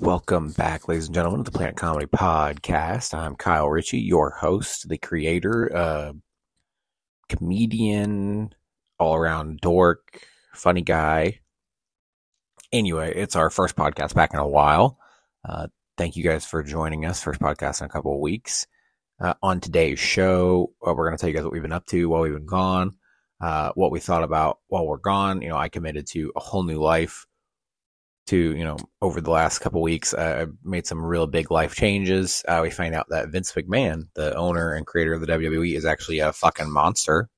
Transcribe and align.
Welcome 0.00 0.52
back, 0.52 0.88
ladies 0.88 1.06
and 1.06 1.14
gentlemen, 1.14 1.44
to 1.44 1.50
the 1.50 1.56
Planet 1.56 1.76
Comedy 1.76 2.06
Podcast. 2.06 3.12
I'm 3.12 3.36
Kyle 3.36 3.68
Ritchie, 3.68 3.98
your 3.98 4.30
host, 4.30 4.88
the 4.88 4.96
creator, 4.96 5.70
uh, 5.76 6.12
comedian, 7.28 8.54
all 8.98 9.14
around 9.14 9.60
dork, 9.60 10.26
funny 10.54 10.80
guy. 10.80 11.40
Anyway, 12.72 13.12
it's 13.14 13.36
our 13.36 13.50
first 13.50 13.76
podcast 13.76 14.14
back 14.14 14.32
in 14.32 14.38
a 14.38 14.48
while. 14.48 14.98
Uh, 15.46 15.66
thank 15.98 16.16
you 16.16 16.24
guys 16.24 16.46
for 16.46 16.62
joining 16.62 17.04
us. 17.04 17.22
First 17.22 17.40
podcast 17.40 17.82
in 17.82 17.84
a 17.84 17.90
couple 17.90 18.14
of 18.14 18.20
weeks. 18.20 18.66
Uh, 19.20 19.34
on 19.42 19.60
today's 19.60 19.98
show, 19.98 20.72
uh, 20.80 20.94
we're 20.94 21.08
going 21.08 21.18
to 21.18 21.20
tell 21.20 21.28
you 21.28 21.36
guys 21.36 21.44
what 21.44 21.52
we've 21.52 21.60
been 21.60 21.72
up 21.72 21.84
to 21.88 22.08
while 22.08 22.22
we've 22.22 22.32
been 22.32 22.46
gone, 22.46 22.94
uh, 23.42 23.70
what 23.74 23.90
we 23.90 24.00
thought 24.00 24.24
about 24.24 24.60
while 24.68 24.86
we're 24.86 24.96
gone. 24.96 25.42
You 25.42 25.50
know, 25.50 25.58
I 25.58 25.68
committed 25.68 26.06
to 26.12 26.32
a 26.36 26.40
whole 26.40 26.62
new 26.62 26.80
life 26.80 27.26
to 28.30 28.56
you 28.56 28.62
know 28.62 28.76
over 29.02 29.20
the 29.20 29.30
last 29.30 29.58
couple 29.58 29.82
weeks 29.82 30.14
i 30.14 30.46
made 30.62 30.86
some 30.86 31.04
real 31.04 31.26
big 31.26 31.50
life 31.50 31.74
changes. 31.74 32.44
Uh, 32.46 32.60
we 32.62 32.70
find 32.70 32.94
out 32.94 33.06
that 33.10 33.28
vince 33.30 33.52
mcmahon 33.52 34.04
the 34.14 34.32
owner 34.36 34.72
and 34.72 34.86
creator 34.86 35.12
of 35.12 35.20
the 35.20 35.26
wwe 35.26 35.74
is 35.74 35.84
actually 35.84 36.20
a 36.20 36.32
fucking 36.32 36.70
monster. 36.70 37.28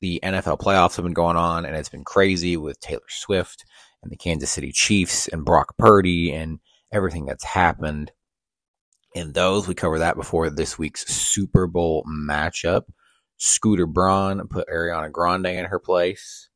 The 0.00 0.20
nfl 0.22 0.60
playoffs 0.60 0.94
have 0.94 1.04
been 1.04 1.14
going 1.14 1.36
on 1.36 1.64
and 1.64 1.74
it's 1.74 1.88
been 1.88 2.04
crazy 2.04 2.56
with 2.56 2.78
taylor 2.78 3.00
swift 3.08 3.64
and 4.04 4.12
the 4.12 4.16
kansas 4.16 4.50
city 4.50 4.70
chiefs 4.70 5.26
and 5.26 5.44
brock 5.44 5.76
purdy 5.78 6.32
and 6.32 6.60
everything 6.92 7.26
that's 7.26 7.44
happened. 7.44 8.12
In 9.16 9.32
those 9.32 9.66
we 9.66 9.74
cover 9.74 9.98
that 9.98 10.16
before 10.16 10.48
this 10.48 10.78
week's 10.78 11.06
super 11.12 11.66
bowl 11.66 12.04
matchup. 12.08 12.82
Scooter 13.36 13.86
braun 13.86 14.46
put 14.46 14.68
ariana 14.68 15.10
grande 15.10 15.46
in 15.46 15.64
her 15.64 15.80
place 15.80 16.48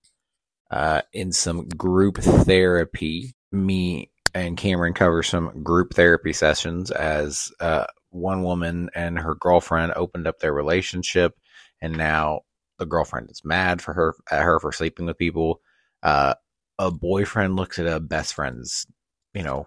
uh, 0.70 1.02
in 1.12 1.32
some 1.32 1.66
group 1.68 2.18
therapy 2.18 3.34
me 3.52 4.10
and 4.34 4.56
Cameron 4.56 4.94
cover 4.94 5.22
some 5.22 5.62
group 5.62 5.94
therapy 5.94 6.32
sessions 6.32 6.90
as 6.90 7.50
uh, 7.60 7.86
one 8.10 8.42
woman 8.42 8.90
and 8.94 9.18
her 9.18 9.34
girlfriend 9.34 9.92
opened 9.96 10.26
up 10.26 10.38
their 10.38 10.52
relationship, 10.52 11.34
and 11.80 11.96
now 11.96 12.40
the 12.78 12.86
girlfriend 12.86 13.30
is 13.30 13.42
mad 13.44 13.82
for 13.82 13.94
her 13.94 14.14
at 14.30 14.42
her 14.42 14.60
for 14.60 14.72
sleeping 14.72 15.06
with 15.06 15.18
people. 15.18 15.60
Uh, 16.02 16.34
a 16.78 16.90
boyfriend 16.90 17.56
looks 17.56 17.78
at 17.78 17.86
a 17.86 18.00
best 18.00 18.34
friend's, 18.34 18.86
you 19.34 19.42
know, 19.42 19.66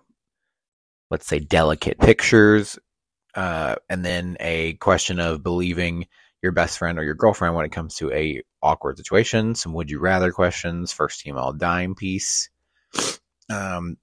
let's 1.09 1.27
say 1.27 1.39
delicate 1.39 1.99
pictures, 1.99 2.79
uh, 3.35 3.75
and 3.89 4.05
then 4.05 4.37
a 4.39 4.73
question 4.73 5.19
of 5.19 5.43
believing 5.43 6.05
your 6.41 6.51
best 6.51 6.77
friend 6.77 6.97
or 6.97 7.03
your 7.03 7.15
girlfriend 7.15 7.55
when 7.55 7.65
it 7.65 7.71
comes 7.71 7.95
to 7.95 8.11
a 8.11 8.41
awkward 8.63 8.97
situation. 8.97 9.55
Some 9.55 9.73
would 9.73 9.89
you 9.89 9.99
rather 9.99 10.31
questions. 10.31 10.91
First 10.93 11.21
team 11.21 11.37
all 11.37 11.53
dime 11.53 11.95
piece. 11.95 12.49
Um, 13.51 13.97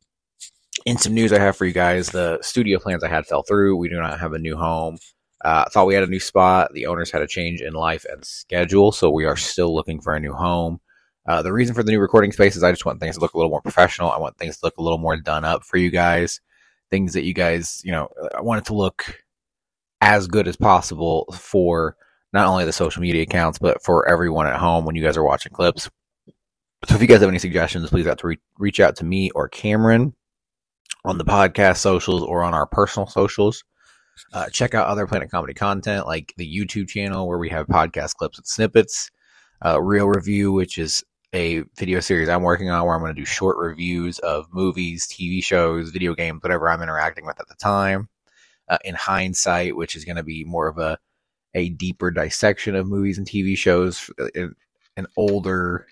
in 0.87 0.99
some 0.99 1.15
news 1.15 1.33
I 1.33 1.39
have 1.39 1.57
for 1.57 1.65
you 1.65 1.73
guys, 1.73 2.11
the 2.11 2.39
studio 2.43 2.79
plans 2.79 3.03
I 3.03 3.09
had 3.09 3.27
fell 3.27 3.43
through. 3.43 3.77
We 3.77 3.89
do 3.89 4.01
not 4.01 4.21
have 4.21 4.33
a 4.33 4.39
new 4.39 4.57
home. 4.57 4.99
Uh, 5.45 5.65
thought 5.71 5.87
we 5.87 5.95
had 5.95 6.03
a 6.03 6.09
new 6.09 6.21
spot. 6.21 6.73
The 6.73 6.87
owners 6.87 7.11
had 7.11 7.23
a 7.23 7.27
change 7.27 7.61
in 7.61 7.73
life 7.73 8.05
and 8.11 8.25
schedule, 8.25 8.93
so 8.93 9.11
we 9.11 9.25
are 9.25 9.37
still 9.37 9.75
looking 9.75 10.01
for 10.01 10.15
a 10.15 10.21
new 10.21 10.33
home. 10.33 10.81
Uh, 11.27 11.43
the 11.43 11.53
reason 11.53 11.75
for 11.75 11.83
the 11.83 11.93
new 11.93 12.01
recording 12.01 12.33
space 12.33 12.57
is 12.57 12.63
I 12.63 12.73
just 12.73 12.87
want 12.87 13.01
things 13.01 13.17
to 13.17 13.21
look 13.21 13.35
a 13.35 13.37
little 13.37 13.51
more 13.51 13.61
professional. 13.61 14.11
I 14.11 14.19
want 14.19 14.39
things 14.39 14.59
to 14.59 14.67
look 14.67 14.79
a 14.79 14.83
little 14.83 14.99
more 14.99 15.17
done 15.17 15.45
up 15.45 15.63
for 15.63 15.77
you 15.77 15.91
guys. 15.91 16.41
Things 16.91 17.13
that 17.13 17.25
you 17.25 17.35
guys, 17.35 17.83
you 17.85 17.93
know, 17.93 18.09
I 18.37 18.41
want 18.41 18.61
it 18.61 18.65
to 18.67 18.75
look 18.75 19.23
as 20.01 20.27
good 20.27 20.49
as 20.49 20.57
possible 20.57 21.27
for 21.35 21.97
not 22.33 22.47
only 22.47 22.65
the 22.65 22.73
social 22.73 23.03
media 23.03 23.23
accounts, 23.23 23.59
but 23.59 23.83
for 23.83 24.09
everyone 24.09 24.47
at 24.47 24.57
home 24.57 24.85
when 24.85 24.97
you 24.97 25.03
guys 25.03 25.17
are 25.17 25.25
watching 25.25 25.53
clips. 25.53 25.91
So 26.87 26.95
if 26.95 27.01
you 27.01 27.09
guys 27.09 27.21
have 27.21 27.29
any 27.29 27.39
suggestions, 27.39 27.91
please 27.91 28.07
have 28.07 28.19
to 28.19 28.29
re- 28.29 28.39
reach 28.59 28.79
out 28.79 28.97
to 28.97 29.05
me 29.05 29.31
or 29.33 29.49
Cameron 29.49 30.15
on 31.05 31.19
the 31.19 31.25
podcast 31.25 31.79
socials 31.79 32.23
or 32.23 32.45
on 32.45 32.55
our 32.55 32.67
personal 32.67 33.09
socials. 33.09 33.65
Uh, 34.33 34.49
check 34.51 34.75
out 34.75 34.87
other 34.87 35.07
Planet 35.07 35.31
Comedy 35.31 35.55
content 35.55 36.07
like 36.07 36.33
the 36.37 36.47
YouTube 36.47 36.89
channel 36.89 37.27
where 37.29 37.39
we 37.39 37.49
have 37.49 37.67
podcast 37.67 38.15
clips 38.15 38.39
and 38.39 38.47
snippets, 38.47 39.11
uh, 39.65 39.81
Real 39.81 40.07
Review, 40.07 40.53
which 40.53 40.79
is 40.79 41.05
a 41.35 41.63
video 41.77 42.01
series 42.01 42.29
I'm 42.29 42.43
working 42.43 42.71
on 42.71 42.85
where 42.87 42.95
I'm 42.95 43.01
going 43.01 43.15
to 43.15 43.21
do 43.21 43.27
short 43.27 43.57
reviews 43.59 44.19
of 44.21 44.47
movies, 44.53 45.07
TV 45.07 45.43
shows, 45.43 45.91
video 45.91 46.15
games, 46.15 46.43
whatever 46.43 46.71
I'm 46.71 46.83
interacting 46.83 47.27
with 47.27 47.41
at 47.41 47.49
the 47.49 47.55
time. 47.57 48.09
Uh, 48.69 48.79
in 48.85 48.95
hindsight, 48.95 49.75
which 49.77 49.97
is 49.97 50.05
going 50.05 50.17
to 50.17 50.23
be 50.23 50.45
more 50.45 50.69
of 50.69 50.77
a 50.77 50.99
a 51.55 51.71
deeper 51.71 52.11
dissection 52.11 52.75
of 52.75 52.87
movies 52.87 53.17
and 53.17 53.27
TV 53.27 53.57
shows, 53.57 54.11
an 54.35 54.55
uh, 54.99 55.05
older 55.17 55.87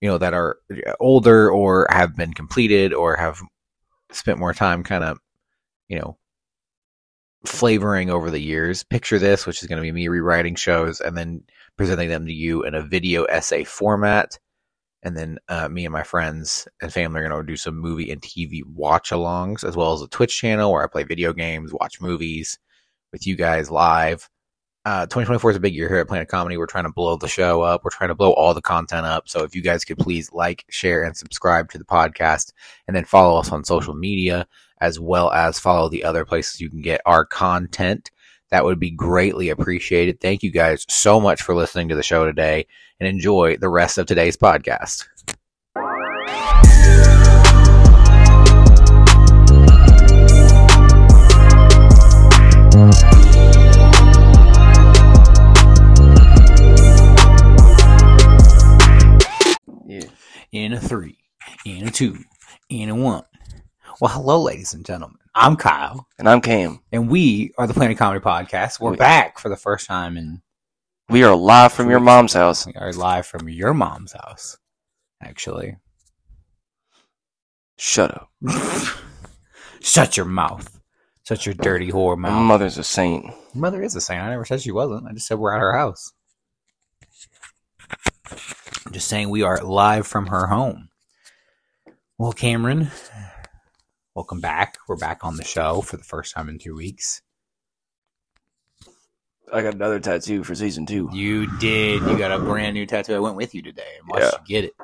you 0.00 0.08
know 0.08 0.18
that 0.18 0.34
are 0.34 0.58
older 1.00 1.50
or 1.50 1.86
have 1.90 2.16
been 2.16 2.32
completed 2.32 2.92
or 2.92 3.16
have 3.16 3.40
spent 4.12 4.38
more 4.38 4.54
time 4.54 4.82
kind 4.82 5.04
of 5.04 5.18
you 5.88 5.98
know 5.98 6.16
flavoring 7.44 8.10
over 8.10 8.30
the 8.30 8.40
years. 8.40 8.82
Picture 8.82 9.18
this 9.18 9.46
which 9.46 9.62
is 9.62 9.68
going 9.68 9.76
to 9.76 9.82
be 9.82 9.92
me 9.92 10.08
rewriting 10.08 10.54
shows 10.54 11.00
and 11.00 11.16
then 11.16 11.42
presenting 11.76 12.08
them 12.08 12.26
to 12.26 12.32
you 12.32 12.62
in 12.64 12.74
a 12.74 12.82
video 12.82 13.24
essay 13.24 13.64
format. 13.64 14.38
And 15.02 15.16
then 15.16 15.38
uh, 15.48 15.68
me 15.68 15.84
and 15.84 15.92
my 15.92 16.02
friends 16.02 16.66
and 16.82 16.92
family 16.92 17.20
are 17.20 17.28
going 17.28 17.40
to 17.40 17.46
do 17.46 17.56
some 17.56 17.76
movie 17.76 18.10
and 18.10 18.20
tv 18.20 18.62
watch 18.64 19.10
alongs 19.10 19.62
as 19.62 19.76
well 19.76 19.92
as 19.92 20.02
a 20.02 20.08
twitch 20.08 20.36
channel 20.36 20.72
where 20.72 20.82
i 20.82 20.88
play 20.88 21.04
video 21.04 21.32
games 21.32 21.72
watch 21.72 22.00
movies 22.00 22.58
with 23.12 23.24
you 23.26 23.36
guys 23.36 23.70
live 23.70 24.28
uh, 24.86 25.04
2024 25.06 25.50
is 25.50 25.56
a 25.56 25.60
big 25.60 25.74
year 25.74 25.88
here 25.88 25.98
at 25.98 26.06
Planet 26.06 26.28
Comedy. 26.28 26.56
We're 26.56 26.66
trying 26.66 26.84
to 26.84 26.92
blow 26.92 27.16
the 27.16 27.26
show 27.26 27.60
up. 27.60 27.82
We're 27.82 27.90
trying 27.90 28.10
to 28.10 28.14
blow 28.14 28.30
all 28.34 28.54
the 28.54 28.62
content 28.62 29.04
up. 29.04 29.28
So 29.28 29.42
if 29.42 29.52
you 29.52 29.60
guys 29.60 29.84
could 29.84 29.98
please 29.98 30.32
like, 30.32 30.64
share, 30.70 31.02
and 31.02 31.16
subscribe 31.16 31.72
to 31.72 31.78
the 31.78 31.84
podcast, 31.84 32.52
and 32.86 32.96
then 32.96 33.04
follow 33.04 33.36
us 33.36 33.50
on 33.50 33.64
social 33.64 33.94
media 33.94 34.46
as 34.80 35.00
well 35.00 35.32
as 35.32 35.58
follow 35.58 35.88
the 35.88 36.04
other 36.04 36.24
places 36.24 36.60
you 36.60 36.70
can 36.70 36.82
get 36.82 37.00
our 37.04 37.26
content. 37.26 38.12
That 38.50 38.64
would 38.64 38.78
be 38.78 38.92
greatly 38.92 39.48
appreciated. 39.48 40.20
Thank 40.20 40.44
you 40.44 40.52
guys 40.52 40.86
so 40.88 41.18
much 41.18 41.42
for 41.42 41.56
listening 41.56 41.88
to 41.88 41.96
the 41.96 42.04
show 42.04 42.24
today, 42.24 42.68
and 43.00 43.08
enjoy 43.08 43.56
the 43.56 43.68
rest 43.68 43.98
of 43.98 44.06
today's 44.06 44.36
podcast. 44.36 45.08
In 60.52 60.72
a 60.72 60.80
three, 60.80 61.18
in 61.64 61.88
a 61.88 61.90
two, 61.90 62.18
in 62.68 62.88
a 62.88 62.94
one. 62.94 63.24
Well, 64.00 64.10
hello, 64.12 64.42
ladies 64.42 64.74
and 64.74 64.84
gentlemen. 64.84 65.18
I'm 65.34 65.56
Kyle. 65.56 66.06
And 66.18 66.28
I'm 66.28 66.40
Cam. 66.40 66.80
And 66.92 67.10
we 67.10 67.52
are 67.58 67.66
the 67.66 67.74
Planet 67.74 67.98
Comedy 67.98 68.24
Podcast. 68.24 68.80
We're 68.80 68.92
we, 68.92 68.96
back 68.96 69.38
for 69.38 69.48
the 69.48 69.56
first 69.56 69.86
time 69.86 70.16
in. 70.16 70.42
We 71.08 71.24
are 71.24 71.36
live 71.36 71.72
from 71.72 71.90
your 71.90 72.00
mom's 72.00 72.32
house. 72.32 72.66
We 72.66 72.74
are 72.74 72.92
live 72.92 73.26
from 73.26 73.48
your 73.48 73.74
mom's 73.74 74.12
house, 74.12 74.58
actually. 75.22 75.76
Shut 77.78 78.10
up. 78.12 78.30
Shut 79.80 80.16
your 80.16 80.26
mouth. 80.26 80.80
Shut 81.24 81.44
your 81.44 81.54
dirty 81.54 81.90
whore 81.90 82.16
mouth. 82.16 82.32
My 82.32 82.42
mother's 82.42 82.78
a 82.78 82.84
saint. 82.84 83.26
mother 83.54 83.82
is 83.82 83.94
a 83.94 84.00
saint. 84.00 84.22
I 84.22 84.30
never 84.30 84.44
said 84.44 84.62
she 84.62 84.72
wasn't. 84.72 85.06
I 85.06 85.12
just 85.12 85.26
said 85.26 85.38
we're 85.38 85.54
at 85.54 85.60
her 85.60 85.76
house. 85.76 86.12
I'm 88.84 88.92
just 88.92 89.08
saying 89.08 89.30
we 89.30 89.42
are 89.42 89.62
live 89.62 90.06
from 90.06 90.26
her 90.26 90.46
home. 90.46 90.88
Well, 92.18 92.32
Cameron, 92.32 92.90
welcome 94.14 94.40
back. 94.40 94.78
We're 94.88 94.96
back 94.96 95.24
on 95.24 95.36
the 95.36 95.44
show 95.44 95.82
for 95.82 95.96
the 95.96 96.04
first 96.04 96.34
time 96.34 96.48
in 96.48 96.58
two 96.58 96.74
weeks. 96.74 97.22
I 99.52 99.62
got 99.62 99.74
another 99.74 100.00
tattoo 100.00 100.42
for 100.42 100.54
season 100.54 100.86
two. 100.86 101.08
You 101.12 101.46
did. 101.58 102.02
You 102.02 102.18
got 102.18 102.32
a 102.32 102.38
brand 102.38 102.74
new 102.74 102.86
tattoo. 102.86 103.14
I 103.14 103.20
went 103.20 103.36
with 103.36 103.54
you 103.54 103.62
today 103.62 103.82
and 104.00 104.08
watched 104.08 104.24
yeah. 104.24 104.38
you 104.40 104.46
get 104.46 104.64
it. 104.64 104.74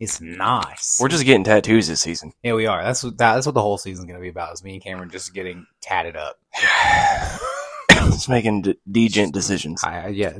It's 0.00 0.20
nice. 0.20 0.98
We're 1.00 1.08
just 1.08 1.24
getting 1.24 1.42
tattoos 1.42 1.88
this 1.88 2.00
season. 2.00 2.32
Yeah, 2.44 2.54
we 2.54 2.66
are. 2.66 2.84
That's 2.84 3.02
what 3.02 3.18
that, 3.18 3.34
that's 3.34 3.46
what 3.46 3.56
the 3.56 3.62
whole 3.62 3.78
season's 3.78 4.06
gonna 4.06 4.20
be 4.20 4.28
about. 4.28 4.52
Is 4.52 4.62
me 4.62 4.74
and 4.74 4.82
Cameron 4.82 5.10
just 5.10 5.34
getting 5.34 5.66
tatted 5.80 6.16
up. 6.16 6.36
just 7.90 8.28
making 8.28 8.62
d- 8.62 8.78
degent 8.88 9.32
decisions. 9.32 9.82
I, 9.82 10.08
yeah, 10.08 10.38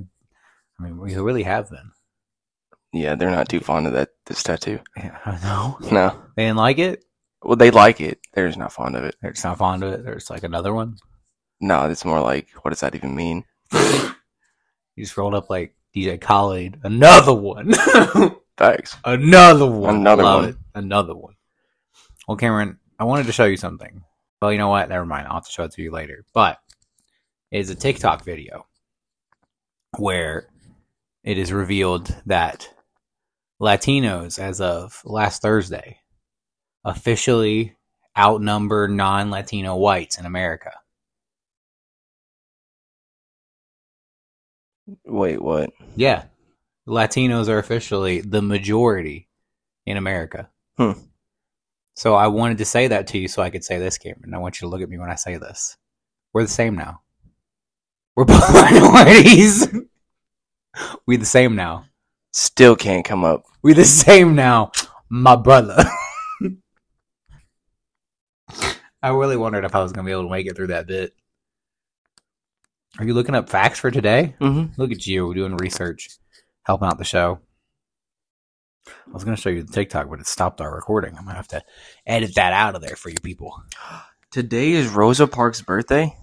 I 0.78 0.82
mean, 0.82 0.98
we 0.98 1.16
really 1.16 1.42
have 1.42 1.70
been. 1.70 1.90
Yeah, 2.92 3.14
they're 3.14 3.30
not 3.30 3.48
too 3.48 3.60
fond 3.60 3.86
of 3.86 3.92
that 3.92 4.10
this 4.26 4.42
tattoo. 4.42 4.80
Yeah, 4.96 5.38
no, 5.42 5.78
no, 5.90 6.22
they 6.36 6.44
didn't 6.44 6.56
like 6.56 6.78
it. 6.78 7.04
Well, 7.42 7.56
they 7.56 7.70
like 7.70 8.00
it. 8.00 8.18
They're 8.32 8.48
just 8.48 8.58
not 8.58 8.72
fond 8.72 8.96
of 8.96 9.04
it. 9.04 9.16
They're 9.20 9.32
just 9.32 9.44
not 9.44 9.58
fond 9.58 9.84
of 9.84 9.92
it. 9.92 10.04
There's 10.04 10.30
like 10.30 10.42
another 10.42 10.72
one. 10.74 10.96
No, 11.60 11.88
it's 11.88 12.04
more 12.04 12.20
like, 12.20 12.48
what 12.62 12.70
does 12.70 12.80
that 12.80 12.94
even 12.94 13.14
mean? 13.14 13.44
you 13.72 14.14
just 14.98 15.16
rolled 15.16 15.34
up 15.34 15.50
like 15.50 15.74
DJ 15.94 16.20
Khaled. 16.20 16.78
Another 16.82 17.34
one. 17.34 17.72
Thanks. 18.56 18.96
Another 19.04 19.66
one. 19.70 19.96
Another 19.96 20.22
Love 20.22 20.40
one. 20.42 20.48
It. 20.50 20.56
Another 20.74 21.14
one. 21.14 21.34
Well, 22.26 22.36
Cameron, 22.36 22.78
I 22.98 23.04
wanted 23.04 23.26
to 23.26 23.32
show 23.32 23.44
you 23.44 23.56
something. 23.56 24.02
Well, 24.42 24.52
you 24.52 24.58
know 24.58 24.68
what? 24.68 24.88
Never 24.88 25.06
mind. 25.06 25.26
I'll 25.26 25.34
have 25.34 25.46
to 25.46 25.52
show 25.52 25.64
it 25.64 25.72
to 25.72 25.82
you 25.82 25.90
later. 25.90 26.24
But 26.32 26.58
it's 27.50 27.70
a 27.70 27.74
TikTok 27.74 28.24
video 28.24 28.66
where 29.96 30.48
it 31.24 31.38
is 31.38 31.52
revealed 31.52 32.14
that 32.26 32.68
Latinos, 33.60 34.38
as 34.38 34.60
of 34.60 35.02
last 35.04 35.42
Thursday, 35.42 35.98
officially 36.84 37.76
outnumber 38.16 38.88
non-Latino 38.88 39.76
whites 39.76 40.18
in 40.18 40.26
America? 40.26 40.72
Wait, 45.04 45.42
what? 45.42 45.70
Yeah. 45.96 46.24
Latinos 46.86 47.48
are 47.48 47.58
officially 47.58 48.20
the 48.20 48.40
majority 48.40 49.28
in 49.84 49.96
America. 49.96 50.48
Hmm. 50.76 50.92
So 51.94 52.14
I 52.14 52.28
wanted 52.28 52.58
to 52.58 52.64
say 52.64 52.86
that 52.88 53.08
to 53.08 53.18
you 53.18 53.28
so 53.28 53.42
I 53.42 53.50
could 53.50 53.64
say 53.64 53.78
this, 53.78 53.98
Cameron. 53.98 54.32
I 54.32 54.38
want 54.38 54.60
you 54.60 54.66
to 54.66 54.70
look 54.70 54.80
at 54.80 54.88
me 54.88 54.98
when 54.98 55.10
I 55.10 55.16
say 55.16 55.36
this. 55.36 55.76
We're 56.32 56.44
the 56.44 56.48
same 56.48 56.76
now. 56.76 57.00
We're 58.14 58.24
both 58.24 58.52
minorities. 58.54 59.68
we 61.06 61.16
the 61.16 61.26
same 61.26 61.56
now. 61.56 61.84
Still 62.32 62.76
can't 62.76 63.04
come 63.04 63.24
up. 63.24 63.44
We 63.62 63.72
the 63.72 63.84
same 63.84 64.34
now, 64.34 64.72
my 65.08 65.36
brother. 65.36 65.76
I 69.02 69.10
really 69.10 69.36
wondered 69.36 69.64
if 69.64 69.74
I 69.74 69.82
was 69.82 69.92
gonna 69.92 70.06
be 70.06 70.12
able 70.12 70.24
to 70.24 70.30
make 70.30 70.46
it 70.46 70.56
through 70.56 70.68
that 70.68 70.86
bit. 70.86 71.14
Are 72.98 73.04
you 73.04 73.14
looking 73.14 73.34
up 73.34 73.48
facts 73.48 73.78
for 73.78 73.90
today? 73.90 74.34
Mm-hmm. 74.40 74.80
Look 74.80 74.90
at 74.90 75.06
you 75.06 75.32
doing 75.32 75.56
research, 75.56 76.08
helping 76.64 76.88
out 76.88 76.98
the 76.98 77.04
show. 77.04 77.38
I 78.88 79.10
was 79.12 79.24
going 79.24 79.36
to 79.36 79.40
show 79.40 79.50
you 79.50 79.62
the 79.62 79.72
TikTok, 79.72 80.08
but 80.08 80.20
it 80.20 80.26
stopped 80.26 80.60
our 80.60 80.74
recording. 80.74 81.16
I'm 81.16 81.26
to 81.26 81.34
have 81.34 81.48
to 81.48 81.62
edit 82.06 82.34
that 82.34 82.52
out 82.52 82.74
of 82.74 82.82
there 82.82 82.96
for 82.96 83.10
you 83.10 83.16
people. 83.22 83.62
Today 84.30 84.72
is 84.72 84.88
Rosa 84.88 85.26
Parks' 85.26 85.62
birthday. 85.62 86.16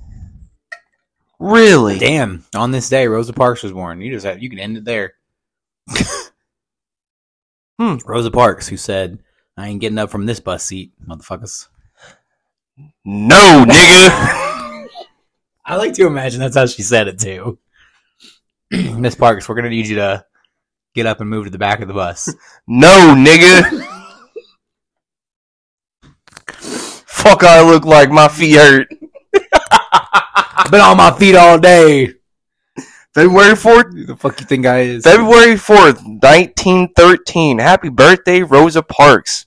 Really? 1.39 1.97
Damn! 1.97 2.45
On 2.55 2.71
this 2.71 2.87
day, 2.87 3.07
Rosa 3.07 3.33
Parks 3.33 3.63
was 3.63 3.71
born. 3.71 4.01
You 4.01 4.11
just 4.11 4.25
have, 4.25 4.41
you 4.41 4.49
can 4.49 4.59
end 4.59 4.77
it 4.77 4.85
there. 4.85 5.13
Hmm. 7.77 7.97
Rosa 8.05 8.31
Parks, 8.31 8.69
who 8.69 8.77
said, 8.77 9.19
"I 9.57 9.67
ain't 9.67 9.81
getting 9.81 9.97
up 9.97 10.09
from 10.09 10.25
this 10.25 10.39
bus 10.39 10.63
seat, 10.63 10.93
motherfuckers." 11.05 11.67
No, 13.03 13.65
nigga. 13.67 14.07
I 15.65 15.75
like 15.75 15.93
to 15.95 16.07
imagine 16.07 16.39
that's 16.39 16.55
how 16.55 16.67
she 16.67 16.83
said 16.83 17.07
it 17.07 17.19
too. 17.19 17.59
Miss 18.71 19.15
Parks, 19.15 19.49
we're 19.49 19.55
gonna 19.55 19.69
need 19.69 19.87
you 19.87 19.95
to 19.95 20.25
get 20.93 21.05
up 21.05 21.19
and 21.19 21.29
move 21.29 21.45
to 21.45 21.51
the 21.51 21.57
back 21.57 21.81
of 21.81 21.87
the 21.87 21.93
bus. 21.93 22.33
no, 22.67 23.13
nigga. 23.17 23.85
Fuck, 27.07 27.43
I 27.43 27.61
look 27.61 27.85
like 27.85 28.09
my 28.09 28.27
feet 28.27 28.55
hurt. 28.55 28.87
I've 30.57 30.71
been 30.71 30.81
on 30.81 30.97
my 30.97 31.11
feet 31.11 31.35
all 31.35 31.59
day. 31.59 32.13
February 33.15 33.53
4th, 33.55 33.93
Who 33.93 34.05
the 34.05 34.15
fuck 34.17 34.39
you 34.41 34.45
think 34.45 34.65
I 34.65 34.79
is? 34.81 35.03
February 35.05 35.55
4th, 35.55 36.03
1913. 36.03 37.59
Happy 37.59 37.87
birthday, 37.87 38.41
Rosa 38.43 38.83
Parks. 38.83 39.45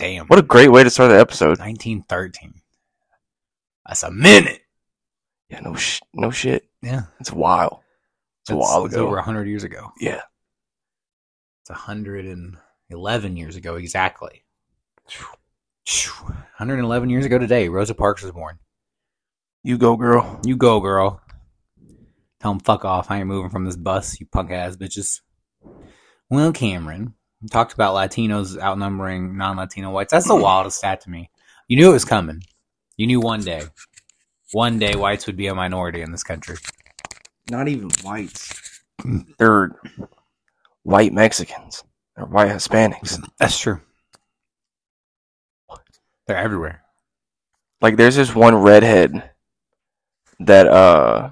Damn. 0.00 0.26
What 0.26 0.40
a 0.40 0.42
great 0.42 0.72
way 0.72 0.82
to 0.82 0.90
start 0.90 1.10
the 1.10 1.18
episode. 1.20 1.60
1913. 1.60 2.54
That's 3.86 4.02
a 4.02 4.10
minute. 4.10 4.60
Yeah, 5.48 5.60
no, 5.60 5.76
sh- 5.76 6.00
no 6.12 6.32
shit. 6.32 6.68
Yeah. 6.82 7.02
It's 7.20 7.32
wild. 7.32 7.78
It's 8.42 8.50
a 8.50 8.56
while 8.56 8.84
ago. 8.84 9.06
over 9.06 9.14
100 9.14 9.46
years 9.46 9.62
ago. 9.62 9.92
Yeah. 10.00 10.22
It's 11.62 11.70
111 11.70 13.36
years 13.36 13.54
ago 13.54 13.76
exactly. 13.76 14.42
111 15.86 17.08
years 17.10 17.24
ago 17.24 17.38
today, 17.38 17.68
Rosa 17.68 17.94
Parks 17.94 18.22
was 18.22 18.32
born. 18.32 18.58
You 19.62 19.78
go, 19.78 19.96
girl. 19.96 20.40
You 20.44 20.56
go, 20.56 20.80
girl. 20.80 21.20
Tell 22.40 22.52
him 22.52 22.60
fuck 22.60 22.84
off. 22.84 23.10
I 23.10 23.18
ain't 23.18 23.26
moving 23.26 23.50
from 23.50 23.64
this 23.64 23.76
bus, 23.76 24.20
you 24.20 24.26
punk 24.26 24.50
ass 24.50 24.76
bitches. 24.76 25.20
Well, 26.28 26.52
Cameron 26.52 27.14
talked 27.50 27.72
about 27.72 27.94
Latinos 27.94 28.58
outnumbering 28.58 29.36
non-Latino 29.36 29.90
whites. 29.90 30.12
That's 30.12 30.28
the 30.28 30.36
wildest 30.42 30.78
stat 30.78 31.00
to 31.02 31.10
me. 31.10 31.30
You 31.68 31.76
knew 31.76 31.90
it 31.90 31.94
was 31.94 32.04
coming. 32.04 32.42
You 32.96 33.06
knew 33.06 33.20
one 33.20 33.40
day, 33.40 33.62
one 34.52 34.78
day 34.78 34.94
whites 34.94 35.26
would 35.26 35.36
be 35.36 35.46
a 35.46 35.54
minority 35.54 36.02
in 36.02 36.12
this 36.12 36.22
country. 36.22 36.56
Not 37.50 37.68
even 37.68 37.90
whites. 38.02 38.82
They're 39.38 39.78
white 40.82 41.12
Mexicans. 41.12 41.84
They're 42.16 42.26
white 42.26 42.50
Hispanics. 42.50 43.20
That's 43.38 43.58
true. 43.58 43.80
They're 46.26 46.36
everywhere. 46.36 46.82
Like, 47.80 47.96
there's 47.96 48.16
this 48.16 48.34
one 48.34 48.56
redhead 48.56 49.30
that, 50.40 50.66
uh, 50.66 51.30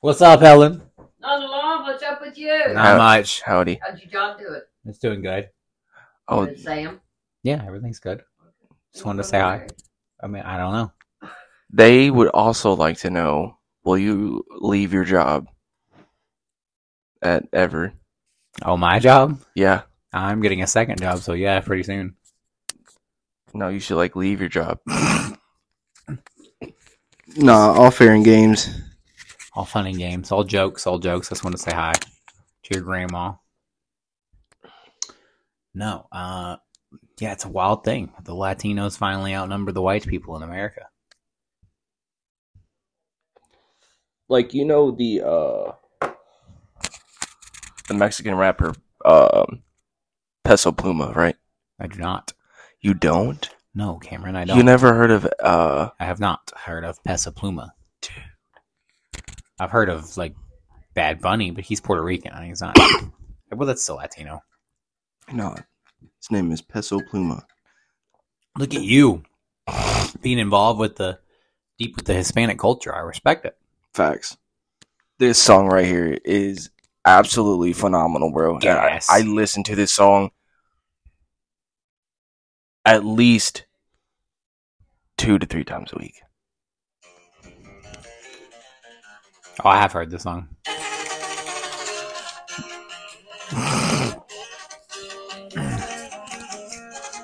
What's 0.00 0.20
up, 0.22 0.40
Helen? 0.40 0.82
Not 1.20 1.42
along. 1.42 1.82
What's 1.84 2.02
up 2.02 2.20
with 2.20 2.38
you? 2.38 2.56
Not 2.72 2.76
How- 2.76 2.96
much. 2.98 3.42
howdy. 3.42 3.80
How'd 3.82 3.98
your 4.00 4.10
job 4.10 4.38
do 4.38 4.52
it? 4.52 4.64
It's 4.84 4.98
doing 4.98 5.22
good. 5.22 5.50
Oh, 6.28 6.46
Good, 6.46 6.60
Sam. 6.60 7.00
Yeah, 7.42 7.62
everything's 7.66 7.98
good. 7.98 8.22
Just 8.92 9.04
wanted 9.04 9.22
to 9.22 9.28
say 9.28 9.40
hi. 9.40 9.66
I 10.22 10.26
mean, 10.26 10.42
I 10.42 10.56
don't 10.56 10.72
know. 10.72 10.92
they 11.70 12.10
would 12.10 12.28
also 12.28 12.74
like 12.74 12.98
to 12.98 13.10
know 13.10 13.58
will 13.84 13.98
you 13.98 14.44
leave 14.50 14.92
your 14.92 15.04
job 15.04 15.48
at 17.22 17.44
ever? 17.52 17.92
Oh, 18.62 18.76
my 18.76 18.98
job? 18.98 19.40
Yeah. 19.54 19.82
I'm 20.12 20.40
getting 20.40 20.62
a 20.62 20.66
second 20.66 20.98
job, 21.00 21.18
so 21.20 21.32
yeah, 21.34 21.60
pretty 21.60 21.82
soon. 21.82 22.16
No, 23.54 23.68
you 23.68 23.80
should, 23.80 23.96
like, 23.96 24.16
leave 24.16 24.40
your 24.40 24.48
job. 24.48 24.78
nah, 27.36 27.72
all 27.72 27.90
fair 27.90 28.12
and 28.14 28.24
games. 28.24 28.68
All 29.58 29.64
fun 29.64 29.88
and 29.88 29.98
games, 29.98 30.30
all 30.30 30.44
jokes, 30.44 30.86
all 30.86 31.00
jokes. 31.00 31.26
I 31.26 31.34
just 31.34 31.42
want 31.42 31.56
to 31.56 31.60
say 31.60 31.72
hi 31.72 31.92
to 31.94 32.74
your 32.74 32.84
grandma. 32.84 33.32
No, 35.74 36.06
uh, 36.12 36.58
yeah, 37.18 37.32
it's 37.32 37.44
a 37.44 37.48
wild 37.48 37.82
thing. 37.82 38.12
The 38.22 38.34
Latinos 38.34 38.96
finally 38.96 39.34
outnumber 39.34 39.72
the 39.72 39.82
white 39.82 40.06
people 40.06 40.36
in 40.36 40.44
America. 40.44 40.86
like 44.28 44.54
you 44.54 44.64
know 44.64 44.92
the 44.92 45.22
uh 45.22 45.72
the 47.88 47.94
Mexican 47.94 48.36
rapper 48.36 48.74
um 49.04 49.64
Peso 50.44 50.70
Pluma, 50.70 51.12
right? 51.16 51.34
I 51.80 51.88
do 51.88 51.98
not. 51.98 52.32
You 52.80 52.94
don't? 52.94 53.48
No, 53.74 53.98
Cameron, 53.98 54.36
I 54.36 54.44
don't. 54.44 54.56
You 54.56 54.62
never 54.62 54.94
heard 54.94 55.10
of 55.10 55.26
uh 55.40 55.90
I 55.98 56.04
have 56.04 56.20
not 56.20 56.52
heard 56.54 56.84
of 56.84 57.02
Peso 57.02 57.32
Pluma. 57.32 57.70
I've 59.60 59.70
heard 59.70 59.88
of 59.88 60.16
like 60.16 60.34
Bad 60.94 61.20
Bunny, 61.20 61.50
but 61.50 61.64
he's 61.64 61.80
Puerto 61.80 62.02
Rican. 62.02 62.32
I 62.32 62.38
think 62.38 62.48
he's 62.50 62.60
not. 62.60 62.76
well, 63.52 63.66
that's 63.66 63.82
still 63.82 63.96
Latino. 63.96 64.42
no. 65.32 65.54
His 66.20 66.30
name 66.30 66.50
is 66.52 66.62
Peso 66.62 66.98
Pluma. 67.00 67.42
Look 68.56 68.74
at 68.74 68.82
you 68.82 69.22
being 70.20 70.38
involved 70.38 70.78
with 70.80 70.96
the 70.96 71.18
deep 71.78 71.96
with 71.96 72.06
the 72.06 72.14
Hispanic 72.14 72.58
culture. 72.58 72.94
I 72.94 73.00
respect 73.00 73.44
it. 73.44 73.56
Facts. 73.94 74.36
This 75.18 75.40
song 75.40 75.66
right 75.68 75.86
here 75.86 76.18
is 76.24 76.70
absolutely 77.04 77.72
phenomenal, 77.72 78.30
bro. 78.32 78.56
And 78.56 78.64
I, 78.64 78.88
Yes. 78.94 79.08
I 79.10 79.20
listen 79.22 79.62
to 79.64 79.74
this 79.76 79.92
song 79.92 80.30
at 82.84 83.04
least 83.04 83.64
two 85.16 85.38
to 85.38 85.46
three 85.46 85.64
times 85.64 85.92
a 85.92 85.98
week. 85.98 86.20
Oh, 89.64 89.68
I 89.68 89.78
have 89.78 89.92
heard 89.92 90.10
this 90.10 90.22
song. 90.22 90.48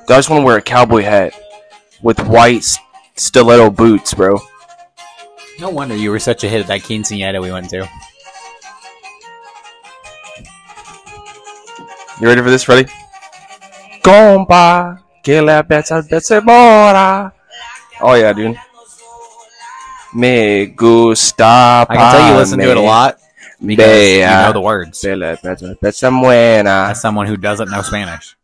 I 0.07 0.19
just 0.19 0.29
want 0.31 0.43
to 0.43 0.45
wear 0.45 0.57
a 0.57 0.63
cowboy 0.63 1.03
hat 1.03 1.33
with 2.03 2.19
white 2.27 2.67
stiletto 3.17 3.71
boots, 3.71 4.15
bro. 4.15 4.39
No 5.61 5.71
wonder 5.71 5.95
you 5.95 6.11
were 6.11 6.19
such 6.19 6.43
a 6.45 6.49
hit 6.49 6.61
at 6.61 6.67
that 6.67 6.81
quinceanera 6.81 7.41
we 7.41 7.53
went 7.53 7.71
to. 7.71 7.89
You 12.21 12.27
ready 12.29 12.43
for 12.43 12.51
this? 12.51 12.69
Ready? 12.69 12.91
Compa, 14.03 15.01
que 15.23 15.41
la 15.41 15.63
pesa 15.63 16.03
se 16.21 16.41
mora. 16.41 17.33
Oh 18.01 18.15
yeah, 18.15 18.33
dude. 18.33 18.59
Me 20.15 20.67
gusta. 20.67 21.45
I 21.45 21.87
can 21.89 21.97
tell 22.13 22.31
you 22.31 22.37
listen 22.37 22.59
to 22.61 22.71
it 22.71 22.77
a 22.77 22.81
lot 22.81 23.19
because 23.65 24.13
you 24.15 24.21
know 24.21 24.53
the 24.53 24.61
words. 24.61 25.01
Se 25.01 25.15
la 25.17 25.35
pesa 25.37 25.77
pesa 25.79 26.11
buena. 26.21 26.89
As 26.91 27.01
someone 27.01 27.27
who 27.27 27.37
doesn't 27.37 27.71
know 27.71 27.83
Spanish, 27.83 28.37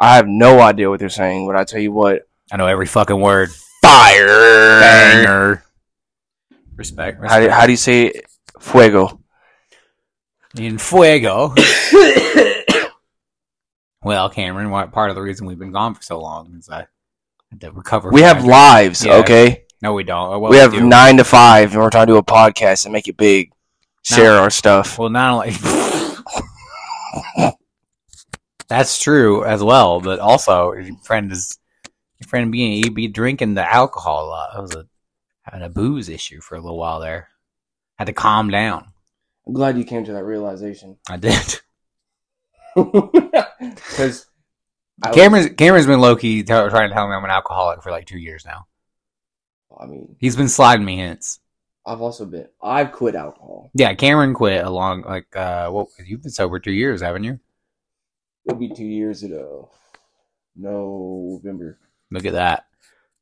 I 0.00 0.16
have 0.16 0.26
no 0.26 0.60
idea 0.60 0.88
what 0.88 1.00
they're 1.00 1.08
saying, 1.10 1.46
but 1.46 1.56
I 1.56 1.64
tell 1.64 1.80
you 1.80 1.92
what, 1.92 2.22
I 2.50 2.56
know 2.56 2.66
every 2.66 2.86
fucking 2.86 3.20
word. 3.20 3.50
fire. 3.82 4.80
Banger. 4.80 5.64
Respect. 6.76 7.18
How 7.18 7.38
do, 7.38 7.46
respect. 7.46 7.60
how 7.60 7.66
do 7.66 7.72
you 7.72 7.76
say 7.76 8.12
fuego? 8.60 9.20
In 10.56 10.78
fuego. 10.78 11.54
well, 14.02 14.30
Cameron, 14.30 14.70
part 14.90 15.10
of 15.10 15.16
the 15.16 15.22
reason 15.22 15.46
we've 15.46 15.58
been 15.58 15.72
gone 15.72 15.94
for 15.94 16.02
so 16.02 16.20
long 16.20 16.54
is 16.58 16.68
I 16.70 16.86
had 17.50 17.60
to 17.60 17.70
recover. 17.72 18.10
We 18.10 18.22
have 18.22 18.42
that. 18.42 18.48
lives, 18.48 19.04
Yeah. 19.04 19.16
okay? 19.18 19.64
No, 19.80 19.94
we 19.94 20.02
don't. 20.04 20.40
Well, 20.40 20.50
we 20.50 20.56
have 20.58 20.72
do. 20.72 20.80
nine 20.86 21.16
to 21.18 21.24
five, 21.24 21.72
and 21.72 21.80
we're 21.82 21.90
trying 21.90 22.06
to 22.08 22.12
do 22.14 22.18
a 22.18 22.22
podcast 22.24 22.84
and 22.84 22.92
make 22.92 23.06
it 23.08 23.16
big. 23.16 23.52
Share 24.02 24.34
No. 24.34 24.42
our 24.42 24.50
stuff. 24.50 24.98
Well, 24.98 25.08
not 25.10 25.34
only 25.34 25.50
that's 28.68 29.02
true 29.02 29.44
as 29.44 29.62
well, 29.62 30.00
but 30.00 30.18
also 30.18 30.72
your 30.72 30.96
friend 31.04 31.30
is 31.32 31.58
Your 32.20 32.28
friend 32.28 32.50
being 32.50 32.72
he'd 32.82 32.94
be 32.94 33.08
drinking 33.08 33.54
the 33.54 33.70
alcohol 33.72 34.26
a 34.26 34.28
lot. 34.28 34.50
I 34.54 34.60
was 34.60 34.74
a 34.74 34.86
having 35.42 35.62
a 35.62 35.68
booze 35.68 36.08
issue 36.08 36.40
for 36.40 36.56
a 36.56 36.60
little 36.60 36.78
while 36.78 37.00
there. 37.00 37.28
Had 37.96 38.06
to 38.08 38.12
calm 38.12 38.50
down. 38.50 38.92
I'm 39.46 39.54
glad 39.54 39.78
you 39.78 39.84
came 39.84 40.04
to 40.04 40.12
that 40.12 40.24
realization. 40.24 40.98
I 41.08 41.16
did. 41.16 41.60
Because 43.58 44.26
Cameron's 45.12 45.50
Cameron's 45.56 45.86
been 45.86 46.00
low 46.00 46.14
key 46.16 46.42
trying 46.44 46.88
to 46.88 46.94
tell 46.94 47.08
me 47.08 47.14
I'm 47.14 47.24
an 47.24 47.30
alcoholic 47.30 47.82
for 47.82 47.90
like 47.90 48.06
two 48.06 48.18
years 48.18 48.44
now. 48.46 48.66
I 49.78 49.86
mean, 49.86 50.16
He's 50.18 50.36
been 50.36 50.48
sliding 50.48 50.84
me 50.84 50.96
hints. 50.96 51.40
I've 51.86 52.00
also 52.02 52.26
been. 52.26 52.48
I've 52.62 52.92
quit 52.92 53.14
alcohol. 53.14 53.70
Yeah, 53.74 53.94
Cameron 53.94 54.34
quit 54.34 54.64
along 54.64 55.02
like 55.02 55.34
uh 55.34 55.70
well 55.72 55.88
you've 56.04 56.22
been 56.22 56.30
sober 56.30 56.58
two 56.58 56.72
years, 56.72 57.00
haven't 57.00 57.24
you? 57.24 57.40
It'll 58.44 58.58
be 58.58 58.68
two 58.68 58.84
years 58.84 59.22
ago. 59.22 59.70
November. 60.56 61.78
Look 62.10 62.26
at 62.26 62.32
that. 62.34 62.66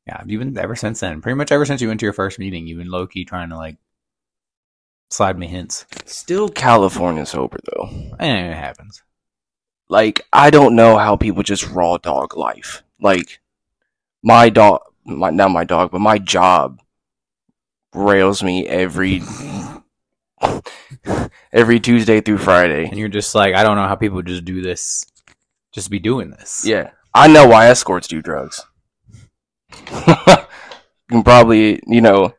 Yeah, 0.05 0.21
you've 0.25 0.39
been 0.39 0.57
ever 0.57 0.75
since 0.75 0.99
then. 0.99 1.21
Pretty 1.21 1.35
much 1.35 1.51
ever 1.51 1.65
since 1.65 1.81
you 1.81 1.87
went 1.87 1.99
to 1.99 2.05
your 2.05 2.13
first 2.13 2.39
meeting, 2.39 2.65
you've 2.65 2.77
been 2.79 2.89
low 2.89 3.07
key 3.07 3.25
trying 3.25 3.49
to 3.49 3.57
like 3.57 3.77
slide 5.09 5.37
me 5.37 5.47
hints. 5.47 5.85
Still 6.05 6.49
California 6.49 7.25
sober 7.25 7.59
though. 7.73 7.89
And 8.19 8.51
it 8.51 8.55
happens. 8.57 9.03
Like 9.89 10.25
I 10.33 10.49
don't 10.49 10.75
know 10.75 10.97
how 10.97 11.15
people 11.15 11.43
just 11.43 11.69
raw 11.69 11.97
dog 11.97 12.35
life. 12.35 12.83
Like 12.99 13.39
my 14.23 14.49
dog, 14.49 14.81
my 15.07 15.29
not 15.29 15.51
my 15.51 15.63
dog, 15.63 15.91
but 15.91 15.99
my 15.99 16.17
job 16.17 16.81
rails 17.93 18.43
me 18.43 18.67
every 18.67 19.21
every 21.51 21.79
Tuesday 21.79 22.21
through 22.21 22.37
Friday. 22.37 22.85
And 22.85 22.97
you're 22.97 23.07
just 23.07 23.33
like, 23.33 23.55
I 23.55 23.63
don't 23.63 23.77
know 23.77 23.87
how 23.87 23.95
people 23.95 24.21
just 24.21 24.45
do 24.45 24.61
this, 24.61 25.05
just 25.73 25.89
be 25.89 25.99
doing 25.99 26.29
this. 26.31 26.63
Yeah, 26.65 26.91
I 27.13 27.27
know 27.27 27.47
why 27.47 27.67
escorts 27.67 28.07
do 28.07 28.21
drugs. 28.21 28.65
you 29.91 30.37
can 31.09 31.23
probably, 31.23 31.81
you 31.87 32.01
know, 32.01 32.33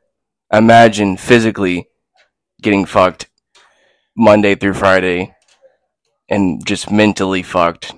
imagine 0.53 1.17
physically 1.17 1.89
getting 2.63 2.85
fucked 2.85 3.29
Monday 4.17 4.55
through 4.55 4.75
Friday 4.75 5.35
and 6.29 6.65
just 6.67 6.91
mentally 6.91 7.43
fucked 7.43 7.93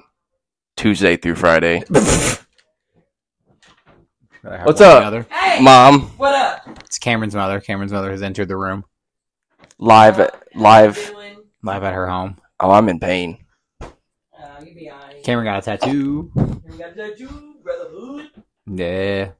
Tuesday 0.76 1.16
through 1.16 1.34
Friday. 1.34 1.82
What's 4.42 4.80
up? 4.80 5.02
Mother. 5.02 5.26
Hey, 5.30 5.60
Mom, 5.62 6.02
what 6.16 6.34
up? 6.34 6.66
It's 6.84 6.98
Cameron's 6.98 7.34
mother. 7.34 7.60
Cameron's 7.60 7.92
mother 7.92 8.10
has 8.10 8.22
entered 8.22 8.48
the 8.48 8.56
room, 8.56 8.84
live, 9.78 10.18
live. 10.54 11.12
Live 11.62 11.82
at 11.84 11.92
her 11.92 12.08
home. 12.08 12.38
Oh, 12.58 12.70
I'm 12.70 12.88
in 12.88 12.98
pain. 13.00 13.44
Uh, 13.82 13.88
you 14.64 14.74
be 14.74 14.90
alright. 14.90 15.22
Cameron 15.22 15.44
got 15.44 15.58
a 15.58 15.76
tattoo. 15.76 16.30
You 16.34 16.78
got 16.78 16.96
that 16.96 17.18
too, 17.18 17.56
brotherhood. 17.62 18.30
Yeah. 18.66 19.32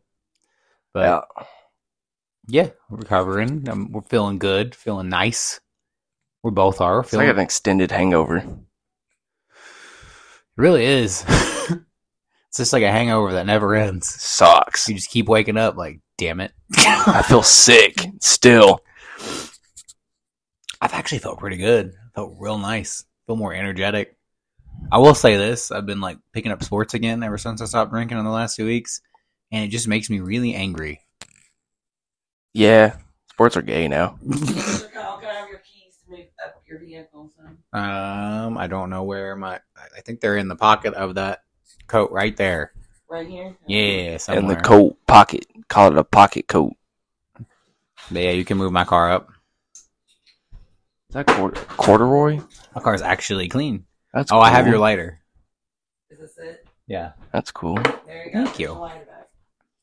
But 0.92 1.00
Yeah. 1.00 1.45
yeah, 2.47 2.69
we're 2.90 2.99
recovering. 2.99 3.66
Um, 3.71 3.90
we're 3.92 4.02
feeling 4.02 4.38
good, 4.38 4.75
feeling 4.75 5.09
nice. 5.09 5.61
We 6.42 6.50
both 6.50 6.83
are. 6.83 7.00
It's 7.00 7.11
Feeling, 7.11 7.28
like 7.28 7.37
an 7.37 7.40
extended 7.42 7.90
hangover. 7.90 8.37
it 8.38 8.45
really 10.59 10.85
is. 10.85 11.25
it's 12.50 12.57
just 12.57 12.73
like 12.73 12.83
a 12.83 12.90
hangover 12.90 13.35
that 13.35 13.47
never 13.47 13.76
ends. 13.76 14.09
Sucks. 14.09 14.88
You 14.88 14.97
just 14.97 15.09
keep 15.09 15.28
waking 15.28 15.57
up 15.57 15.76
like, 15.76 16.00
damn 16.19 16.40
it. 16.40 16.52
I 16.76 17.23
feel 17.23 17.45
sick 17.45 17.95
still. 18.21 18.80
I've 20.80 20.92
actually 20.92 21.21
felt 21.21 21.38
pretty 21.38 21.59
good. 21.59 21.92
Felt 22.16 22.35
real 22.40 22.59
nice. 22.59 23.04
Feel 23.28 23.37
more 23.37 23.54
energetic. 23.54 24.16
I 24.90 24.99
will 24.99 25.14
say 25.14 25.37
this: 25.37 25.71
I've 25.71 25.87
been 25.87 26.00
like 26.00 26.19
picking 26.33 26.50
up 26.50 26.64
sports 26.64 26.95
again 26.95 27.23
ever 27.23 27.38
since 27.38 27.62
I 27.62 27.66
stopped 27.66 27.92
drinking 27.92 28.19
in 28.19 28.25
the 28.25 28.30
last 28.33 28.57
two 28.57 28.66
weeks, 28.66 29.00
and 29.52 29.64
it 29.64 29.69
just 29.69 29.87
makes 29.87 30.11
me 30.11 30.19
really 30.19 30.52
angry. 30.52 31.02
Yeah, 32.52 32.97
sports 33.28 33.57
are 33.57 33.62
gay 33.62 33.87
now. 33.87 34.19
Look, 34.23 34.97
I'll 34.97 35.21
have 35.21 35.49
your 35.49 35.61
keys 35.61 35.99
to 36.04 36.11
move 36.11 36.26
up 36.45 36.61
your 36.66 36.80
vehicle, 36.80 37.30
son. 37.37 37.59
Um, 37.73 38.59
I 38.59 38.66
don't 38.66 38.90
know 38.90 39.04
where 39.04 39.37
my. 39.37 39.61
I 39.76 40.00
think 40.00 40.21
they're 40.21 40.37
in 40.37 40.49
the 40.49 40.57
pocket 40.57 40.95
of 40.95 41.14
that 41.14 41.42
coat 41.90 42.11
right 42.12 42.37
there. 42.37 42.73
Right 43.09 43.26
here? 43.26 43.56
Yeah, 43.66 44.18
In 44.28 44.47
the 44.47 44.56
coat 44.56 44.97
pocket. 45.06 45.47
Call 45.68 45.90
it 45.90 45.99
a 45.99 46.04
pocket 46.04 46.47
coat. 46.47 46.75
Yeah, 48.11 48.30
you 48.30 48.44
can 48.44 48.56
move 48.59 48.73
my 48.73 48.85
car 48.85 49.11
up. 49.11 49.28
Is 51.09 51.14
that 51.14 51.26
cord- 51.26 51.56
corduroy? 51.76 52.40
My 52.75 52.80
car's 52.80 53.02
actually 53.02 53.49
clean. 53.49 53.85
That's 54.14 54.30
Oh, 54.30 54.38
I 54.40 54.50
have 54.50 54.68
your 54.68 54.78
lighter. 54.78 55.20
Is 56.09 56.18
this 56.20 56.38
it? 56.38 56.66
Yeah, 56.87 57.12
That's 57.32 57.50
cool. 57.50 57.76
There 58.06 58.26
you 58.26 58.32
go. 58.32 58.44
Thank 58.44 58.59
you. 58.59 58.66
Put 58.68 58.75
the 58.75 58.80
lighter 58.80 59.04
back. 59.06 59.28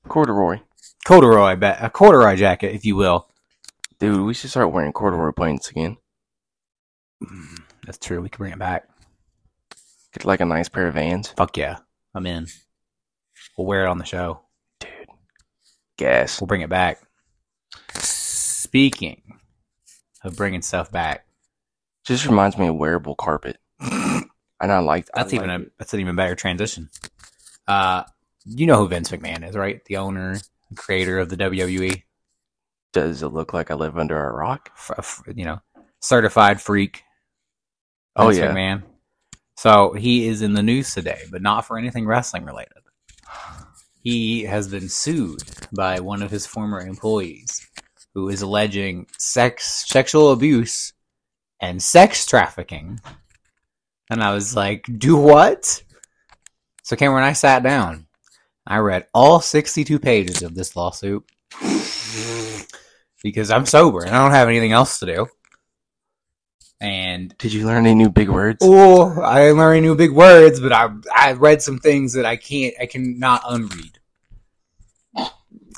Corduroy. 0.08 0.60
corduroy, 1.06 1.56
bet 1.58 1.84
a 1.84 1.90
corduroy 1.90 2.36
jacket, 2.38 2.74
if 2.76 2.86
you 2.86 2.96
will. 2.96 3.30
Dude, 4.00 4.26
we 4.26 4.34
should 4.34 4.50
start 4.50 4.72
wearing 4.72 4.94
corduroy 4.94 5.32
pants 5.32 5.70
again. 5.70 5.98
Mm, 7.24 7.62
that's 7.86 7.98
true. 7.98 8.22
We 8.22 8.30
can 8.30 8.38
bring 8.38 8.54
it 8.54 8.60
back. 8.60 8.88
Get 10.14 10.26
like 10.26 10.40
a 10.42 10.46
nice 10.46 10.70
pair 10.70 10.88
of 10.88 10.94
vans. 10.94 11.30
Fuck 11.30 11.58
yeah, 11.58 11.78
I'm 12.18 12.26
in. 12.26 12.48
We'll 13.58 13.68
wear 13.68 13.86
it 13.86 13.90
on 13.90 13.98
the 13.98 14.06
show. 14.06 14.42
Dude. 14.80 14.90
Guess. 15.98 16.42
We'll 16.42 16.48
bring 16.48 16.62
it 16.62 16.70
back. 16.70 17.00
Speaking 17.94 19.22
of 20.24 20.36
bringing 20.36 20.62
stuff 20.62 20.92
back, 20.92 21.26
Just 22.06 22.26
reminds 22.26 22.58
me 22.58 22.68
of 22.68 22.76
wearable 22.76 23.16
carpet. 23.16 23.58
And 24.60 24.72
I 24.72 24.80
like 24.80 25.08
that's 25.14 25.34
I 25.34 25.36
even 25.36 25.50
like 25.50 25.62
a 25.62 25.66
that's 25.78 25.94
an 25.94 26.00
even 26.00 26.16
better 26.16 26.34
transition. 26.34 26.90
Uh, 27.68 28.04
you 28.44 28.66
know 28.66 28.78
who 28.78 28.88
Vince 28.88 29.12
McMahon 29.12 29.48
is, 29.48 29.56
right? 29.56 29.86
The 29.86 29.98
owner, 29.98 30.38
creator 30.76 31.20
of 31.20 31.30
the 31.30 31.38
WWE. 31.38 32.02
Does 32.92 33.22
it 33.22 33.28
look 33.28 33.54
like 33.54 33.70
I 33.70 33.76
live 33.76 33.98
under 33.98 34.18
a 34.18 34.34
rock? 34.34 34.72
F- 34.98 35.22
you 35.36 35.46
know, 35.46 35.60
certified 36.02 36.60
freak. 36.60 37.04
Oh, 38.16 38.30
Vince 38.30 38.40
yeah. 38.40 38.52
McMahon. 38.52 38.84
So 39.58 39.94
he 39.94 40.28
is 40.28 40.44
in 40.44 40.54
the 40.54 40.62
news 40.62 40.94
today, 40.94 41.22
but 41.32 41.42
not 41.42 41.66
for 41.66 41.80
anything 41.80 42.06
wrestling 42.06 42.46
related. 42.46 42.78
He 44.04 44.44
has 44.44 44.68
been 44.68 44.88
sued 44.88 45.42
by 45.74 46.00
one 46.00 46.22
of 46.22 46.30
his 46.30 46.46
former 46.46 46.80
employees, 46.80 47.68
who 48.14 48.30
is 48.30 48.44
alleging 48.44 49.08
sex, 49.18 49.86
sexual 49.88 50.32
abuse, 50.32 50.94
and 51.60 51.82
sex 51.82 52.26
trafficking. 52.28 53.00
And 54.12 54.24
I 54.24 54.34
was 54.34 54.56
like, 54.56 54.86
"Do 54.98 55.18
what?" 55.18 55.84
So 56.84 56.96
Cameron, 56.96 57.24
I 57.24 57.34
sat 57.34 57.64
down. 57.64 58.06
I 58.66 58.78
read 58.78 59.08
all 59.14 59.42
sixty-two 59.42 59.98
pages 60.00 60.44
of 60.44 60.54
this 60.54 60.76
lawsuit 60.76 61.24
because 63.24 63.50
I'm 63.50 63.66
sober 63.66 64.04
and 64.04 64.16
I 64.16 64.22
don't 64.22 64.32
have 64.32 64.50
anything 64.50 64.72
else 64.72 65.00
to 65.00 65.08
do. 65.08 65.28
And 66.80 67.36
Did 67.40 67.54
you 67.54 67.66
learn 67.66 67.86
any 67.88 67.96
new 67.96 68.10
big 68.10 68.30
words? 68.30 68.60
Oh, 68.62 69.20
I 69.22 69.52
learned 69.52 69.82
new 69.84 69.96
big 69.96 70.12
words, 70.12 70.60
but 70.60 70.72
I 70.72 70.90
I 71.16 71.32
read 71.34 71.62
some 71.62 71.80
things 71.80 72.14
that 72.14 72.26
I 72.26 72.36
can't 72.36 72.76
I 72.80 72.86
cannot 72.86 73.42
unread. 73.48 73.98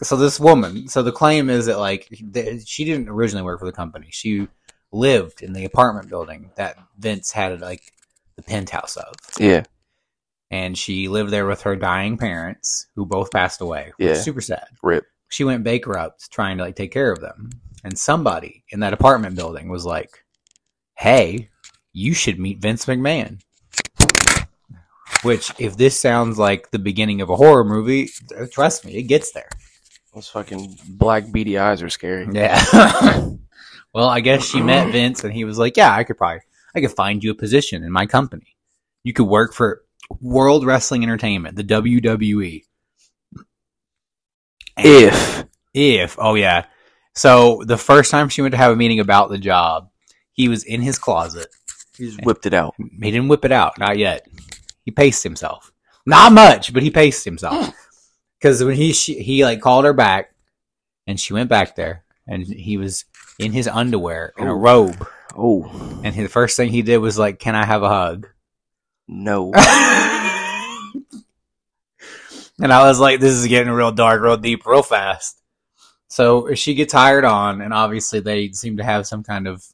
So 0.01 0.15
this 0.15 0.39
woman, 0.39 0.87
so 0.87 1.03
the 1.03 1.11
claim 1.11 1.49
is 1.49 1.65
that 1.65 1.77
like 1.79 2.07
th- 2.33 2.65
she 2.67 2.85
didn't 2.85 3.09
originally 3.09 3.43
work 3.43 3.59
for 3.59 3.65
the 3.65 3.71
company. 3.73 4.07
She 4.11 4.47
lived 4.93 5.41
in 5.41 5.51
the 5.53 5.65
apartment 5.65 6.07
building 6.09 6.51
that 6.55 6.77
Vince 6.97 7.31
had 7.33 7.59
like 7.59 7.91
the 8.37 8.41
penthouse 8.41 8.95
of, 8.95 9.13
Yeah. 9.37 9.63
and 10.51 10.77
she 10.77 11.09
lived 11.09 11.31
there 11.31 11.45
with 11.45 11.61
her 11.63 11.75
dying 11.75 12.17
parents, 12.17 12.87
who 12.95 13.05
both 13.05 13.29
passed 13.31 13.59
away. 13.59 13.91
Yeah. 13.99 14.13
super 14.15 14.39
sad. 14.41 14.67
Rip. 14.81 15.05
She 15.27 15.43
went 15.43 15.65
bankrupt 15.65 16.31
trying 16.31 16.57
to 16.59 16.63
like 16.63 16.75
take 16.77 16.91
care 16.93 17.11
of 17.11 17.19
them, 17.19 17.49
and 17.83 17.97
somebody 17.99 18.63
in 18.69 18.79
that 18.79 18.93
apartment 18.93 19.35
building 19.35 19.67
was 19.67 19.85
like, 19.85 20.23
"Hey, 20.99 21.49
you 21.93 22.13
should 22.13 22.39
meet 22.39 22.61
Vince 22.61 22.85
McMahon." 22.85 23.39
Which, 25.23 25.51
if 25.59 25.75
this 25.75 25.99
sounds 25.99 26.37
like 26.37 26.71
the 26.71 26.79
beginning 26.79 27.21
of 27.21 27.29
a 27.29 27.35
horror 27.35 27.63
movie, 27.63 28.09
trust 28.51 28.85
me, 28.85 28.95
it 28.95 29.03
gets 29.03 29.31
there. 29.31 29.49
Those 30.13 30.27
fucking 30.29 30.77
black 30.87 31.31
beady 31.31 31.57
eyes 31.57 31.81
are 31.81 31.89
scary. 31.89 32.27
Yeah. 32.31 32.59
well, 33.93 34.07
I 34.09 34.21
guess 34.21 34.43
she 34.43 34.61
met 34.61 34.91
Vince, 34.91 35.23
and 35.23 35.33
he 35.33 35.45
was 35.45 35.57
like, 35.57 35.77
"Yeah, 35.77 35.93
I 35.93 36.03
could 36.03 36.17
probably, 36.17 36.41
I 36.75 36.81
could 36.81 36.91
find 36.91 37.23
you 37.23 37.31
a 37.31 37.35
position 37.35 37.83
in 37.83 37.91
my 37.91 38.05
company. 38.05 38.55
You 39.03 39.13
could 39.13 39.27
work 39.27 39.53
for 39.53 39.81
World 40.21 40.65
Wrestling 40.65 41.03
Entertainment, 41.03 41.55
the 41.55 41.63
WWE." 41.63 42.63
And- 44.77 44.85
If 44.85 45.45
if 45.73 46.15
oh 46.19 46.33
yeah 46.35 46.65
so 47.13 47.61
the 47.65 47.77
first 47.77 48.09
time 48.09 48.27
she 48.29 48.41
went 48.41 48.53
to 48.53 48.57
have 48.57 48.71
a 48.71 48.75
meeting 48.75 48.99
about 48.99 49.29
the 49.29 49.37
job 49.37 49.89
he 50.31 50.48
was 50.48 50.63
in 50.63 50.81
his 50.81 50.98
closet. 50.98 51.48
He 51.98 52.05
just 52.05 52.24
whipped 52.24 52.45
it 52.45 52.53
out. 52.53 52.75
he 52.77 53.12
didn't 53.12 53.27
whip 53.27 53.45
it 53.45 53.51
out. 53.51 53.77
Not 53.77 53.98
yet. 53.98 54.27
He 54.86 54.91
paced 54.91 55.24
himself. 55.24 55.71
Not 56.05 56.31
much 56.31 56.74
but 56.74 56.83
he 56.83 56.91
paced 56.91 57.25
himself. 57.25 57.67
Mm. 57.67 57.74
Because 58.39 58.63
when 58.63 58.75
he 58.75 58.93
she, 58.93 59.21
he 59.21 59.43
like 59.43 59.62
called 59.62 59.86
her 59.86 59.93
back 59.93 60.33
and 61.05 61.19
she 61.19 61.33
went 61.33 61.50
back 61.50 61.75
there 61.75 62.03
and 62.27 62.45
he 62.45 62.77
was 62.77 63.05
in 63.38 63.51
his 63.51 63.67
underwear 63.67 64.33
in 64.38 64.48
a 64.48 64.55
robe. 64.55 65.05
Oh 65.36 66.01
and 66.03 66.15
he, 66.15 66.24
the 66.24 66.29
first 66.29 66.55
thing 66.57 66.69
he 66.69 66.81
did 66.81 66.98
was 66.98 67.19
like 67.19 67.39
can 67.39 67.55
i 67.55 67.65
have 67.65 67.83
a 67.83 67.89
hug? 67.89 68.27
No. 69.07 69.53
And 72.62 72.74
I 72.74 72.88
was 72.88 73.00
like, 73.00 73.19
this 73.19 73.33
is 73.33 73.48
getting 73.48 73.71
real 73.71 73.91
dark, 73.91 74.21
real 74.21 74.38
deep, 74.38 74.65
real 74.65 74.83
fast. 74.83 75.41
So 76.09 76.53
she 76.55 76.74
gets 76.74 76.93
hired 76.93 77.24
on, 77.24 77.62
and 77.62 77.74
obviously 77.74 78.19
they 78.19 78.51
seem 78.51 78.77
to 78.77 78.83
have 78.83 79.07
some 79.07 79.24
kind 79.24 79.48
of. 79.48 79.65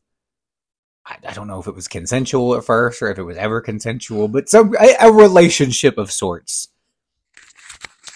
I, 1.06 1.18
I 1.28 1.34
don't 1.34 1.48
know 1.48 1.60
if 1.60 1.68
it 1.68 1.76
was 1.76 1.88
consensual 1.88 2.56
at 2.56 2.64
first 2.64 3.02
or 3.02 3.10
if 3.10 3.18
it 3.18 3.24
was 3.24 3.38
ever 3.38 3.62
consensual, 3.62 4.28
but 4.28 4.50
some 4.50 4.74
a, 4.80 4.96
a 5.02 5.12
relationship 5.12 5.98
of 5.98 6.12
sorts. 6.12 6.70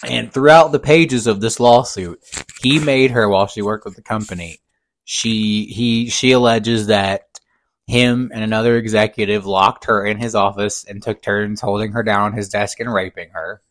And 0.03 0.31
throughout 0.31 0.72
the 0.72 0.79
pages 0.79 1.27
of 1.27 1.41
this 1.41 1.60
lawsuit, 1.60 2.19
he 2.62 2.79
made 2.79 3.12
her 3.12 3.27
while 3.27 3.48
she 3.48 3.62
worked 3.62 3.86
with 3.86 3.96
the 3.96 4.01
company. 4.01 4.60
She 5.03 5.65
he 5.65 6.10
she 6.10 6.31
alleges 6.31 6.88
that 6.88 7.39
him 7.86 8.31
and 8.34 8.43
another 8.43 8.77
executive 8.77 9.46
locked 9.46 9.86
her 9.86 10.05
in 10.05 10.17
his 10.17 10.36
office 10.36 10.86
and 10.86 11.01
took 11.01 11.22
turns 11.22 11.60
holding 11.60 11.91
her 11.91 12.03
down 12.03 12.22
on 12.22 12.34
his 12.34 12.50
desk 12.50 12.79
and 12.79 12.93
raping 12.93 13.29
her. 13.31 13.62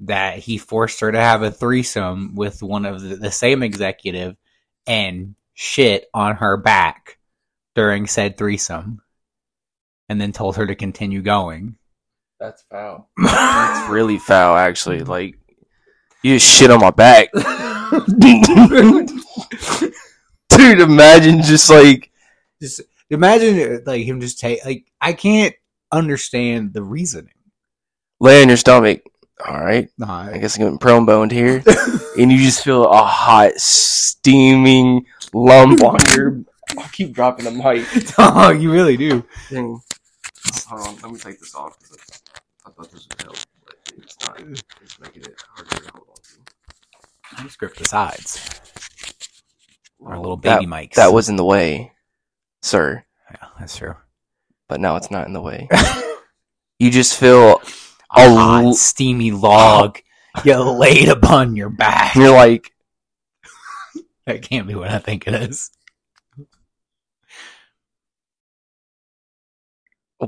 That 0.00 0.38
he 0.38 0.58
forced 0.58 1.00
her 1.00 1.12
to 1.12 1.18
have 1.18 1.42
a 1.42 1.50
threesome 1.50 2.34
with 2.34 2.62
one 2.62 2.84
of 2.84 3.00
the, 3.00 3.16
the 3.16 3.30
same 3.30 3.62
executive 3.62 4.36
and 4.86 5.36
shit 5.54 6.08
on 6.12 6.36
her 6.36 6.56
back 6.56 7.15
during 7.76 8.08
said 8.08 8.36
threesome. 8.36 9.02
And 10.08 10.20
then 10.20 10.32
told 10.32 10.56
her 10.56 10.66
to 10.66 10.74
continue 10.74 11.22
going. 11.22 11.76
That's 12.40 12.64
foul. 12.70 13.08
That's 13.22 13.88
really 13.90 14.18
foul, 14.18 14.56
actually. 14.56 15.00
Like, 15.00 15.38
you 16.22 16.38
just 16.38 16.46
shit 16.52 16.70
on 16.72 16.80
my 16.80 16.90
back. 16.90 17.28
Dude, 20.48 20.80
imagine 20.80 21.42
just 21.42 21.70
like. 21.70 22.10
just 22.60 22.80
imagine 23.10 23.82
like 23.86 24.04
him 24.04 24.20
just 24.20 24.40
take 24.40 24.64
like 24.64 24.86
I 25.00 25.12
can't 25.12 25.54
understand 25.92 26.72
the 26.72 26.82
reasoning. 26.82 27.34
lay 28.20 28.42
on 28.42 28.48
your 28.48 28.56
stomach. 28.56 29.02
All 29.46 29.60
right, 29.60 29.88
Nah, 29.98 30.28
I 30.32 30.38
guess 30.38 30.56
I'm 30.56 30.62
getting 30.64 30.78
prone 30.78 31.04
boned 31.04 31.30
here, 31.30 31.62
and 32.18 32.32
you 32.32 32.38
just 32.38 32.64
feel 32.64 32.90
a 32.90 33.04
hot, 33.04 33.52
steaming 33.56 35.04
lump 35.34 35.82
on 35.84 35.98
your. 36.16 36.40
I'll 36.78 36.88
keep 36.88 37.12
dropping 37.12 37.44
the 37.44 37.50
mic. 37.52 37.86
oh, 38.18 38.50
you 38.50 38.72
really 38.72 38.96
do. 38.96 39.24
Dang. 39.50 39.80
Hold 40.68 40.86
on, 40.88 40.96
let 41.02 41.12
me 41.12 41.18
take 41.18 41.38
this 41.40 41.54
off. 41.54 41.76
'cause 41.78 42.20
I 42.66 42.70
thought 42.70 42.90
this 42.92 43.06
would 43.08 43.22
help, 43.22 43.36
but 43.64 43.76
it's 43.96 44.16
not. 44.26 44.40
It's 44.82 44.98
making 45.00 45.22
it 45.22 45.34
harder 45.54 45.76
to 45.84 45.92
hold 45.92 46.08
on 46.08 47.38
to. 47.38 47.42
Just 47.44 47.58
grip 47.58 47.74
the 47.76 47.84
sides. 47.84 48.60
Our 50.04 50.18
little 50.18 50.36
that, 50.38 50.60
baby 50.60 50.70
mics. 50.70 50.94
That 50.94 51.12
was 51.12 51.28
in 51.28 51.36
the 51.36 51.44
way, 51.44 51.92
sir. 52.62 53.04
yeah, 53.30 53.48
that's 53.58 53.76
true. 53.76 53.94
But 54.68 54.80
now 54.80 54.96
it's 54.96 55.10
not 55.10 55.26
in 55.26 55.32
the 55.32 55.40
way. 55.40 55.68
you 56.78 56.90
just 56.90 57.16
feel. 57.18 57.60
A 58.16 58.24
A 58.24 58.28
hot, 58.34 58.64
l- 58.64 58.72
steamy 58.74 59.30
log 59.32 59.98
you 60.44 60.56
laid 60.56 61.08
upon 61.08 61.56
your 61.56 61.68
back. 61.70 62.14
You're 62.14 62.30
like, 62.30 62.72
That 64.26 64.42
can't 64.42 64.66
be 64.68 64.74
what 64.74 64.90
I 64.90 64.98
think 64.98 65.26
it 65.26 65.34
is. 65.34 65.70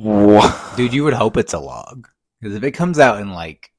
What? 0.03 0.77
Dude, 0.77 0.93
you 0.93 1.05
would 1.05 1.15
hope 1.15 1.37
it's 1.37 1.55
a 1.55 1.59
log. 1.59 2.09
Because 2.41 2.57
if 2.57 2.63
it 2.63 2.73
comes 2.73 2.99
out 2.99 3.21
in 3.21 3.33
like 3.33 3.71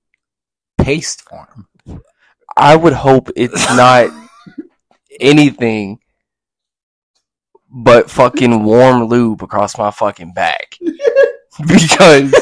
paste 0.77 1.21
form, 1.21 1.67
I 2.57 2.75
would 2.75 2.93
hope 2.93 3.29
it's 3.35 3.67
not 3.75 4.09
anything 5.19 5.99
but 7.69 8.09
fucking 8.09 8.63
warm 8.63 9.03
lube 9.03 9.43
across 9.43 9.77
my 9.77 9.91
fucking 9.91 10.33
back. 10.33 10.77
because 11.67 12.33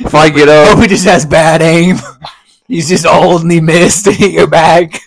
if 0.00 0.14
I 0.14 0.30
get 0.30 0.48
oh, 0.48 0.72
up, 0.72 0.78
he 0.78 0.88
just 0.88 1.04
has 1.04 1.26
bad 1.26 1.62
aim. 1.62 1.96
He's 2.66 2.88
just 2.88 3.06
old 3.06 3.42
and 3.42 3.52
he 3.52 3.60
missed 3.60 4.06
and 4.06 4.16
hit 4.16 4.32
your 4.32 4.48
back. 4.48 5.02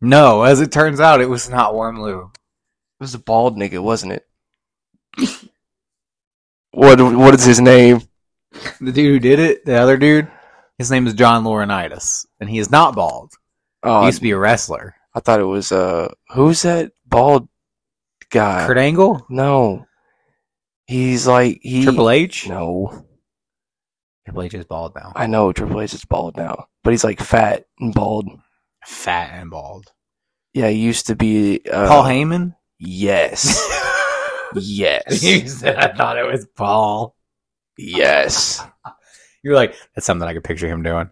No, 0.00 0.42
as 0.42 0.60
it 0.60 0.72
turns 0.72 1.00
out, 1.00 1.20
it 1.20 1.28
was 1.28 1.48
not 1.48 1.74
warm 1.74 2.02
lube. 2.02 2.34
it 2.34 3.02
was 3.02 3.14
a 3.14 3.18
bald 3.18 3.56
nigga, 3.56 3.82
wasn't 3.82 4.12
it? 4.12 4.26
What 6.72 7.00
what 7.00 7.34
is 7.34 7.44
his 7.44 7.60
name? 7.60 8.00
The 8.80 8.92
dude 8.92 8.96
who 9.12 9.18
did 9.18 9.38
it, 9.38 9.64
the 9.64 9.76
other 9.76 9.96
dude, 9.96 10.30
his 10.78 10.90
name 10.90 11.06
is 11.06 11.14
John 11.14 11.44
Laurinaitis, 11.44 12.26
and 12.40 12.48
he 12.50 12.58
is 12.58 12.70
not 12.70 12.94
bald. 12.94 13.32
He 13.82 13.88
Oh, 13.90 14.06
used 14.06 14.18
to 14.18 14.22
be 14.22 14.30
a 14.30 14.38
wrestler. 14.38 14.94
I 15.14 15.20
thought 15.20 15.40
it 15.40 15.44
was 15.44 15.72
uh 15.72 16.12
who's 16.34 16.62
that 16.62 16.92
bald 17.06 17.48
guy? 18.30 18.66
Kurt 18.66 18.78
Angle, 18.78 19.26
No. 19.28 19.86
He's 20.86 21.26
like 21.26 21.60
he 21.62 21.84
Triple 21.84 22.10
H. 22.10 22.48
No. 22.48 23.06
Triple 24.24 24.42
H 24.42 24.54
is 24.54 24.64
bald 24.64 24.94
now, 24.94 25.12
I 25.16 25.26
know 25.26 25.52
Triple 25.52 25.80
H 25.80 25.94
is 25.94 26.04
bald 26.04 26.36
now, 26.36 26.66
but 26.84 26.92
he's 26.92 27.04
like 27.04 27.20
fat 27.20 27.66
and 27.80 27.92
bald. 27.92 28.28
fat 28.86 29.30
and 29.34 29.50
bald. 29.50 29.86
Yeah, 30.54 30.68
he 30.68 30.78
used 30.78 31.06
to 31.08 31.16
be 31.16 31.60
uh, 31.70 31.88
Paul 31.88 32.04
Heyman. 32.04 32.54
Yes. 32.78 33.58
yes. 34.56 35.22
you 35.22 35.48
said 35.48 35.76
I 35.76 35.92
thought 35.94 36.18
it 36.18 36.26
was 36.26 36.46
Paul. 36.56 37.14
yes. 37.78 38.64
You're 39.42 39.54
like 39.56 39.74
that's 39.94 40.06
something 40.06 40.26
I 40.28 40.34
could 40.34 40.44
picture 40.44 40.68
him 40.68 40.82
doing. 40.82 41.10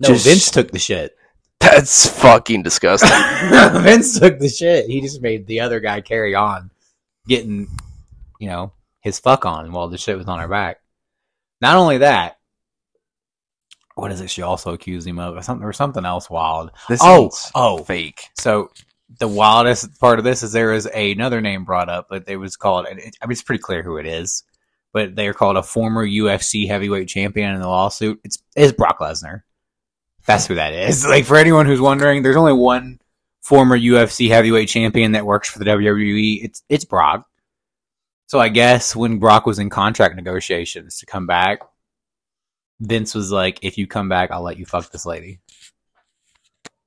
No, 0.00 0.08
Just- 0.08 0.26
Vince 0.26 0.50
took 0.50 0.70
the 0.70 0.78
shit. 0.78 1.16
That's 1.60 2.08
fucking 2.20 2.62
disgusting. 2.62 3.10
Vince 3.82 4.18
took 4.18 4.38
the 4.38 4.48
shit. 4.48 4.86
He 4.86 5.02
just 5.02 5.20
made 5.20 5.46
the 5.46 5.60
other 5.60 5.78
guy 5.78 6.00
carry 6.00 6.34
on, 6.34 6.70
getting, 7.28 7.68
you 8.38 8.48
know, 8.48 8.72
his 9.02 9.18
fuck 9.20 9.44
on 9.44 9.70
while 9.70 9.88
the 9.88 9.98
shit 9.98 10.16
was 10.16 10.26
on 10.26 10.38
her 10.38 10.48
back. 10.48 10.78
Not 11.60 11.76
only 11.76 11.98
that, 11.98 12.38
what 13.94 14.10
is 14.10 14.22
it? 14.22 14.30
She 14.30 14.40
also 14.40 14.72
accused 14.72 15.06
him 15.06 15.18
of 15.18 15.36
or 15.36 15.42
something 15.42 15.66
or 15.66 15.74
something 15.74 16.06
else 16.06 16.30
wild. 16.30 16.70
This 16.88 17.00
Oh, 17.04 17.28
is 17.28 17.50
oh. 17.54 17.84
fake. 17.84 18.22
So 18.38 18.70
the 19.18 19.28
wildest 19.28 19.98
part 19.98 20.18
of 20.18 20.24
this 20.24 20.42
is 20.42 20.52
there 20.52 20.72
is 20.72 20.86
another 20.86 21.40
name 21.40 21.64
brought 21.64 21.88
up, 21.88 22.06
but 22.08 22.24
it 22.28 22.36
was 22.36 22.56
called. 22.56 22.86
I 22.86 22.94
mean, 22.94 23.10
it's 23.30 23.42
pretty 23.42 23.62
clear 23.62 23.82
who 23.82 23.96
it 23.96 24.06
is, 24.06 24.44
but 24.92 25.16
they 25.16 25.26
are 25.26 25.34
called 25.34 25.56
a 25.56 25.62
former 25.62 26.06
UFC 26.06 26.68
heavyweight 26.68 27.08
champion 27.08 27.54
in 27.54 27.60
the 27.60 27.68
lawsuit. 27.68 28.20
It's 28.24 28.38
is 28.56 28.72
Brock 28.72 28.98
Lesnar. 29.00 29.42
That's 30.26 30.46
who 30.46 30.54
that 30.54 30.72
is. 30.72 31.04
Like 31.08 31.24
for 31.24 31.36
anyone 31.36 31.66
who's 31.66 31.80
wondering, 31.80 32.22
there's 32.22 32.36
only 32.36 32.52
one 32.52 33.00
former 33.42 33.78
UFC 33.78 34.28
heavyweight 34.28 34.68
champion 34.68 35.12
that 35.12 35.26
works 35.26 35.50
for 35.50 35.58
the 35.58 35.64
WWE. 35.64 36.44
It's 36.44 36.62
it's 36.68 36.84
Brock. 36.84 37.26
So 38.26 38.38
I 38.38 38.48
guess 38.48 38.94
when 38.94 39.18
Brock 39.18 39.44
was 39.44 39.58
in 39.58 39.70
contract 39.70 40.14
negotiations 40.14 40.98
to 40.98 41.06
come 41.06 41.26
back, 41.26 41.60
Vince 42.78 43.14
was 43.14 43.32
like, 43.32 43.58
"If 43.62 43.76
you 43.76 43.86
come 43.88 44.08
back, 44.08 44.30
I'll 44.30 44.42
let 44.42 44.56
you 44.56 44.66
fuck 44.66 44.90
this 44.92 45.04
lady." 45.04 45.40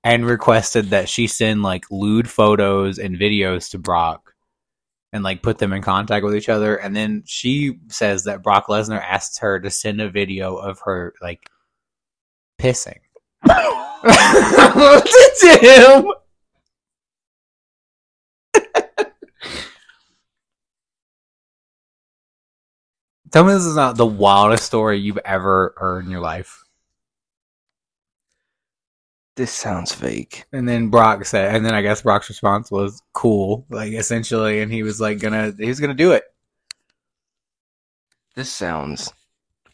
And 0.04 0.26
requested 0.26 0.90
that 0.90 1.08
she 1.08 1.28
send 1.28 1.64
like 1.64 1.86
lewd 1.90 2.30
photos 2.30 3.00
and 3.00 3.18
videos 3.18 3.72
to 3.72 3.78
Brock 3.78 4.34
and 5.14 5.24
like 5.24 5.42
put 5.42 5.60
them 5.60 5.72
in 5.72 5.82
contact 5.82 6.26
with 6.26 6.36
each 6.36 6.50
other. 6.50 6.76
And 6.76 6.96
then 6.96 7.24
she 7.26 7.80
says 7.88 8.26
that 8.26 8.44
Brock 8.44 8.68
Lesnar 8.68 9.02
asked 9.02 9.40
her 9.40 9.60
to 9.60 9.70
send 9.70 10.02
a 10.02 10.10
video 10.10 10.56
of 10.56 10.80
her 10.82 11.14
like 11.22 11.50
pissing. 12.60 13.00
to 15.40 15.58
him. 15.62 16.06
Tell 23.32 23.44
me 23.46 23.54
this 23.54 23.66
is 23.66 23.76
not 23.76 23.98
the 23.98 24.06
wildest 24.06 24.64
story 24.64 25.00
you've 25.00 25.18
ever 25.20 25.74
heard 25.78 26.06
in 26.06 26.12
your 26.12 26.22
life. 26.22 26.63
This 29.36 29.52
sounds 29.52 29.94
fake. 29.94 30.46
And 30.54 30.68
then 30.70 30.90
Brock 30.90 31.26
said, 31.26 31.56
and 31.56 31.66
then 31.66 31.74
I 31.74 31.82
guess 31.82 32.04
Brock's 32.04 32.30
response 32.30 32.70
was 32.70 33.02
cool, 33.14 33.66
like 33.70 33.94
essentially, 33.94 34.62
and 34.62 34.72
he 34.72 34.84
was 34.84 35.02
like 35.02 35.20
gonna, 35.20 35.54
he 35.58 35.68
was 35.68 35.80
gonna 35.80 35.96
do 35.96 36.12
it. 36.12 36.24
This 38.36 38.52
sounds 38.52 39.12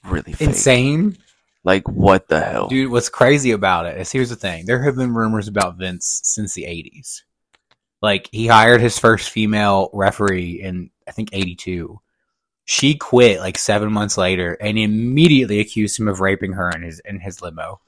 really 0.06 0.34
fake. 0.34 0.50
Insane, 0.50 1.18
Like 1.64 1.88
what 1.90 2.28
the 2.30 2.40
hell? 2.40 2.68
dude. 2.68 2.92
What's 2.92 3.10
crazy 3.10 3.52
about 3.52 3.86
it 3.86 3.98
is 3.98 4.12
here's 4.12 4.30
the 4.30 4.36
thing: 4.36 4.66
there 4.66 4.84
have 4.84 4.96
been 4.96 5.14
rumors 5.14 5.48
about 5.48 5.78
Vince 5.78 6.22
since 6.24 6.54
the 6.54 6.64
'80s. 6.64 7.24
Like 8.02 8.30
he 8.32 8.48
hired 8.48 8.80
his 8.82 8.98
first 8.98 9.30
female 9.30 9.90
referee 9.94 10.62
in 10.62 10.90
I 11.08 11.12
think 11.12 11.30
'82. 11.34 12.00
She 12.66 12.96
quit 12.96 13.40
like 13.40 13.58
seven 13.58 13.92
months 13.92 14.18
later 14.18 14.54
and 14.62 14.78
immediately 14.78 15.60
accused 15.60 16.00
him 16.00 16.08
of 16.08 16.20
raping 16.22 16.54
her 16.54 16.70
in 16.70 16.84
his 16.84 17.00
in 17.02 17.20
his 17.20 17.42
limo. 17.42 17.82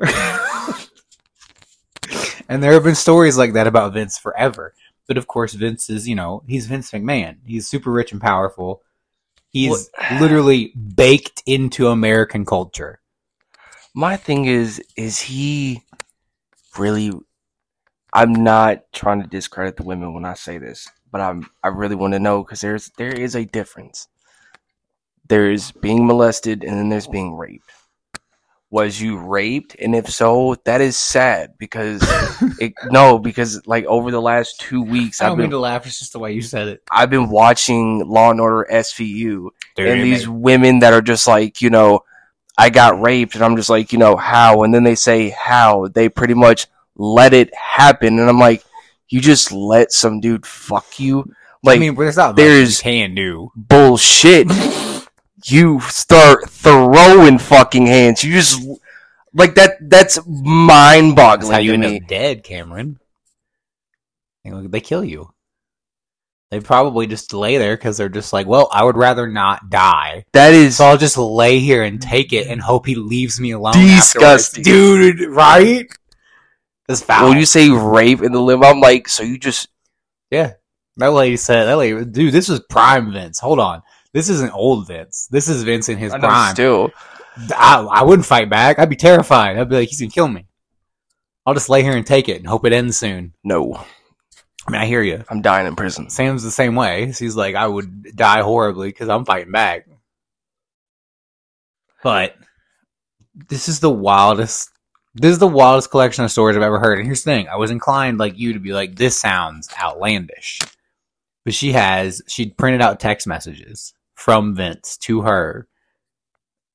and 2.48 2.62
there 2.62 2.72
have 2.72 2.84
been 2.84 2.94
stories 2.94 3.38
like 3.38 3.52
that 3.54 3.66
about 3.66 3.92
Vince 3.94 4.18
forever. 4.18 4.74
But 5.06 5.18
of 5.18 5.26
course, 5.26 5.54
Vince 5.54 5.90
is, 5.90 6.08
you 6.08 6.14
know, 6.14 6.42
he's 6.46 6.66
Vince 6.66 6.90
McMahon. 6.92 7.36
He's 7.44 7.68
super 7.68 7.90
rich 7.90 8.12
and 8.12 8.20
powerful. 8.20 8.82
He's 9.50 9.90
literally 10.20 10.68
baked 10.74 11.42
into 11.46 11.88
American 11.88 12.44
culture. 12.46 13.00
My 13.94 14.16
thing 14.16 14.44
is, 14.46 14.80
is 14.96 15.20
he 15.20 15.82
really? 16.78 17.12
I'm 18.12 18.32
not 18.32 18.92
trying 18.92 19.22
to 19.22 19.28
discredit 19.28 19.76
the 19.76 19.82
women 19.84 20.14
when 20.14 20.24
I 20.24 20.34
say 20.34 20.58
this, 20.58 20.88
but 21.10 21.20
I'm. 21.20 21.48
I 21.64 21.68
really 21.68 21.96
want 21.96 22.12
to 22.14 22.20
know 22.20 22.42
because 22.44 22.60
there's 22.60 22.90
there 22.98 23.12
is 23.12 23.34
a 23.36 23.44
difference. 23.44 24.08
there's 25.28 25.72
being 25.72 26.06
molested 26.06 26.64
and 26.64 26.76
then 26.76 26.88
there's 26.88 27.06
being 27.06 27.34
raped. 27.36 27.70
Was 28.72 29.00
you 29.00 29.18
raped? 29.18 29.74
And 29.80 29.96
if 29.96 30.08
so, 30.08 30.54
that 30.64 30.80
is 30.80 30.96
sad 30.96 31.54
because 31.58 32.00
it, 32.60 32.72
no, 32.86 33.18
because 33.18 33.66
like 33.66 33.84
over 33.86 34.12
the 34.12 34.20
last 34.22 34.60
two 34.60 34.80
weeks, 34.82 35.20
I 35.20 35.24
I've 35.24 35.30
don't 35.30 35.38
been 35.38 35.44
mean 35.46 35.50
to 35.52 35.58
laugh. 35.58 35.86
It's 35.86 35.98
just 35.98 36.12
the 36.12 36.20
way 36.20 36.32
you 36.32 36.42
said 36.42 36.68
it. 36.68 36.82
I've 36.90 37.10
been 37.10 37.30
watching 37.30 38.06
Law 38.08 38.30
and 38.30 38.40
Order 38.40 38.68
SVU, 38.70 39.48
Dude, 39.74 39.88
and 39.88 40.02
these 40.04 40.28
women 40.28 40.78
that 40.80 40.92
are 40.92 41.02
just 41.02 41.26
like, 41.26 41.60
you 41.60 41.70
know, 41.70 42.00
I 42.56 42.70
got 42.70 43.00
raped, 43.00 43.34
and 43.34 43.42
I'm 43.44 43.56
just 43.56 43.70
like, 43.70 43.92
you 43.92 43.98
know, 43.98 44.14
how? 44.16 44.62
And 44.62 44.72
then 44.72 44.84
they 44.84 44.94
say 44.94 45.30
how. 45.30 45.88
They 45.88 46.08
pretty 46.08 46.34
much 46.34 46.68
let 46.94 47.32
it 47.34 47.52
happen, 47.54 48.20
and 48.20 48.28
I'm 48.28 48.38
like, 48.38 48.62
you 49.08 49.20
just 49.20 49.50
let 49.50 49.90
some 49.90 50.20
dude 50.20 50.46
fuck 50.46 51.00
you? 51.00 51.24
Like, 51.64 51.76
I 51.76 51.80
mean, 51.80 51.96
there's 51.96 52.16
not 52.16 52.36
there's- 52.36 52.78
you 52.78 52.84
can 52.84 53.14
do. 53.16 53.50
bullshit. 53.56 54.46
you 55.46 55.80
start 55.80 56.48
throwing 56.48 57.38
fucking 57.38 57.86
hands. 57.86 58.24
You 58.24 58.32
just 58.32 58.60
like 59.32 59.54
that. 59.56 59.76
That's 59.80 60.18
mind 60.26 61.16
That's 61.16 61.48
how 61.48 61.58
you 61.58 61.74
end 61.74 61.82
me. 61.82 61.96
up 61.98 62.06
dead, 62.06 62.44
Cameron. 62.44 62.98
They 64.44 64.80
kill 64.80 65.04
you. 65.04 65.30
They 66.50 66.58
probably 66.58 67.06
just 67.06 67.32
lay 67.32 67.58
there 67.58 67.76
because 67.76 67.96
they're 67.96 68.08
just 68.08 68.32
like, 68.32 68.46
well, 68.46 68.68
I 68.72 68.82
would 68.82 68.96
rather 68.96 69.28
not 69.28 69.70
die. 69.70 70.24
That 70.32 70.52
is 70.52 70.78
So 70.78 70.86
I'll 70.86 70.98
just 70.98 71.16
lay 71.16 71.60
here 71.60 71.84
and 71.84 72.02
take 72.02 72.32
it 72.32 72.48
and 72.48 72.60
hope 72.60 72.86
he 72.86 72.96
leaves 72.96 73.38
me 73.38 73.52
alone. 73.52 73.74
Disgusting. 73.74 74.62
afterwards. 74.62 75.18
dude. 75.18 75.30
Right? 75.30 75.86
That's 76.88 77.02
foul. 77.02 77.28
when 77.28 77.38
you 77.38 77.46
say 77.46 77.70
rape 77.70 78.20
in 78.20 78.32
the 78.32 78.40
limo. 78.40 78.66
I'm 78.66 78.80
like, 78.80 79.06
so 79.06 79.22
you 79.22 79.38
just 79.38 79.68
yeah, 80.32 80.54
that 80.96 81.12
lady 81.12 81.36
said 81.36 81.66
that 81.66 81.76
lady, 81.76 82.04
dude. 82.04 82.32
This 82.32 82.48
is 82.48 82.60
prime 82.68 83.12
Vince. 83.12 83.38
Hold 83.38 83.60
on, 83.60 83.82
this 84.12 84.28
isn't 84.28 84.52
old 84.52 84.86
Vince. 84.88 85.28
This 85.30 85.48
is 85.48 85.62
Vince 85.62 85.88
in 85.88 85.98
his 85.98 86.12
I 86.12 86.18
prime. 86.18 86.54
still. 86.54 86.90
I, 87.56 87.86
I 87.90 88.02
wouldn't 88.02 88.26
fight 88.26 88.50
back. 88.50 88.78
I'd 88.78 88.90
be 88.90 88.96
terrified. 88.96 89.56
I'd 89.56 89.68
be 89.68 89.76
like, 89.76 89.88
he's 89.88 90.00
gonna 90.00 90.10
kill 90.10 90.28
me. 90.28 90.46
I'll 91.46 91.54
just 91.54 91.68
lay 91.68 91.82
here 91.82 91.96
and 91.96 92.06
take 92.06 92.28
it 92.28 92.36
and 92.38 92.46
hope 92.46 92.66
it 92.66 92.72
ends 92.72 92.98
soon. 92.98 93.32
No, 93.44 93.84
I 94.66 94.70
mean, 94.70 94.80
I 94.82 94.86
hear 94.86 95.02
you. 95.02 95.24
I'm 95.28 95.42
dying 95.42 95.66
in 95.66 95.74
prison. 95.74 96.10
Sam's 96.10 96.42
the 96.42 96.50
same 96.50 96.74
way. 96.74 97.06
He's 97.06 97.36
like, 97.36 97.54
I 97.54 97.66
would 97.66 98.16
die 98.16 98.42
horribly 98.42 98.88
because 98.88 99.08
I'm 99.08 99.24
fighting 99.24 99.52
back. 99.52 99.86
But 102.02 102.36
this 103.48 103.68
is 103.68 103.80
the 103.80 103.90
wildest. 103.90 104.70
This 105.14 105.32
is 105.32 105.38
the 105.38 105.48
wildest 105.48 105.90
collection 105.90 106.24
of 106.24 106.30
stories 106.30 106.56
I've 106.56 106.62
ever 106.62 106.78
heard. 106.78 106.98
And 106.98 107.06
here's 107.06 107.24
the 107.24 107.30
thing: 107.30 107.48
I 107.48 107.56
was 107.56 107.70
inclined, 107.70 108.18
like 108.18 108.38
you, 108.38 108.52
to 108.52 108.60
be 108.60 108.72
like, 108.72 108.96
"This 108.96 109.16
sounds 109.16 109.68
outlandish," 109.82 110.60
but 111.44 111.54
she 111.54 111.72
has 111.72 112.22
she 112.26 112.50
printed 112.50 112.80
out 112.80 113.00
text 113.00 113.26
messages 113.26 113.92
from 114.20 114.54
Vince 114.54 114.98
to 114.98 115.22
her 115.22 115.66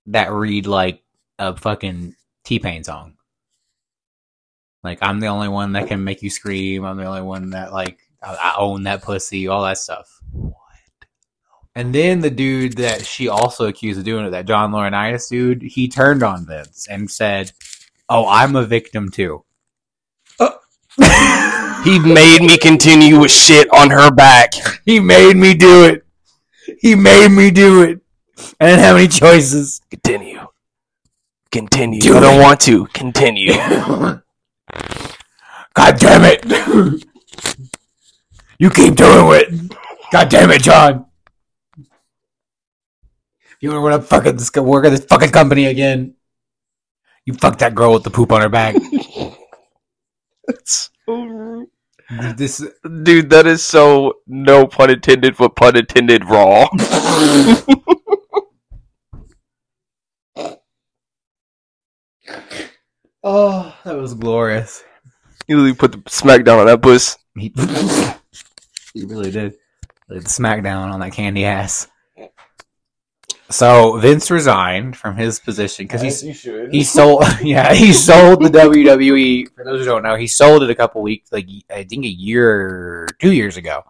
that 0.07 0.31
read 0.31 0.65
like 0.65 1.03
a 1.37 1.55
fucking 1.55 2.15
T 2.43 2.57
Pain 2.57 2.83
song. 2.83 3.17
Like 4.83 4.97
I'm 5.03 5.19
the 5.19 5.27
only 5.27 5.47
one 5.47 5.73
that 5.73 5.87
can 5.87 6.03
make 6.03 6.23
you 6.23 6.31
scream. 6.31 6.83
I'm 6.83 6.97
the 6.97 7.05
only 7.05 7.21
one 7.21 7.51
that 7.51 7.71
like 7.71 7.99
I, 8.21 8.33
I 8.33 8.55
own 8.57 8.83
that 8.83 9.03
pussy. 9.03 9.47
All 9.47 9.63
that 9.63 9.77
stuff. 9.77 10.19
What? 10.31 10.55
And 11.75 11.93
then 11.93 12.21
the 12.21 12.31
dude 12.31 12.77
that 12.77 13.05
she 13.05 13.27
also 13.27 13.67
accused 13.67 13.99
of 13.99 14.05
doing 14.05 14.25
it, 14.25 14.31
that 14.31 14.47
John 14.47 14.71
Laurinaitis 14.71 15.29
dude, 15.29 15.61
he 15.61 15.87
turned 15.87 16.23
on 16.23 16.47
Vince 16.47 16.87
and 16.89 17.11
said, 17.11 17.51
"Oh, 18.09 18.27
I'm 18.27 18.55
a 18.55 18.65
victim 18.65 19.09
too." 19.09 19.45
He 21.85 21.99
made 21.99 22.41
me 22.41 22.57
continue 22.57 23.19
with 23.19 23.29
shit 23.29 23.71
on 23.71 23.91
her 23.91 24.09
back. 24.09 24.53
He 24.85 24.99
made 24.99 25.35
me 25.35 25.53
do 25.53 25.85
it. 25.85 26.04
He 26.79 26.95
made 26.95 27.29
me 27.29 27.51
do 27.51 27.83
it. 27.83 28.01
I 28.59 28.65
didn't 28.67 28.79
have 28.81 28.97
any 28.97 29.07
choices. 29.07 29.81
Continue. 29.89 30.47
Continue. 31.51 32.01
Do 32.01 32.17
I 32.17 32.19
don't 32.19 32.39
it. 32.39 32.43
want 32.43 32.59
to. 32.61 32.85
Continue. 32.87 33.53
God 35.73 35.99
damn 35.99 36.23
it! 36.23 36.45
you 38.59 38.69
keep 38.69 38.95
doing 38.95 39.41
it. 39.41 39.75
God 40.11 40.29
damn 40.29 40.51
it, 40.51 40.61
John. 40.61 41.05
If 41.77 43.57
you 43.59 43.71
want 43.81 44.01
to 44.01 44.07
fucking 44.07 44.37
this, 44.37 44.51
work 44.55 44.85
at 44.85 44.89
this 44.89 45.05
fucking 45.05 45.31
company 45.31 45.65
again, 45.65 46.15
you 47.25 47.33
fuck 47.33 47.57
that 47.59 47.75
girl 47.75 47.93
with 47.93 48.03
the 48.03 48.09
poop 48.09 48.31
on 48.31 48.41
her 48.41 48.49
back. 48.49 48.75
That's 50.47 50.91
so 51.05 51.23
rude. 51.23 51.69
This 52.37 52.65
Dude, 53.03 53.29
that 53.29 53.47
is 53.47 53.63
so 53.63 54.15
no 54.27 54.67
pun 54.67 54.89
intended, 54.89 55.37
but 55.37 55.55
pun 55.55 55.75
intended 55.77 56.25
raw. 56.25 56.67
oh, 63.23 63.75
that 63.83 63.95
was 63.97 64.13
glorious. 64.13 64.83
You 65.47 65.57
really 65.57 65.73
put 65.73 65.91
the 65.91 65.99
smackdown 65.99 66.59
on 66.59 66.65
that 66.67 66.81
puss. 66.81 67.17
He, 67.37 67.53
he 68.93 69.05
really 69.05 69.31
did. 69.31 69.55
Laid 70.09 70.23
the 70.23 70.29
smackdown 70.29 70.91
on 70.91 70.99
that 70.99 71.13
candy 71.13 71.45
ass. 71.45 71.87
So 73.49 73.97
Vince 73.97 74.31
resigned 74.31 74.97
from 74.97 75.17
his 75.17 75.39
position 75.39 75.85
because 75.85 76.23
you 76.23 76.33
should. 76.33 76.73
he 76.73 76.83
sold 76.83 77.23
yeah 77.41 77.73
he 77.73 77.93
sold 77.93 78.41
the 78.43 78.49
WWE 78.49 79.53
for 79.53 79.63
those 79.63 79.79
who 79.81 79.85
don't 79.85 80.01
know 80.03 80.15
he 80.15 80.27
sold 80.27 80.63
it 80.63 80.69
a 80.69 80.75
couple 80.75 81.01
weeks 81.03 81.31
like 81.31 81.47
I 81.69 81.83
think 81.83 82.05
a 82.05 82.09
year 82.09 83.07
two 83.19 83.31
years 83.31 83.55
ago 83.57 83.83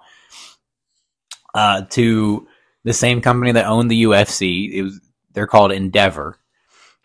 uh 1.54 1.84
to 1.92 2.48
the 2.84 2.94
same 2.94 3.22
company 3.22 3.54
that 3.54 3.66
owned 3.66 3.90
the 3.90 4.04
UFC 4.04 4.74
it 4.74 4.82
was 4.84 5.00
they're 5.32 5.48
called 5.48 5.72
Endeavor 5.72 6.38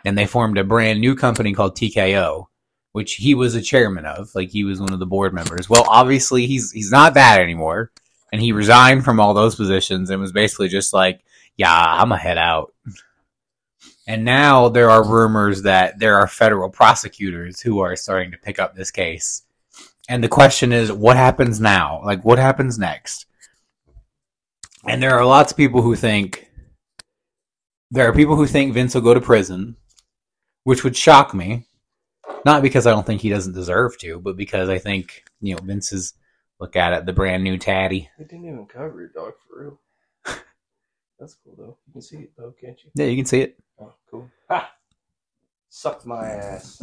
and 0.05 0.19
they 0.19 0.27
formed 0.27 0.59
a 0.59 0.65
brand 0.65 1.01
new 1.01 1.15
company 1.15 1.53
called 1.53 1.77
TKO 1.77 2.47
which 2.93 3.15
he 3.15 3.37
was 3.37 3.55
a 3.55 3.63
chairman 3.63 4.05
of 4.05 4.29
like 4.35 4.51
he 4.51 4.65
was 4.65 4.81
one 4.81 4.93
of 4.93 4.99
the 4.99 5.07
board 5.07 5.33
members. 5.33 5.71
Well 5.71 5.85
obviously 5.89 6.47
he's 6.49 6.73
he's 6.73 6.91
not 6.91 7.15
that 7.15 7.41
anymore 7.41 7.93
and 8.33 8.43
he 8.43 8.51
resigned 8.51 9.05
from 9.05 9.21
all 9.21 9.35
those 9.35 9.55
positions 9.55 10.11
and 10.11 10.21
was 10.21 10.33
basically 10.33 10.67
just 10.67 10.93
like 10.93 11.23
yeah 11.57 11.73
I'm 11.73 12.09
gonna 12.09 12.19
head 12.19 12.39
out 12.39 12.73
and 14.11 14.25
now 14.25 14.69
there 14.69 14.91
are 14.91 15.07
rumors 15.07 15.63
that 15.63 16.01
there 16.01 16.19
are 16.19 16.27
federal 16.27 16.69
prosecutors 16.69 17.61
who 17.61 17.79
are 17.79 17.95
starting 17.95 18.33
to 18.33 18.39
pick 18.39 18.59
up 18.59 18.75
this 18.75 18.91
case. 18.91 19.43
And 20.09 20.25
the 20.25 20.29
question 20.29 20.73
is, 20.73 20.91
what 20.91 21.17
happens 21.17 21.61
now? 21.61 22.03
Like, 22.05 22.25
what 22.25 22.41
happens 22.41 22.77
next? 22.77 23.27
And 24.85 25.01
there 25.01 25.17
are 25.17 25.25
lots 25.25 25.53
of 25.53 25.57
people 25.57 25.83
who 25.83 25.95
think 25.95 26.51
there 27.93 28.09
are 28.09 28.13
people 28.13 28.35
who 28.35 28.49
think 28.49 28.75
Vince 28.75 28.97
will 28.97 29.03
go 29.03 29.15
to 29.15 29.21
prison, 29.21 29.77
which 30.65 30.83
would 30.83 30.97
shock 30.97 31.33
me. 31.33 31.67
Not 32.45 32.63
because 32.63 32.89
I 32.89 32.91
don't 32.91 33.07
think 33.07 33.21
he 33.21 33.31
doesn't 33.31 33.53
deserve 33.53 33.97
to, 33.99 34.19
but 34.19 34.37
because 34.37 34.69
I 34.69 34.79
think, 34.79 35.23
you 35.41 35.55
know, 35.55 35.63
Vince's 35.63 36.15
look 36.59 36.75
at 36.75 36.93
it, 36.95 37.07
the 37.07 37.13
brand 37.13 37.45
new 37.45 37.59
tatty. 37.59 38.11
It 38.19 38.29
didn't 38.29 38.47
even 38.47 38.67
cover 38.67 39.05
it, 39.05 39.15
dog, 39.15 39.35
for 39.47 39.63
real. 39.63 39.79
That's 41.21 41.37
cool, 41.45 41.55
though. 41.59 41.77
You 41.87 41.93
can 41.93 42.03
see 42.03 42.17
it, 42.17 42.33
though, 42.37 42.55
can't 42.59 42.83
you? 42.83 42.91
Yeah, 42.95 43.07
you 43.07 43.17
can 43.17 43.27
see 43.27 43.43
it. 43.43 43.59
Oh, 43.79 43.93
cool. 44.11 44.31
Ah! 44.49 44.61
Ha! 44.61 44.73
Suck 45.69 46.07
my 46.07 46.27
ass. 46.27 46.83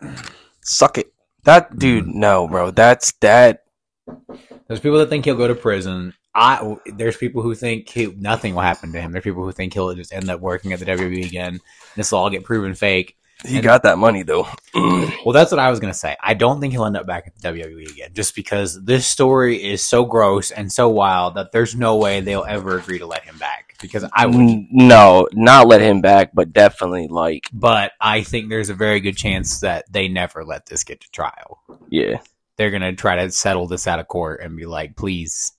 Suck 0.62 0.98
it. 0.98 1.12
That 1.44 1.78
dude, 1.78 2.06
no, 2.06 2.48
bro. 2.48 2.70
That's 2.70 3.12
that. 3.20 3.64
There's 4.66 4.80
people 4.80 4.98
that 4.98 5.08
think 5.08 5.26
he'll 5.26 5.36
go 5.36 5.48
to 5.48 5.54
prison. 5.54 6.14
I 6.34 6.76
there's 6.86 7.16
people 7.16 7.42
who 7.42 7.54
think 7.54 7.90
he, 7.90 8.06
nothing 8.06 8.54
will 8.54 8.62
happen 8.62 8.90
to 8.92 9.00
him. 9.00 9.12
There's 9.12 9.24
people 9.24 9.44
who 9.44 9.52
think 9.52 9.74
he'll 9.74 9.94
just 9.94 10.14
end 10.14 10.30
up 10.30 10.40
working 10.40 10.72
at 10.72 10.78
the 10.78 10.86
WWE 10.86 11.26
again. 11.26 11.60
This 11.94 12.10
will 12.10 12.20
all 12.20 12.30
get 12.30 12.44
proven 12.44 12.74
fake. 12.74 13.16
He 13.44 13.56
And- 13.56 13.64
got 13.64 13.82
that 13.84 13.98
money 13.98 14.22
though. 14.22 14.46
Well, 15.24 15.32
that's 15.32 15.52
what 15.52 15.60
I 15.60 15.70
was 15.70 15.78
gonna 15.78 15.94
say. 15.94 16.16
I 16.20 16.34
don't 16.34 16.60
think 16.60 16.72
he'll 16.72 16.84
end 16.84 16.96
up 16.96 17.06
back 17.06 17.28
at 17.28 17.36
the 17.36 17.48
WWE 17.48 17.88
again, 17.90 18.10
just 18.12 18.34
because 18.34 18.82
this 18.84 19.06
story 19.06 19.62
is 19.62 19.84
so 19.86 20.04
gross 20.04 20.50
and 20.50 20.72
so 20.72 20.88
wild 20.88 21.36
that 21.36 21.52
there's 21.52 21.76
no 21.76 21.96
way 21.96 22.20
they'll 22.20 22.44
ever 22.44 22.76
agree 22.76 22.98
to 22.98 23.06
let 23.06 23.22
him 23.24 23.38
back. 23.38 23.76
Because 23.80 24.04
I 24.12 24.26
would, 24.26 24.66
no, 24.72 25.28
not 25.32 25.68
let 25.68 25.80
him 25.80 26.00
back, 26.00 26.30
but 26.34 26.52
definitely 26.52 27.06
like, 27.08 27.44
but 27.52 27.92
I 28.00 28.22
think 28.22 28.48
there's 28.48 28.68
a 28.70 28.74
very 28.74 28.98
good 28.98 29.16
chance 29.16 29.60
that 29.60 29.84
they 29.92 30.08
never 30.08 30.44
let 30.44 30.66
this 30.66 30.82
get 30.82 31.00
to 31.02 31.10
trial. 31.12 31.62
yeah. 31.88 32.16
They're 32.56 32.70
gonna 32.72 32.94
try 32.96 33.16
to 33.24 33.30
settle 33.30 33.68
this 33.68 33.86
out 33.86 34.00
of 34.00 34.08
court 34.08 34.40
and 34.42 34.56
be 34.56 34.66
like, 34.66 34.96
please, 34.96 35.52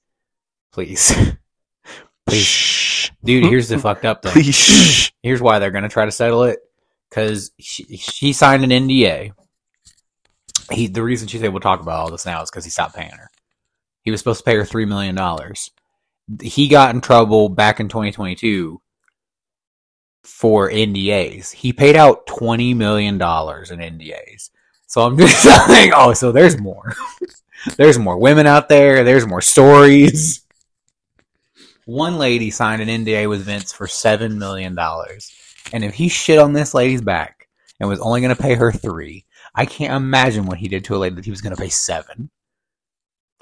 please, 0.73 1.13
please, 2.25 2.45
Shh. 2.45 3.09
dude. 3.23 3.45
Here's 3.45 3.69
the 3.69 3.79
fucked 3.79 4.03
up 4.05 4.23
thing. 4.23 4.33
Please. 4.33 5.11
Here's 5.21 5.41
why 5.41 5.59
they're 5.59 5.71
going 5.71 5.83
to 5.83 5.89
try 5.89 6.03
to 6.05 6.11
settle 6.11 6.43
it 6.43 6.59
because 7.13 7.51
she, 7.59 7.83
she 7.97 8.33
signed 8.33 8.63
an 8.63 8.71
NDA. 8.71 9.33
He 10.71 10.87
the 10.87 11.03
reason 11.03 11.27
she's 11.27 11.43
able 11.43 11.59
to 11.59 11.63
talk 11.63 11.81
about 11.81 11.99
all 11.99 12.09
this 12.11 12.25
now 12.25 12.41
is 12.41 12.49
because 12.49 12.63
he 12.63 12.71
stopped 12.71 12.95
paying 12.95 13.11
her. 13.11 13.29
He 14.01 14.11
was 14.11 14.19
supposed 14.19 14.39
to 14.39 14.45
pay 14.45 14.55
her 14.55 14.65
three 14.65 14.85
million 14.85 15.13
dollars. 15.13 15.69
He 16.41 16.67
got 16.67 16.95
in 16.95 17.01
trouble 17.01 17.49
back 17.49 17.79
in 17.79 17.89
2022 17.89 18.81
for 20.23 20.71
NDAs. 20.71 21.51
He 21.51 21.73
paid 21.73 21.95
out 21.95 22.25
twenty 22.25 22.73
million 22.73 23.17
dollars 23.17 23.69
in 23.69 23.79
NDAs. 23.79 24.49
So 24.87 25.01
I'm 25.01 25.17
just 25.17 25.45
like, 25.45 25.91
oh, 25.93 26.13
so 26.13 26.31
there's 26.31 26.59
more. 26.59 26.93
there's 27.77 27.99
more 27.99 28.17
women 28.17 28.47
out 28.47 28.69
there. 28.69 29.03
There's 29.03 29.27
more 29.27 29.41
stories. 29.41 30.41
One 31.85 32.17
lady 32.17 32.49
signed 32.49 32.81
an 32.81 32.87
NDA 32.87 33.27
with 33.27 33.43
Vince 33.43 33.73
for 33.73 33.87
seven 33.87 34.39
million 34.39 34.73
dollars, 34.73 35.33
and 35.71 35.83
if 35.83 35.93
he 35.93 36.09
shit 36.09 36.39
on 36.39 36.53
this 36.53 36.73
lady's 36.73 37.01
back 37.01 37.47
and 37.79 37.87
was 37.87 37.99
only 37.99 38.21
going 38.21 38.35
to 38.35 38.41
pay 38.41 38.55
her 38.55 38.71
three, 38.71 39.25
I 39.55 39.65
can't 39.65 39.93
imagine 39.93 40.45
what 40.45 40.57
he 40.57 40.67
did 40.67 40.83
to 40.85 40.95
a 40.95 40.97
lady 40.97 41.15
that 41.15 41.25
he 41.25 41.31
was 41.31 41.41
going 41.41 41.55
to 41.55 41.61
pay 41.61 41.69
seven. 41.69 42.29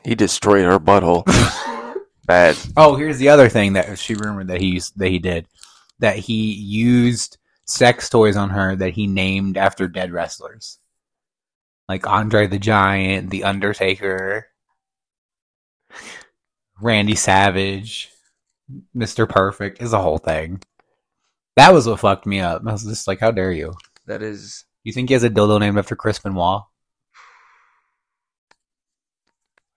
He 0.04 0.16
destroyed 0.16 0.66
her 0.66 0.80
butthole. 0.80 1.24
Bad. 2.26 2.58
Oh, 2.78 2.96
here's 2.96 3.18
the 3.18 3.30
other 3.30 3.50
thing 3.50 3.74
that 3.74 3.98
she 3.98 4.16
rumored 4.16 4.48
that 4.48 4.62
he 4.62 4.68
used, 4.68 4.98
that 4.98 5.10
he 5.10 5.20
did, 5.20 5.48
that 6.00 6.18
he 6.18 6.54
used 6.54 7.38
sex 7.66 8.10
toys 8.10 8.36
on 8.36 8.50
her 8.50 8.76
that 8.76 8.94
he 8.94 9.08
named 9.08 9.58
after 9.58 9.88
dead 9.88 10.12
wrestlers, 10.12 10.78
like 11.88 12.08
Andre 12.08 12.48
the 12.48 12.60
Giant, 12.60 13.30
The 13.30 13.44
Undertaker, 13.44 14.48
Randy 16.80 17.16
Savage, 17.16 18.10
Mister 18.94 19.26
Perfect. 19.26 19.82
Is 19.82 19.94
a 19.94 20.02
whole 20.02 20.18
thing. 20.18 20.62
That 21.58 21.74
was 21.74 21.88
what 21.88 22.00
fucked 22.00 22.26
me 22.26 22.40
up. 22.40 22.62
I 22.66 22.72
was 22.72 22.84
just 22.84 23.08
like, 23.08 23.20
how 23.20 23.32
dare 23.32 23.52
you? 23.52 23.74
That 24.08 24.22
is. 24.22 24.66
You 24.84 24.94
think 24.94 25.10
he 25.10 25.14
has 25.14 25.24
a 25.24 25.30
dildo 25.30 25.60
named 25.60 25.78
after 25.78 25.96
Chris 25.96 26.20
Benoit? 26.20 26.64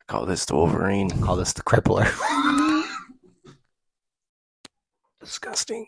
Call 0.06 0.26
this 0.26 0.44
the 0.44 0.54
Wolverine. 0.54 1.10
Call 1.22 1.36
this 1.36 1.52
the 1.52 1.62
Crippler. 1.62 2.06
Disgusting. 5.20 5.86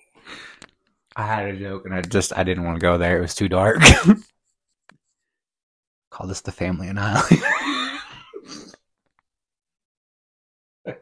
I 1.14 1.27
had 1.27 1.46
a 1.46 1.57
joke 1.57 1.85
and 1.87 1.94
I 1.94 2.03
just 2.03 2.37
I 2.37 2.42
didn't 2.42 2.64
want 2.64 2.77
to 2.77 2.85
go 2.85 2.99
there. 2.99 3.18
It 3.18 3.22
was 3.22 3.35
too 3.35 3.49
dark. 3.49 3.79
Call 6.11 6.27
this 6.27 6.40
the 6.40 6.53
Family 6.53 6.88
Annihilator. 6.88 7.46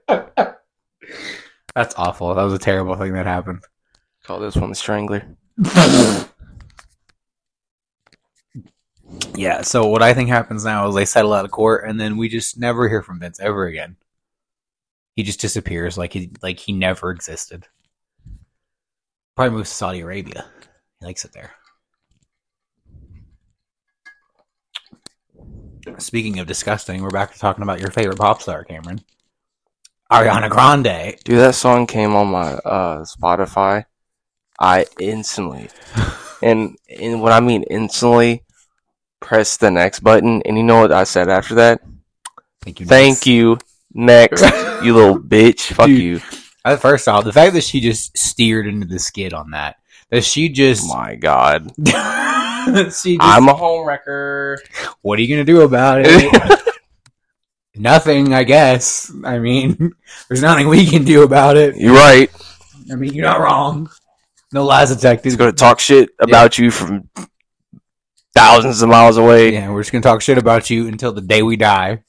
That's 1.75 1.95
awful. 1.97 2.35
That 2.35 2.43
was 2.43 2.53
a 2.53 2.59
terrible 2.59 2.97
thing 2.97 3.15
that 3.15 3.27
happened. 3.27 3.61
Call 4.25 4.41
this 4.41 4.57
one 4.57 4.71
the 4.71 4.75
Strangler. 4.75 5.37
Yeah, 9.37 9.63
so 9.63 9.87
what 9.87 10.03
I 10.03 10.15
think 10.15 10.29
happens 10.29 10.65
now 10.65 10.89
is 10.89 10.95
they 10.95 11.05
settle 11.05 11.33
out 11.33 11.45
of 11.45 11.51
court 11.51 11.89
and 11.89 11.99
then 11.99 12.17
we 12.17 12.29
just 12.29 12.59
never 12.59 12.89
hear 12.89 13.03
from 13.03 13.19
Vince 13.19 13.41
ever 13.41 13.67
again. 13.67 13.97
He 15.17 15.23
just 15.23 15.41
disappears 15.41 15.99
like 15.99 16.13
he 16.13 16.31
like 16.43 16.59
he 16.59 16.73
never 16.73 17.11
existed. 17.11 17.67
Probably 19.37 19.57
moves 19.57 19.71
to 19.71 19.77
Saudi 19.77 20.01
Arabia. 20.01 20.47
He 21.01 21.07
likes 21.07 21.25
it 21.25 21.33
there. 21.33 21.53
Speaking 25.99 26.39
of 26.39 26.47
disgusting, 26.47 27.03
we're 27.03 27.11
back 27.11 27.33
to 27.33 27.39
talking 27.39 27.63
about 27.63 27.81
your 27.81 27.91
favorite 27.91 28.19
pop 28.19 28.41
star, 28.41 28.65
Cameron. 28.65 29.01
Ariana 30.11 30.49
Grande. 30.49 31.17
Dude, 31.25 31.39
that 31.39 31.55
song 31.55 31.87
came 31.87 32.15
on 32.15 32.29
my 32.29 32.53
uh, 32.53 33.05
Spotify. 33.05 33.85
I 34.59 34.87
instantly, 35.01 35.71
and 36.43 36.77
and 36.89 37.21
what 37.21 37.33
I 37.33 37.41
mean 37.41 37.65
instantly, 37.65 38.45
press 39.21 39.57
the 39.57 39.71
next 39.71 40.01
button, 40.01 40.43
and 40.43 40.57
you 40.57 40.63
know 40.63 40.81
what 40.81 40.93
I 40.93 41.05
said 41.05 41.29
after 41.29 41.57
that? 41.57 41.81
Thank 42.63 42.81
you. 42.81 42.87
Thank 42.87 43.27
you. 43.27 43.59
Next, 43.93 44.43
you 44.83 44.95
little 44.95 45.19
bitch. 45.19 45.73
Fuck 45.73 45.87
Dude. 45.87 46.01
you. 46.01 46.19
First 46.79 47.09
off, 47.09 47.25
the 47.25 47.33
fact 47.33 47.55
that 47.55 47.65
she 47.65 47.81
just 47.81 48.17
steered 48.17 48.67
into 48.67 48.87
the 48.87 48.99
skid 48.99 49.35
on 49.35 49.51
that, 49.51 49.77
that 50.11 50.25
she 50.25 50.49
just, 50.49 50.89
My 50.89 51.15
God. 51.15 51.71
she 51.77 51.85
just 51.85 53.19
I'm 53.21 53.49
a 53.49 53.55
home 53.55 53.87
wrecker. 53.87 54.59
what 55.03 55.19
are 55.19 55.23
you 55.23 55.29
gonna 55.29 55.45
do 55.45 55.61
about 55.61 56.01
it? 56.05 56.61
Nothing, 57.77 58.33
I 58.33 58.45
guess. 58.45 59.13
I 59.25 59.39
mean, 59.39 59.95
there's 60.29 60.43
nothing 60.43 60.69
we 60.69 60.87
can 60.87 61.05
do 61.05 61.23
about 61.23 61.57
it. 61.57 61.77
You're 61.77 61.95
right. 61.95 62.31
I 62.91 62.95
mean, 62.95 63.13
you're 63.15 63.25
not 63.25 63.41
wrong. 63.41 63.91
No 64.55 64.65
lies 64.65 64.95
detected. 64.95 65.25
He's 65.25 65.35
gonna 65.35 65.53
talk 65.53 65.81
shit 65.81 66.11
about 66.21 66.59
you 66.59 66.71
from 66.71 67.11
thousands 68.37 68.83
of 68.83 68.89
miles 68.89 69.17
away 69.17 69.53
Yeah, 69.53 69.69
we're 69.73 69.81
just 69.81 69.91
gonna 69.91 70.03
talk 70.03 70.23
shit 70.23 70.39
about 70.39 70.71
you 70.71 70.87
until 70.87 71.13
the 71.13 71.21
day 71.21 71.43
we 71.43 71.57
die. 71.57 72.05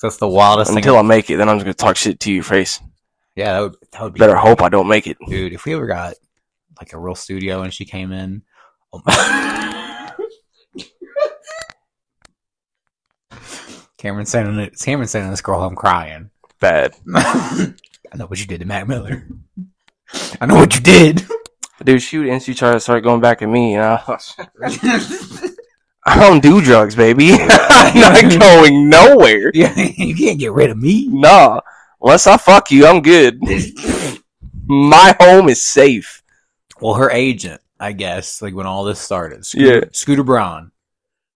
That's 0.00 0.18
the 0.18 0.28
wildest 0.28 0.70
until 0.70 0.94
thing. 0.94 1.00
I 1.00 1.02
make 1.02 1.30
it. 1.30 1.36
Then 1.36 1.48
I'm 1.48 1.56
just 1.56 1.64
gonna 1.64 1.74
talk 1.74 1.96
shit 1.96 2.20
to 2.20 2.32
your 2.32 2.44
face. 2.44 2.78
yeah, 3.34 3.54
that 3.54 3.60
would 3.60 3.74
that 3.90 4.02
would 4.04 4.14
be 4.14 4.20
Better 4.20 4.36
hope 4.36 4.62
I 4.62 4.68
don't 4.68 4.86
make 4.86 5.08
it. 5.08 5.16
dude. 5.26 5.52
If 5.52 5.64
we 5.64 5.74
ever 5.74 5.88
got 5.88 6.14
like 6.80 6.92
a 6.92 6.98
real 6.98 7.16
studio 7.16 7.62
and 7.62 7.74
she 7.74 7.84
came 7.84 8.12
in, 8.12 8.42
oh 8.92 9.02
my. 9.04 10.12
Cameron 13.98 14.26
sending 14.26 14.60
it. 14.60 14.78
Cameron 14.78 15.08
sending 15.08 15.32
this 15.32 15.40
girl 15.40 15.58
home 15.58 15.74
crying. 15.74 16.30
Bad. 16.60 16.94
I 17.16 17.74
know 18.14 18.26
what 18.26 18.38
you 18.38 18.46
did 18.46 18.60
to 18.60 18.64
Mac 18.64 18.86
Miller. 18.86 19.26
I 20.40 20.46
know 20.46 20.54
what 20.54 20.76
you 20.76 20.80
did. 20.80 21.26
Dude, 21.84 22.02
shoot, 22.02 22.28
and 22.28 22.42
she 22.42 22.54
tried 22.54 22.72
to 22.72 22.80
start 22.80 23.04
going 23.04 23.20
back 23.20 23.42
at 23.42 23.48
me. 23.48 23.72
You 23.72 23.78
know? 23.78 23.98
I 26.06 26.20
don't 26.20 26.42
do 26.42 26.60
drugs, 26.60 26.94
baby. 26.94 27.30
I'm 27.32 28.00
not 28.00 28.40
going 28.40 28.88
nowhere. 28.88 29.50
yeah, 29.54 29.74
you 29.96 30.14
can't 30.14 30.38
get 30.38 30.52
rid 30.52 30.70
of 30.70 30.78
me. 30.78 31.08
Nah. 31.08 31.60
Unless 32.00 32.26
I 32.26 32.36
fuck 32.36 32.70
you, 32.70 32.86
I'm 32.86 33.00
good. 33.00 33.40
My 34.66 35.16
home 35.18 35.48
is 35.48 35.62
safe. 35.62 36.22
Well, 36.80 36.94
her 36.94 37.10
agent, 37.10 37.62
I 37.80 37.92
guess, 37.92 38.42
like 38.42 38.54
when 38.54 38.66
all 38.66 38.84
this 38.84 39.00
started. 39.00 39.38
Yeah. 39.38 39.42
Scooter, 39.42 39.90
Scooter 39.92 40.24
Braun. 40.24 40.72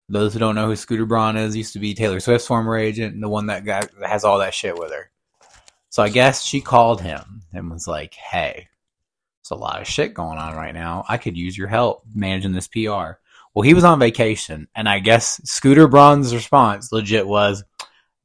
Those 0.10 0.34
who 0.34 0.40
don't 0.40 0.56
know 0.56 0.68
who 0.68 0.76
Scooter 0.76 1.06
Braun 1.06 1.38
is, 1.38 1.56
used 1.56 1.74
to 1.74 1.80
be 1.80 1.94
Taylor 1.94 2.20
Swift's 2.20 2.48
former 2.48 2.78
agent, 2.78 3.14
and 3.14 3.24
the 3.24 3.30
one 3.30 3.48
that 3.48 3.66
got 3.66 3.90
that 4.00 4.10
has 4.10 4.24
all 4.24 4.40
that 4.40 4.54
shit 4.54 4.78
with 4.78 4.92
her. 4.92 5.12
So 5.90 6.04
I 6.04 6.10
guess 6.10 6.44
she 6.44 6.62
called 6.62 7.02
him 7.02 7.44
and 7.54 7.72
was 7.72 7.88
like, 7.88 8.14
"Hey, 8.14 8.68
there's 9.50 9.60
a 9.60 9.62
lot 9.62 9.82
of 9.82 9.88
shit 9.88 10.14
going 10.14 10.38
on 10.38 10.56
right 10.56 10.74
now. 10.74 11.06
I 11.08 11.18
could 11.18 11.38
use 11.38 11.58
your 11.58 11.68
help 11.68 12.04
managing 12.14 12.52
this 12.54 12.68
PR." 12.68 13.20
Well, 13.54 13.64
he 13.64 13.74
was 13.74 13.84
on 13.84 14.00
vacation, 14.00 14.68
and 14.76 14.88
I 14.88 15.00
guess 15.00 15.42
Scooter 15.44 15.88
Braun's 15.88 16.34
response 16.34 16.92
legit 16.92 17.28
was, 17.28 17.64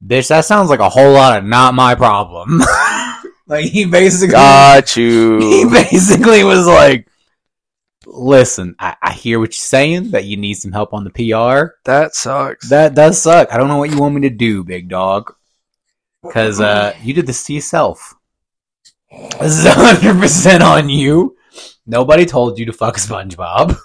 "Bitch, 0.05 0.27
that 0.29 0.45
sounds 0.45 0.69
like 0.69 0.79
a 0.79 0.89
whole 0.89 1.11
lot 1.11 1.37
of 1.37 1.43
not 1.45 1.73
my 1.73 1.95
problem." 1.95 2.61
like 3.47 3.65
he 3.65 3.85
basically 3.85 4.33
Got 4.33 4.95
you. 4.97 5.39
he 5.39 5.65
basically 5.65 6.43
was 6.43 6.67
like, 6.67 7.07
"Listen, 8.05 8.75
I, 8.79 8.95
I 9.01 9.13
hear 9.13 9.39
what 9.39 9.49
you're 9.49 9.53
saying 9.53 10.11
that 10.11 10.25
you 10.25 10.37
need 10.37 10.55
some 10.55 10.71
help 10.71 10.93
on 10.93 11.03
the 11.03 11.09
PR. 11.09 11.75
That 11.85 12.15
sucks. 12.15 12.69
That 12.69 12.95
does 12.95 13.21
suck. 13.21 13.51
I 13.51 13.57
don't 13.57 13.69
know 13.69 13.77
what 13.77 13.91
you 13.91 13.99
want 13.99 14.15
me 14.15 14.21
to 14.21 14.29
do, 14.29 14.63
big 14.63 14.89
dog, 14.89 15.33
because 16.21 16.59
uh, 16.59 16.95
you 17.01 17.13
did 17.13 17.27
this 17.27 17.45
to 17.45 17.53
yourself. 17.53 18.13
This 19.39 19.59
is 19.59 19.65
100 19.77 20.19
percent 20.19 20.63
on 20.63 20.89
you. 20.89 21.35
Nobody 21.85 22.25
told 22.25 22.59
you 22.59 22.65
to 22.65 22.73
fuck 22.73 22.97
SpongeBob. 22.97 23.77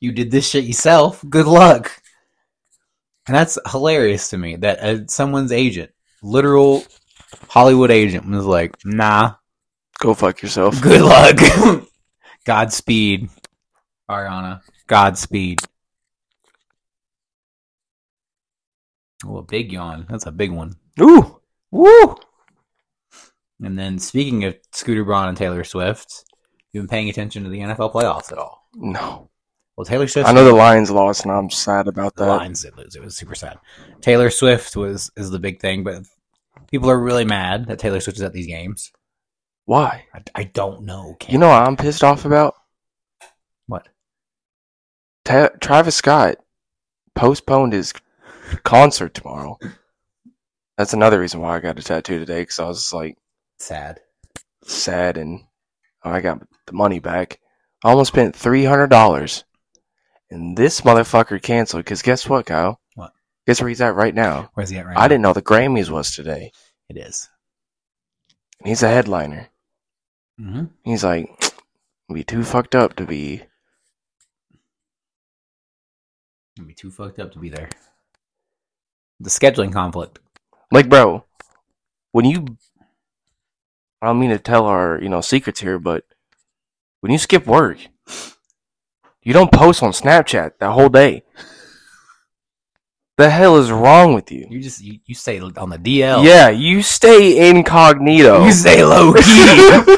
You 0.00 0.12
did 0.12 0.30
this 0.30 0.48
shit 0.48 0.64
yourself. 0.64 1.24
Good 1.28 1.46
luck." 1.46 1.90
And 3.26 3.36
that's 3.36 3.58
hilarious 3.70 4.30
to 4.30 4.38
me 4.38 4.56
that 4.56 4.80
uh, 4.80 5.06
someone's 5.06 5.52
agent, 5.52 5.90
literal 6.22 6.84
Hollywood 7.48 7.90
agent, 7.90 8.26
was 8.26 8.46
like, 8.46 8.74
"Nah, 8.84 9.34
Go 9.98 10.14
fuck 10.14 10.42
yourself. 10.42 10.80
Good 10.82 11.02
luck. 11.02 11.36
Godspeed, 12.44 13.28
Ariana. 14.08 14.62
Godspeed. 14.86 15.60
Oh, 19.26 19.38
a 19.38 19.42
big 19.42 19.72
yawn. 19.72 20.06
That's 20.08 20.26
a 20.26 20.32
big 20.32 20.52
one. 20.52 20.76
Ooh. 21.00 21.40
Woo! 21.70 22.16
And 23.62 23.78
then, 23.78 23.98
speaking 23.98 24.44
of 24.44 24.56
Scooter 24.72 25.04
Braun 25.04 25.28
and 25.28 25.36
Taylor 25.36 25.64
Swift, 25.64 26.24
you've 26.72 26.82
been 26.82 26.88
paying 26.88 27.08
attention 27.08 27.44
to 27.44 27.50
the 27.50 27.58
NFL 27.58 27.92
playoffs 27.92 28.30
at 28.30 28.38
all? 28.38 28.68
No. 28.74 29.30
Well, 29.76 29.84
Taylor 29.84 30.08
Swift. 30.08 30.28
I 30.28 30.32
know 30.32 30.44
the 30.44 30.52
Lions 30.52 30.90
lost, 30.90 31.24
and 31.24 31.32
I'm 31.32 31.50
sad 31.50 31.88
about 31.88 32.14
that. 32.16 32.24
the. 32.24 32.30
Lions 32.30 32.62
did 32.62 32.76
lose. 32.76 32.96
It 32.96 33.02
was 33.02 33.16
super 33.16 33.34
sad. 33.34 33.58
Taylor 34.00 34.30
Swift 34.30 34.76
was 34.76 35.10
is 35.16 35.30
the 35.30 35.38
big 35.38 35.60
thing, 35.60 35.84
but 35.84 36.02
people 36.70 36.90
are 36.90 36.98
really 37.00 37.24
mad 37.24 37.66
that 37.66 37.78
Taylor 37.78 38.00
Swift 38.00 38.18
is 38.18 38.22
at 38.22 38.32
these 38.32 38.46
games. 38.46 38.92
Why? 39.66 40.06
I, 40.14 40.22
I 40.34 40.44
don't 40.44 40.82
know. 40.82 41.16
Cam. 41.20 41.32
You 41.32 41.38
know 41.38 41.48
what 41.48 41.62
I'm 41.62 41.76
pissed 41.76 42.02
off 42.02 42.24
about? 42.24 42.54
what? 43.66 43.88
Ta- 45.24 45.50
Travis 45.60 45.96
Scott 45.96 46.36
postponed 47.14 47.72
his 47.72 47.92
concert 48.64 49.14
tomorrow. 49.14 49.58
That's 50.76 50.94
another 50.94 51.20
reason 51.20 51.40
why 51.40 51.56
I 51.56 51.60
got 51.60 51.78
a 51.78 51.82
tattoo 51.82 52.18
today 52.18 52.42
because 52.42 52.58
I 52.58 52.66
was 52.66 52.92
like 52.92 53.18
Sad. 53.58 54.00
sad 54.64 55.16
and 55.16 55.40
oh, 56.04 56.10
I 56.10 56.20
got 56.20 56.42
the 56.66 56.72
money 56.72 57.00
back. 57.00 57.40
I 57.84 57.90
almost 57.90 58.08
spent 58.12 58.34
three 58.34 58.64
hundred 58.64 58.88
dollars, 58.88 59.44
and 60.30 60.56
this 60.56 60.80
motherfucker 60.82 61.40
canceled. 61.42 61.84
Because 61.84 62.02
guess 62.02 62.28
what, 62.28 62.46
Kyle? 62.46 62.80
What? 62.94 63.12
Guess 63.46 63.60
where 63.60 63.68
he's 63.68 63.80
at 63.80 63.94
right 63.94 64.14
now? 64.14 64.50
Where's 64.54 64.70
he 64.70 64.78
at 64.78 64.86
right 64.86 64.96
I 64.96 65.02
now? 65.02 65.08
didn't 65.08 65.22
know 65.22 65.32
the 65.32 65.42
Grammys 65.42 65.90
was 65.90 66.14
today. 66.14 66.52
It 66.88 66.96
is. 66.96 67.28
And 68.60 68.68
he's 68.68 68.82
a 68.82 68.88
headliner. 68.88 69.48
Mm-hmm. 70.40 70.64
He's 70.84 71.04
like, 71.04 71.30
be 72.12 72.24
too 72.24 72.44
fucked 72.44 72.74
up 72.74 72.96
to 72.96 73.04
be. 73.04 73.42
It'd 76.56 76.66
be 76.66 76.74
too 76.74 76.90
fucked 76.90 77.18
up 77.20 77.32
to 77.32 77.38
be 77.38 77.50
there. 77.50 77.68
The 79.20 79.30
scheduling 79.30 79.72
conflict. 79.72 80.18
Like, 80.72 80.88
bro, 80.88 81.24
when 82.12 82.24
you 82.24 82.56
I 84.00 84.06
don't 84.06 84.18
mean 84.20 84.30
to 84.30 84.38
tell 84.38 84.66
our 84.66 85.00
you 85.02 85.08
know 85.08 85.20
secrets 85.20 85.60
here, 85.60 85.78
but 85.78 86.04
when 87.00 87.12
you 87.12 87.18
skip 87.18 87.46
work, 87.46 87.78
you 89.22 89.32
don't 89.32 89.52
post 89.52 89.82
on 89.82 89.92
Snapchat 89.92 90.52
that 90.58 90.70
whole 90.72 90.88
day. 90.88 91.22
The 93.16 93.30
hell 93.30 93.56
is 93.56 93.72
wrong 93.72 94.14
with 94.14 94.30
you? 94.30 94.46
You 94.48 94.60
just 94.62 94.80
you, 94.80 95.00
you 95.04 95.14
stay 95.16 95.40
on 95.40 95.70
the 95.70 95.78
DL. 95.78 96.24
Yeah, 96.24 96.50
you 96.50 96.82
stay 96.82 97.48
incognito. 97.50 98.44
You 98.44 98.52
stay 98.52 98.84
low 98.84 99.12
key. 99.12 99.96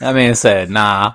I 0.00 0.12
mean, 0.14 0.34
said 0.36 0.70
nah. 0.70 1.14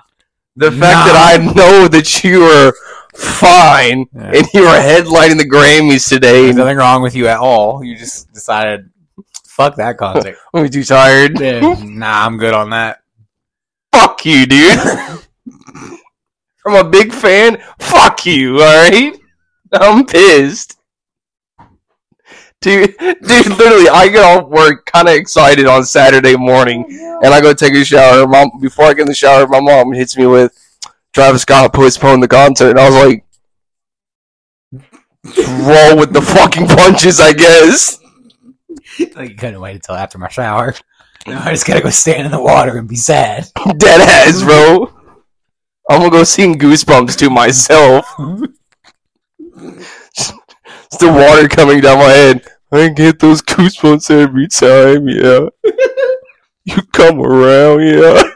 the 0.54 0.70
fact 0.70 0.80
Nah. 0.80 1.04
that 1.06 1.40
I 1.40 1.52
know 1.54 1.88
that 1.88 2.22
you 2.22 2.42
are 2.44 2.72
fine 3.14 4.06
Yeah. 4.14 4.32
and 4.34 4.46
you 4.54 4.64
are 4.64 4.78
headlining 4.78 5.38
the 5.38 5.48
Grammys 5.48 6.08
today, 6.08 6.42
There's 6.44 6.56
nothing 6.56 6.76
wrong 6.76 7.02
with 7.02 7.14
you 7.16 7.26
at 7.28 7.38
all. 7.38 7.82
You 7.82 7.96
just 7.96 8.32
decided, 8.32 8.90
fuck 9.52 9.76
that 9.76 9.98
concert. 9.98 10.36
I'm 10.54 10.68
too 10.70 10.84
tired. 10.84 11.38
Yeah, 11.38 11.60
nah, 11.84 12.26
I'm 12.26 12.38
good 12.38 12.54
on 12.54 12.70
that. 12.70 13.00
Fuck 13.92 14.24
you, 14.24 14.46
dude. 14.46 14.78
I'm 16.64 16.86
a 16.86 16.88
big 16.88 17.12
fan, 17.12 17.60
fuck 17.80 18.24
you, 18.24 18.62
alright? 18.62 19.18
I'm 19.72 20.06
pissed. 20.06 20.78
Dude, 22.60 22.96
dude, 22.96 23.20
literally, 23.20 23.88
I 23.88 24.08
get 24.08 24.22
off 24.22 24.48
work 24.48 24.86
kind 24.86 25.08
of 25.08 25.14
excited 25.14 25.66
on 25.66 25.84
Saturday 25.84 26.36
morning, 26.36 26.86
and 27.24 27.34
I 27.34 27.40
go 27.40 27.52
take 27.52 27.74
a 27.74 27.84
shower. 27.84 28.28
Mom, 28.28 28.52
before 28.60 28.84
I 28.84 28.94
get 28.94 29.02
in 29.02 29.08
the 29.08 29.14
shower, 29.14 29.48
my 29.48 29.58
mom 29.58 29.92
hits 29.92 30.16
me 30.16 30.26
with 30.26 30.56
Travis 31.12 31.42
Scott 31.42 31.72
postponed 31.72 32.22
the 32.22 32.28
concert, 32.28 32.70
and 32.70 32.78
I 32.78 32.88
was 32.88 33.04
like, 33.04 33.24
roll 35.66 35.98
with 35.98 36.12
the 36.12 36.22
fucking 36.22 36.68
punches, 36.68 37.18
I 37.18 37.32
guess. 37.32 38.01
Like 39.14 39.30
you 39.30 39.36
couldn't 39.36 39.60
wait 39.60 39.76
until 39.76 39.94
after 39.94 40.18
my 40.18 40.28
shower. 40.28 40.74
No, 41.26 41.38
I 41.38 41.50
just 41.50 41.66
gotta 41.66 41.82
go 41.82 41.90
stand 41.90 42.26
in 42.26 42.32
the 42.32 42.42
water 42.42 42.76
and 42.78 42.88
be 42.88 42.96
sad. 42.96 43.46
Dead 43.76 44.00
ass, 44.00 44.42
bro. 44.42 44.86
I'm 45.88 46.00
gonna 46.00 46.10
go 46.10 46.24
sing 46.24 46.58
Goosebumps 46.58 47.16
to 47.18 47.30
myself. 47.30 48.06
It's 50.92 50.98
the 50.98 51.12
water 51.12 51.48
coming 51.48 51.80
down 51.80 51.98
my 51.98 52.10
head. 52.10 52.46
I 52.70 52.88
get 52.88 53.18
those 53.18 53.42
goosebumps 53.42 54.10
every 54.10 54.48
time, 54.48 55.06
yeah. 55.08 55.48
you 56.64 56.82
come 56.92 57.20
around, 57.20 57.82
yeah. 57.82 58.22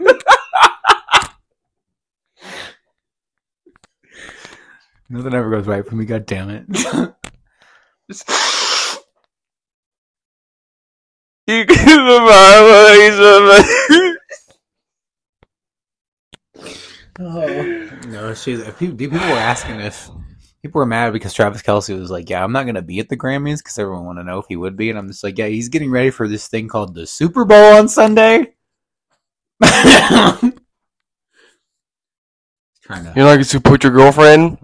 Nothing 5.09 5.35
ever 5.35 5.51
goes 5.51 5.67
right 5.67 5.87
for 5.87 5.95
me. 5.95 6.05
God 6.05 6.27
damn 6.27 6.51
it. 6.51 6.67
You 11.47 11.65
give 11.65 11.79
my 11.79 12.57
oh. 17.21 17.91
No, 18.09 18.35
she's. 18.35 18.61
If 18.61 18.79
people, 18.79 18.97
people 18.97 19.19
were 19.19 19.25
asking 19.25 19.81
if 19.81 20.11
people 20.63 20.81
were 20.81 20.87
mad 20.87 21.13
because 21.13 21.33
Travis 21.33 21.63
Kelce 21.63 21.99
was 21.99 22.11
like, 22.11 22.29
"Yeah, 22.29 22.43
I'm 22.43 22.53
not 22.53 22.67
gonna 22.67 22.83
be 22.83 22.99
at 22.99 23.09
the 23.09 23.17
Grammys" 23.17 23.59
because 23.59 23.79
everyone 23.79 24.05
want 24.05 24.19
to 24.19 24.25
know 24.25 24.39
if 24.39 24.47
he 24.49 24.57
would 24.57 24.77
be, 24.77 24.91
and 24.91 24.99
I'm 24.99 25.09
just 25.09 25.23
like, 25.23 25.39
"Yeah, 25.39 25.47
he's 25.47 25.69
getting 25.69 25.91
ready 25.91 26.11
for 26.11 26.27
this 26.29 26.49
thing 26.49 26.69
called 26.69 26.95
the 26.95 27.07
Super 27.07 27.45
Bowl 27.45 27.77
on 27.77 27.89
Sunday." 27.89 28.55
Trying 29.63 30.41
to. 33.05 33.13
You're 33.15 33.25
not 33.25 33.35
gonna 33.35 33.45
support 33.45 33.83
your 33.85 33.93
girlfriend? 33.93 34.59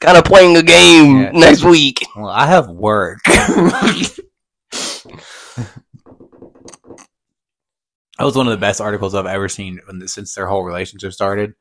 Kind 0.00 0.16
of 0.16 0.24
playing 0.24 0.56
a 0.56 0.62
game 0.62 1.16
Yeah. 1.22 1.30
next 1.32 1.64
week. 1.64 2.06
Well, 2.16 2.28
I 2.28 2.46
have 2.46 2.68
work. 2.68 3.20
That 8.20 8.26
was 8.26 8.36
one 8.36 8.46
of 8.46 8.50
the 8.50 8.58
best 8.58 8.82
articles 8.82 9.14
I've 9.14 9.24
ever 9.24 9.48
seen 9.48 9.80
when, 9.86 10.06
since 10.06 10.34
their 10.34 10.46
whole 10.46 10.62
relationship 10.62 11.14
started. 11.14 11.54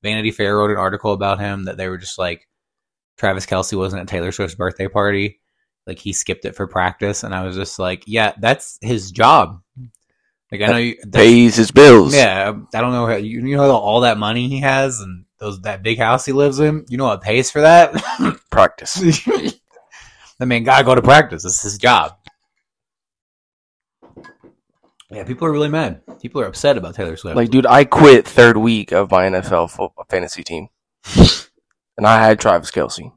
Vanity 0.00 0.30
Fair 0.30 0.56
wrote 0.56 0.70
an 0.70 0.76
article 0.76 1.12
about 1.12 1.40
him 1.40 1.64
that 1.64 1.76
they 1.76 1.88
were 1.88 1.98
just 1.98 2.18
like, 2.18 2.46
Travis 3.16 3.46
Kelce 3.46 3.76
wasn't 3.76 4.02
at 4.02 4.06
Taylor 4.06 4.30
Swift's 4.30 4.54
birthday 4.54 4.86
party. 4.86 5.40
Like 5.88 5.98
he 5.98 6.12
skipped 6.12 6.44
it 6.44 6.54
for 6.54 6.68
practice. 6.68 7.24
And 7.24 7.34
I 7.34 7.42
was 7.42 7.56
just 7.56 7.80
like, 7.80 8.04
yeah, 8.06 8.32
that's 8.38 8.78
his 8.80 9.10
job. 9.10 9.60
Like 10.52 10.60
I 10.60 10.66
know 10.66 10.76
you, 10.76 10.96
Pays 11.12 11.56
his 11.56 11.72
bills. 11.72 12.14
yeah, 12.14 12.52
I 12.72 12.80
don't 12.80 12.92
know 12.92 13.08
how 13.08 13.16
you, 13.16 13.44
you 13.44 13.56
know 13.56 13.72
all 13.72 14.02
that 14.02 14.16
money 14.16 14.48
he 14.48 14.60
has 14.60 15.00
and 15.00 15.24
those 15.38 15.62
that 15.62 15.82
big 15.82 15.98
house 15.98 16.24
he 16.24 16.30
lives 16.30 16.60
in. 16.60 16.86
You 16.88 16.96
know 16.96 17.06
what 17.06 17.22
pays 17.22 17.50
for 17.50 17.62
that? 17.62 17.92
Practice. 18.52 19.02
I 20.40 20.44
mean, 20.44 20.62
gotta 20.62 20.84
go 20.84 20.94
to 20.94 21.02
practice. 21.02 21.44
It's 21.44 21.62
his 21.62 21.76
job. 21.76 22.16
Yeah, 25.14 25.22
people 25.22 25.46
are 25.46 25.52
really 25.52 25.68
mad. 25.68 26.00
People 26.20 26.40
are 26.40 26.46
upset 26.46 26.76
about 26.76 26.96
Taylor 26.96 27.16
Swift. 27.16 27.36
Like, 27.36 27.50
dude, 27.50 27.66
I 27.66 27.84
quit 27.84 28.26
third 28.26 28.56
week 28.56 28.90
of 28.90 29.12
my 29.12 29.26
NFL 29.26 29.70
fo- 29.70 29.92
fantasy 30.10 30.42
team. 30.42 30.68
and 31.96 32.04
I 32.04 32.20
had 32.20 32.40
Travis 32.40 32.72
Kelce. 32.72 33.12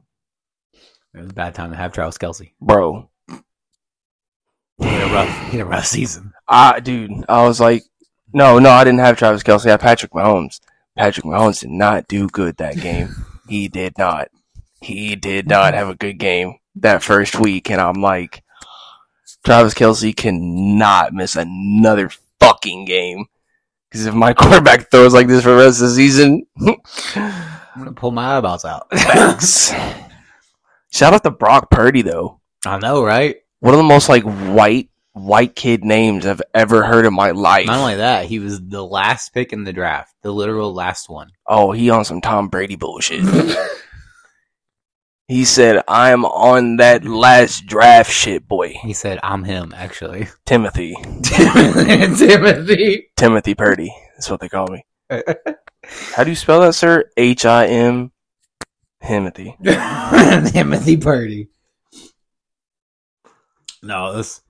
it 0.72 1.18
was 1.20 1.30
a 1.30 1.34
bad 1.34 1.56
time 1.56 1.70
to 1.70 1.76
have 1.76 1.92
Travis 1.92 2.16
Kelce. 2.16 2.52
Bro. 2.60 3.10
He 4.78 4.84
had 4.84 5.10
a 5.10 5.12
rough, 5.12 5.50
he 5.50 5.58
had 5.58 5.66
a 5.66 5.68
rough 5.68 5.86
season. 5.86 6.32
I, 6.46 6.78
dude, 6.78 7.10
I 7.28 7.44
was 7.44 7.58
like, 7.58 7.82
no, 8.32 8.60
no, 8.60 8.70
I 8.70 8.84
didn't 8.84 9.00
have 9.00 9.18
Travis 9.18 9.42
Kelce. 9.42 9.66
I 9.66 9.72
had 9.72 9.80
Patrick 9.80 10.12
Mahomes. 10.12 10.60
Patrick 10.96 11.26
Mahomes 11.26 11.60
did 11.60 11.70
not 11.70 12.06
do 12.06 12.28
good 12.28 12.56
that 12.58 12.76
game. 12.80 13.08
He 13.48 13.66
did 13.66 13.96
not. 13.96 14.28
He 14.82 15.16
did 15.16 15.48
not 15.48 15.72
have 15.72 15.88
a 15.88 15.94
good 15.94 16.18
game 16.18 16.58
that 16.76 17.02
first 17.02 17.40
week. 17.40 17.70
And 17.70 17.80
I'm 17.80 18.02
like, 18.02 18.42
Travis 19.44 19.74
Kelce 19.74 20.14
cannot 20.16 21.12
miss 21.14 21.36
another 21.36 22.10
fucking 22.40 22.84
game. 22.84 23.26
Because 23.90 24.06
if 24.06 24.14
my 24.14 24.34
quarterback 24.34 24.90
throws 24.90 25.14
like 25.14 25.26
this 25.28 25.42
for 25.42 25.50
the 25.50 25.56
rest 25.56 25.80
of 25.80 25.88
the 25.88 25.94
season, 25.94 26.46
I'm 27.14 27.44
gonna 27.76 27.92
pull 27.92 28.10
my 28.10 28.36
eyeballs 28.36 28.64
out. 28.64 28.86
Shout 30.90 31.14
out 31.14 31.22
to 31.24 31.30
Brock 31.30 31.70
Purdy 31.70 32.02
though. 32.02 32.40
I 32.66 32.78
know, 32.78 33.04
right? 33.04 33.36
One 33.60 33.74
of 33.74 33.78
the 33.78 33.84
most 33.84 34.08
like 34.08 34.24
white 34.24 34.90
white 35.12 35.56
kid 35.56 35.84
names 35.84 36.26
I've 36.26 36.42
ever 36.54 36.84
heard 36.84 37.06
in 37.06 37.14
my 37.14 37.32
life. 37.32 37.66
Not 37.66 37.78
only 37.80 37.96
that, 37.96 38.26
he 38.26 38.38
was 38.38 38.60
the 38.60 38.84
last 38.84 39.34
pick 39.34 39.52
in 39.52 39.64
the 39.64 39.72
draft, 39.72 40.14
the 40.22 40.32
literal 40.32 40.72
last 40.74 41.08
one. 41.08 41.30
oh, 41.46 41.72
he 41.72 41.90
on 41.90 42.04
some 42.04 42.20
Tom 42.20 42.48
Brady 42.48 42.76
bullshit. 42.76 43.24
he 45.28 45.44
said, 45.44 45.82
"I'm 45.86 46.24
on 46.24 46.76
that 46.78 47.04
last 47.04 47.66
draft 47.66 48.10
shit, 48.10 48.48
boy." 48.48 48.70
He 48.82 48.94
said, 48.94 49.20
"I'm 49.22 49.44
him." 49.44 49.72
Actually, 49.76 50.28
Timothy, 50.46 50.96
Timothy. 51.22 53.10
Timothy 53.16 53.54
Purdy. 53.54 53.94
That's 54.14 54.30
what 54.30 54.40
they 54.40 54.48
call 54.48 54.66
me. 54.68 54.84
How 56.14 56.24
do 56.24 56.30
you 56.30 56.36
spell 56.36 56.62
that, 56.62 56.74
sir? 56.74 57.10
H 57.16 57.44
I 57.44 57.66
M. 57.66 58.10
Timothy. 59.02 59.54
Timothy 60.52 60.96
Purdy. 60.96 61.48
No, 63.82 64.16
this 64.16 64.40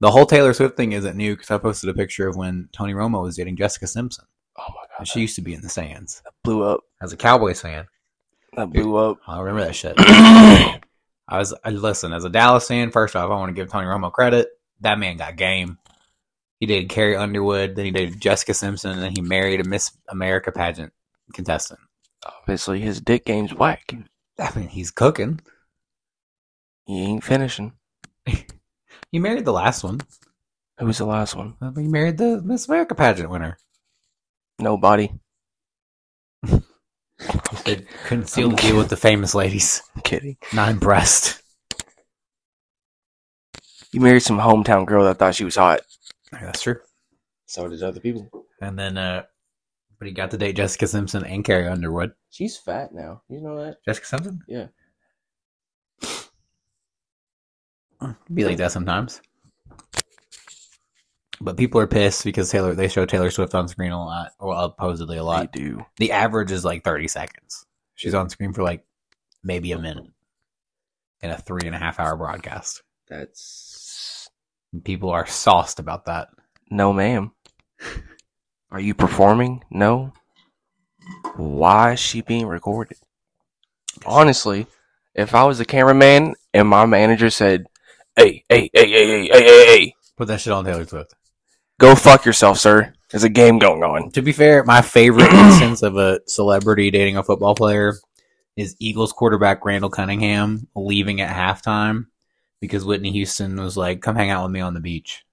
the 0.00 0.10
whole 0.10 0.26
Taylor 0.26 0.52
Swift 0.52 0.76
thing 0.76 0.92
isn't 0.92 1.16
new 1.16 1.34
because 1.34 1.50
I 1.50 1.58
posted 1.58 1.88
a 1.88 1.94
picture 1.94 2.28
of 2.28 2.36
when 2.36 2.68
Tony 2.72 2.92
Romo 2.92 3.22
was 3.22 3.36
dating 3.36 3.56
Jessica 3.56 3.86
Simpson. 3.86 4.24
Oh 4.58 4.66
my 4.68 4.82
god, 4.98 5.08
she 5.08 5.20
used 5.20 5.36
to 5.36 5.42
be 5.42 5.54
in 5.54 5.62
the 5.62 5.68
stands. 5.68 6.22
blew 6.42 6.64
up. 6.64 6.80
As 7.00 7.12
a 7.12 7.16
Cowboys 7.16 7.60
fan, 7.60 7.86
That 8.56 8.70
blew 8.70 8.96
up. 8.96 9.18
I 9.26 9.40
remember 9.40 9.64
that 9.64 9.74
shit. 9.74 9.94
I 9.98 10.80
was 11.30 11.54
I, 11.64 11.70
listen 11.70 12.12
as 12.12 12.24
a 12.24 12.30
Dallas 12.30 12.68
fan. 12.68 12.90
First 12.90 13.16
off, 13.16 13.30
I 13.30 13.34
want 13.34 13.48
to 13.48 13.54
give 13.54 13.70
Tony 13.70 13.86
Romo 13.86 14.12
credit. 14.12 14.48
That 14.80 14.98
man 14.98 15.16
got 15.16 15.36
game. 15.36 15.78
He 16.60 16.66
did 16.66 16.88
Carrie 16.88 17.16
Underwood, 17.16 17.74
then 17.74 17.84
he 17.84 17.90
did 17.90 18.20
Jessica 18.20 18.54
Simpson, 18.54 18.92
and 18.92 19.02
then 19.02 19.12
he 19.14 19.20
married 19.20 19.60
a 19.60 19.64
Miss 19.64 19.92
America 20.08 20.52
pageant 20.52 20.92
contestant. 21.32 21.80
Obviously, 22.24 22.80
his 22.80 23.00
dick 23.00 23.24
game's 23.26 23.52
whack. 23.52 23.92
I 24.38 24.58
mean, 24.58 24.68
he's 24.68 24.90
cooking. 24.90 25.40
He 26.86 27.02
ain't 27.02 27.24
finishing. 27.24 27.72
He 29.14 29.20
married 29.20 29.44
the 29.44 29.52
last 29.52 29.84
one. 29.84 30.00
Who 30.80 30.86
was 30.86 30.98
the 30.98 31.06
last 31.06 31.36
one? 31.36 31.54
He 31.76 31.86
married 31.86 32.18
the 32.18 32.42
Miss 32.42 32.66
America 32.66 32.96
pageant 32.96 33.30
winner. 33.30 33.56
Nobody. 34.58 35.12
They 37.64 37.84
couldn't 38.04 38.26
seal 38.26 38.50
the 38.50 38.56
deal 38.56 38.76
with 38.76 38.90
the 38.90 38.96
famous 38.96 39.34
ladies. 39.34 39.82
I'm 39.94 40.02
kidding. 40.02 40.36
Not 40.52 40.68
impressed. 40.68 41.42
You 43.92 44.00
married 44.00 44.22
some 44.22 44.38
hometown 44.38 44.86
girl 44.86 45.04
that 45.04 45.18
thought 45.18 45.34
she 45.34 45.44
was 45.44 45.56
hot. 45.56 45.80
That's 46.32 46.62
true. 46.62 46.80
So 47.46 47.68
did 47.68 47.82
other 47.82 48.00
people. 48.00 48.28
And 48.60 48.78
then, 48.78 48.98
uh, 48.98 49.22
but 49.98 50.08
he 50.08 50.12
got 50.12 50.30
to 50.32 50.36
date 50.36 50.56
Jessica 50.56 50.86
Simpson 50.86 51.24
and 51.24 51.44
Carrie 51.44 51.68
Underwood. 51.68 52.12
She's 52.30 52.56
fat 52.56 52.92
now. 52.92 53.22
You 53.28 53.40
know 53.40 53.64
that? 53.64 53.84
Jessica 53.84 54.06
Simpson? 54.06 54.42
Yeah. 54.48 54.66
Be 58.32 58.44
like 58.44 58.58
that 58.58 58.72
sometimes. 58.72 59.22
But 61.44 61.58
people 61.58 61.78
are 61.78 61.86
pissed 61.86 62.24
because 62.24 62.50
Taylor 62.50 62.74
they 62.74 62.88
show 62.88 63.04
Taylor 63.04 63.30
Swift 63.30 63.54
on 63.54 63.68
screen 63.68 63.92
a 63.92 64.02
lot, 64.02 64.32
or 64.38 64.58
supposedly 64.62 65.18
a 65.18 65.22
lot. 65.22 65.52
They 65.52 65.60
do. 65.60 65.84
The 65.98 66.12
average 66.12 66.50
is 66.50 66.64
like 66.64 66.82
thirty 66.84 67.06
seconds. 67.06 67.66
She's 67.94 68.14
on 68.14 68.30
screen 68.30 68.54
for 68.54 68.62
like 68.62 68.82
maybe 69.42 69.72
a 69.72 69.78
minute 69.78 70.06
in 71.20 71.30
a 71.30 71.36
three 71.36 71.66
and 71.66 71.74
a 71.74 71.78
half 71.78 72.00
hour 72.00 72.16
broadcast. 72.16 72.82
That's 73.08 74.30
people 74.84 75.10
are 75.10 75.26
sauced 75.26 75.78
about 75.78 76.06
that. 76.06 76.28
No, 76.70 76.94
ma'am. 76.94 77.32
Are 78.70 78.80
you 78.80 78.94
performing? 78.94 79.62
No. 79.70 80.14
Why 81.36 81.92
is 81.92 82.00
she 82.00 82.22
being 82.22 82.46
recorded? 82.46 82.96
Honestly, 84.06 84.66
if 85.14 85.34
I 85.34 85.44
was 85.44 85.58
the 85.58 85.66
cameraman 85.66 86.36
and 86.54 86.66
my 86.66 86.86
manager 86.86 87.28
said, 87.28 87.66
"Hey, 88.16 88.44
hey, 88.48 88.70
hey, 88.72 88.88
hey, 88.88 89.06
hey, 89.06 89.28
hey, 89.28 89.44
hey, 89.44 89.76
hey, 89.76 89.94
Put 90.16 90.28
that 90.28 90.40
shit 90.40 90.52
on 90.52 90.64
Taylor 90.64 90.86
Swift. 90.86 91.14
Go 91.84 91.94
fuck 91.94 92.24
yourself, 92.24 92.58
sir," 92.58 92.94
there's 93.10 93.24
a 93.24 93.28
game 93.28 93.58
going 93.58 93.82
on. 93.82 94.10
To 94.12 94.22
be 94.22 94.32
fair, 94.32 94.64
my 94.64 94.80
favorite 94.80 95.32
instance 95.32 95.82
of 95.82 95.96
a 95.96 96.20
celebrity 96.26 96.90
dating 96.90 97.18
a 97.18 97.22
football 97.22 97.54
player 97.54 97.94
is 98.56 98.76
Eagles 98.78 99.12
quarterback 99.12 99.64
Randall 99.64 99.90
Cunningham 99.90 100.66
leaving 100.74 101.20
at 101.20 101.34
halftime 101.34 102.06
because 102.60 102.84
Whitney 102.84 103.12
Houston 103.12 103.60
was 103.60 103.76
like, 103.76 104.00
"Come 104.00 104.16
hang 104.16 104.30
out 104.30 104.44
with 104.44 104.52
me 104.52 104.60
on 104.60 104.72
the 104.72 104.80
beach." 104.80 105.24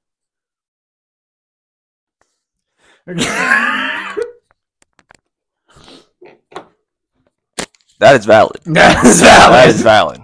That 7.99 8.15
is 8.15 8.25
valid. 8.25 8.59
That's 8.65 9.21
valid. 9.21 9.53
That 9.53 9.69
is 9.69 9.81
valid. 9.81 10.21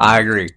I 0.00 0.18
agree. 0.18 0.48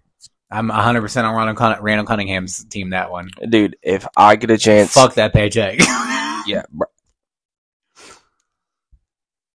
I'm 0.53 0.67
100 0.67 1.01
percent 1.01 1.25
on 1.25 1.35
Randall, 1.35 1.55
Cunn- 1.55 1.81
Randall 1.81 2.05
Cunningham's 2.05 2.63
team. 2.65 2.91
That 2.91 3.11
one. 3.11 3.29
Dude, 3.49 3.75
if 3.81 4.07
I 4.15 4.35
get 4.35 4.51
a 4.51 4.57
chance, 4.57 4.93
Fuck 4.93 5.15
that 5.15 5.33
paycheck. 5.33 5.79
yeah. 6.47 6.63
Bro. 6.71 6.87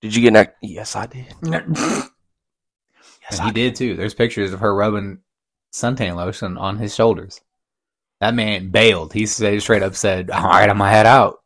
Did 0.02 0.16
you 0.16 0.22
get 0.22 0.34
neck? 0.34 0.56
Yes, 0.62 0.96
I 0.96 1.06
did. 1.06 1.34
And 3.30 3.36
Yes, 3.36 3.40
he 3.42 3.50
I 3.50 3.52
did 3.52 3.76
too. 3.76 3.96
There's 3.98 4.14
pictures 4.14 4.54
of 4.54 4.62
her 4.62 4.74
rubbing 4.74 5.20
suntan 5.74 6.16
lotion 6.16 6.58
on 6.58 6.78
his 6.78 6.96
shoulders. 6.96 7.42
That 8.22 8.34
man 8.34 8.70
bailed. 8.70 9.12
He 9.12 9.26
said 9.26 9.62
straight 9.62 9.84
up 9.84 9.96
said, 9.96 10.32
"All 10.32 10.44
right, 10.48 10.70
I'm 10.70 10.78
gonna 10.78 10.90
head 10.90 11.06
out." 11.06 11.40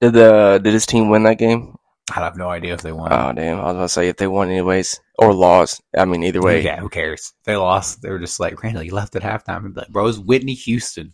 Did 0.00 0.12
the 0.12 0.60
did 0.62 0.72
his 0.72 0.86
team 0.86 1.10
win 1.10 1.24
that 1.24 1.38
game? 1.38 1.74
I 2.10 2.20
have 2.24 2.36
no 2.36 2.48
idea 2.48 2.74
if 2.74 2.82
they 2.82 2.92
won. 2.92 3.12
Oh 3.12 3.32
damn! 3.32 3.60
I 3.60 3.64
was 3.64 3.74
about 3.74 3.82
to 3.82 3.88
say 3.88 4.08
if 4.08 4.16
they 4.16 4.26
won 4.26 4.48
anyways 4.50 5.00
or 5.18 5.32
lost. 5.32 5.80
I 5.96 6.04
mean, 6.04 6.22
either 6.24 6.42
way. 6.42 6.62
yeah, 6.62 6.78
who 6.78 6.88
cares? 6.88 7.32
If 7.40 7.44
they 7.44 7.56
lost, 7.56 8.02
they 8.02 8.10
were 8.10 8.18
just 8.18 8.40
like, 8.40 8.62
Randall, 8.62 8.82
you 8.82 8.94
left 8.94 9.16
at 9.16 9.22
halftime. 9.22 9.64
And 9.66 9.76
like, 9.76 9.88
bro, 9.88 10.06
it's 10.06 10.18
Whitney 10.18 10.54
Houston. 10.54 11.12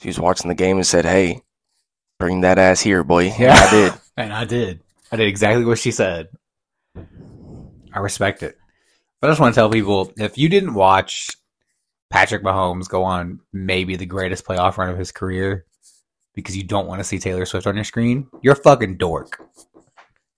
She 0.00 0.08
was 0.08 0.18
watching 0.18 0.48
the 0.48 0.54
game 0.54 0.76
and 0.76 0.86
said, 0.86 1.04
"Hey, 1.04 1.42
bring 2.18 2.40
that 2.42 2.58
ass 2.58 2.80
here, 2.80 3.04
boy." 3.04 3.24
Yeah. 3.24 3.34
Yeah, 3.38 3.54
I 3.54 3.70
did. 3.70 3.92
And 4.16 4.32
I 4.34 4.44
did. 4.44 4.80
I 5.10 5.16
did 5.16 5.28
exactly 5.28 5.64
what 5.64 5.78
she 5.78 5.92
said. 5.92 6.28
I 6.94 8.00
respect 8.00 8.42
it. 8.42 8.58
But 9.20 9.28
I 9.28 9.30
just 9.30 9.40
want 9.40 9.54
to 9.54 9.58
tell 9.58 9.70
people 9.70 10.12
if 10.18 10.36
you 10.36 10.50
didn't 10.50 10.74
watch 10.74 11.30
Patrick 12.10 12.42
Mahomes 12.42 12.88
go 12.88 13.04
on 13.04 13.40
maybe 13.52 13.96
the 13.96 14.04
greatest 14.04 14.44
playoff 14.44 14.76
run 14.76 14.90
of 14.90 14.98
his 14.98 15.10
career 15.12 15.64
because 16.34 16.56
you 16.56 16.64
don't 16.64 16.86
want 16.86 17.00
to 17.00 17.04
see 17.04 17.18
Taylor 17.18 17.46
Swift 17.46 17.66
on 17.66 17.74
your 17.74 17.84
screen, 17.84 18.28
you're 18.42 18.54
a 18.54 18.56
fucking 18.56 18.96
dork. 18.96 19.42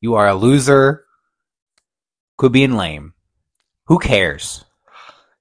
You 0.00 0.14
are 0.14 0.28
a 0.28 0.34
loser. 0.34 1.04
Quit 2.36 2.52
being 2.52 2.76
lame. 2.76 3.14
Who 3.86 3.98
cares? 3.98 4.64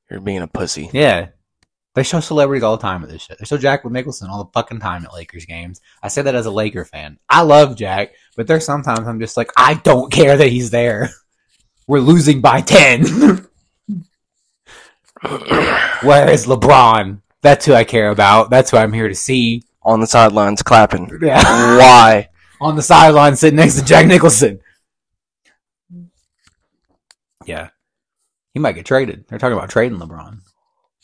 You're 0.10 0.20
being 0.20 0.42
a 0.42 0.48
pussy. 0.48 0.90
Yeah. 0.94 1.30
They 1.94 2.04
show 2.04 2.22
celebrities 2.22 2.64
all 2.64 2.78
the 2.78 2.82
time 2.82 3.04
at 3.04 3.10
this 3.10 3.24
shit. 3.24 3.38
They 3.38 3.46
show 3.46 3.58
Jack 3.58 3.84
Nicholson 3.86 4.30
all 4.30 4.46
the 4.46 4.52
fucking 4.54 4.80
time 4.80 5.04
at 5.04 5.14
Lakers 5.14 5.46
games. 5.46 5.82
I 6.02 6.08
say 6.08 6.22
that 6.22 6.36
as 6.36 6.46
a 6.46 6.52
Laker 6.52 6.86
fan. 6.86 7.20
I 7.30 7.42
love 7.42 7.76
Jack, 7.76 8.14
but 8.38 8.48
there's 8.48 8.66
sometimes 8.66 9.08
I'm 9.08 9.20
just 9.20 9.36
like, 9.36 9.52
I 9.58 9.74
don't 9.74 10.12
care 10.12 10.38
that 10.38 10.48
he's 10.48 10.70
there. 10.70 11.10
We're 11.88 12.00
losing 12.00 12.40
by 12.40 12.62
10. 12.62 13.04
Where 16.04 16.30
is 16.30 16.46
LeBron? 16.46 17.22
That's 17.42 17.66
who 17.66 17.74
I 17.74 17.84
care 17.84 18.10
about. 18.10 18.50
That's 18.50 18.72
who 18.72 18.78
I'm 18.78 18.94
here 18.94 19.10
to 19.10 19.16
see. 19.16 19.64
On 19.84 20.00
the 20.00 20.08
sidelines, 20.08 20.62
clapping. 20.62 21.10
Yeah. 21.22 21.42
Why? 21.78 22.30
On 22.60 22.76
the 22.76 22.82
sideline 22.84 23.36
sitting 23.36 23.58
next 23.58 23.80
to 23.80 23.86
Jack 23.86 24.06
Nicholson. 24.06 24.60
Yeah. 27.46 27.70
He 28.54 28.60
might 28.60 28.74
get 28.74 28.86
traded. 28.86 29.26
They're 29.28 29.40
talking 29.40 29.58
about 29.58 29.70
trading 29.70 29.98
LeBron 29.98 30.40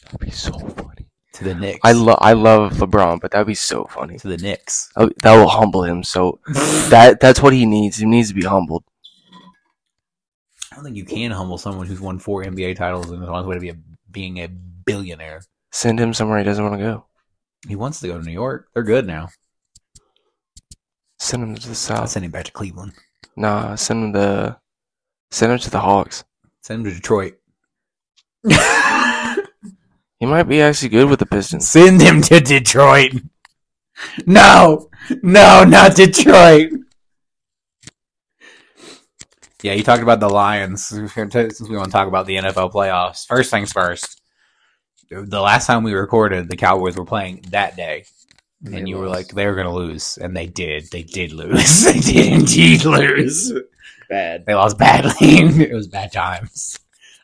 That'd 0.05 0.19
be 0.19 0.31
so 0.31 0.51
funny. 0.59 1.07
to 1.33 1.43
the 1.43 1.55
Knicks. 1.55 1.79
I 1.83 1.93
love 1.93 2.19
I 2.21 2.33
love 2.33 2.73
LeBron, 2.73 3.19
but 3.19 3.31
that'd 3.31 3.47
be 3.47 3.55
so 3.55 3.85
funny. 3.85 4.17
to 4.19 4.27
the 4.27 4.37
Knicks. 4.37 4.89
That 4.95 5.11
that 5.23 5.35
will 5.35 5.49
humble 5.49 5.83
him. 5.83 6.03
So 6.03 6.39
that 6.89 7.19
that's 7.19 7.41
what 7.41 7.53
he 7.53 7.65
needs. 7.65 7.97
He 7.97 8.05
needs 8.05 8.29
to 8.29 8.35
be 8.35 8.43
humbled. 8.43 8.83
I 10.71 10.75
don't 10.75 10.83
think 10.85 10.97
you 10.97 11.05
can 11.05 11.31
humble 11.31 11.57
someone 11.57 11.87
who's 11.87 11.99
won 11.99 12.19
four 12.19 12.43
NBA 12.43 12.75
titles 12.75 13.09
and 13.09 13.23
is 13.23 13.29
on 13.29 13.39
his 13.39 13.47
way 13.47 13.55
to 13.55 13.61
be 13.61 13.69
a, 13.69 13.77
being 14.11 14.37
a 14.37 14.47
billionaire. 14.47 15.41
Send 15.71 15.99
him 15.99 16.13
somewhere 16.13 16.37
he 16.37 16.43
doesn't 16.43 16.63
want 16.63 16.77
to 16.79 16.83
go. 16.83 17.05
He 17.67 17.75
wants 17.75 17.99
to 18.01 18.07
go 18.07 18.17
to 18.17 18.23
New 18.25 18.31
York. 18.31 18.67
They're 18.73 18.83
good 18.83 19.07
now. 19.07 19.29
Send 21.19 21.43
him 21.43 21.55
to 21.55 21.61
the 21.61 21.69
I'll 21.69 21.75
south. 21.75 22.09
send 22.09 22.25
him 22.25 22.31
back 22.31 22.45
to 22.45 22.51
Cleveland. 22.51 22.93
Nah, 23.35 23.75
send 23.75 24.03
him 24.03 24.11
the 24.11 24.57
send 25.31 25.51
him 25.51 25.59
to 25.59 25.69
the 25.69 25.79
Hawks. 25.79 26.23
Send 26.61 26.85
him 26.85 26.91
to 26.91 26.95
Detroit. 26.95 27.35
He 30.19 30.25
might 30.25 30.43
be 30.43 30.61
actually 30.61 30.89
good 30.89 31.09
with 31.09 31.19
the 31.19 31.25
Pistons. 31.25 31.67
send 31.67 32.01
him 32.01 32.21
to 32.23 32.39
Detroit. 32.39 33.11
No, 34.25 34.89
no, 35.21 35.63
not 35.63 35.95
Detroit. 35.95 36.71
Yeah, 39.63 39.73
you 39.73 39.83
talked 39.83 40.03
about 40.03 40.19
the 40.19 40.29
Lions. 40.29 40.85
Since 40.85 41.15
we 41.15 41.77
want 41.77 41.85
to 41.85 41.91
talk 41.91 42.07
about 42.07 42.25
the 42.25 42.37
NFL 42.37 42.71
playoffs, 42.71 43.25
first 43.27 43.51
things 43.51 43.71
first. 43.71 44.16
The 45.09 45.41
last 45.41 45.67
time 45.67 45.83
we 45.83 45.93
recorded, 45.93 46.49
the 46.49 46.57
Cowboys 46.57 46.97
were 46.97 47.05
playing 47.05 47.45
that 47.49 47.75
day. 47.77 48.05
and 48.65 48.89
you 48.89 48.97
were 48.97 49.07
like 49.07 49.27
they 49.29 49.45
were 49.45 49.55
going 49.55 49.67
to 49.67 49.73
lose. 49.73 50.17
And 50.17 50.35
they 50.35 50.47
did. 50.47 50.89
They 50.91 51.03
did 51.03 51.31
lose. 51.31 51.85
They 51.93 51.99
did 51.99 52.33
indeed 52.33 52.83
lose. 52.85 53.53
Bad. 54.09 54.45
they 54.45 54.53
lost 54.53 54.77
badly. 54.77 55.13
It 55.69 55.73
was 55.73 55.87
bad 55.87 56.11
times. 56.11 56.79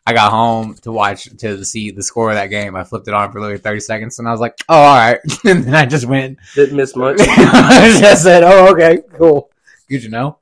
I 0.05 0.13
got 0.13 0.31
home 0.31 0.75
to 0.81 0.91
watch 0.91 1.29
to 1.37 1.63
see 1.63 1.91
the 1.91 2.03
score 2.03 2.29
of 2.29 2.35
that 2.35 2.47
game. 2.47 2.75
I 2.75 2.83
flipped 2.83 3.07
it 3.07 3.13
on 3.13 3.31
for 3.31 3.39
literally 3.39 3.61
30 3.61 3.79
seconds 3.79 4.19
and 4.19 4.27
i 4.27 4.31
was 4.31 4.41
like 4.41 4.57
oh 4.67 4.75
all 4.75 4.95
right. 4.95 5.19
And 5.45 5.63
then 5.63 5.75
i 5.75 5.85
just 5.85 6.05
went. 6.05 6.39
Didn't 6.55 6.75
miss 6.75 6.95
much. 6.95 7.17
i 7.21 7.97
just 7.99 8.23
said 8.23 8.43
oh 8.43 8.71
okay 8.73 9.01
cool. 9.13 9.49
Good 9.89 10.01
to 10.03 10.09
know. 10.09 10.39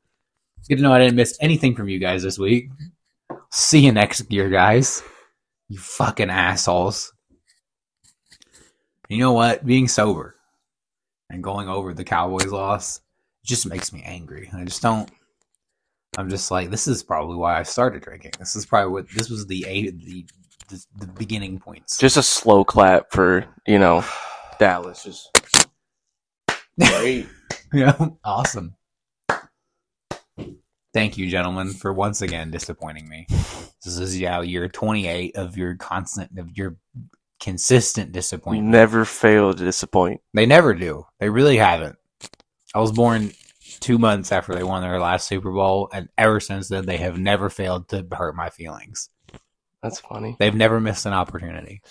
Good 0.68 0.78
to 0.78 0.82
know 0.82 0.94
i 0.94 1.00
didn't 1.00 1.16
miss 1.16 1.38
anything 1.42 1.76
from 1.76 1.90
you 1.90 2.00
guys 2.00 2.24
this 2.24 2.40
week. 2.40 2.70
See 3.52 3.80
you 3.86 3.92
next 3.92 4.32
year 4.32 4.50
guys. 4.50 5.04
You 5.70 5.78
fucking 5.78 6.30
assholes 6.32 7.14
you 9.12 9.18
know 9.18 9.34
what 9.34 9.66
being 9.66 9.88
sober 9.88 10.36
and 11.30 11.44
going 11.44 11.68
over 11.68 11.94
the 11.94 12.04
Cowboys 12.04 12.48
loss 12.48 13.02
just 13.44 13.66
makes 13.66 13.92
me 13.92 14.02
angry. 14.06 14.50
I 14.54 14.64
just 14.64 14.82
don't. 14.82 15.10
I'm 16.18 16.30
just 16.30 16.52
like, 16.52 16.70
this 16.70 16.88
is 16.88 17.04
probably 17.04 17.36
why 17.36 17.60
I 17.60 17.64
started 17.64 18.04
drinking. 18.04 18.32
This 18.40 18.56
is 18.56 18.66
probably 18.66 18.92
what 18.92 19.10
this 19.10 19.30
was 19.30 19.48
the 19.48 19.66
a 19.68 19.92
the 19.92 20.26
the, 20.70 20.86
the 21.00 21.08
beginning 21.08 21.60
points. 21.60 21.98
Just 21.98 22.18
a 22.18 22.24
slow 22.24 22.64
clap 22.64 23.12
for 23.12 23.46
you 23.68 23.80
know 23.80 24.04
Dallas. 24.60 25.04
Just 25.04 25.38
great. 26.80 27.28
yeah, 27.74 27.98
awesome. 28.24 28.76
Thank 30.94 31.18
you, 31.18 31.30
gentlemen, 31.30 31.72
for 31.72 31.94
once 31.94 32.22
again 32.22 32.52
disappointing 32.52 33.08
me. 33.08 33.26
This 33.30 33.98
is 33.98 34.20
yeah, 34.20 34.42
year 34.42 34.68
28 34.68 35.38
of 35.38 35.58
your 35.58 35.76
constant 35.76 36.38
of 36.38 36.58
your 36.58 36.76
consistent 37.42 38.14
disappointment. 38.14 38.70
Never 38.70 39.04
fail 39.04 39.54
to 39.54 39.64
disappoint. 39.64 40.22
They 40.34 40.46
never 40.46 40.74
do. 40.74 41.06
They 41.20 41.30
really 41.30 41.58
haven't. 41.58 41.98
I 42.74 42.80
was 42.80 42.94
born 42.94 43.34
two 43.82 43.98
months 43.98 44.32
after 44.32 44.56
they 44.56 44.64
won 44.64 44.82
their 44.82 45.00
last 45.00 45.28
Super 45.28 45.52
Bowl, 45.52 45.90
and 45.92 46.08
ever 46.18 46.40
since 46.40 46.70
then, 46.70 46.86
they 46.86 46.98
have 46.98 47.20
never 47.20 47.50
failed 47.50 47.90
to 47.90 48.08
hurt 48.14 48.36
my 48.36 48.50
feelings. 48.50 49.10
That's 49.84 50.00
funny. 50.00 50.38
They've 50.40 50.56
never 50.56 50.80
missed 50.80 51.06
an 51.06 51.14
opportunity 51.14 51.82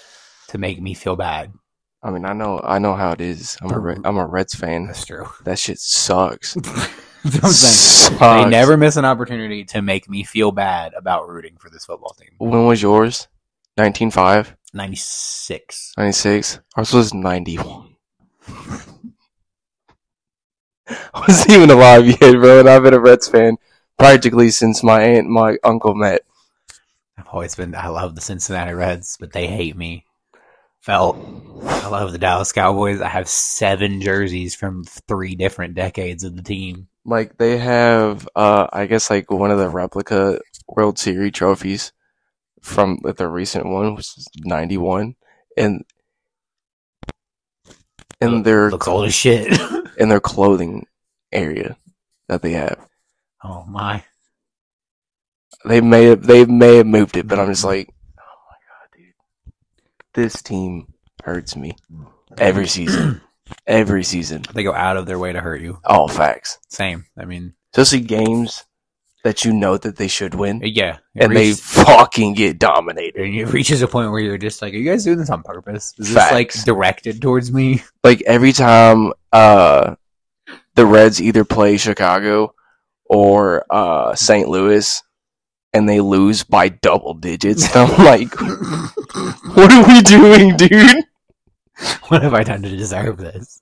to 0.49 0.59
make 0.59 0.81
me 0.81 0.95
feel 0.95 1.17
bad. 1.17 1.53
I 2.03 2.11
mean, 2.11 2.25
I 2.25 2.33
know, 2.33 2.61
I 2.65 2.79
know 2.79 2.95
how 2.95 3.11
it 3.11 3.21
is. 3.21 3.59
I'm 3.61 3.73
a, 3.73 3.79
Red, 3.79 4.01
I'm 4.05 4.17
a 4.17 4.27
Reds 4.27 4.55
fan. 4.55 4.87
That's 4.87 5.05
true. 5.05 5.29
That 5.45 5.59
shit 5.59 5.79
sucks. 5.79 6.55
That's 7.25 7.35
what 7.35 7.45
I'm 7.45 7.51
saying. 7.51 8.45
They 8.45 8.51
never 8.51 8.79
miss 8.79 8.97
an 8.97 9.05
opportunity 9.05 9.65
to 9.67 9.83
make 9.83 10.09
me 10.09 10.25
feel 10.25 10.53
bad 10.53 10.95
about 10.95 11.29
rooting 11.29 11.57
for 11.59 11.69
this 11.69 11.85
football 11.85 12.15
team. 12.19 12.31
When 12.39 12.65
was 12.65 12.81
yours? 12.81 13.29
1905, 13.77 14.57
96. 14.73 15.95
96. 15.99 16.61
Ours 16.77 16.93
was 16.93 17.13
91. 17.13 17.95
I 20.89 21.21
wasn't 21.27 21.51
even 21.51 21.71
alive 21.71 22.07
yet, 22.07 22.21
bro, 22.21 22.61
and 22.61 22.69
I've 22.69 22.83
been 22.83 22.95
a 22.95 23.01
Reds 23.01 23.29
fan 23.29 23.57
practically 23.99 24.51
since 24.51 24.83
my 24.83 25.03
aunt 25.03 25.27
and 25.27 25.33
my 25.33 25.57
uncle 25.63 25.95
met. 25.95 26.23
I've 27.17 27.29
always 27.29 27.55
been, 27.55 27.75
I 27.75 27.89
love 27.89 28.15
the 28.15 28.21
Cincinnati 28.21 28.73
Reds, 28.73 29.17
but 29.19 29.33
they 29.33 29.47
hate 29.47 29.77
me. 29.77 30.07
Felt, 30.81 31.19
I 31.63 31.89
love 31.89 32.13
the 32.13 32.19
Dallas 32.19 32.53
Cowboys. 32.53 33.01
I 33.01 33.09
have 33.09 33.29
seven 33.29 34.01
jerseys 34.01 34.55
from 34.55 34.85
three 34.85 35.35
different 35.35 35.75
decades 35.75 36.25
of 36.25 36.35
the 36.35 36.43
team. 36.43 36.89
Like 37.05 37.37
they 37.37 37.59
have, 37.59 38.29
uh, 38.35 38.69
I 38.73 38.87
guess 38.87 39.11
like 39.11 39.31
one 39.31 39.51
of 39.51 39.59
the 39.59 39.69
replica 39.69 40.41
World 40.67 40.99
Series 40.99 41.33
trophies 41.33 41.93
from 42.61 43.01
the 43.03 43.29
recent 43.29 43.67
one, 43.67 43.95
which 43.95 44.17
is 44.17 44.29
91, 44.45 45.15
and 45.57 45.85
in 48.21 48.43
their 48.43 48.71
looks 48.71 48.89
old 48.89 49.07
as 49.07 49.15
shit. 49.15 49.59
in 50.01 50.09
their 50.09 50.21
clothing 50.21 50.87
area 51.31 51.77
that 52.29 52.43
they 52.43 52.53
have. 52.53 52.79
oh 53.45 53.65
my. 53.69 54.03
They 55.65 55.83
may 55.83 56.05
have 56.05 56.27
they 56.27 56.47
may 56.47 56.77
have 56.77 56.87
moved 56.87 57.17
it, 57.19 57.29
but 57.29 57.39
I'm 57.39 57.49
just 57.49 57.65
like, 57.65 57.89
oh 58.19 58.39
my 58.49 58.57
god, 58.67 58.97
dude, 58.97 59.53
this 60.15 60.41
team 60.41 60.95
hurts 61.23 61.55
me 61.55 61.77
every 62.39 62.65
mm. 62.65 62.71
season, 62.71 63.21
every 63.67 64.03
season. 64.05 64.43
They 64.55 64.63
go 64.63 64.73
out 64.73 64.97
of 64.97 65.05
their 65.05 65.19
way 65.19 65.33
to 65.35 65.41
hurt 65.41 65.61
you. 65.61 65.79
All 65.85 66.09
facts, 66.09 66.59
Same. 66.71 67.05
I 67.19 67.27
mean, 67.27 67.53
especially 67.75 68.07
games 68.07 68.65
that 69.23 69.45
you 69.45 69.53
know 69.53 69.77
that 69.77 69.97
they 69.97 70.09
should 70.09 70.35
win, 70.35 70.61
yeah. 70.65 70.99
It 71.15 71.25
and 71.25 71.37
they 71.37 71.53
fucking 71.53 72.35
get 72.35 72.59
dominated. 72.59 73.21
and 73.23 73.35
it 73.35 73.47
reaches 73.47 73.83
a 73.83 73.89
point 73.89 74.11
where 74.11 74.21
you're 74.21 74.39
just 74.39 74.63
like, 74.63 74.73
are 74.73 74.77
you 74.77 74.91
guys 74.91 75.05
doing 75.05 75.19
this 75.19 75.31
on 75.31 75.43
purpose? 75.43 75.95
Is 75.99 76.15
this 76.15 76.33
like 76.33 76.53
directed 76.65 77.21
towards 77.21 77.53
me? 77.53 77.83
Like 78.03 78.23
every 78.23 78.53
time 78.53 79.13
uh 79.33 79.95
the 80.75 80.87
Reds 80.87 81.21
either 81.21 81.45
play 81.45 81.77
Chicago 81.77 82.55
or 83.05 83.67
uh 83.69 84.15
St. 84.15 84.49
Louis 84.49 85.03
and 85.75 85.87
they 85.89 86.01
lose 86.01 86.43
by 86.43 86.71
double 86.71 87.15
digits, 87.15 87.77
I'm 87.77 87.91
like, 88.05 88.35
what 89.55 89.71
are 89.71 89.87
we 89.87 90.01
doing, 90.01 90.57
dude? 90.57 91.05
what 92.09 92.23
have 92.23 92.35
I 92.35 92.43
done 92.43 92.63
to 92.63 92.77
deserve 92.77 93.19
this? 93.19 93.61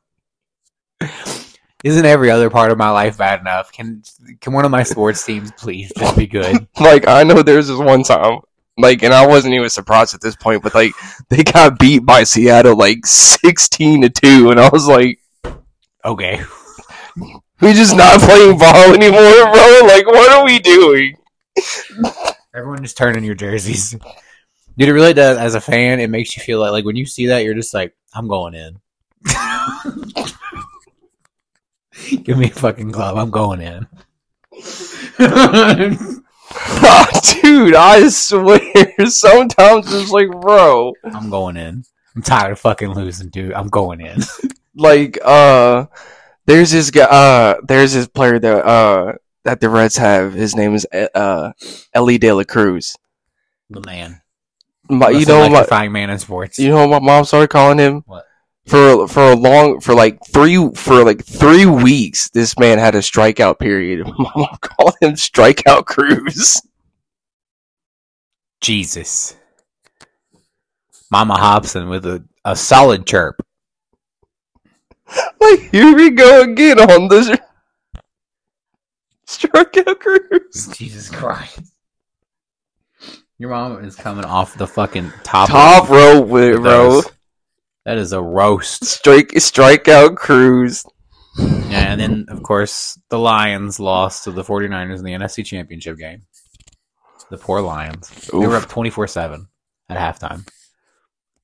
Isn't 1.85 2.07
every 2.07 2.31
other 2.31 2.51
part 2.51 2.72
of 2.72 2.79
my 2.79 2.91
life 2.91 3.18
bad 3.18 3.41
enough? 3.41 3.70
Can 3.72 4.03
can 4.41 4.53
one 4.53 4.64
of 4.64 4.70
my 4.70 4.83
sports 4.83 5.24
teams 5.24 5.53
please 5.53 5.93
just 5.97 6.16
be 6.16 6.26
good? 6.26 6.66
Like 6.81 7.07
I 7.07 7.22
know 7.22 7.43
there's 7.43 7.68
this 7.68 7.79
one 7.79 8.03
time, 8.03 8.41
like, 8.76 9.03
and 9.03 9.14
I 9.14 9.26
wasn't 9.26 9.55
even 9.55 9.68
surprised 9.70 10.14
at 10.14 10.20
this 10.20 10.37
point, 10.37 10.62
but 10.62 10.74
like 10.74 10.93
they 11.29 11.45
got 11.45 11.79
beat 11.79 12.01
by 12.01 12.24
Seattle 12.24 12.76
like 12.76 13.07
sixteen 13.07 14.03
to 14.03 14.11
two, 14.11 14.51
and 14.51 14.59
I 14.59 14.68
was 14.70 14.89
like, 14.89 15.20
Okay. 16.05 16.41
we 17.61 17.72
just 17.72 17.97
not 17.97 18.20
playing 18.20 18.59
ball 18.59 18.95
anymore, 18.95 19.53
bro. 19.53 19.81
Like, 19.85 20.07
what 20.07 20.31
are 20.33 20.45
we 20.45 20.59
doing? 20.59 21.16
Everyone 22.55 22.83
just 22.83 22.97
turn 22.97 23.16
in 23.16 23.24
your 23.24 23.35
jerseys. 23.35 23.91
Dude, 24.76 24.89
it 24.89 24.93
really 24.93 25.12
does. 25.12 25.39
As 25.39 25.55
a 25.55 25.61
fan, 25.61 26.01
it 26.01 26.09
makes 26.09 26.37
you 26.37 26.43
feel 26.43 26.61
like 26.61 26.72
like 26.72 26.85
when 26.85 26.97
you 26.97 27.05
see 27.05 27.26
that, 27.26 27.45
you're 27.45 27.55
just 27.55 27.74
like, 27.74 27.95
I'm 28.14 28.29
going 28.29 28.55
in. 28.55 28.81
Give 32.22 32.38
me 32.38 32.46
a 32.46 32.55
fucking 32.55 32.92
club. 32.92 33.16
I'm 33.16 33.30
going 33.30 33.61
in. 33.61 33.86
Dude, 37.42 37.74
I 37.74 38.09
swear, 38.09 38.61
sometimes 39.07 39.92
it's 39.92 40.11
like, 40.11 40.30
bro, 40.30 40.92
I'm 41.05 41.30
going 41.30 41.57
in. 41.57 41.84
I'm 42.14 42.22
tired 42.22 42.53
of 42.53 42.61
fucking 42.61 42.94
losing, 42.94 43.28
dude. 43.28 43.53
I'm 43.53 43.68
going 43.68 44.01
in. 44.01 44.20
like, 44.74 45.18
uh, 45.24 45.86
there's 46.46 46.70
this 46.70 46.90
guy, 46.90 47.05
uh, 47.05 47.61
there's 47.66 47.92
this 47.92 48.09
player 48.09 48.38
that, 48.38 48.66
uh, 48.66 49.12
that 49.44 49.61
the 49.61 49.68
Reds 49.68 49.96
have. 49.96 50.32
His 50.32 50.57
name 50.57 50.74
is, 50.74 50.86
uh, 50.92 51.53
Elly 51.92 52.18
De 52.18 52.32
La 52.32 52.44
Cruz. 52.44 52.96
The 53.70 53.82
man. 53.82 54.22
My, 54.88 55.11
you 55.11 55.26
know, 55.26 55.49
my, 55.49 55.88
man 55.88 56.11
in 56.11 56.18
sports. 56.18 56.59
you 56.59 56.70
know 56.70 56.86
what 56.86 57.03
my 57.03 57.07
mom 57.07 57.24
started 57.24 57.49
calling 57.49 57.78
him? 57.78 58.03
What? 58.07 58.24
For, 58.69 59.09
for 59.09 59.31
a 59.33 59.35
long, 59.35 59.81
for 59.81 59.95
like 59.95 60.19
three, 60.27 60.57
for 60.75 61.03
like 61.03 61.25
three 61.25 61.64
weeks, 61.64 62.29
this 62.31 62.59
man 62.59 62.79
had 62.79 62.95
a 62.95 62.99
strikeout 62.99 63.59
period. 63.59 64.07
My 64.19 64.31
mom 64.37 64.59
called 64.61 64.95
him 65.01 65.12
Strikeout 65.12 65.87
Cruz. 65.87 66.61
Jesus. 68.61 69.37
Mama 71.11 71.39
Hobson 71.39 71.89
with 71.89 72.05
a, 72.05 72.23
a 72.45 72.55
solid 72.57 73.07
chirp. 73.07 73.41
Like, 75.41 75.61
here 75.71 75.97
we 75.97 76.11
go 76.11 76.43
again 76.43 76.79
on 76.79 77.09
the 77.09 77.41
Strikeout 79.27 79.99
Cruz. 80.01 80.69
Jesus 80.77 81.09
Christ. 81.09 81.61
Your 83.39 83.51
mom 83.51 83.83
is 83.85 83.97
coming 83.97 84.27
off 84.27 84.59
the 84.59 84.66
fucking 84.66 85.11
top. 85.23 85.49
Top 85.49 85.89
row, 85.89 86.21
with 86.21 86.57
with, 86.57 86.62
bro. 86.62 87.01
those. 87.01 87.07
That 87.89 87.97
is 87.97 88.12
a 88.12 88.20
roast. 88.20 88.84
Strike, 88.84 89.28
strikeout 89.28 90.16
Cruz. 90.16 90.84
Yeah, 91.39 91.91
and 91.91 91.99
then, 91.99 92.26
of 92.28 92.43
course, 92.43 93.01
the 93.09 93.18
Lions 93.18 93.80
lost 93.80 94.24
to 94.24 94.30
the 94.30 94.43
49ers 94.43 94.99
in 94.99 95.05
the 95.05 95.12
NFC 95.12 95.43
Championship 95.43 95.97
game. 95.97 96.26
The 97.30 97.39
poor 97.39 97.62
Lions. 97.62 98.11
They 98.30 98.47
were 98.47 98.57
up 98.57 98.68
24 98.68 99.07
7 99.07 99.49
at 99.89 99.97
halftime. 99.97 100.47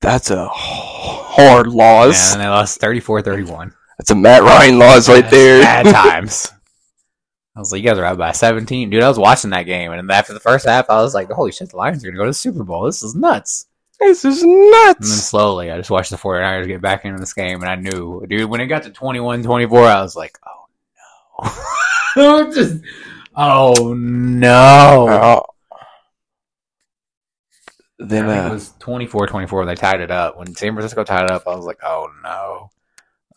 That's 0.01 0.29
a 0.29 0.47
hard 0.47 1.65
loss. 1.65 2.33
And 2.33 2.43
they 2.43 2.47
lost 2.47 2.79
34 2.79 3.23
31. 3.23 3.73
That's 3.97 4.11
a 4.11 4.15
Matt 4.15 4.43
Ryan 4.43 4.77
loss 4.77 5.09
right 5.09 5.27
there. 5.27 5.63
Bad 5.63 5.85
times. 5.95 6.53
I 7.55 7.59
was 7.59 7.71
like, 7.71 7.81
you 7.81 7.89
guys 7.89 7.97
are 7.97 8.05
out 8.05 8.19
by 8.19 8.33
17. 8.33 8.91
Dude, 8.91 9.01
I 9.01 9.07
was 9.07 9.17
watching 9.17 9.49
that 9.49 9.63
game, 9.63 9.91
and 9.91 10.11
after 10.11 10.33
the 10.33 10.39
first 10.39 10.67
half, 10.67 10.91
I 10.91 11.01
was 11.01 11.15
like, 11.15 11.31
holy 11.31 11.51
shit, 11.51 11.71
the 11.71 11.77
Lions 11.77 12.03
are 12.03 12.07
going 12.09 12.13
to 12.13 12.19
go 12.19 12.25
to 12.25 12.29
the 12.29 12.35
Super 12.35 12.63
Bowl. 12.63 12.85
This 12.85 13.01
is 13.01 13.15
nuts. 13.15 13.65
This 13.99 14.25
is 14.25 14.43
And 14.43 14.51
then 14.51 14.71
nuts. 14.71 15.09
slowly, 15.09 15.71
I 15.71 15.77
just 15.77 15.89
watched 15.89 16.11
the 16.11 16.17
49ers 16.17 16.67
get 16.67 16.81
back 16.81 17.05
into 17.05 17.19
this 17.19 17.33
game, 17.33 17.61
and 17.61 17.69
I 17.69 17.75
knew, 17.75 18.25
dude, 18.27 18.49
when 18.49 18.61
it 18.61 18.67
got 18.67 18.83
to 18.83 18.89
21 18.91 19.43
24, 19.43 19.79
I 19.83 20.01
was 20.01 20.15
like, 20.15 20.37
oh 20.45 20.65
no. 22.15 22.51
just, 22.53 22.81
oh 23.35 23.93
no. 23.93 25.07
Uh, 25.07 25.41
I 28.01 28.05
then 28.07 28.25
think 28.25 28.37
it 28.45 28.51
uh, 28.51 28.53
was 28.53 28.73
24 28.79 29.27
24. 29.27 29.65
They 29.65 29.75
tied 29.75 30.01
it 30.01 30.11
up. 30.11 30.37
When 30.37 30.53
San 30.55 30.73
Francisco 30.73 31.03
tied 31.03 31.25
it 31.25 31.31
up, 31.31 31.47
I 31.47 31.55
was 31.55 31.65
like, 31.65 31.79
oh 31.83 32.09
no. 32.23 32.69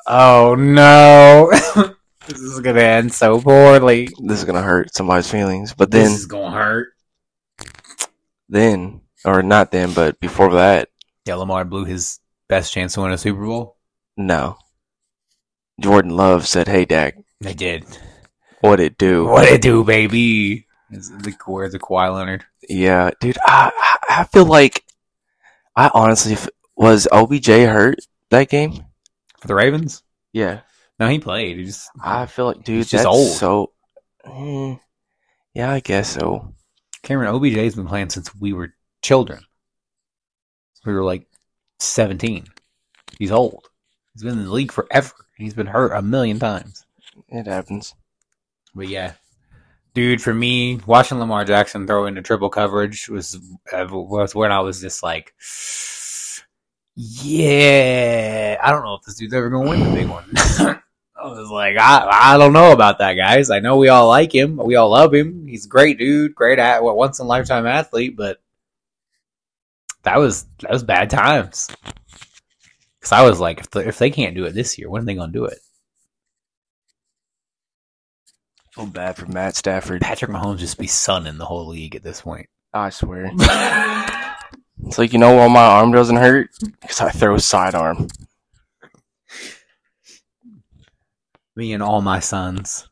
Oh 0.06 0.54
no. 0.56 1.50
this 2.26 2.40
is 2.40 2.60
going 2.60 2.76
to 2.76 2.82
end 2.82 3.12
so 3.12 3.40
poorly. 3.40 4.08
this 4.24 4.38
is 4.38 4.44
gonna 4.44 4.62
hurt 4.62 4.94
somebody's 4.94 5.30
feelings. 5.30 5.74
But 5.74 5.90
then. 5.90 6.04
This 6.04 6.18
is 6.18 6.26
going 6.26 6.52
to 6.52 6.58
hurt. 6.58 6.88
then, 8.48 9.00
or 9.24 9.42
not 9.42 9.70
then, 9.70 9.92
but 9.92 10.18
before 10.20 10.52
that, 10.54 10.88
Yeah, 11.26 11.34
Lamar 11.36 11.64
blew 11.64 11.84
his 11.84 12.20
best 12.48 12.72
chance 12.72 12.94
to 12.94 13.02
win 13.02 13.12
a 13.12 13.18
Super 13.18 13.44
Bowl. 13.44 13.76
no. 14.16 14.56
Jordan 15.80 16.16
Love 16.16 16.46
said, 16.48 16.66
"Hey, 16.66 16.84
Dak, 16.84 17.16
They 17.40 17.54
did. 17.54 17.84
what 18.60 18.80
it 18.80 18.98
do?" 18.98 19.26
What 19.26 19.44
it 19.48 19.62
do, 19.62 19.84
baby? 19.84 20.66
Is 20.90 21.10
the 21.10 21.36
where's 21.46 21.72
the 21.72 21.78
Kawhi 21.78 22.12
Leonard? 22.12 22.44
Yeah, 22.68 23.10
dude, 23.20 23.38
I 23.44 23.70
I 24.08 24.24
feel 24.24 24.44
like 24.46 24.84
I 25.76 25.90
honestly 25.94 26.32
f- 26.32 26.48
was 26.76 27.06
OBJ 27.12 27.46
hurt 27.46 27.98
that 28.30 28.48
game. 28.48 28.84
For 29.40 29.46
the 29.46 29.54
Ravens? 29.54 30.02
Yeah, 30.32 30.60
No, 30.98 31.06
he 31.08 31.20
played. 31.20 31.58
He 31.58 31.64
just 31.64 31.88
I 32.02 32.26
feel 32.26 32.46
like, 32.46 32.64
dude, 32.64 32.76
He's 32.78 32.90
just 32.90 33.04
that's 33.04 33.14
old. 33.14 33.30
so. 33.36 33.72
Mm, 34.26 34.80
yeah, 35.54 35.70
I 35.70 35.78
guess 35.80 36.08
so. 36.10 36.54
Cameron 37.04 37.28
OBJ's 37.34 37.76
been 37.76 37.86
playing 37.86 38.10
since 38.10 38.34
we 38.34 38.52
were 38.52 38.74
children. 39.08 39.42
We 40.84 40.92
were 40.92 41.02
like 41.02 41.26
seventeen. 41.78 42.44
He's 43.18 43.32
old. 43.32 43.70
He's 44.12 44.22
been 44.22 44.38
in 44.38 44.44
the 44.44 44.52
league 44.52 44.70
forever. 44.70 45.14
He's 45.38 45.54
been 45.54 45.66
hurt 45.66 45.92
a 45.92 46.02
million 46.02 46.38
times. 46.38 46.84
It 47.28 47.46
happens. 47.46 47.94
But 48.74 48.88
yeah, 48.88 49.14
dude, 49.94 50.20
for 50.20 50.34
me, 50.34 50.80
watching 50.86 51.18
Lamar 51.18 51.46
Jackson 51.46 51.86
throw 51.86 52.04
into 52.04 52.20
triple 52.20 52.50
coverage 52.50 53.08
was 53.08 53.40
uh, 53.72 53.86
was 53.90 54.34
when 54.34 54.52
I 54.52 54.60
was 54.60 54.82
just 54.82 55.02
like, 55.02 55.32
yeah, 56.94 58.58
I 58.62 58.70
don't 58.70 58.84
know 58.84 58.94
if 58.94 59.02
this 59.04 59.16
dude's 59.16 59.32
ever 59.32 59.48
gonna 59.48 59.70
win 59.70 59.84
the 59.84 59.90
big 59.90 60.08
one. 60.08 60.30
I 60.36 61.26
was 61.26 61.48
like, 61.50 61.78
I 61.78 62.34
I 62.34 62.38
don't 62.38 62.52
know 62.52 62.72
about 62.72 62.98
that, 62.98 63.14
guys. 63.14 63.48
I 63.48 63.60
know 63.60 63.78
we 63.78 63.88
all 63.88 64.06
like 64.08 64.34
him, 64.34 64.58
we 64.58 64.76
all 64.76 64.90
love 64.90 65.14
him. 65.14 65.46
He's 65.46 65.64
a 65.64 65.68
great 65.68 65.98
dude, 65.98 66.34
great 66.34 66.58
at 66.58 66.82
what 66.82 66.98
once 66.98 67.18
in 67.18 67.24
a 67.24 67.28
lifetime 67.28 67.66
athlete, 67.66 68.14
but 68.14 68.38
that 70.08 70.18
was 70.18 70.46
that 70.60 70.70
was 70.70 70.82
bad 70.82 71.10
times. 71.10 71.68
Because 72.98 73.12
I 73.12 73.28
was 73.28 73.38
like, 73.38 73.60
if 73.60 73.70
the, 73.70 73.86
if 73.86 73.98
they 73.98 74.10
can't 74.10 74.34
do 74.34 74.44
it 74.44 74.52
this 74.52 74.78
year, 74.78 74.88
when 74.88 75.02
are 75.02 75.04
they 75.04 75.14
gonna 75.14 75.32
do 75.32 75.44
it? 75.44 75.58
feel 78.78 78.86
bad 78.86 79.16
for 79.16 79.26
Matt 79.26 79.56
Stafford. 79.56 80.00
Patrick 80.00 80.30
Mahomes 80.30 80.58
just 80.58 80.78
be 80.78 80.86
sunning 80.86 81.36
the 81.36 81.44
whole 81.44 81.66
league 81.66 81.96
at 81.96 82.04
this 82.04 82.20
point. 82.22 82.48
I 82.72 82.90
swear. 82.90 83.30
It's 84.86 84.96
like 84.96 85.12
you 85.12 85.18
know 85.18 85.34
why 85.34 85.48
my 85.48 85.64
arm 85.64 85.90
doesn't 85.92 86.16
hurt 86.16 86.48
because 86.80 87.00
I 87.00 87.10
throw 87.10 87.34
a 87.34 87.40
sidearm. 87.40 88.06
Me 91.56 91.72
and 91.72 91.82
all 91.82 92.00
my 92.00 92.20
sons. 92.20 92.88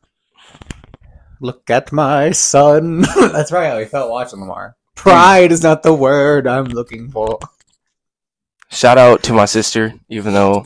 Look 1.39 1.69
at 1.69 1.91
my 1.91 2.31
son. 2.31 3.01
That's 3.15 3.51
right 3.51 3.69
how 3.69 3.79
he 3.79 3.85
felt 3.85 4.11
watching 4.11 4.41
Lamar. 4.41 4.76
Pride 4.97 5.53
is 5.53 5.63
not 5.63 5.83
the 5.83 5.93
word 5.93 6.47
I'm 6.47 6.65
looking 6.65 7.09
for. 7.09 7.39
Shout 8.69 8.97
out 8.97 9.23
to 9.23 9.33
my 9.33 9.45
sister, 9.45 9.93
even 10.09 10.33
though 10.33 10.65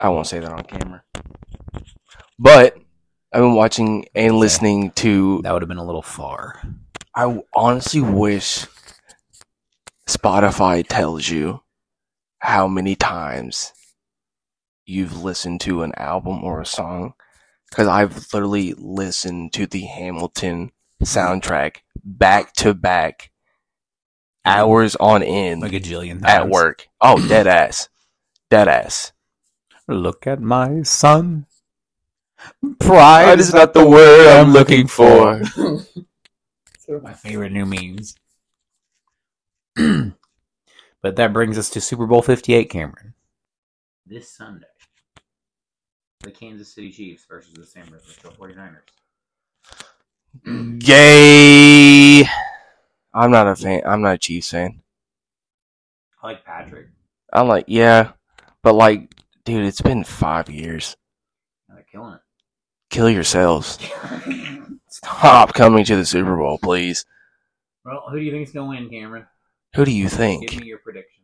I 0.00 0.08
won't 0.08 0.26
say 0.26 0.40
that 0.40 0.50
on 0.50 0.64
camera. 0.64 1.04
But 2.38 2.76
I've 3.32 3.42
been 3.42 3.54
watching 3.54 4.06
and 4.14 4.38
listening 4.38 4.90
to. 4.92 5.40
That 5.42 5.52
would 5.52 5.62
have 5.62 5.68
been 5.68 5.76
a 5.76 5.84
little 5.84 6.02
far. 6.02 6.60
I 7.14 7.42
honestly 7.54 8.00
wish 8.00 8.66
Spotify 10.08 10.84
tells 10.88 11.28
you 11.28 11.60
how 12.38 12.66
many 12.66 12.96
times 12.96 13.72
you've 14.84 15.22
listened 15.22 15.60
to 15.60 15.82
an 15.82 15.92
album 15.96 16.42
or 16.42 16.60
a 16.60 16.66
song. 16.66 17.12
Because 17.68 17.86
I've 17.86 18.32
literally 18.32 18.74
listened 18.76 19.52
to 19.52 19.66
the 19.66 19.82
Hamilton 19.82 20.72
soundtrack 21.04 21.76
back 22.04 22.52
to 22.54 22.74
back, 22.74 23.30
hours 24.44 24.96
on 24.96 25.22
end 25.22 25.60
Like 25.60 25.72
a 25.72 25.80
jillion 25.80 26.20
times. 26.20 26.24
at 26.24 26.48
work. 26.48 26.88
Oh, 27.00 27.26
dead 27.28 27.46
ass. 27.46 27.88
Dead 28.50 28.68
ass. 28.68 29.12
Look 29.88 30.26
at 30.26 30.40
my 30.40 30.82
son. 30.82 31.46
Pride 32.62 32.78
Pride 32.78 33.40
is 33.40 33.52
not 33.52 33.74
the 33.74 33.86
word 33.86 34.28
I'm 34.40 34.52
looking 34.52 34.86
for. 34.86 35.40
It's 35.42 36.86
one 36.86 36.96
of 36.96 37.02
my 37.02 37.12
favorite 37.12 37.52
new 37.52 37.66
memes. 37.66 38.14
but 41.02 41.16
that 41.16 41.32
brings 41.32 41.58
us 41.58 41.68
to 41.70 41.80
Super 41.80 42.06
Bowl 42.06 42.22
58, 42.22 42.64
Cameron. 42.70 43.14
This 44.06 44.30
Sunday, 44.30 44.66
the 46.20 46.30
Kansas 46.30 46.72
City 46.72 46.90
Chiefs 46.90 47.24
versus 47.28 47.52
the 47.54 47.66
San 47.66 47.84
Francisco 47.84 48.30
49ers. 48.30 48.78
Gay. 50.78 52.24
I'm 53.12 53.30
not 53.30 53.48
a 53.48 53.56
fan. 53.56 53.82
I'm 53.84 54.02
not 54.02 54.14
a 54.14 54.18
Chiefs 54.18 54.50
fan. 54.50 54.82
I 56.22 56.28
like 56.28 56.44
Patrick. 56.44 56.88
I'm 57.32 57.48
like, 57.48 57.64
yeah, 57.68 58.12
but 58.62 58.74
like, 58.74 59.14
dude, 59.44 59.64
it's 59.64 59.80
been 59.80 60.04
five 60.04 60.50
years. 60.50 60.96
They're 61.68 61.84
killing 61.90 62.18
Kill 62.90 63.08
yourselves. 63.08 63.78
Stop 64.88 65.54
coming 65.54 65.84
to 65.84 65.96
the 65.96 66.04
Super 66.04 66.36
Bowl, 66.36 66.58
please. 66.58 67.06
well, 67.84 68.04
who 68.10 68.18
do 68.18 68.24
you 68.24 68.32
think 68.32 68.48
is 68.48 68.52
going 68.52 68.78
to 68.78 68.82
win, 68.82 68.90
Cameron? 68.90 69.26
Who 69.76 69.84
do 69.84 69.92
you 69.92 70.08
think? 70.08 70.48
Give 70.48 70.60
me 70.60 70.66
your 70.66 70.78
prediction. 70.78 71.22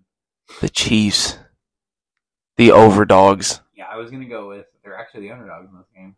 The 0.61 0.69
Chiefs. 0.69 1.39
The 2.57 2.71
overdogs. 2.71 3.61
Yeah, 3.75 3.87
I 3.91 3.97
was 3.97 4.11
going 4.11 4.23
to 4.23 4.29
go 4.29 4.49
with, 4.49 4.67
they're 4.85 4.97
actually 4.97 5.23
the 5.23 5.33
underdogs 5.33 5.69
in 5.71 5.77
this 5.77 5.89
game. 5.95 6.17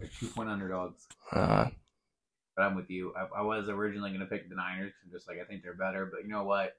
They're 0.00 0.08
two 0.18 0.28
point 0.28 0.48
underdogs. 0.48 1.06
Uh, 1.30 1.68
But 2.56 2.62
I'm 2.62 2.74
with 2.74 2.90
you. 2.90 3.12
I, 3.16 3.40
I 3.40 3.42
was 3.42 3.68
originally 3.68 4.10
going 4.10 4.20
to 4.20 4.26
pick 4.26 4.48
the 4.48 4.56
Niners. 4.56 4.92
I'm 5.04 5.12
just 5.12 5.28
like, 5.28 5.38
I 5.40 5.44
think 5.44 5.62
they're 5.62 5.74
better. 5.74 6.06
But 6.06 6.22
you 6.24 6.30
know 6.30 6.44
what? 6.44 6.76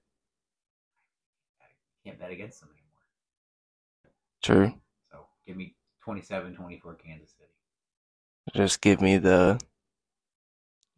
I 1.62 1.66
can't 2.04 2.20
bet 2.20 2.32
against 2.32 2.60
them 2.60 2.70
anymore. 2.70 2.82
true. 4.42 4.82
So 5.12 5.26
give 5.46 5.56
me 5.56 5.76
27 6.04 6.56
24 6.56 6.96
Kansas 6.96 7.30
City. 7.38 7.52
Just 8.56 8.82
give 8.82 9.02
me 9.02 9.18
the. 9.18 9.60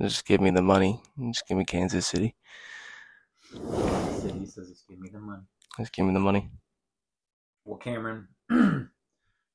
Just 0.02 0.26
give 0.26 0.42
me 0.42 0.50
the 0.50 0.62
money. 0.62 1.02
Just 1.20 1.48
give 1.48 1.58
me 1.58 1.66
Kansas 1.66 2.08
City. 2.08 2.36
Kansas 3.54 4.24
City 4.24 4.46
says, 4.46 4.70
just 4.70 4.88
give 4.88 5.00
me 5.00 5.10
the 5.10 5.20
money. 5.20 5.44
Just 5.78 5.92
give 5.92 6.06
me 6.06 6.14
the 6.14 6.20
money. 6.20 6.50
Well, 7.64 7.78
Cameron, 7.78 8.28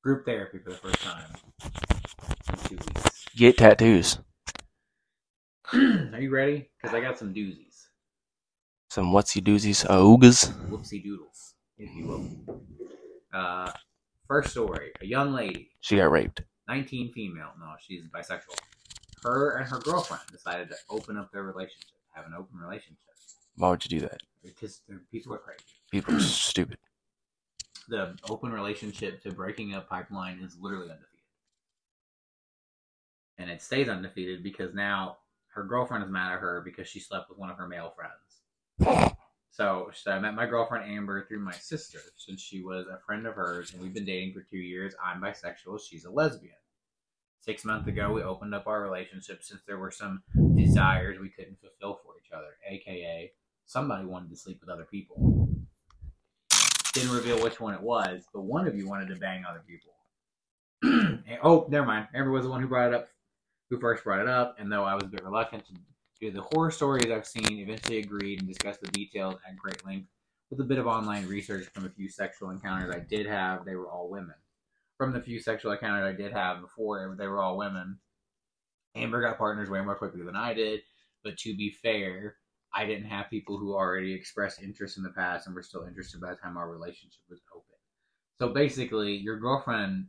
group 0.03 0.25
therapy 0.25 0.59
for 0.59 0.69
the 0.71 0.77
first 0.77 1.01
time 1.01 1.25
two 2.57 2.75
weeks. 2.75 3.25
Get 3.35 3.57
tattoos. 3.57 4.19
Are 5.73 6.19
you 6.19 6.31
ready? 6.31 6.69
Because 6.81 6.95
I 6.95 7.01
got 7.01 7.17
some 7.17 7.33
doozies. 7.33 7.87
Some 8.89 9.11
whatsy 9.11 9.41
doozies. 9.41 9.85
Oogas. 9.85 10.51
Whoopsie 10.69 11.03
doodles, 11.03 11.53
if 11.77 11.93
you 11.95 12.07
will. 12.07 12.61
Uh, 13.33 13.71
first 14.27 14.49
story 14.51 14.91
a 15.01 15.05
young 15.05 15.33
lady 15.33 15.69
She 15.81 15.97
got 15.97 16.09
raped. 16.11 16.41
19 16.67 17.11
female. 17.13 17.51
No, 17.59 17.73
she's 17.79 18.03
bisexual. 18.07 18.57
Her 19.23 19.57
and 19.57 19.69
her 19.69 19.79
girlfriend 19.79 20.23
decided 20.31 20.69
to 20.69 20.75
open 20.89 21.17
up 21.17 21.31
their 21.31 21.43
relationship, 21.43 21.97
have 22.13 22.25
an 22.25 22.33
open 22.33 22.57
relationship. 22.57 22.97
Why 23.55 23.69
would 23.69 23.83
you 23.83 23.99
do 23.99 24.07
that? 24.07 24.21
Because 24.43 24.81
people 25.11 25.33
are 25.33 25.39
crazy. 25.39 25.59
People 25.91 26.15
are 26.15 26.21
stupid. 26.21 26.77
The 27.89 28.15
open 28.29 28.51
relationship 28.51 29.21
to 29.23 29.31
breaking 29.33 29.73
up 29.73 29.89
pipeline 29.89 30.39
is 30.39 30.55
literally 30.59 30.89
undefeated. 30.89 31.08
And 33.59 33.65
stays 33.65 33.89
undefeated 33.89 34.41
because 34.41 34.73
now 34.73 35.17
her 35.47 35.65
girlfriend 35.65 36.05
is 36.05 36.09
mad 36.09 36.31
at 36.31 36.39
her 36.39 36.61
because 36.63 36.87
she 36.87 37.01
slept 37.01 37.27
with 37.27 37.37
one 37.37 37.49
of 37.49 37.57
her 37.57 37.67
male 37.67 37.93
friends. 37.93 39.11
So, 39.51 39.89
so 39.93 40.11
I 40.11 40.19
met 40.19 40.35
my 40.35 40.45
girlfriend 40.45 40.89
Amber 40.89 41.25
through 41.25 41.39
my 41.39 41.51
sister 41.51 41.99
since 42.15 42.39
she 42.39 42.61
was 42.61 42.85
a 42.87 42.99
friend 43.05 43.25
of 43.25 43.33
hers, 43.33 43.73
and 43.73 43.81
we've 43.81 43.93
been 43.93 44.05
dating 44.05 44.33
for 44.33 44.41
two 44.41 44.59
years. 44.59 44.93
I'm 45.03 45.19
bisexual; 45.19 45.81
she's 45.81 46.05
a 46.05 46.09
lesbian. 46.09 46.53
Six 47.41 47.65
months 47.65 47.89
ago, 47.89 48.13
we 48.13 48.21
opened 48.21 48.55
up 48.55 48.67
our 48.67 48.81
relationship 48.81 49.43
since 49.43 49.59
there 49.67 49.79
were 49.79 49.91
some 49.91 50.21
desires 50.55 51.19
we 51.19 51.27
couldn't 51.27 51.59
fulfill 51.59 51.99
for 52.05 52.13
each 52.23 52.31
other, 52.31 52.55
aka 52.69 53.33
somebody 53.65 54.05
wanted 54.05 54.29
to 54.29 54.37
sleep 54.37 54.61
with 54.61 54.69
other 54.69 54.85
people. 54.85 55.49
Didn't 56.93 57.11
reveal 57.11 57.41
which 57.43 57.59
one 57.59 57.73
it 57.73 57.81
was, 57.81 58.23
but 58.33 58.41
one 58.43 58.65
of 58.65 58.77
you 58.77 58.87
wanted 58.87 59.09
to 59.09 59.15
bang 59.15 59.43
other 59.43 59.63
people. 59.67 59.91
Oh, 61.43 61.67
never 61.69 61.85
mind. 61.85 62.07
Amber 62.13 62.31
was 62.31 62.43
the 62.43 62.49
one 62.49 62.61
who 62.61 62.67
brought 62.67 62.87
it 62.87 62.93
up, 62.93 63.09
who 63.69 63.79
first 63.79 64.03
brought 64.03 64.21
it 64.21 64.27
up, 64.27 64.55
and 64.59 64.71
though 64.71 64.83
I 64.83 64.95
was 64.95 65.03
a 65.03 65.07
bit 65.07 65.23
reluctant 65.23 65.65
to 65.67 65.73
do 66.19 66.31
the 66.31 66.41
horror 66.53 66.71
stories 66.71 67.11
I've 67.11 67.27
seen, 67.27 67.59
eventually 67.59 67.99
agreed 67.99 68.39
and 68.39 68.47
discussed 68.47 68.81
the 68.81 68.91
details 68.91 69.35
at 69.47 69.57
great 69.57 69.85
length. 69.85 70.09
With 70.49 70.59
a 70.59 70.65
bit 70.65 70.79
of 70.79 70.87
online 70.87 71.27
research 71.27 71.67
from 71.73 71.85
a 71.85 71.89
few 71.89 72.09
sexual 72.09 72.49
encounters 72.49 72.93
I 72.93 72.99
did 72.99 73.27
have, 73.27 73.65
they 73.65 73.75
were 73.75 73.89
all 73.89 74.09
women. 74.09 74.35
From 74.97 75.13
the 75.13 75.21
few 75.21 75.39
sexual 75.39 75.71
encounters 75.71 76.05
I 76.05 76.17
did 76.17 76.33
have 76.33 76.61
before, 76.61 77.15
they 77.17 77.27
were 77.27 77.41
all 77.41 77.57
women. 77.57 77.99
Amber 78.95 79.21
got 79.21 79.37
partners 79.37 79.69
way 79.69 79.81
more 79.81 79.95
quickly 79.95 80.23
than 80.23 80.35
I 80.35 80.53
did, 80.53 80.81
but 81.23 81.37
to 81.37 81.55
be 81.55 81.69
fair, 81.69 82.35
I 82.73 82.85
didn't 82.85 83.07
have 83.07 83.29
people 83.29 83.57
who 83.57 83.73
already 83.73 84.13
expressed 84.13 84.61
interest 84.61 84.97
in 84.97 85.03
the 85.03 85.11
past 85.11 85.45
and 85.45 85.55
were 85.55 85.61
still 85.63 85.85
interested 85.85 86.19
by 86.19 86.31
the 86.31 86.35
time 86.35 86.57
our 86.57 86.69
relationship 86.69 87.21
was 87.29 87.41
open. 87.55 87.65
So 88.39 88.49
basically, 88.49 89.15
your 89.15 89.37
girlfriend 89.39 90.07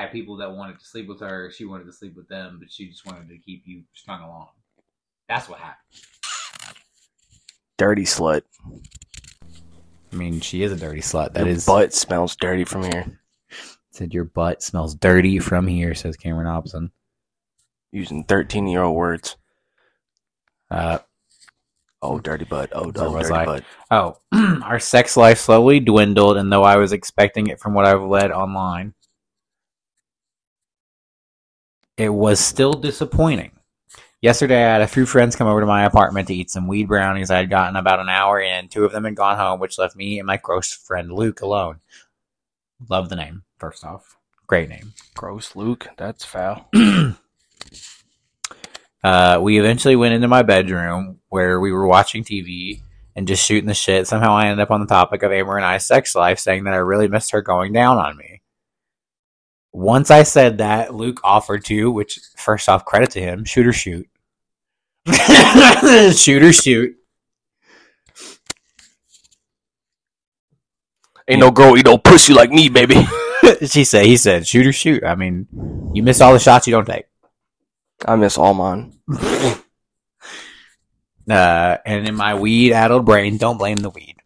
had 0.00 0.12
people 0.12 0.36
that 0.38 0.50
wanted 0.52 0.78
to 0.78 0.84
sleep 0.84 1.08
with 1.08 1.20
her. 1.20 1.50
She 1.50 1.64
wanted 1.64 1.84
to 1.84 1.92
sleep 1.92 2.16
with 2.16 2.28
them, 2.28 2.58
but 2.60 2.70
she 2.70 2.88
just 2.88 3.06
wanted 3.06 3.28
to 3.28 3.38
keep 3.38 3.62
you 3.66 3.82
strung 3.94 4.22
along. 4.22 4.48
That's 5.28 5.48
what 5.48 5.58
happened. 5.58 5.76
Dirty 7.76 8.02
slut. 8.04 8.42
I 10.12 10.16
mean, 10.16 10.40
she 10.40 10.62
is 10.62 10.72
a 10.72 10.76
dirty 10.76 11.00
slut. 11.00 11.34
That 11.34 11.44
Your 11.46 11.54
is 11.54 11.66
butt 11.66 11.92
smells 11.92 12.34
dirty 12.36 12.64
from 12.64 12.82
here. 12.84 13.20
said 13.90 14.14
your 14.14 14.24
butt 14.24 14.62
smells 14.62 14.94
dirty 14.94 15.38
from 15.38 15.66
here. 15.66 15.94
Says 15.94 16.16
Cameron 16.16 16.46
Hobson. 16.46 16.90
Using 17.92 18.24
13 18.24 18.66
year 18.66 18.82
old 18.82 18.96
words. 18.96 19.36
Uh, 20.70 20.98
Oh, 22.00 22.20
dirty 22.20 22.44
butt. 22.44 22.70
Oh, 22.72 22.90
Where 22.92 23.06
oh 23.08 23.10
was 23.12 23.28
dirty 23.28 23.34
I? 23.40 23.44
butt. 23.44 23.64
oh, 23.90 24.18
our 24.62 24.78
sex 24.78 25.16
life 25.16 25.40
slowly 25.40 25.80
dwindled, 25.80 26.36
and 26.36 26.52
though 26.52 26.62
I 26.62 26.76
was 26.76 26.92
expecting 26.92 27.48
it 27.48 27.58
from 27.58 27.74
what 27.74 27.86
I've 27.86 28.00
read 28.02 28.30
online, 28.30 28.94
it 31.98 32.08
was 32.08 32.38
still 32.40 32.72
disappointing. 32.72 33.50
Yesterday, 34.22 34.64
I 34.64 34.72
had 34.72 34.80
a 34.80 34.86
few 34.86 35.04
friends 35.04 35.36
come 35.36 35.46
over 35.48 35.60
to 35.60 35.66
my 35.66 35.84
apartment 35.84 36.28
to 36.28 36.34
eat 36.34 36.50
some 36.50 36.66
weed 36.66 36.88
brownies 36.88 37.30
I 37.30 37.38
had 37.38 37.50
gotten 37.50 37.76
about 37.76 38.00
an 38.00 38.08
hour 38.08 38.40
in. 38.40 38.68
Two 38.68 38.84
of 38.84 38.92
them 38.92 39.04
had 39.04 39.14
gone 39.16 39.36
home, 39.36 39.60
which 39.60 39.78
left 39.78 39.96
me 39.96 40.18
and 40.18 40.26
my 40.26 40.36
close 40.36 40.72
friend 40.72 41.12
Luke 41.12 41.40
alone. 41.40 41.80
Love 42.88 43.08
the 43.08 43.16
name, 43.16 43.42
first 43.58 43.84
off. 43.84 44.16
Great 44.46 44.68
name. 44.68 44.94
Gross, 45.14 45.54
Luke. 45.54 45.88
That's 45.96 46.24
foul. 46.24 46.68
uh, 49.04 49.40
we 49.42 49.58
eventually 49.58 49.96
went 49.96 50.14
into 50.14 50.28
my 50.28 50.42
bedroom 50.42 51.18
where 51.28 51.60
we 51.60 51.70
were 51.72 51.86
watching 51.86 52.24
TV 52.24 52.80
and 53.14 53.28
just 53.28 53.44
shooting 53.44 53.66
the 53.66 53.74
shit. 53.74 54.06
Somehow 54.06 54.34
I 54.34 54.46
ended 54.46 54.62
up 54.62 54.70
on 54.70 54.80
the 54.80 54.86
topic 54.86 55.22
of 55.22 55.32
Amber 55.32 55.56
and 55.56 55.66
I's 55.66 55.86
sex 55.86 56.14
life, 56.14 56.38
saying 56.38 56.64
that 56.64 56.74
I 56.74 56.78
really 56.78 57.08
missed 57.08 57.32
her 57.32 57.42
going 57.42 57.72
down 57.72 57.98
on 57.98 58.16
me. 58.16 58.40
Once 59.72 60.10
I 60.10 60.22
said 60.22 60.58
that, 60.58 60.94
Luke 60.94 61.20
offered 61.22 61.64
to, 61.66 61.90
which 61.90 62.18
first 62.36 62.68
off, 62.68 62.84
credit 62.84 63.10
to 63.12 63.20
him, 63.20 63.44
shoot 63.44 63.66
or 63.66 63.72
shoot. 63.72 64.08
shoot 66.16 66.42
or 66.42 66.52
shoot. 66.52 66.96
Ain't 71.28 71.40
no 71.40 71.50
girl 71.50 71.76
eat 71.76 71.84
no 71.84 71.98
pussy 71.98 72.32
like 72.32 72.50
me, 72.50 72.68
baby. 72.70 73.06
she 73.66 73.84
said, 73.84 74.06
he 74.06 74.16
said, 74.16 74.46
shoot 74.46 74.66
or 74.66 74.72
shoot. 74.72 75.04
I 75.04 75.14
mean, 75.14 75.46
you 75.92 76.02
miss 76.02 76.20
all 76.20 76.32
the 76.32 76.38
shots 76.38 76.66
you 76.66 76.72
don't 76.72 76.86
take. 76.86 77.04
I 78.06 78.16
miss 78.16 78.38
all 78.38 78.54
mine. 78.54 78.98
Uh, 81.28 81.76
and 81.84 82.08
in 82.08 82.14
my 82.14 82.34
weed 82.34 82.72
addled 82.72 83.04
brain, 83.04 83.36
don't 83.36 83.58
blame 83.58 83.76
the 83.76 83.90
weed. 83.90 84.16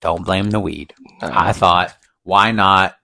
Don't 0.00 0.24
blame 0.24 0.50
the 0.50 0.60
weed. 0.60 0.94
I 1.20 1.52
thought, 1.52 1.94
why 2.22 2.52
not? 2.52 2.96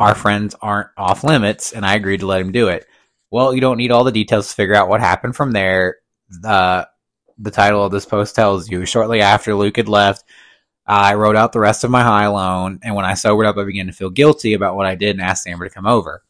Our 0.00 0.14
friends 0.14 0.56
aren't 0.60 0.90
off 0.96 1.24
limits, 1.24 1.72
and 1.72 1.86
I 1.86 1.94
agreed 1.94 2.20
to 2.20 2.26
let 2.26 2.40
him 2.40 2.52
do 2.52 2.68
it. 2.68 2.86
Well, 3.30 3.54
you 3.54 3.60
don't 3.60 3.78
need 3.78 3.92
all 3.92 4.04
the 4.04 4.12
details 4.12 4.48
to 4.48 4.54
figure 4.54 4.74
out 4.74 4.88
what 4.88 5.00
happened 5.00 5.36
from 5.36 5.52
there. 5.52 5.96
Uh, 6.44 6.84
the 7.38 7.50
title 7.50 7.84
of 7.84 7.92
this 7.92 8.04
post 8.04 8.34
tells 8.34 8.70
you. 8.70 8.84
Shortly 8.84 9.20
after 9.20 9.54
Luke 9.54 9.76
had 9.76 9.88
left, 9.88 10.24
I 10.86 11.14
wrote 11.14 11.36
out 11.36 11.52
the 11.52 11.60
rest 11.60 11.84
of 11.84 11.90
my 11.90 12.02
high 12.02 12.26
loan, 12.26 12.80
and 12.82 12.94
when 12.94 13.04
I 13.04 13.14
sobered 13.14 13.46
up, 13.46 13.56
I 13.56 13.64
began 13.64 13.86
to 13.86 13.92
feel 13.92 14.10
guilty 14.10 14.54
about 14.54 14.76
what 14.76 14.86
I 14.86 14.96
did 14.96 15.16
and 15.16 15.22
asked 15.22 15.46
Amber 15.46 15.68
to 15.68 15.74
come 15.74 15.86
over. 15.86 16.22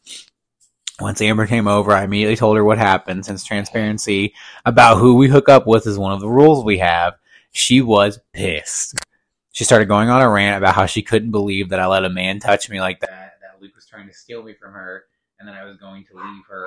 Once 0.99 1.21
Amber 1.21 1.47
came 1.47 1.67
over, 1.67 1.91
I 1.91 2.03
immediately 2.03 2.35
told 2.35 2.55
her 2.55 2.63
what 2.63 2.77
happened, 2.77 3.25
since 3.25 3.43
transparency 3.43 4.33
about 4.63 4.99
who 4.99 5.15
we 5.15 5.27
hook 5.27 5.49
up 5.49 5.65
with 5.65 5.87
is 5.87 5.97
one 5.97 6.13
of 6.13 6.19
the 6.21 6.29
rules 6.29 6.63
we 6.63 6.77
have. 6.77 7.15
She 7.51 7.81
was 7.81 8.19
pissed. 8.31 8.99
She 9.51 9.63
started 9.63 9.87
going 9.87 10.09
on 10.09 10.21
a 10.21 10.29
rant 10.29 10.57
about 10.57 10.75
how 10.75 10.85
she 10.85 11.01
couldn't 11.01 11.31
believe 11.31 11.69
that 11.69 11.79
I 11.79 11.87
let 11.87 12.05
a 12.05 12.09
man 12.09 12.39
touch 12.39 12.69
me 12.69 12.79
like 12.79 12.99
that, 13.01 13.22
trying 13.93 14.07
to 14.07 14.13
steal 14.13 14.41
me 14.43 14.53
from 14.59 14.73
her, 14.73 15.03
and 15.39 15.47
then 15.47 15.55
I 15.55 15.63
was 15.65 15.77
going 15.77 16.03
to 16.11 16.17
leave 16.17 16.43
her 16.49 16.65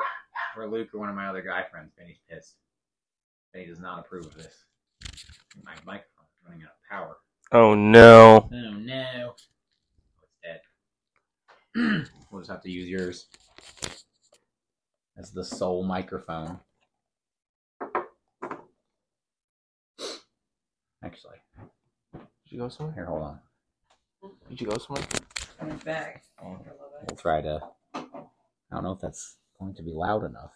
for 0.54 0.68
Luke 0.68 0.88
or 0.94 1.00
one 1.00 1.08
of 1.08 1.16
my 1.16 1.26
other 1.26 1.42
guy 1.42 1.64
friends. 1.70 1.90
Benny's 1.98 2.20
pissed. 2.30 2.54
Benny 3.52 3.66
does 3.66 3.80
not 3.80 3.98
approve 4.00 4.26
of 4.26 4.34
this. 4.34 4.64
My 5.64 5.72
microphone's 5.84 6.30
running 6.46 6.62
out 6.62 6.70
of 6.70 6.88
power. 6.90 7.16
Oh 7.52 7.74
no. 7.74 8.48
Oh 8.52 8.70
no. 8.78 9.34
Oh, 9.34 10.22
it's 10.22 10.60
dead. 11.74 12.06
we'll 12.30 12.42
just 12.42 12.50
have 12.50 12.62
to 12.62 12.70
use 12.70 12.88
yours 12.88 13.26
as 15.18 15.32
the 15.32 15.44
sole 15.44 15.82
microphone. 15.82 16.60
Actually, 21.02 21.36
Did 22.12 22.20
you 22.50 22.58
go 22.58 22.68
somewhere? 22.68 22.94
here, 22.94 23.04
hold 23.04 23.22
on. 23.22 23.38
Did 24.48 24.60
you 24.60 24.66
go 24.66 24.76
somewhere? 24.76 25.04
Coming 25.58 25.78
back. 25.78 26.24
We'll 26.42 27.16
try 27.16 27.40
to. 27.40 27.60
I 27.94 28.04
don't 28.70 28.84
know 28.84 28.92
if 28.92 29.00
that's 29.00 29.36
going 29.58 29.74
to 29.74 29.82
be 29.82 29.92
loud 29.92 30.24
enough. 30.24 30.52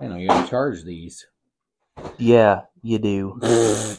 I 0.00 0.06
know 0.06 0.16
you 0.16 0.28
gotta 0.28 0.48
charge 0.48 0.84
these. 0.84 1.26
Yeah, 2.18 2.62
you 2.82 2.98
do. 2.98 3.40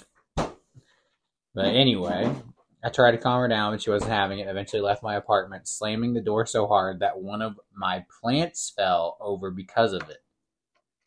But 1.56 1.66
anyway, 1.66 2.36
I 2.84 2.90
tried 2.90 3.12
to 3.12 3.18
calm 3.20 3.40
her 3.40 3.48
down, 3.48 3.74
but 3.74 3.82
she 3.82 3.92
wasn't 3.92 4.12
having 4.12 4.40
it. 4.40 4.48
Eventually, 4.48 4.82
left 4.82 5.04
my 5.04 5.16
apartment, 5.16 5.68
slamming 5.68 6.14
the 6.14 6.22
door 6.22 6.46
so 6.48 6.68
hard 6.68 7.00
that 7.00 7.20
one 7.20 7.44
of 7.44 7.60
my 7.76 8.04
plants 8.22 8.74
fell 8.76 9.18
over 9.22 9.52
because 9.52 9.94
of 9.94 10.02
it. 10.10 10.24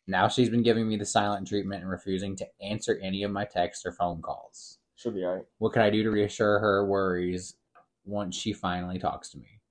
Now 0.07 0.29
she's 0.29 0.49
been 0.49 0.63
giving 0.63 0.87
me 0.87 0.95
the 0.95 1.05
silent 1.05 1.47
treatment 1.47 1.81
and 1.81 1.91
refusing 1.91 2.37
to 2.37 2.47
answer 2.61 2.97
any 3.03 3.23
of 3.23 3.31
my 3.31 3.43
texts 3.43 3.85
or 3.85 3.91
phone 3.91 4.21
calls. 4.21 4.77
Should 4.95 5.15
be 5.15 5.25
alright. 5.25 5.43
What 5.57 5.73
can 5.73 5.81
I 5.81 5.89
do 5.89 6.01
to 6.03 6.11
reassure 6.11 6.59
her 6.59 6.85
worries 6.85 7.55
once 8.07 8.35
she 8.35 8.53
finally 8.53 8.99
talks 8.99 9.29
to 9.29 9.37
me? 9.37 9.61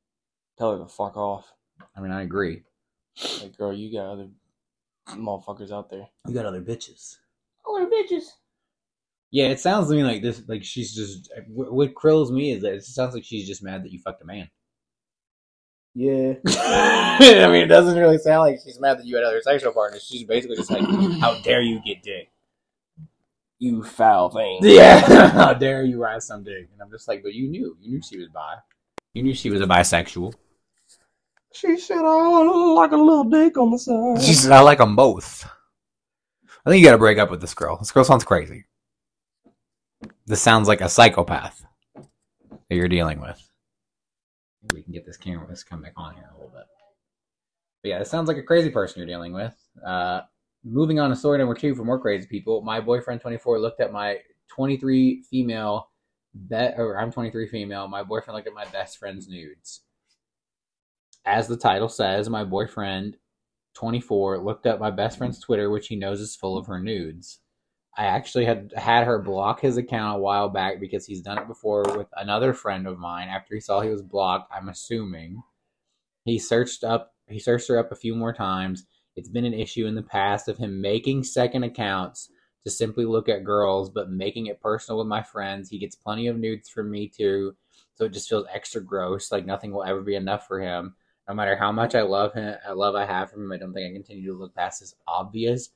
Tell 0.59 0.73
her 0.73 0.79
to 0.79 0.89
fuck 0.89 1.17
off. 1.17 1.53
I 1.97 2.01
mean, 2.01 2.13
I 2.13 2.23
agree. 2.23 2.63
Like, 3.43 3.57
girl, 3.57 3.73
you 3.73 3.93
got 3.93 4.11
other 4.11 4.29
motherfuckers 5.11 5.73
out 5.73 5.91
there. 5.91 6.07
You 6.27 6.35
got 6.35 6.47
other 6.47 6.63
bitches. 6.63 7.17
Other 7.69 7.87
bitches. 7.87 8.25
Yeah, 9.31 9.47
it 9.47 9.61
sounds 9.61 9.89
to 9.89 9.95
me 9.95 10.05
like 10.05 10.23
this. 10.23 10.43
Like 10.47 10.65
she's 10.65 10.95
just. 10.95 11.31
What 11.49 11.73
what 11.73 11.95
krills 11.95 12.31
me 12.31 12.53
is 12.53 12.63
that 12.63 12.75
it 12.75 12.85
sounds 12.85 13.15
like 13.15 13.25
she's 13.25 13.47
just 13.47 13.63
mad 13.63 13.83
that 13.85 13.93
you 13.93 13.99
fucked 13.99 14.23
a 14.23 14.25
man. 14.25 14.49
Yeah. 15.95 16.35
I 16.47 17.49
mean, 17.51 17.63
it 17.63 17.69
doesn't 17.69 17.99
really 17.99 18.19
sound 18.19 18.41
like 18.41 18.59
she's 18.63 18.79
mad 18.79 18.99
that 18.99 19.07
you 19.07 19.17
had 19.17 19.25
other 19.25 19.41
sexual 19.41 19.73
partners. 19.73 20.07
She's 20.07 20.25
basically 20.25 20.57
just 20.57 20.71
like, 20.71 20.85
"How 21.21 21.41
dare 21.41 21.63
you 21.63 21.81
get 21.85 22.03
dick? 22.03 22.29
You 23.59 23.83
foul 23.83 24.31
thing. 24.31 24.61
Yeah, 24.63 25.01
how 25.31 25.55
dare 25.55 25.85
you 25.85 26.01
ride 26.03 26.23
some 26.23 26.45
dick?" 26.45 26.69
And 26.73 26.83
I'm 26.83 26.91
just 26.91 27.09
like, 27.09 27.23
"But 27.23 27.35
you 27.35 27.49
knew, 27.49 27.77
you 27.81 27.91
knew 27.93 28.03
she 28.03 28.19
was 28.19 28.29
bi. 28.29 28.57
You 29.15 29.23
knew 29.23 29.35
she 29.35 29.51
was 29.51 29.61
a 29.61 29.67
bisexual." 29.67 30.35
She 31.53 31.79
said, 31.79 32.05
"I 32.05 32.43
like 32.75 32.93
a 32.93 32.97
little 32.97 33.25
dick 33.25 33.57
on 33.57 33.71
the 33.71 33.79
side." 33.79 34.23
She 34.23 34.35
said, 34.35 34.53
"I 34.53 34.61
like 34.61 34.79
them 34.79 34.95
both." 34.95 35.49
I 36.67 36.71
think 36.71 36.81
you 36.81 36.87
got 36.87 36.93
to 36.93 36.99
break 36.99 37.19
up 37.19 37.31
with 37.31 37.41
this 37.41 37.55
girl. 37.55 37.77
This 37.77 37.93
girl 37.93 38.03
sounds 38.03 38.25
crazy. 38.25 38.67
This 40.27 40.43
sounds 40.43 40.67
like 40.67 40.81
a 40.81 40.89
psychopath 40.89 41.65
that 41.95 42.75
you're 42.75 42.89
dealing 42.89 43.21
with. 43.21 43.41
We 44.75 44.83
can 44.83 44.93
get 44.93 45.07
this 45.07 45.17
camera. 45.17 45.47
Let's 45.49 45.63
come 45.63 45.81
back 45.81 45.93
on 45.97 46.15
here 46.15 46.29
a 46.29 46.35
little 46.35 46.51
bit. 46.51 46.65
But 47.83 47.89
yeah, 47.89 48.01
it 48.01 48.09
sounds 48.09 48.27
like 48.27 48.37
a 48.37 48.43
crazy 48.43 48.71
person 48.71 48.99
you're 48.99 49.07
dealing 49.07 49.33
with. 49.33 49.55
Uh, 49.87 50.23
moving 50.67 50.99
on 50.99 51.11
to 51.11 51.17
story 51.17 51.39
number 51.39 51.55
two 51.55 51.75
for 51.75 51.85
more 51.85 52.01
crazy 52.01 52.27
people. 52.27 52.61
My 52.63 52.81
boyfriend, 52.81 53.21
24, 53.21 53.61
looked 53.61 53.81
at 53.81 53.93
my 53.93 54.19
23 54.49 55.23
female, 55.23 55.91
be- 56.49 56.73
or 56.77 56.99
I'm 56.99 57.13
23 57.13 57.49
female. 57.49 57.89
My 57.89 58.03
boyfriend 58.03 58.37
looked 58.37 58.49
at 58.49 58.55
my 58.55 58.65
best 58.67 58.99
friend's 58.99 59.29
nudes. 59.29 59.83
As 61.25 61.49
the 61.49 61.57
title 61.57 61.89
says, 61.89 62.29
my 62.29 62.45
boyfriend 62.45 63.17
24 63.75 64.39
looked 64.39 64.67
up 64.67 64.81
my 64.81 64.91
best 64.91 65.19
friend's 65.19 65.41
Twitter, 65.41 65.71
which 65.71 65.89
he 65.89 65.97
knows 65.97 66.21
is 66.21 66.37
full 66.37 66.57
of 66.57 66.67
her 66.67 66.81
nudes. 66.81 67.41
I 67.99 68.07
actually 68.07 68.45
had 68.45 68.73
had 68.77 69.05
her 69.05 69.19
block 69.19 69.61
his 69.61 69.79
account 69.79 70.17
a 70.17 70.21
while 70.21 70.49
back 70.51 70.81
because 70.81 71.07
he's 71.07 71.23
done 71.23 71.39
it 71.39 71.49
before 71.49 71.83
with 71.97 72.09
another 72.17 72.53
friend 72.53 72.87
of 72.87 72.99
mine. 72.99 73.29
After 73.29 73.55
he 73.55 73.61
saw 73.61 73.81
he 73.81 73.89
was 73.89 74.03
blocked, 74.03 74.53
I'm 74.55 74.69
assuming 74.69 75.43
he 76.25 76.39
searched 76.39 76.85
up 76.85 77.15
he 77.29 77.39
searched 77.39 77.69
her 77.69 77.79
up 77.79 77.91
a 77.91 77.97
few 77.97 78.15
more 78.15 78.33
times. 78.33 78.87
It's 79.17 79.29
been 79.29 79.45
an 79.45 79.55
issue 79.55 79.87
in 79.87 79.95
the 79.95 80.03
past 80.03 80.49
of 80.49 80.59
him 80.59 80.81
making 80.81 81.25
second 81.25 81.65
accounts 81.65 82.31
to 82.65 82.71
simply 82.71 83.05
look 83.05 83.29
at 83.29 83.45
girls, 83.45 83.91
but 83.91 84.11
making 84.11 84.47
it 84.47 84.61
personal 84.61 84.99
with 84.99 85.09
my 85.09 85.23
friends. 85.23 85.71
He 85.71 85.79
gets 85.79 85.97
plenty 85.97 86.27
of 86.27 86.37
nudes 86.37 86.69
from 86.69 86.91
me 86.91 87.09
too, 87.09 87.57
so 87.95 88.05
it 88.05 88.13
just 88.13 88.29
feels 88.29 88.47
extra 88.53 88.83
gross. 88.83 89.33
Like 89.33 89.47
nothing 89.47 89.73
will 89.73 89.85
ever 89.85 90.03
be 90.03 90.15
enough 90.15 90.47
for 90.47 90.61
him 90.61 90.95
no 91.29 91.35
matter 91.35 91.57
how 91.57 91.73
much 91.73 91.95
I 91.95 92.03
love 92.03 92.35
him, 92.35 92.55
I 92.67 92.73
love 92.73 92.95
I 92.95 93.05
have 93.05 93.31
for 93.31 93.43
him, 93.43 93.53
I 93.53 93.57
don't 93.57 93.73
think 93.73 93.91
I 93.91 93.93
continue 93.93 94.33
to 94.33 94.39
look 94.39 94.55
past 94.55 94.81
this 94.81 94.95
obvious 95.09 95.71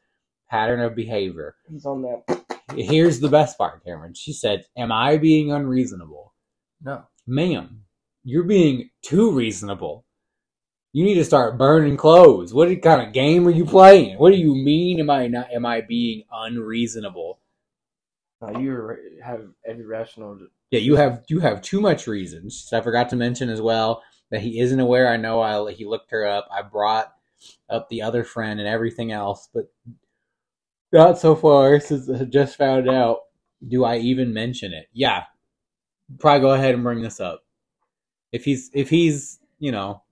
pattern 0.49 0.81
of 0.81 0.95
behavior. 0.95 1.57
He's 1.69 1.87
on 1.87 2.03
that. 2.03 2.45
Here's 2.77 3.21
the 3.21 3.29
best 3.29 3.59
part, 3.59 3.85
Cameron. 3.85 4.15
She 4.15 4.33
said, 4.33 4.65
Am 4.77 4.93
I 4.93 5.17
being 5.17 5.51
unreasonable? 5.51 6.35
No. 6.83 7.03
Ma'am, 7.27 7.83
you're 8.23 8.45
being 8.45 8.91
too 9.03 9.33
reasonable. 9.33 10.05
You 10.93 11.05
need 11.05 11.15
to 11.15 11.25
start 11.25 11.57
burning 11.57 11.97
clothes. 11.97 12.53
What 12.53 12.69
kind 12.83 13.07
of 13.07 13.13
game 13.13 13.47
are 13.47 13.53
you 13.53 13.65
playing? 13.65 14.19
What 14.19 14.33
do 14.33 14.39
you 14.39 14.55
mean 14.55 14.99
am 14.99 15.09
I 15.09 15.29
not 15.29 15.53
am 15.53 15.65
I 15.65 15.83
being 15.83 16.25
unreasonable? 16.33 17.39
No, 18.41 18.59
you 18.59 18.97
have 19.23 19.47
every 19.67 19.85
rational. 19.85 20.39
Yeah, 20.71 20.81
you 20.81 20.97
have 20.97 21.25
you 21.29 21.41
have 21.41 21.63
too 21.63 21.81
much 21.81 22.07
reasons. 22.07 22.69
I 22.73 22.81
forgot 22.81 23.09
to 23.11 23.17
mention 23.17 23.51
as 23.51 23.61
well 23.61 24.03
that 24.31 24.41
he 24.41 24.61
isn't 24.61 24.81
aware. 24.81 25.09
I 25.09 25.17
know 25.17 25.41
I 25.41 25.73
he 25.73 25.85
looked 25.85 26.11
her 26.11 26.27
up. 26.27 26.49
I 26.51 26.63
brought 26.63 27.13
up 27.69 27.89
the 27.89 28.03
other 28.03 28.25
friend 28.25 28.59
and 28.59 28.69
everything 28.69 29.13
else, 29.13 29.49
but 29.53 29.71
not 30.93 31.19
so 31.19 31.37
far 31.37 31.79
since 31.81 32.09
I 32.09 32.25
just 32.25 32.57
found 32.57 32.89
out. 32.89 33.19
Do 33.67 33.85
I 33.85 33.99
even 33.99 34.33
mention 34.33 34.73
it? 34.73 34.87
Yeah, 34.93 35.25
probably 36.19 36.41
go 36.41 36.53
ahead 36.53 36.75
and 36.75 36.83
bring 36.83 37.03
this 37.03 37.21
up. 37.21 37.45
If 38.33 38.45
he's 38.45 38.71
if 38.73 38.89
he's 38.89 39.39
you 39.59 39.71
know 39.71 40.03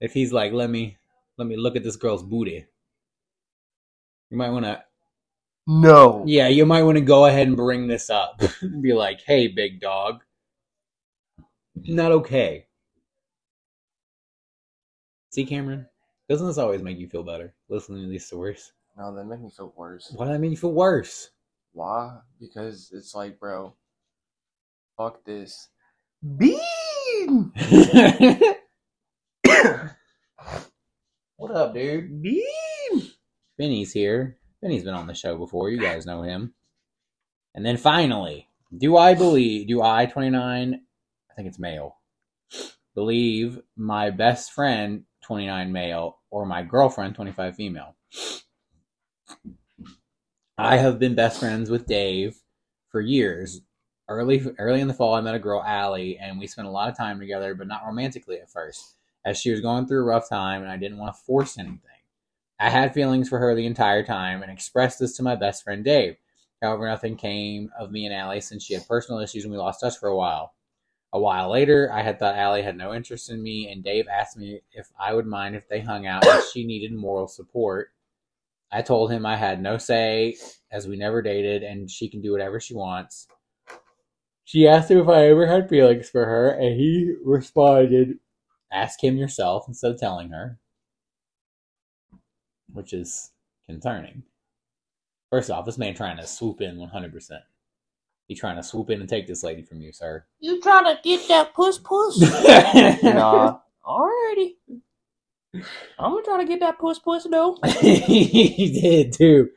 if 0.00 0.12
he's 0.12 0.32
like 0.32 0.52
let 0.52 0.70
me 0.70 0.96
let 1.38 1.46
me 1.46 1.56
look 1.56 1.76
at 1.76 1.82
this 1.84 1.96
girl's 1.96 2.22
booty, 2.22 2.66
you 4.30 4.36
might 4.36 4.50
want 4.50 4.64
to 4.64 4.82
No. 5.66 6.24
yeah, 6.26 6.48
you 6.48 6.66
might 6.66 6.82
want 6.82 6.96
to 6.98 7.02
go 7.04 7.26
ahead 7.26 7.46
and 7.46 7.56
bring 7.56 7.86
this 7.86 8.10
up. 8.10 8.40
Be 8.80 8.92
like, 8.92 9.20
hey, 9.22 9.48
big 9.48 9.80
dog. 9.80 10.22
Not 11.76 12.12
okay. 12.12 12.66
See, 15.30 15.46
Cameron? 15.46 15.86
Doesn't 16.28 16.46
this 16.46 16.58
always 16.58 16.82
make 16.82 16.98
you 16.98 17.08
feel 17.08 17.22
better 17.22 17.54
listening 17.68 18.02
to 18.02 18.08
these 18.08 18.26
stories? 18.26 18.72
No, 18.98 19.14
that 19.14 19.24
make 19.24 19.40
me 19.40 19.50
feel 19.50 19.72
worse. 19.76 20.12
Why 20.14 20.26
does 20.26 20.34
that 20.34 20.40
make 20.40 20.50
you 20.50 20.56
feel 20.56 20.72
worse? 20.72 21.30
Why? 21.72 22.18
Because 22.40 22.90
it's 22.92 23.14
like, 23.14 23.38
bro, 23.38 23.74
fuck 24.96 25.24
this. 25.24 25.68
Bean. 26.36 27.52
what 31.40 31.56
up, 31.56 31.72
dude? 31.72 32.20
Bean. 32.20 32.44
Benny's 33.56 33.92
here. 33.92 34.36
Benny's 34.60 34.84
been 34.84 34.92
on 34.92 35.06
the 35.06 35.14
show 35.14 35.38
before. 35.38 35.70
You 35.70 35.80
guys 35.80 36.04
know 36.04 36.20
him. 36.20 36.52
And 37.54 37.64
then 37.64 37.78
finally, 37.78 38.48
do 38.76 38.98
I 38.98 39.14
believe, 39.14 39.66
do 39.66 39.80
I, 39.80 40.04
29, 40.04 40.74
I 41.30 41.34
think 41.34 41.48
it's 41.48 41.58
male, 41.58 41.96
believe 42.94 43.58
my 43.74 44.10
best 44.10 44.52
friend, 44.52 45.04
29 45.24 45.72
male, 45.72 46.18
or 46.30 46.44
my 46.44 46.62
girlfriend, 46.62 47.14
25 47.14 47.56
female? 47.56 47.96
I 50.58 50.76
have 50.76 50.98
been 50.98 51.14
best 51.14 51.40
friends 51.40 51.70
with 51.70 51.86
Dave 51.86 52.36
for 52.90 53.00
years. 53.00 53.62
Early, 54.08 54.44
early 54.58 54.82
in 54.82 54.88
the 54.88 54.94
fall, 54.94 55.14
I 55.14 55.22
met 55.22 55.34
a 55.34 55.38
girl, 55.38 55.62
Allie, 55.66 56.18
and 56.18 56.38
we 56.38 56.46
spent 56.46 56.68
a 56.68 56.70
lot 56.70 56.90
of 56.90 56.98
time 56.98 57.18
together, 57.18 57.54
but 57.54 57.66
not 57.66 57.86
romantically 57.86 58.36
at 58.36 58.50
first, 58.50 58.96
as 59.24 59.38
she 59.38 59.50
was 59.50 59.60
going 59.60 59.86
through 59.86 60.00
a 60.00 60.04
rough 60.04 60.28
time, 60.28 60.62
and 60.62 60.70
I 60.70 60.76
didn't 60.76 60.98
want 60.98 61.14
to 61.14 61.20
force 61.20 61.58
anything. 61.58 61.78
I 62.58 62.68
had 62.68 62.92
feelings 62.92 63.28
for 63.28 63.38
her 63.38 63.54
the 63.54 63.66
entire 63.66 64.04
time 64.04 64.42
and 64.42 64.52
expressed 64.52 64.98
this 64.98 65.16
to 65.16 65.22
my 65.22 65.34
best 65.34 65.64
friend 65.64 65.82
Dave. 65.84 66.16
However, 66.60 66.86
nothing 66.86 67.16
came 67.16 67.70
of 67.78 67.90
me 67.90 68.04
and 68.04 68.14
Allie 68.14 68.42
since 68.42 68.64
she 68.64 68.74
had 68.74 68.86
personal 68.86 69.20
issues 69.20 69.44
and 69.44 69.52
we 69.52 69.58
lost 69.58 69.80
touch 69.80 69.96
for 69.96 70.10
a 70.10 70.16
while. 70.16 70.52
A 71.12 71.18
while 71.18 71.50
later, 71.50 71.90
I 71.90 72.02
had 72.02 72.18
thought 72.18 72.36
Allie 72.36 72.62
had 72.62 72.76
no 72.76 72.94
interest 72.94 73.30
in 73.30 73.42
me, 73.42 73.72
and 73.72 73.82
Dave 73.82 74.06
asked 74.08 74.36
me 74.36 74.60
if 74.72 74.88
I 74.98 75.14
would 75.14 75.26
mind 75.26 75.56
if 75.56 75.68
they 75.68 75.80
hung 75.80 76.06
out 76.06 76.24
as 76.26 76.50
she 76.50 76.64
needed 76.64 76.92
moral 76.92 77.26
support. 77.26 77.88
I 78.70 78.82
told 78.82 79.10
him 79.10 79.26
I 79.26 79.36
had 79.36 79.60
no 79.60 79.78
say 79.78 80.36
as 80.70 80.86
we 80.86 80.96
never 80.96 81.22
dated 81.22 81.62
and 81.64 81.90
she 81.90 82.08
can 82.08 82.20
do 82.20 82.30
whatever 82.30 82.60
she 82.60 82.74
wants. 82.74 83.26
She 84.44 84.68
asked 84.68 84.90
him 84.90 84.98
if 84.98 85.08
I 85.08 85.28
ever 85.28 85.46
had 85.46 85.68
feelings 85.68 86.10
for 86.10 86.26
her, 86.26 86.50
and 86.50 86.78
he 86.78 87.14
responded, 87.24 88.18
Ask 88.72 89.02
him 89.02 89.16
yourself 89.16 89.64
instead 89.68 89.92
of 89.92 89.98
telling 89.98 90.30
her 90.30 90.58
which 92.72 92.92
is 92.92 93.30
concerning. 93.66 94.22
First 95.30 95.50
off, 95.50 95.64
this 95.64 95.78
man 95.78 95.94
trying 95.94 96.16
to 96.16 96.26
swoop 96.26 96.60
in 96.60 96.76
100%. 96.76 97.30
He 98.26 98.34
trying 98.34 98.56
to 98.56 98.62
swoop 98.62 98.90
in 98.90 99.00
and 99.00 99.08
take 99.08 99.26
this 99.26 99.42
lady 99.42 99.62
from 99.62 99.80
you, 99.80 99.92
sir. 99.92 100.24
You 100.38 100.60
trying 100.60 100.84
to 100.84 101.00
get 101.02 101.26
that 101.28 101.54
puss 101.54 101.78
puss? 101.78 102.20
Nah. 103.02 103.58
Alrighty. 103.84 104.54
I'm 105.54 106.12
gonna 106.12 106.22
try 106.22 106.38
to 106.38 106.44
get 106.44 106.60
that 106.60 106.78
puss 106.78 107.00
puss 107.00 107.26
though. 107.28 107.58
he 107.80 108.80
did 108.80 109.12
too. 109.12 109.50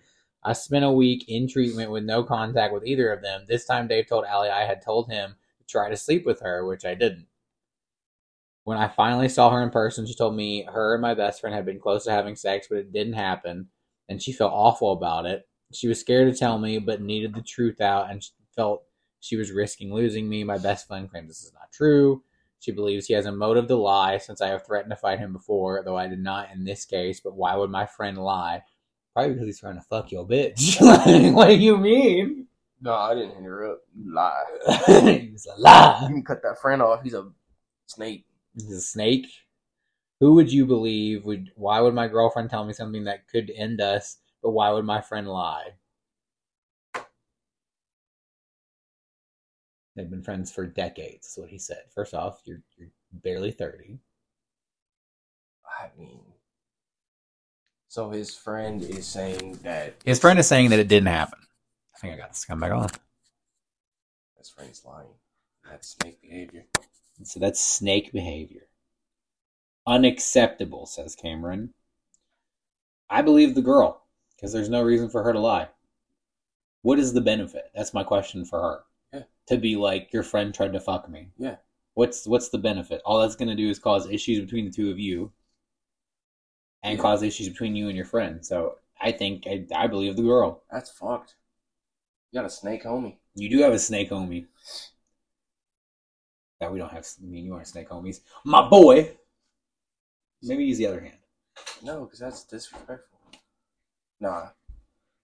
I 0.44 0.54
spent 0.54 0.84
a 0.86 0.92
week 0.92 1.26
in 1.28 1.48
treatment 1.48 1.92
with 1.92 2.04
no 2.04 2.24
contact 2.24 2.74
with 2.74 2.86
either 2.86 3.14
of 3.14 3.22
them. 3.22 3.46
This 3.48 3.66
time, 3.66 3.88
Dave 3.88 4.08
told 4.08 4.26
Allie 4.26 4.50
I 4.50 4.66
had 4.66 4.82
told 4.82 5.10
him 5.10 5.36
to 5.60 5.66
try 5.66 5.90
to 5.90 5.96
sleep 5.96 6.26
with 6.26 6.42
her, 6.42 6.66
which 6.66 6.84
I 6.84 6.96
didn't. 6.96 7.28
When 8.64 8.78
I 8.78 8.88
finally 8.88 9.30
saw 9.30 9.50
her 9.50 9.62
in 9.62 9.70
person, 9.70 10.06
she 10.06 10.16
told 10.16 10.36
me 10.36 10.66
her 10.72 10.94
and 10.94 11.02
my 11.02 11.14
best 11.14 11.42
friend 11.42 11.56
had 11.56 11.66
been 11.66 11.80
close 11.80 12.06
to 12.06 12.12
having 12.12 12.36
sex, 12.36 12.68
but 12.70 12.78
it 12.80 12.94
didn't 12.94 13.14
happen, 13.14 13.68
and 14.08 14.22
she 14.22 14.32
felt 14.32 14.54
awful 14.54 14.94
about 14.94 15.26
it. 15.26 15.48
She 15.74 15.88
was 15.88 16.00
scared 16.00 16.32
to 16.32 16.38
tell 16.38 16.58
me, 16.60 16.80
but 16.80 17.02
needed 17.02 17.34
the 17.34 17.42
truth 17.42 17.82
out, 17.82 18.10
and 18.10 18.24
she 18.24 18.32
felt 18.56 18.84
she 19.20 19.36
was 19.36 19.52
risking 19.52 19.94
losing 19.94 20.30
me. 20.30 20.44
My 20.44 20.58
best 20.58 20.88
friend 20.88 21.10
claims 21.10 21.30
this 21.30 21.44
is 21.44 21.54
not 21.54 21.72
true. 21.72 22.24
She 22.60 22.72
believes 22.72 23.08
he 23.08 23.14
has 23.14 23.26
a 23.26 23.32
motive 23.32 23.68
to 23.68 23.76
lie 23.76 24.18
since 24.20 24.40
I 24.40 24.48
have 24.48 24.66
threatened 24.66 24.92
to 24.92 24.96
fight 24.96 25.20
him 25.20 25.34
before, 25.34 25.82
though 25.84 25.98
I 25.98 26.08
did 26.08 26.20
not 26.20 26.50
in 26.54 26.64
this 26.64 26.86
case. 26.86 27.20
But 27.20 27.36
why 27.36 27.56
would 27.58 27.70
my 27.70 27.86
friend 27.86 28.18
lie? 28.18 28.64
Probably 29.14 29.34
because 29.34 29.48
he's 29.48 29.60
trying 29.60 29.76
to 29.76 29.82
fuck 29.82 30.12
your 30.12 30.26
bitch. 30.26 30.80
Like, 30.82 31.36
what 31.36 31.48
do 31.48 31.56
you 31.56 31.78
mean? 31.78 32.48
No, 32.82 32.94
I 32.94 33.16
didn't 33.16 33.38
interrupt. 33.38 33.82
You 33.96 34.14
lie. 34.14 34.44
he's 34.86 35.46
a 35.46 35.60
lie. 35.60 36.00
You 36.04 36.16
can 36.16 36.24
cut 36.24 36.42
that 36.44 36.60
friend 36.62 36.82
off. 36.82 37.02
He's 37.04 37.14
a 37.14 37.30
snake. 37.86 38.26
A 38.58 38.62
snake. 38.80 39.28
Who 40.20 40.36
would 40.36 40.52
you 40.52 40.66
believe 40.66 41.26
would? 41.26 41.52
Why 41.56 41.82
would 41.82 41.94
my 41.94 42.08
girlfriend 42.08 42.50
tell 42.50 42.64
me 42.66 42.74
something 42.74 43.04
that 43.06 43.28
could 43.28 43.52
end 43.56 43.82
us? 43.82 44.18
But 44.42 44.52
why 44.52 44.70
would 44.72 44.86
my 44.86 45.02
friend 45.02 45.28
lie? 45.28 45.70
They've 49.96 50.10
been 50.10 50.24
friends 50.24 50.52
for 50.52 50.66
decades. 50.66 51.28
Is 51.28 51.38
what 51.38 51.50
he 51.50 51.58
said. 51.58 51.84
First 51.94 52.14
off, 52.14 52.42
you're 52.46 52.62
you're 52.78 52.90
barely 53.12 53.52
thirty. 53.52 54.00
I 55.66 55.90
mean, 55.98 56.22
so 57.88 58.10
his 58.10 58.36
friend 58.36 58.82
is 58.82 59.06
saying 59.06 59.60
that 59.64 59.96
His 60.06 60.20
friend 60.20 60.40
is 60.40 60.48
saying 60.48 60.70
that 60.70 60.80
it 60.80 60.88
didn't 60.88 61.08
happen. 61.08 61.40
I 61.96 62.00
think 62.00 62.14
I 62.14 62.18
got 62.18 62.30
this. 62.30 62.46
Come 62.46 62.60
back 62.60 62.72
on. 62.72 62.90
his 64.38 64.50
friend's 64.50 64.84
lying. 64.86 65.08
That's 65.70 65.90
snake 65.90 66.22
behavior. 66.22 66.66
So 67.22 67.40
that's 67.40 67.62
snake 67.62 68.12
behavior. 68.12 68.68
Unacceptable, 69.86 70.86
says 70.86 71.16
Cameron. 71.16 71.74
I 73.10 73.22
believe 73.22 73.54
the 73.54 73.62
girl 73.62 74.04
because 74.36 74.52
there's 74.52 74.70
no 74.70 74.82
reason 74.82 75.10
for 75.10 75.24
her 75.24 75.34
to 75.34 75.40
lie. 75.40 75.68
What 76.82 77.00
is 77.00 77.14
the 77.14 77.22
benefit? 77.22 77.72
That's 77.76 77.94
my 77.94 78.04
question 78.04 78.44
for 78.46 78.62
her. 78.62 78.84
Yeah. 79.14 79.24
To 79.48 79.58
be 79.58 79.76
like 79.76 80.12
your 80.12 80.24
friend 80.24 80.54
tried 80.54 80.74
to 80.74 80.80
fuck 80.80 81.08
me. 81.10 81.30
Yeah. 81.38 81.58
What's 81.94 82.26
what's 82.28 82.50
the 82.50 82.58
benefit? 82.58 83.02
All 83.06 83.20
that's 83.22 83.36
going 83.36 83.50
to 83.50 83.56
do 83.56 83.70
is 83.70 83.80
cause 83.80 84.10
issues 84.10 84.40
between 84.40 84.66
the 84.66 84.72
two 84.72 84.90
of 84.90 85.00
you, 85.00 85.32
and 86.82 86.98
Yeah. 86.98 87.02
cause 87.02 87.22
issues 87.24 87.50
between 87.50 87.76
you 87.76 87.88
and 87.88 87.96
your 87.96 88.06
friend. 88.06 88.46
So 88.46 88.80
I 89.00 89.12
think 89.12 89.46
I, 89.48 89.66
I 89.76 89.88
believe 89.88 90.16
the 90.16 90.24
girl. 90.24 90.64
That's 90.72 90.90
fucked. 90.90 91.36
You 92.32 92.40
got 92.40 92.46
a 92.48 92.50
snake 92.50 92.84
homie. 92.84 93.18
You 93.36 93.50
do 93.50 93.60
have 93.60 93.74
a 93.74 93.80
snake 93.80 94.10
homie. 94.10 94.48
That 96.64 96.72
we 96.72 96.80
don't 96.80 96.94
have. 96.94 97.06
I 97.22 97.26
mean, 97.26 97.44
you 97.44 97.54
aren't 97.56 97.68
snake 97.68 97.90
homies. 97.90 98.22
My 98.46 98.70
boy. 98.70 99.18
Maybe 100.42 100.64
use 100.64 100.78
the 100.78 100.88
other 100.88 101.02
hand. 101.02 101.18
No, 101.84 102.06
because 102.06 102.20
that's 102.20 102.46
disrespectful. 102.46 103.20
Nah. 104.22 104.48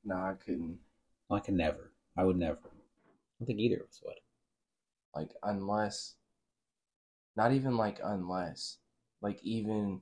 Nah, 0.04 0.32
I 0.32 0.34
couldn't. 0.34 0.80
I 1.32 1.40
can 1.40 1.56
never. 1.56 1.94
I 2.18 2.26
would 2.26 2.36
never. 2.36 2.60
I 2.62 3.40
don't 3.40 3.48
think 3.48 3.60
either 3.60 3.78
of 3.78 3.88
us 3.88 4.02
would. 4.04 4.16
Like, 5.16 5.32
unless. 5.42 6.16
Not 7.38 7.54
even 7.54 7.78
like 7.78 8.02
unless. 8.04 8.80
Like, 9.22 9.40
even. 9.42 10.02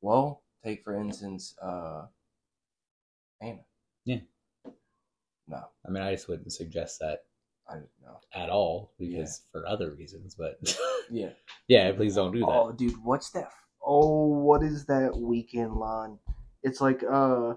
Well, 0.00 0.44
take 0.62 0.84
for 0.84 0.94
instance, 0.94 1.56
uh. 1.60 2.06
Hannah. 3.40 3.64
Yeah. 4.04 4.20
No, 5.48 5.64
I 5.84 5.90
mean, 5.90 6.04
I 6.04 6.12
just 6.12 6.28
wouldn't 6.28 6.52
suggest 6.52 7.00
that 7.00 7.24
I 7.70 7.74
don't 7.74 7.88
know. 8.02 8.18
at 8.34 8.50
all 8.50 8.92
because 8.98 9.42
for 9.52 9.66
other 9.66 9.90
reasons. 9.92 10.34
But 10.34 10.58
Yeah. 11.10 11.30
yeah, 11.68 11.92
please 11.92 12.16
don't 12.16 12.32
do 12.32 12.40
that. 12.40 12.46
Oh, 12.48 12.72
dude, 12.72 12.96
what's 13.02 13.30
that? 13.30 13.50
Oh, 13.84 14.26
what 14.26 14.62
is 14.62 14.86
that 14.86 15.16
weekend 15.16 15.74
line? 15.74 16.18
It's 16.62 16.80
like, 16.80 17.02
uh, 17.02 17.54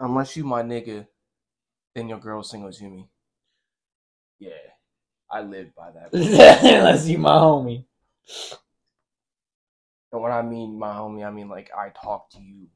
unless 0.00 0.36
you 0.36 0.44
my 0.44 0.62
nigga, 0.62 1.06
then 1.94 2.08
your 2.08 2.18
girl 2.18 2.42
single 2.42 2.72
to 2.72 2.84
me. 2.84 3.08
Yeah, 4.38 4.50
I 5.30 5.42
live 5.42 5.74
by 5.74 5.90
that. 5.92 6.12
Unless 6.12 7.06
you 7.08 7.18
my 7.18 7.30
homie. 7.30 7.84
and 10.12 10.20
when 10.22 10.32
I 10.32 10.42
mean 10.42 10.78
my 10.78 10.92
homie, 10.92 11.24
I 11.26 11.30
mean 11.30 11.48
like 11.48 11.70
I 11.76 11.88
talk 11.90 12.30
to 12.32 12.40
you, 12.42 12.66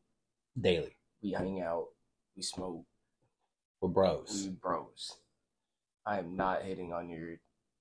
Daily. 0.58 0.96
we 1.22 1.32
hang 1.32 1.60
out, 1.60 1.86
we 2.36 2.42
smoke, 2.42 2.84
We're 3.80 3.88
bros. 3.90 4.44
we 4.44 4.50
bros. 4.50 5.16
I 6.08 6.18
am 6.18 6.36
not 6.36 6.62
hitting 6.64 6.92
on 6.92 7.10
your 7.10 7.36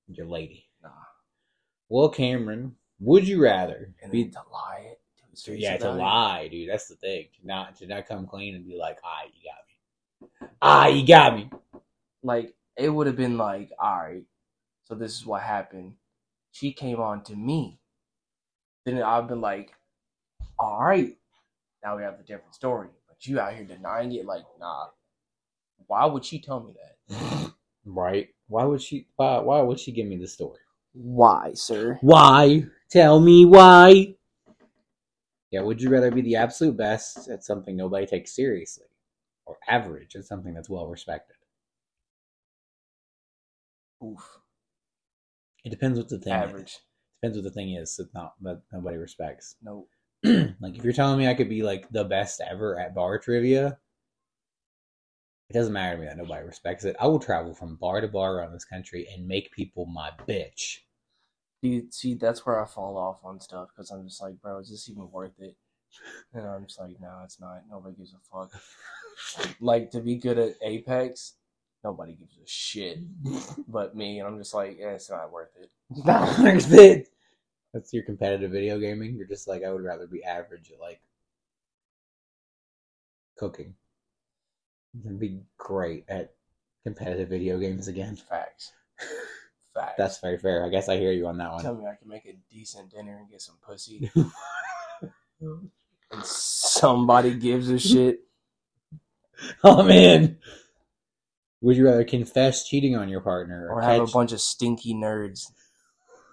Your 0.09 0.28
lady. 0.28 0.69
nah. 0.84 0.89
Well, 1.89 2.09
Cameron, 2.09 2.75
would 2.99 3.28
you 3.28 3.41
rather 3.43 3.93
And 4.03 4.11
be 4.11 4.25
to 4.30 4.39
lie 4.51 4.88
it 4.91 5.01
to 5.19 5.23
his 5.32 5.43
face 5.43 5.59
yeah, 5.61 5.78
to 5.78 5.89
it. 5.89 5.93
lie, 5.93 6.47
dude. 6.49 6.69
That's 6.69 6.88
the 6.89 6.95
thing. 6.95 7.28
To 7.39 7.47
not 7.47 7.75
to 7.78 7.88
not 7.88 8.07
come 8.07 8.28
clean 8.28 8.55
and 8.55 8.65
be 8.67 8.78
like, 8.78 8.99
ah, 9.03 9.23
you 9.25 9.49
got 9.49 9.63
me. 9.67 10.49
Ah, 10.61 10.88
you 10.88 11.07
got 11.07 11.36
me. 11.36 11.49
like 12.23 12.55
it 12.78 12.89
would 12.89 13.07
have 13.07 13.17
been 13.17 13.38
like, 13.38 13.71
all 13.80 13.97
right, 13.97 14.23
so 14.86 14.95
this 14.95 15.13
is 15.17 15.25
what 15.25 15.43
happened. 15.43 15.95
She 16.51 16.73
came 16.73 16.99
on 17.01 17.23
to 17.25 17.36
me. 17.36 17.80
Then 18.86 19.01
I've 19.03 19.28
been 19.28 19.41
like, 19.41 19.73
all 20.59 20.84
right, 20.86 21.17
now 21.84 21.97
we 21.97 22.03
have 22.03 22.19
a 22.19 22.23
different 22.23 22.55
story. 22.55 22.89
But 23.07 23.25
you 23.28 23.39
out 23.39 23.53
here 23.55 23.65
denying 23.65 24.13
it, 24.13 24.25
like, 24.25 24.43
nah. 24.59 24.88
Why 25.88 26.05
would 26.05 26.25
she 26.25 26.39
tell 26.41 26.61
me 26.61 26.73
that? 27.09 27.53
Right? 27.88 28.27
Why 28.47 28.65
would 28.65 28.81
she? 28.81 29.07
Why? 29.15 29.39
Why 29.39 29.61
would 29.61 29.79
she 29.79 29.91
give 29.91 30.07
me 30.07 30.17
the 30.17 30.27
story? 30.27 30.59
Why, 30.93 31.51
sir? 31.53 31.97
Why? 32.01 32.65
Tell 32.89 33.19
me 33.19 33.45
why. 33.45 34.15
Yeah, 35.51 35.61
would 35.61 35.81
you 35.81 35.89
rather 35.89 36.11
be 36.11 36.21
the 36.21 36.35
absolute 36.35 36.75
best 36.75 37.29
at 37.29 37.43
something 37.43 37.77
nobody 37.77 38.05
takes 38.05 38.35
seriously, 38.35 38.88
or 39.45 39.57
average 39.69 40.15
at 40.15 40.25
something 40.25 40.53
that's 40.53 40.69
well 40.69 40.88
respected? 40.88 41.38
Oof. 44.03 44.39
It 45.63 45.69
depends 45.69 45.97
what 45.97 46.09
the 46.09 46.19
thing 46.19 46.33
is. 46.33 46.49
Average. 46.49 46.77
Depends 47.21 47.38
what 47.38 47.43
the 47.45 47.51
thing 47.51 47.75
is 47.75 47.95
that 47.95 48.13
not 48.13 48.33
that 48.41 48.61
nobody 48.71 48.97
respects. 48.97 49.55
Nope. 49.61 49.89
like 50.23 50.75
if 50.77 50.83
you're 50.83 50.93
telling 50.93 51.17
me 51.17 51.27
I 51.27 51.33
could 51.33 51.49
be 51.49 51.63
like 51.63 51.89
the 51.89 52.03
best 52.03 52.41
ever 52.41 52.79
at 52.79 52.93
bar 52.93 53.17
trivia, 53.17 53.77
it 55.49 55.53
doesn't 55.53 55.73
matter 55.73 55.95
to 55.95 56.01
me 56.01 56.07
that 56.07 56.17
nobody 56.17 56.45
respects 56.45 56.83
it. 56.83 56.95
I 56.99 57.07
will 57.07 57.19
travel 57.19 57.53
from 57.53 57.75
bar 57.75 58.01
to 58.01 58.07
bar 58.07 58.35
around 58.35 58.51
this 58.51 58.65
country 58.65 59.07
and 59.13 59.27
make 59.27 59.51
people 59.51 59.85
my 59.85 60.11
bitch. 60.27 60.79
Dude, 61.63 61.93
see, 61.93 62.15
that's 62.15 62.45
where 62.45 62.61
I 62.61 62.67
fall 62.67 62.97
off 62.97 63.19
on 63.23 63.39
stuff 63.39 63.69
because 63.69 63.89
I'm 63.89 64.03
just 64.05 64.21
like, 64.21 64.41
bro, 64.41 64.59
is 64.59 64.69
this 64.69 64.89
even 64.89 65.09
worth 65.09 65.39
it? 65.39 65.55
And 66.33 66.45
I'm 66.45 66.65
just 66.65 66.79
like, 66.79 66.99
no, 66.99 67.21
it's 67.23 67.39
not. 67.39 67.63
Nobody 67.69 67.95
gives 67.95 68.13
a 68.13 68.17
fuck. 68.29 68.51
like 69.61 69.89
to 69.91 70.01
be 70.01 70.17
good 70.17 70.37
at 70.37 70.55
Apex, 70.61 71.35
nobody 71.83 72.13
gives 72.13 72.37
a 72.37 72.45
shit 72.45 72.99
but 73.69 73.95
me. 73.95 74.19
And 74.19 74.27
I'm 74.27 74.37
just 74.37 74.53
like, 74.53 74.77
yeah, 74.77 74.91
it's 74.91 75.09
not 75.09 75.31
worth 75.31 75.55
it. 75.61 75.69
Not 76.05 76.37
worth 76.39 76.73
it. 76.73 77.07
That's 77.73 77.93
your 77.93 78.03
competitive 78.03 78.51
video 78.51 78.77
gaming. 78.77 79.15
You're 79.15 79.27
just 79.27 79.47
like 79.47 79.63
I 79.63 79.71
would 79.71 79.83
rather 79.83 80.07
be 80.07 80.21
average 80.23 80.71
at 80.71 80.81
like 80.81 80.99
cooking 83.37 83.75
than 85.03 85.17
be 85.17 85.39
great 85.57 86.05
at 86.07 86.33
competitive 86.83 87.29
video 87.29 87.57
games 87.59 87.87
again. 87.87 88.15
Facts. 88.15 88.73
Facts. 89.73 89.95
That's 89.97 90.19
very 90.19 90.37
fair. 90.37 90.65
I 90.65 90.69
guess 90.69 90.89
I 90.89 90.97
hear 90.97 91.11
you 91.11 91.27
on 91.27 91.37
that 91.37 91.51
one. 91.51 91.63
Tell 91.63 91.75
me 91.75 91.85
I 91.85 91.95
can 91.95 92.09
make 92.09 92.25
a 92.25 92.37
decent 92.51 92.91
dinner 92.91 93.17
and 93.17 93.29
get 93.29 93.41
some 93.41 93.57
pussy, 93.65 94.11
and 95.41 96.23
somebody 96.23 97.35
gives 97.35 97.69
a 97.69 97.79
shit. 97.79 98.21
oh 99.63 99.83
man. 99.83 100.37
Would 101.61 101.75
you 101.75 101.85
rather 101.85 102.03
confess 102.03 102.67
cheating 102.67 102.95
on 102.95 103.09
your 103.09 103.21
partner 103.21 103.67
or, 103.67 103.79
or 103.79 103.81
have 103.81 104.01
catch 104.01 104.09
a 104.09 104.13
bunch 104.13 104.31
of 104.31 104.39
stinky 104.39 104.93
nerds 104.93 105.47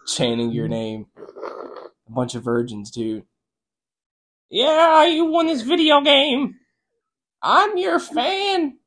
chanting 0.07 0.53
your 0.53 0.69
name. 0.69 1.07
A 1.17 2.13
bunch 2.13 2.35
of 2.35 2.45
virgins, 2.45 2.91
too. 2.91 3.25
Yeah, 4.51 5.07
you 5.07 5.27
won 5.27 5.47
this 5.47 5.63
video 5.63 6.01
game. 6.01 6.57
I'm 7.45 7.77
your 7.77 7.99
fan. 8.01 8.79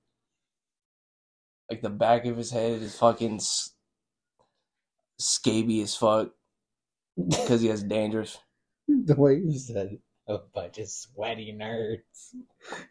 Like 1.70 1.82
the 1.84 1.90
back 1.92 2.26
of 2.26 2.38
his 2.38 2.50
head 2.52 2.82
is 2.82 2.98
fucking 2.98 3.36
s- 3.36 3.72
scaby 5.22 5.84
as 5.84 5.96
fuck 5.96 6.32
because 7.30 7.62
he 7.62 7.68
has 7.68 7.84
dandruff. 7.84 8.38
the 8.88 9.16
way 9.16 9.36
you 9.36 9.58
said 9.60 9.88
it? 9.94 10.02
a 10.30 10.40
bunch 10.54 10.78
of 10.78 10.90
sweaty 10.90 11.58
nerds 11.58 12.36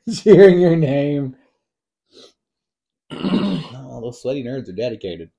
cheering 0.23 0.59
your 0.61 0.77
name? 0.77 1.37
No, 3.13 4.01
those 4.03 4.21
sweaty 4.23 4.43
nerds 4.45 4.69
are 4.69 4.73
dedicated. 4.73 5.31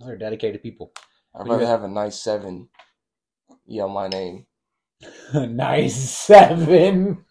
They're 0.00 0.16
dedicated 0.18 0.62
people. 0.62 0.92
I'd 1.34 1.48
rather 1.48 1.66
have 1.66 1.82
a 1.82 1.88
nice 1.88 2.20
seven 2.22 2.68
yell 3.66 3.88
my 3.88 4.08
name. 4.08 4.46
a 5.32 5.46
nice 5.48 5.94
seven. 5.96 7.24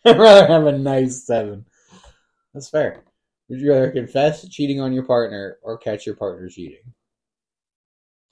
I'd 0.04 0.18
rather 0.18 0.46
have 0.46 0.66
a 0.66 0.78
nice 0.78 1.24
seven. 1.26 1.64
That's 2.54 2.68
fair. 2.70 3.02
Would 3.48 3.60
you 3.60 3.70
rather 3.72 3.90
confess 3.90 4.48
cheating 4.48 4.80
on 4.80 4.92
your 4.92 5.04
partner 5.04 5.58
or 5.62 5.76
catch 5.78 6.06
your 6.06 6.14
partner 6.16 6.48
cheating? 6.48 6.78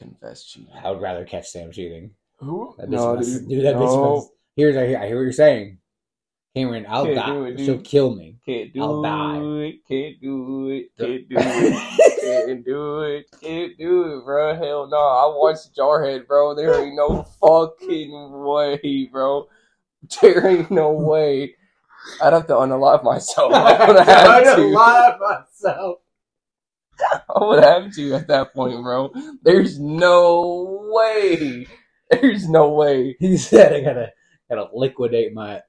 Confess 0.00 0.44
cheating. 0.44 0.72
I 0.82 0.90
would 0.90 1.00
rather 1.00 1.24
catch 1.24 1.48
Sam 1.48 1.72
cheating. 1.72 2.10
Who? 2.38 2.74
That 2.78 2.86
bitch 2.88 2.90
No, 2.92 3.14
must- 3.16 3.40
dude. 3.40 3.48
dude, 3.48 3.64
that 3.64 3.74
bitch 3.76 3.80
no. 3.80 4.28
Here's 4.56 4.76
I 4.76 4.86
hear, 4.86 4.98
I 4.98 5.06
hear 5.06 5.16
what 5.16 5.22
you're 5.22 5.32
saying. 5.32 5.78
Cameron, 6.54 6.86
I'll 6.88 7.04
Can't 7.04 7.16
die. 7.16 7.26
do 7.26 7.44
it, 7.44 7.56
dude. 7.56 7.66
She'll 7.66 7.80
kill 7.80 8.14
me. 8.14 8.36
Can't 8.46 8.72
do 8.72 8.82
I'll 8.82 9.02
die. 9.02 9.38
it. 9.38 9.74
Can't 9.86 10.20
do 10.20 10.68
it. 10.70 10.86
Can't 10.98 11.28
do 11.28 11.36
it. 11.36 11.72
Can't 12.20 12.46
Can't 12.46 12.64
do 12.64 13.00
it. 13.02 13.26
Can't 13.40 13.78
do 13.78 14.18
it, 14.18 14.24
bro. 14.24 14.54
Hell 14.56 14.88
no. 14.88 14.96
I 14.96 15.26
watched 15.36 15.76
Jarhead, 15.76 16.26
bro. 16.26 16.54
There 16.54 16.74
ain't 16.82 16.96
no 16.96 17.22
fucking 17.40 18.10
way, 18.44 19.08
bro. 19.12 19.46
There 20.22 20.46
ain't 20.46 20.70
no 20.70 20.92
way. 20.92 21.54
I'd 22.22 22.32
have 22.32 22.46
to 22.48 22.54
unalive 22.54 23.04
myself. 23.04 23.52
I 23.54 23.86
would 23.86 23.96
have 24.06 24.56
to. 24.56 24.72
myself. 24.72 25.98
I 27.12 27.44
would 27.44 27.62
have 27.62 27.92
to 27.94 28.14
at 28.14 28.28
that 28.28 28.54
point, 28.54 28.82
bro. 28.82 29.12
There's 29.42 29.78
no 29.78 30.88
way. 30.92 31.66
There's 32.10 32.48
no 32.48 32.72
way. 32.72 33.16
He 33.18 33.36
said 33.36 33.72
I 33.72 33.80
gotta 33.80 34.12
gotta 34.48 34.68
liquidate 34.72 35.34
my 35.34 35.60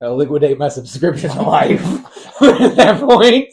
gotta 0.00 0.14
liquidate 0.14 0.58
my 0.58 0.68
subscription 0.68 1.30
to 1.30 1.42
life 1.42 1.84
at 2.42 2.76
that 2.76 3.00
point. 3.00 3.48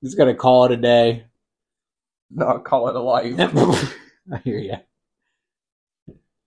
he's 0.00 0.14
gonna 0.14 0.34
call 0.34 0.66
it 0.66 0.72
a 0.72 0.76
day. 0.76 1.24
Not 2.30 2.64
call 2.64 2.88
it 2.88 2.96
a 2.96 3.00
life. 3.00 3.34
I 4.32 4.38
hear 4.44 4.58
ya. 4.58 4.76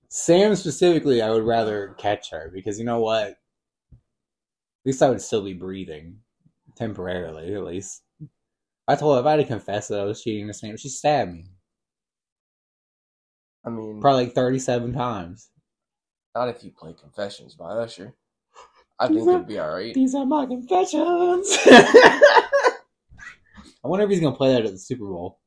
Sam 0.10 0.56
specifically, 0.56 1.22
I 1.22 1.30
would 1.32 1.44
rather 1.44 1.96
catch 1.98 2.32
her 2.32 2.52
because 2.54 2.78
you 2.80 2.86
know 2.86 3.00
what? 3.00 3.39
At 4.82 4.86
least 4.86 5.02
I 5.02 5.10
would 5.10 5.22
still 5.22 5.44
be 5.44 5.54
breathing 5.54 6.20
temporarily, 6.76 7.54
at 7.54 7.64
least. 7.64 8.04
I 8.88 8.96
told 8.96 9.16
her 9.16 9.20
if 9.22 9.26
I 9.26 9.32
had 9.32 9.38
to 9.38 9.46
confess 9.46 9.88
that 9.90 10.00
I 10.00 10.06
was 10.06 10.22
cheating 10.24 10.48
to 10.48 10.54
Sam, 10.54 10.78
she 10.78 10.90
stabbed 10.90 11.34
me 11.34 11.46
I 13.66 13.70
mean, 13.70 14.00
probably 14.02 14.26
like 14.26 14.34
thirty-seven 14.34 14.94
times. 14.94 15.50
not 16.34 16.50
if 16.50 16.64
you 16.64 16.72
play 16.72 16.94
Confessions 17.00 17.56
by 17.56 17.72
Usher. 17.72 18.16
I 19.00 19.08
think 19.08 19.28
it'd 19.28 19.48
be 19.48 19.60
alright. 19.60 19.94
These 19.94 20.16
are 20.16 20.26
my 20.26 20.46
confessions. 20.46 21.58
I 23.82 23.88
wonder 23.88 24.04
if 24.06 24.12
he's 24.12 24.20
gonna 24.20 24.36
play 24.36 24.54
that 24.54 24.66
at 24.66 24.72
the 24.72 24.78
Super 24.78 25.06
Bowl. 25.06 25.40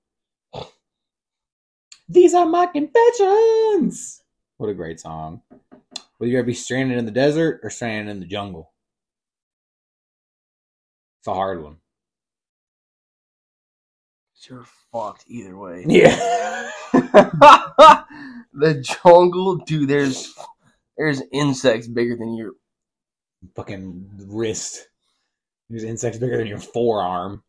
These 2.08 2.34
are 2.34 2.46
my 2.46 2.66
confessions. 2.66 4.22
What 4.56 4.68
a 4.68 4.74
great 4.74 5.00
song. 5.00 5.42
Would 6.18 6.28
you 6.28 6.36
rather 6.36 6.46
be 6.46 6.54
stranded 6.54 6.98
in 6.98 7.04
the 7.06 7.10
desert 7.10 7.60
or 7.62 7.70
stranded 7.70 8.10
in 8.10 8.20
the 8.20 8.26
jungle? 8.26 8.72
It's 11.22 11.28
a 11.28 11.34
hard 11.34 11.62
one. 11.62 11.76
You're 14.50 14.66
fucked 14.90 15.22
either 15.28 15.56
way. 15.56 15.84
Yeah. 15.88 16.68
the 18.52 18.80
jungle, 19.04 19.56
dude. 19.58 19.88
There's 19.88 20.34
there's 20.98 21.22
insects 21.32 21.86
bigger 21.86 22.16
than 22.16 22.34
your. 22.34 22.52
Fucking 23.54 24.10
wrist. 24.26 24.88
There's 25.70 25.84
insects 25.84 26.18
bigger 26.18 26.38
than 26.38 26.48
your 26.48 26.58
forearm. 26.58 27.42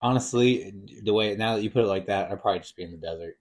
Honestly, 0.00 0.72
the 1.02 1.12
way 1.12 1.36
now 1.36 1.56
that 1.56 1.62
you 1.62 1.68
put 1.70 1.84
it 1.84 1.88
like 1.88 2.06
that, 2.06 2.30
I'd 2.30 2.40
probably 2.40 2.60
just 2.60 2.76
be 2.76 2.82
in 2.84 2.90
the 2.92 2.96
desert. 2.96 3.36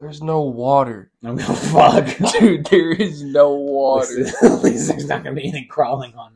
There's 0.00 0.20
no 0.20 0.42
water, 0.42 1.10
I'm 1.24 1.36
gonna 1.36 1.54
fuck. 1.54 2.32
dude. 2.32 2.66
There 2.66 2.90
is 2.90 3.22
no 3.22 3.54
water. 3.54 4.26
At 4.42 4.62
least 4.64 4.88
there's 4.88 5.06
not 5.06 5.22
gonna 5.24 5.36
be 5.36 5.42
anything 5.44 5.68
crawling 5.68 6.12
on 6.14 6.32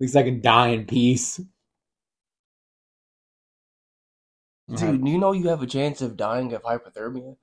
least 0.00 0.16
I 0.16 0.22
can 0.22 0.40
die 0.40 0.68
in 0.68 0.86
peace. 0.86 1.40
Dude, 4.74 5.06
you 5.06 5.18
know 5.18 5.32
you 5.32 5.48
have 5.48 5.62
a 5.62 5.66
chance 5.66 6.00
of 6.00 6.16
dying 6.16 6.52
of 6.52 6.62
hypothermia 6.62 7.36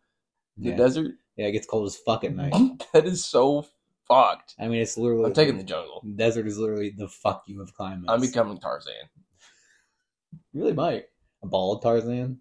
in 0.58 0.64
the 0.64 0.70
yeah. 0.70 0.78
desert. 0.78 1.16
yeah, 1.36 1.48
it 1.48 1.52
gets 1.52 1.68
cold 1.68 1.88
as 1.88 1.98
fuck 1.98 2.24
at 2.24 2.34
night. 2.34 2.54
that 2.94 3.06
is 3.06 3.26
so 3.26 3.66
fucked. 4.08 4.56
I 4.58 4.68
mean, 4.68 4.82
it's 4.82 4.98
literally. 4.98 5.26
I'm 5.26 5.34
taking 5.34 5.58
the 5.58 5.64
jungle. 5.64 6.02
desert 6.16 6.48
is 6.48 6.58
literally 6.58 6.94
the 6.96 7.10
fuck 7.10 7.44
you 7.48 7.62
of 7.62 7.74
climates. 7.74 8.06
I'm 8.08 8.22
becoming 8.22 8.60
Tarzan. 8.60 8.94
You 10.54 10.62
really 10.62 10.74
might 10.74 11.06
a 11.44 11.48
bald 11.48 11.82
Tarzan. 11.82 12.40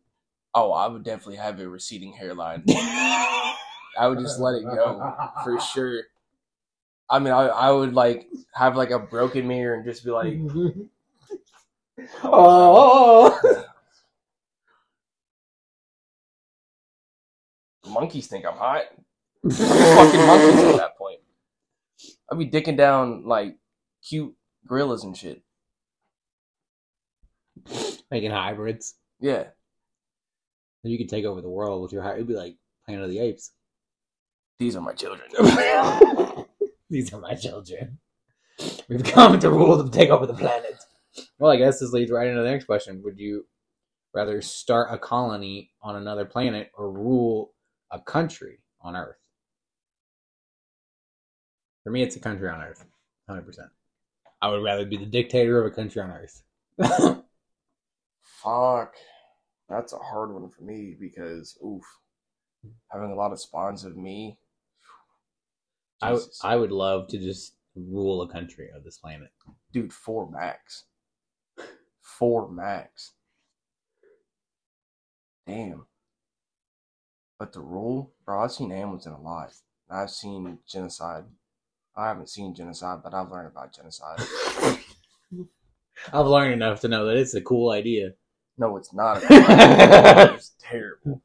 Oh, 0.54 0.72
I 0.72 0.86
would 0.86 1.04
definitely 1.04 1.36
have 1.36 1.60
a 1.60 1.68
receding 1.68 2.12
hairline. 2.12 2.64
I 2.68 4.08
would 4.08 4.18
just 4.18 4.40
let 4.40 4.54
it 4.54 4.64
go 4.64 5.14
for 5.44 5.60
sure. 5.60 6.02
I 7.08 7.18
mean, 7.18 7.32
I, 7.32 7.46
I 7.46 7.70
would 7.70 7.94
like 7.94 8.28
have 8.52 8.76
like 8.76 8.90
a 8.90 8.98
broken 8.98 9.46
mirror 9.46 9.74
and 9.74 9.84
just 9.84 10.04
be 10.04 10.10
like, 10.10 10.38
oh, 12.24 13.64
monkeys 17.86 18.26
think 18.26 18.44
I'm 18.44 18.56
hot. 18.56 18.84
Fucking 19.48 20.26
monkeys 20.26 20.64
at 20.64 20.76
that 20.76 20.98
point. 20.98 21.20
I'd 22.30 22.38
be 22.38 22.48
dicking 22.48 22.76
down 22.76 23.24
like 23.24 23.56
cute 24.06 24.34
gorillas 24.66 25.04
and 25.04 25.16
shit. 25.16 25.42
making 28.10 28.30
hybrids. 28.30 28.94
Yeah. 29.20 29.44
Then 30.82 30.92
you 30.92 30.98
could 30.98 31.08
take 31.08 31.24
over 31.24 31.40
the 31.40 31.48
world 31.48 31.82
with 31.82 31.92
your 31.92 32.02
hybrid. 32.02 32.18
It'd 32.18 32.28
be 32.28 32.34
like 32.34 32.56
Planet 32.84 33.04
of 33.04 33.10
the 33.10 33.20
Apes. 33.20 33.52
These 34.58 34.76
are 34.76 34.80
my 34.80 34.92
children. 34.92 35.28
These 36.90 37.12
are 37.12 37.20
my 37.20 37.34
children. 37.34 37.98
We've 38.88 39.04
come 39.04 39.38
to 39.40 39.50
rule 39.50 39.76
them, 39.76 39.90
take 39.90 40.10
over 40.10 40.26
the 40.26 40.34
planet. 40.34 40.76
Well, 41.38 41.50
I 41.50 41.56
guess 41.56 41.80
this 41.80 41.92
leads 41.92 42.10
right 42.10 42.28
into 42.28 42.42
the 42.42 42.50
next 42.50 42.66
question. 42.66 43.02
Would 43.02 43.18
you 43.18 43.46
rather 44.14 44.40
start 44.40 44.88
a 44.90 44.98
colony 44.98 45.72
on 45.82 45.96
another 45.96 46.24
planet 46.24 46.70
or 46.74 46.90
rule 46.90 47.52
a 47.90 48.00
country 48.00 48.60
on 48.80 48.96
Earth? 48.96 49.16
For 51.84 51.90
me, 51.90 52.02
it's 52.02 52.16
a 52.16 52.20
country 52.20 52.48
on 52.48 52.62
Earth. 52.62 52.84
100%. 53.28 53.44
I 54.40 54.48
would 54.48 54.62
rather 54.62 54.86
be 54.86 54.96
the 54.96 55.06
dictator 55.06 55.60
of 55.60 55.72
a 55.72 55.74
country 55.74 56.00
on 56.02 56.10
Earth. 56.10 56.42
Fuck. 58.22 58.94
That's 59.68 59.92
a 59.92 59.98
hard 59.98 60.32
one 60.32 60.48
for 60.48 60.62
me 60.62 60.96
because, 60.98 61.58
oof, 61.64 61.84
having 62.92 63.10
a 63.10 63.16
lot 63.16 63.32
of 63.32 63.40
spawns 63.40 63.84
of 63.84 63.96
me. 63.96 64.38
I, 66.02 66.10
w-. 66.10 66.28
I 66.42 66.56
would 66.56 66.72
love 66.72 67.08
to 67.08 67.18
just 67.18 67.56
rule 67.74 68.22
a 68.22 68.28
country 68.28 68.68
of 68.74 68.84
this 68.84 68.98
planet. 68.98 69.28
Dude, 69.72 69.92
four 69.92 70.30
max. 70.30 70.84
Four 72.00 72.50
max. 72.50 73.12
Damn. 75.46 75.86
But 77.38 77.52
the 77.52 77.60
rule, 77.60 78.12
bro, 78.24 78.42
I've 78.42 78.52
seen 78.52 78.70
Hamilton 78.70 79.12
a 79.12 79.20
lot. 79.20 79.52
I've 79.90 80.10
seen 80.10 80.58
genocide. 80.66 81.24
I 81.96 82.08
haven't 82.08 82.28
seen 82.28 82.54
genocide, 82.54 83.00
but 83.02 83.14
I've 83.14 83.30
learned 83.30 83.48
about 83.48 83.74
genocide. 83.74 84.20
I've 86.12 86.26
learned 86.26 86.54
enough 86.54 86.80
to 86.80 86.88
know 86.88 87.06
that 87.06 87.16
it's 87.16 87.34
a 87.34 87.40
cool 87.40 87.70
idea. 87.70 88.10
No, 88.58 88.76
it's 88.76 88.92
not. 88.92 89.22
It's 89.28 90.52
terrible. 90.60 91.22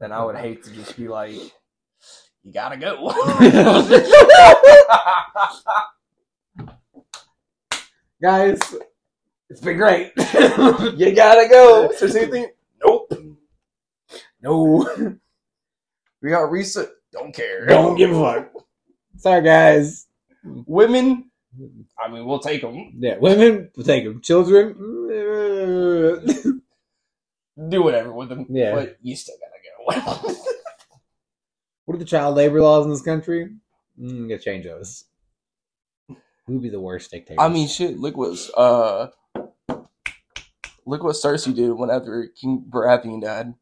And 0.00 0.12
I 0.12 0.24
would 0.24 0.36
hate 0.36 0.62
to 0.64 0.70
just 0.70 0.96
be 0.96 1.08
like, 1.08 1.32
you 2.46 2.52
gotta 2.52 2.76
go. 2.76 3.10
Guys, 8.22 8.60
it's 9.50 9.60
been 9.60 9.76
great. 9.76 10.12
you 10.16 11.12
gotta 11.14 11.48
go. 11.48 11.90
Is 11.90 12.12
there 12.12 12.22
anything? 12.22 12.46
Nope. 12.84 13.12
no, 14.40 14.88
We 16.22 16.30
got 16.30 16.50
reset. 16.50 16.88
Don't 17.12 17.34
care. 17.34 17.66
don't 17.66 17.96
give 17.96 18.10
a 18.12 18.20
fuck. 18.20 18.52
Sorry, 19.16 19.42
guys. 19.42 20.06
Women, 20.44 21.30
I 21.98 22.08
mean, 22.08 22.24
we'll 22.26 22.38
take 22.38 22.62
them. 22.62 22.92
Yeah, 22.98 23.16
women, 23.18 23.70
we'll 23.76 23.86
take 23.86 24.04
them. 24.04 24.20
Children, 24.22 24.74
Do 27.68 27.82
whatever 27.82 28.12
with 28.12 28.28
them. 28.28 28.46
Yeah. 28.48 28.74
But 28.74 28.98
you 29.02 29.16
still 29.16 29.34
gotta 29.40 30.32
go. 30.32 30.34
What 31.86 31.94
are 31.94 31.98
the 31.98 32.04
child 32.04 32.36
labor 32.36 32.60
laws 32.60 32.84
in 32.84 32.90
this 32.90 33.00
country? 33.02 33.48
Mm, 33.98 34.28
gotta 34.28 34.42
change 34.42 34.64
those. 34.66 35.04
Who 36.08 36.52
would 36.54 36.62
be 36.62 36.68
the 36.68 36.80
worst 36.80 37.10
dictator? 37.10 37.40
I 37.40 37.48
mean, 37.48 37.66
shit. 37.66 37.98
Look 37.98 38.16
what 38.16 38.38
uh, 38.56 39.08
look 40.84 41.02
what 41.02 41.16
Cersei 41.16 41.54
did 41.54 41.72
whenever 41.72 42.28
King 42.28 42.64
Baratheon 42.68 43.22
died. 43.22 43.54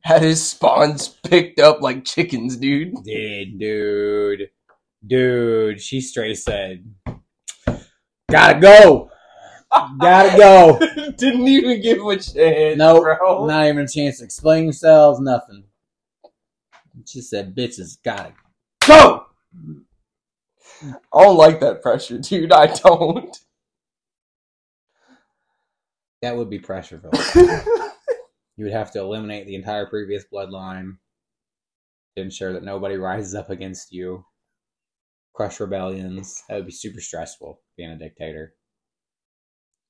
Had 0.00 0.22
his 0.22 0.46
spawns 0.46 1.08
picked 1.08 1.60
up 1.60 1.80
like 1.80 2.04
chickens, 2.04 2.56
dude. 2.56 2.94
Dude, 3.04 3.58
dude, 3.58 4.50
dude? 5.06 5.80
She 5.80 6.00
straight 6.00 6.36
said, 6.38 6.84
"Gotta 8.30 8.60
go, 8.60 9.10
gotta 9.98 10.36
go." 10.36 10.78
Didn't 11.16 11.48
even 11.48 11.80
give 11.80 11.98
a 11.98 12.16
chance, 12.16 12.76
Nope, 12.78 13.02
bro. 13.02 13.46
not 13.46 13.66
even 13.66 13.84
a 13.84 13.88
chance 13.88 14.18
to 14.18 14.24
explain 14.24 14.64
yourselves. 14.64 15.20
Nothing. 15.20 15.64
She 17.06 17.20
said, 17.20 17.54
"Bitches, 17.54 17.98
gotta 18.02 18.34
go." 18.86 19.26
I 20.82 21.22
don't 21.22 21.36
like 21.36 21.60
that 21.60 21.82
pressure, 21.82 22.18
dude. 22.18 22.52
I 22.52 22.66
don't. 22.66 23.36
That 26.22 26.36
would 26.36 26.50
be 26.50 26.58
Pressureville. 26.58 27.12
You 28.56 28.64
would 28.64 28.74
have 28.74 28.92
to 28.92 29.00
eliminate 29.00 29.46
the 29.46 29.56
entire 29.56 29.86
previous 29.86 30.24
bloodline 30.32 30.98
to 32.16 32.22
ensure 32.22 32.52
that 32.52 32.62
nobody 32.62 32.96
rises 32.96 33.34
up 33.34 33.50
against 33.50 33.92
you. 33.92 34.24
Crush 35.34 35.58
rebellions. 35.58 36.42
That 36.48 36.56
would 36.56 36.66
be 36.66 36.72
super 36.72 37.00
stressful 37.00 37.60
being 37.76 37.90
a 37.90 37.98
dictator. 37.98 38.54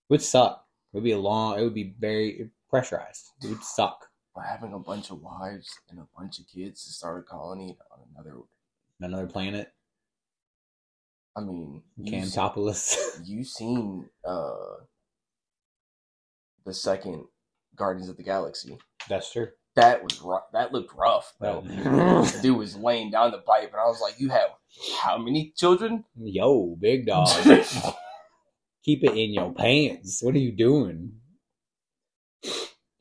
Would 0.08 0.22
suck. 0.22 0.64
It 0.92 0.96
would 0.96 1.04
be 1.04 1.12
a 1.12 1.18
long. 1.18 1.58
It 1.58 1.62
would 1.62 1.74
be 1.74 1.94
very 1.98 2.50
pressurized. 2.70 3.32
It 3.42 3.48
would 3.48 3.62
suck. 3.62 4.06
Having 4.42 4.72
a 4.74 4.78
bunch 4.78 5.10
of 5.10 5.22
wives 5.22 5.78
and 5.88 5.98
a 5.98 6.06
bunch 6.16 6.38
of 6.38 6.46
kids 6.48 6.84
to 6.84 6.92
start 6.92 7.20
a 7.20 7.22
colony 7.22 7.76
on 7.92 8.00
another. 8.14 8.38
Another 9.00 9.26
planet. 9.26 9.72
I 11.36 11.40
mean, 11.40 11.82
Cantopolis. 12.00 12.96
you 13.24 13.44
seen 13.44 14.08
uh 14.24 14.54
the 16.64 16.72
second 16.74 17.24
Guardians 17.76 18.08
of 18.08 18.16
the 18.16 18.22
Galaxy. 18.22 18.78
That's 19.08 19.32
true. 19.32 19.48
That 19.76 20.02
was 20.02 20.20
rough. 20.20 20.44
That 20.52 20.72
looked 20.72 20.94
rough. 20.94 21.34
The 21.40 22.38
dude 22.42 22.56
was 22.56 22.76
laying 22.76 23.10
down 23.10 23.32
the 23.32 23.38
pipe, 23.38 23.70
and 23.72 23.80
I 23.80 23.86
was 23.86 24.00
like, 24.00 24.20
"You 24.20 24.30
have 24.30 24.50
how 25.02 25.18
many 25.18 25.52
children?" 25.56 26.04
Yo, 26.16 26.76
big 26.78 27.06
dog. 27.06 27.28
Keep 28.84 29.04
it 29.04 29.16
in 29.16 29.32
your 29.32 29.52
pants. 29.52 30.22
What 30.22 30.34
are 30.34 30.38
you 30.38 30.52
doing? 30.52 31.12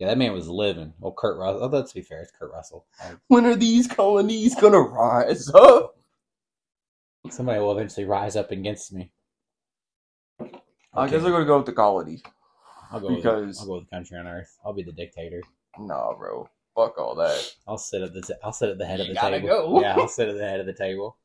Yeah, 0.04 0.10
that 0.10 0.18
man 0.18 0.34
was 0.34 0.50
living. 0.50 0.94
Oh, 1.02 1.14
Kurt 1.14 1.38
Russell. 1.38 1.64
Oh, 1.64 1.68
let's 1.68 1.94
be 1.94 2.02
fair. 2.02 2.20
It's 2.22 2.32
Kurt 2.38 2.52
Russell. 2.52 2.86
when 3.30 3.46
are 3.46 3.56
these 3.56 3.88
colonies 3.88 4.54
gonna 4.54 4.82
rise 4.82 5.50
up? 5.56 5.96
Somebody 7.30 7.62
will 7.62 7.72
eventually 7.72 8.06
rise 8.06 8.36
up 8.36 8.52
against 8.52 8.92
me. 8.92 9.14
I 10.42 11.08
guess 11.08 11.24
I'm 11.24 11.32
gonna 11.32 11.46
go 11.46 11.56
with 11.56 11.68
the 11.68 11.72
colony. 11.72 12.22
I'll 12.92 13.00
go 13.00 13.16
because- 13.16 13.48
with, 13.48 13.60
I'll 13.62 13.66
go 13.68 13.74
with 13.76 13.86
the 13.90 13.96
country 13.96 14.18
on 14.18 14.28
earth. 14.28 14.58
I'll 14.66 14.74
be 14.74 14.84
the 14.84 14.92
dictator. 14.92 15.42
Nah, 15.80 16.14
bro. 16.18 16.50
Fuck 16.76 16.98
all 16.98 17.16
that. 17.16 17.56
I'll 17.66 17.78
sit 17.78 18.02
at 18.02 18.14
the 18.14 18.22
t- 18.24 18.34
I'll 18.44 18.52
sit 18.52 18.68
at 18.72 18.78
the 18.78 18.86
head 18.86 19.00
of 19.00 19.08
the 19.08 19.14
gotta 19.14 19.38
table. 19.40 19.48
go. 19.48 19.80
Yeah, 19.82 19.96
I'll 19.96 20.10
sit 20.10 20.28
at 20.28 20.36
the 20.36 20.44
head 20.46 20.60
of 20.60 20.66
the 20.66 20.74
table. 20.74 21.16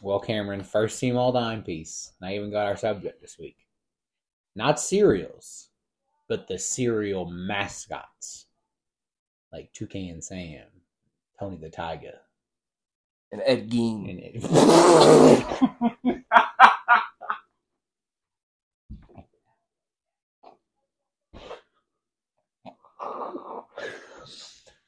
Well, 0.00 0.20
Cameron, 0.20 0.62
first 0.62 1.00
team 1.00 1.16
all 1.16 1.32
dime 1.32 1.64
piece. 1.64 2.12
And 2.20 2.30
I 2.30 2.36
even 2.36 2.52
got 2.52 2.66
our 2.68 2.76
subject 2.76 3.20
this 3.20 3.36
week. 3.36 3.56
Not 4.54 4.78
cereals, 4.78 5.67
but 6.28 6.46
the 6.46 6.58
cereal 6.58 7.30
mascots. 7.30 8.46
Like 9.52 9.72
Toucan 9.72 10.20
Sam, 10.20 10.66
Tony 11.40 11.56
the 11.56 11.70
Tiger, 11.70 12.18
And 13.32 13.40
Ed 13.44 13.70
Gein. 13.70 14.10
and 14.10 14.20
it. 14.20 16.24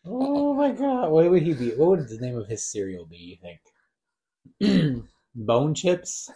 Oh 0.04 0.52
my 0.54 0.72
god! 0.72 1.10
What 1.10 1.30
would 1.30 1.42
he 1.42 1.54
be? 1.54 1.70
What 1.70 1.90
would 1.90 2.08
the 2.08 2.18
name 2.18 2.36
of 2.36 2.46
his 2.48 2.70
cereal 2.70 3.06
be? 3.06 3.38
You 4.60 4.60
think? 4.60 5.04
Bone 5.34 5.74
chips, 5.74 6.30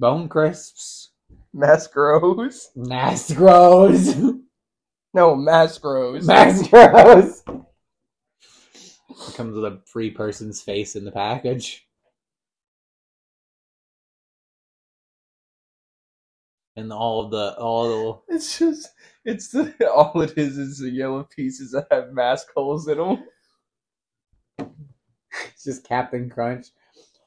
bone 0.00 0.28
crisps, 0.28 1.10
Mascaros. 1.56 2.68
Nasgros, 2.76 4.40
No, 5.14 5.36
Mascaros. 5.36 6.26
Nasgros. 6.26 7.42
It 9.28 9.34
comes 9.36 9.54
with 9.56 9.64
a 9.64 9.80
free 9.86 10.10
person's 10.10 10.62
face 10.62 10.96
in 10.96 11.04
the 11.04 11.12
package. 11.12 11.86
And 16.76 16.92
all 16.92 17.24
of 17.24 17.30
the 17.32 17.56
all 17.58 18.22
the 18.28 18.34
It's 18.34 18.58
just, 18.58 18.88
it's 19.24 19.50
the, 19.50 19.74
all 19.94 20.20
it 20.22 20.38
is 20.38 20.58
is 20.58 20.78
the 20.78 20.90
yellow 20.90 21.24
pieces 21.24 21.72
that 21.72 21.86
have 21.90 22.12
mask 22.12 22.48
holes 22.56 22.88
in 22.88 22.98
them. 22.98 23.24
It's 25.54 25.64
just 25.64 25.86
Captain 25.88 26.30
Crunch 26.30 26.68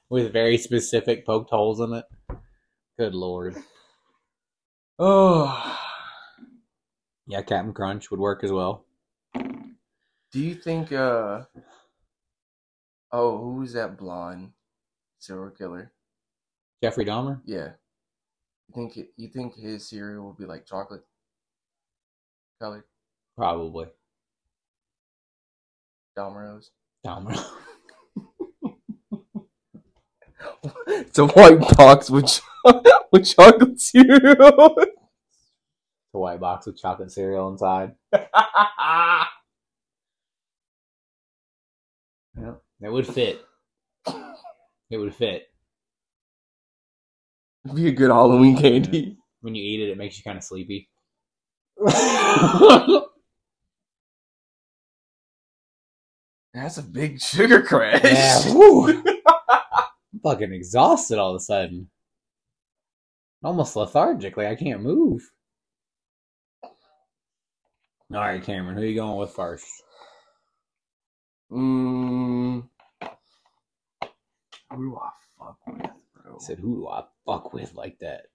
with 0.10 0.34
very 0.34 0.58
specific 0.58 1.26
poked 1.26 1.52
holes 1.52 1.80
in 1.82 1.94
it. 1.94 2.06
Good 2.98 3.16
lord. 3.16 3.56
Oh. 5.02 5.78
Yeah, 7.26 7.41
Captain 7.41 7.74
Crunch 7.74 8.12
would 8.12 8.20
work 8.20 8.43
as 8.43 8.52
well. 8.52 8.84
Do 9.34 10.39
you 10.39 10.56
think, 10.56 10.91
uh, 10.91 11.43
oh, 13.12 13.38
who 13.38 13.56
was 13.62 13.74
that 13.74 13.97
blonde 13.97 14.52
serial 15.20 15.52
killer? 15.52 15.93
Jeffrey 16.84 17.06
Dahmer? 17.06 17.39
Yeah. 17.45 17.70
You 18.68 18.76
think, 18.76 18.97
it, 18.97 19.14
you 19.16 19.30
think 19.30 19.56
his 19.56 19.88
cereal 19.88 20.26
will 20.26 20.34
be 20.34 20.45
like 20.45 20.66
chocolate 20.66 21.06
colored? 22.62 22.84
Probably. 23.38 23.88
Domino's? 26.16 26.72
Dahmer. 27.06 27.41
it's 30.88 31.18
a 31.18 31.26
white 31.26 31.60
box 31.78 32.10
with, 32.10 32.41
with 33.12 33.26
chocolate 33.26 33.80
cereal. 33.80 34.76
the 34.76 36.20
white 36.20 36.39
box 36.39 36.66
with 36.66 36.80
chocolate 36.80 37.12
cereal 37.12 37.49
inside. 37.49 37.93
Yeah, 42.41 42.53
it 42.82 42.89
would 42.89 43.05
fit. 43.07 43.41
It 44.89 44.97
would 44.97 45.14
fit. 45.14 45.47
be 47.75 47.88
a 47.88 47.92
good 47.92 48.09
Halloween 48.09 48.58
candy. 48.58 49.17
When 49.42 49.55
you 49.55 49.63
eat 49.63 49.82
it, 49.82 49.89
it 49.89 49.97
makes 49.97 50.17
you 50.17 50.24
kind 50.24 50.38
of 50.38 50.43
sleepy. 50.43 50.89
That's 56.54 56.78
a 56.78 56.84
big 56.84 57.21
sugar 57.21 57.62
crash. 57.62 58.01
yeah, 58.04 58.54
woo. 58.54 58.88
I'm 58.89 60.20
fucking 60.24 60.51
exhausted 60.51 61.20
all 61.20 61.32
of 61.32 61.36
a 61.36 61.39
sudden. 61.39 61.89
Almost 63.43 63.75
lethargic, 63.75 64.36
like 64.36 64.47
I 64.47 64.55
can't 64.55 64.82
move. 64.82 65.21
All 68.11 68.20
right, 68.20 68.43
Cameron, 68.43 68.75
who 68.75 68.82
are 68.82 68.86
you 68.86 68.95
going 68.95 69.17
with 69.17 69.32
first? 69.32 69.67
Mm, 71.51 72.67
who 74.71 74.78
do 74.78 74.97
I 74.97 75.09
fuck 75.37 75.57
with, 75.67 75.91
bro? 76.13 76.36
I 76.36 76.39
said, 76.39 76.59
who 76.59 76.75
do 76.75 76.87
I 76.87 77.03
fuck 77.25 77.53
with 77.53 77.74
like 77.75 77.99
that? 77.99 78.25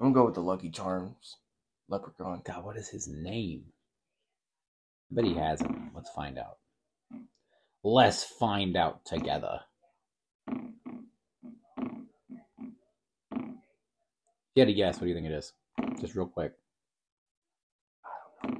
I'm 0.00 0.12
gonna 0.12 0.14
go 0.14 0.26
with 0.26 0.34
the 0.34 0.42
Lucky 0.42 0.70
Charms 0.70 1.38
leprechaun. 1.88 2.42
God, 2.44 2.64
what 2.64 2.76
is 2.76 2.88
his 2.88 3.08
name? 3.08 3.64
I 5.10 5.14
bet 5.14 5.24
he 5.24 5.34
has 5.34 5.60
him. 5.60 5.90
Let's 5.94 6.10
find 6.10 6.38
out. 6.38 6.58
Let's 7.82 8.24
find 8.24 8.76
out 8.76 9.04
together. 9.04 9.60
You 14.54 14.60
had 14.60 14.68
to 14.68 14.74
guess. 14.74 14.96
What 14.96 15.02
do 15.02 15.08
you 15.08 15.14
think 15.14 15.26
it 15.26 15.32
is? 15.32 15.52
Just 16.00 16.14
real 16.14 16.26
quick. 16.26 16.52
I 18.44 18.58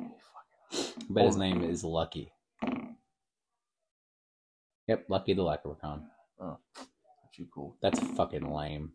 bet 1.08 1.26
his 1.26 1.36
name 1.36 1.62
is 1.62 1.84
Lucky. 1.84 2.32
Yep, 4.88 5.04
Lucky 5.08 5.34
the 5.34 5.42
Leprechaun. 5.42 6.06
Oh, 6.40 6.58
Too 7.34 7.46
cool. 7.54 7.76
That's 7.80 7.98
fucking 8.16 8.52
lame. 8.52 8.92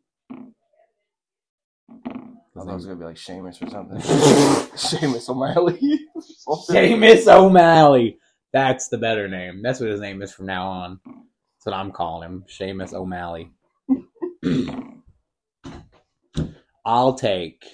I 2.59 2.63
thought 2.63 2.71
it 2.71 2.73
was 2.73 2.85
gonna 2.85 2.97
be 2.97 3.05
like 3.05 3.15
Seamus 3.15 3.65
or 3.65 3.69
something. 3.69 3.97
Seamus 4.75 5.29
O'Malley. 5.29 6.07
Seamus 6.69 7.27
O'Malley. 7.27 8.19
That's 8.51 8.89
the 8.89 8.97
better 8.97 9.27
name. 9.29 9.61
That's 9.61 9.79
what 9.79 9.89
his 9.89 10.01
name 10.01 10.21
is 10.21 10.33
from 10.33 10.47
now 10.47 10.67
on. 10.67 10.99
That's 11.59 11.65
what 11.65 11.75
I'm 11.75 11.91
calling 11.91 12.25
him. 12.25 12.45
Seamus 12.47 12.93
O'Malley. 12.93 13.51
I'll 16.85 17.15
take. 17.15 17.65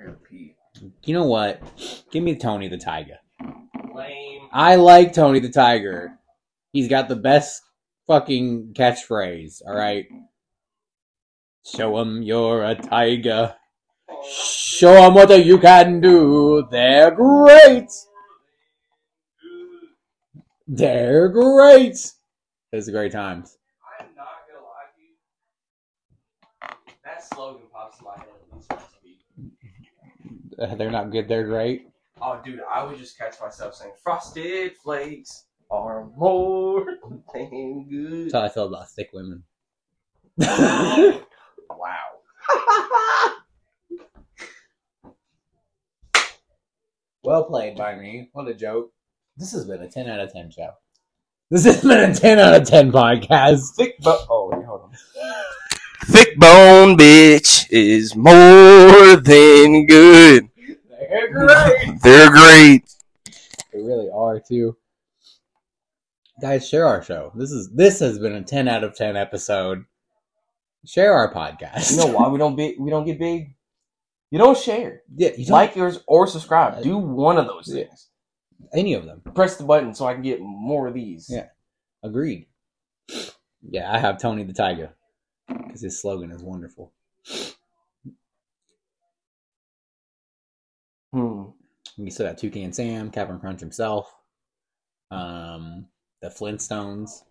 I 0.00 0.04
gotta 0.04 0.18
pee. 0.18 0.54
You 1.04 1.14
know 1.14 1.26
what? 1.26 1.60
Give 2.12 2.22
me 2.22 2.36
Tony 2.36 2.68
the 2.68 2.78
Tiger. 2.78 3.18
Lame. 3.92 4.42
I 4.52 4.76
like 4.76 5.12
Tony 5.12 5.40
the 5.40 5.48
Tiger. 5.48 6.12
He's 6.70 6.86
got 6.86 7.08
the 7.08 7.16
best 7.16 7.60
fucking 8.06 8.74
catchphrase. 8.74 9.62
All 9.66 9.74
right. 9.74 10.06
Show 11.66 11.98
him 11.98 12.22
you're 12.22 12.62
a 12.62 12.76
tiger. 12.76 13.56
Show 14.30 14.92
'em 14.92 15.14
what 15.14 15.44
you 15.44 15.58
can 15.58 16.00
do. 16.00 16.68
They're 16.70 17.10
great. 17.10 17.90
They're 20.68 21.28
great. 21.28 22.12
It's 22.72 22.88
a 22.88 22.92
great 22.92 23.12
times. 23.12 23.56
I'm 23.98 24.06
not 24.14 24.46
gonna 24.46 24.64
lie 24.64 24.90
to 24.94 25.00
you. 25.02 25.14
That 27.04 27.24
slogan 27.24 27.66
pops 27.72 27.98
in 28.00 28.04
my 28.04 28.16
head 28.16 28.26
at 28.28 28.54
least 28.54 28.70
once 28.70 28.82
a 28.82 29.04
week. 29.04 29.20
Uh, 30.58 30.74
They're 30.74 30.90
not 30.90 31.10
good. 31.10 31.28
They're 31.28 31.46
great. 31.46 31.88
Oh, 32.20 32.40
dude, 32.44 32.60
I 32.70 32.84
would 32.84 32.98
just 32.98 33.16
catch 33.16 33.40
myself 33.40 33.74
saying, 33.74 33.92
"Frosted 34.02 34.76
flakes 34.76 35.46
are 35.70 36.06
more 36.16 36.84
than 37.34 37.88
good." 37.88 38.24
That's 38.24 38.32
how 38.34 38.42
I 38.42 38.48
feel 38.48 38.66
about 38.68 38.90
thick 38.90 39.10
women. 39.12 39.44
Wow. 41.70 42.22
well 47.22 47.44
played 47.44 47.76
by 47.76 47.94
me. 47.94 48.30
What 48.32 48.48
a 48.48 48.54
joke. 48.54 48.90
This 49.36 49.52
has 49.52 49.66
been 49.66 49.82
a 49.82 49.90
10 49.90 50.08
out 50.08 50.20
of 50.20 50.32
10 50.32 50.50
show. 50.50 50.70
This 51.50 51.64
has 51.64 51.80
been 51.82 52.10
a 52.10 52.14
10 52.14 52.38
out 52.38 52.54
of 52.60 52.68
10 52.68 52.92
podcast. 52.92 53.74
Thick 53.74 53.96
but 54.02 54.26
oh 54.28 54.50
wait, 54.52 54.66
hold 54.66 54.82
on. 54.82 54.90
Thick 56.04 56.38
bone 56.38 56.96
bitch 56.98 57.66
is 57.70 58.14
more 58.14 59.16
than 59.16 59.86
good. 59.86 60.48
They're 61.08 61.32
great. 61.32 62.00
They're 62.02 62.30
great. 62.30 62.82
They 63.72 63.80
really 63.80 64.10
are 64.14 64.40
too. 64.46 64.76
Guys, 66.42 66.68
share 66.68 66.86
our 66.86 67.02
show. 67.02 67.32
This 67.34 67.50
is 67.50 67.70
this 67.70 68.00
has 68.00 68.18
been 68.18 68.34
a 68.34 68.42
10 68.42 68.68
out 68.68 68.84
of 68.84 68.94
10 68.94 69.16
episode. 69.16 69.86
Share 70.84 71.14
our 71.14 71.32
podcast. 71.32 71.92
You 71.92 71.96
know 71.96 72.18
why 72.18 72.28
we 72.28 72.38
don't 72.38 72.56
be 72.56 72.76
we 72.78 72.90
don't 72.90 73.06
get 73.06 73.18
big? 73.18 73.54
You 74.30 74.38
don't 74.38 74.58
share. 74.58 75.00
Yeah, 75.16 75.30
you 75.30 75.46
don't 75.46 75.52
Like 75.54 75.76
yours 75.76 76.00
or 76.06 76.26
subscribe. 76.26 76.74
Uh, 76.74 76.82
Do 76.82 76.98
one 76.98 77.38
of 77.38 77.46
those 77.46 77.74
Yeah. 77.74 77.84
Any 78.72 78.94
of 78.94 79.04
them. 79.04 79.22
Press 79.34 79.56
the 79.56 79.64
button 79.64 79.94
so 79.94 80.06
I 80.06 80.14
can 80.14 80.22
get 80.22 80.40
more 80.40 80.86
of 80.86 80.94
these. 80.94 81.28
Yeah. 81.28 81.46
Agreed. 82.02 82.46
Yeah, 83.62 83.92
I 83.92 83.98
have 83.98 84.20
Tony 84.20 84.44
the 84.44 84.52
Tiger 84.52 84.94
because 85.48 85.80
his 85.80 86.00
slogan 86.00 86.30
is 86.30 86.42
wonderful. 86.42 86.92
Hmm. 91.12 91.44
You 91.96 92.10
still 92.10 92.26
got 92.26 92.38
Toucan 92.38 92.72
Sam, 92.72 93.10
Captain 93.10 93.40
Crunch 93.40 93.60
himself, 93.60 94.14
um, 95.10 95.86
the 96.22 96.28
Flintstones. 96.28 97.22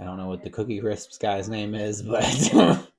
I 0.00 0.04
don't 0.04 0.18
know 0.18 0.26
what 0.26 0.42
the 0.42 0.50
Cookie 0.50 0.80
Crisps 0.80 1.16
guy's 1.18 1.48
name 1.48 1.74
is, 1.74 2.02
but 2.02 2.24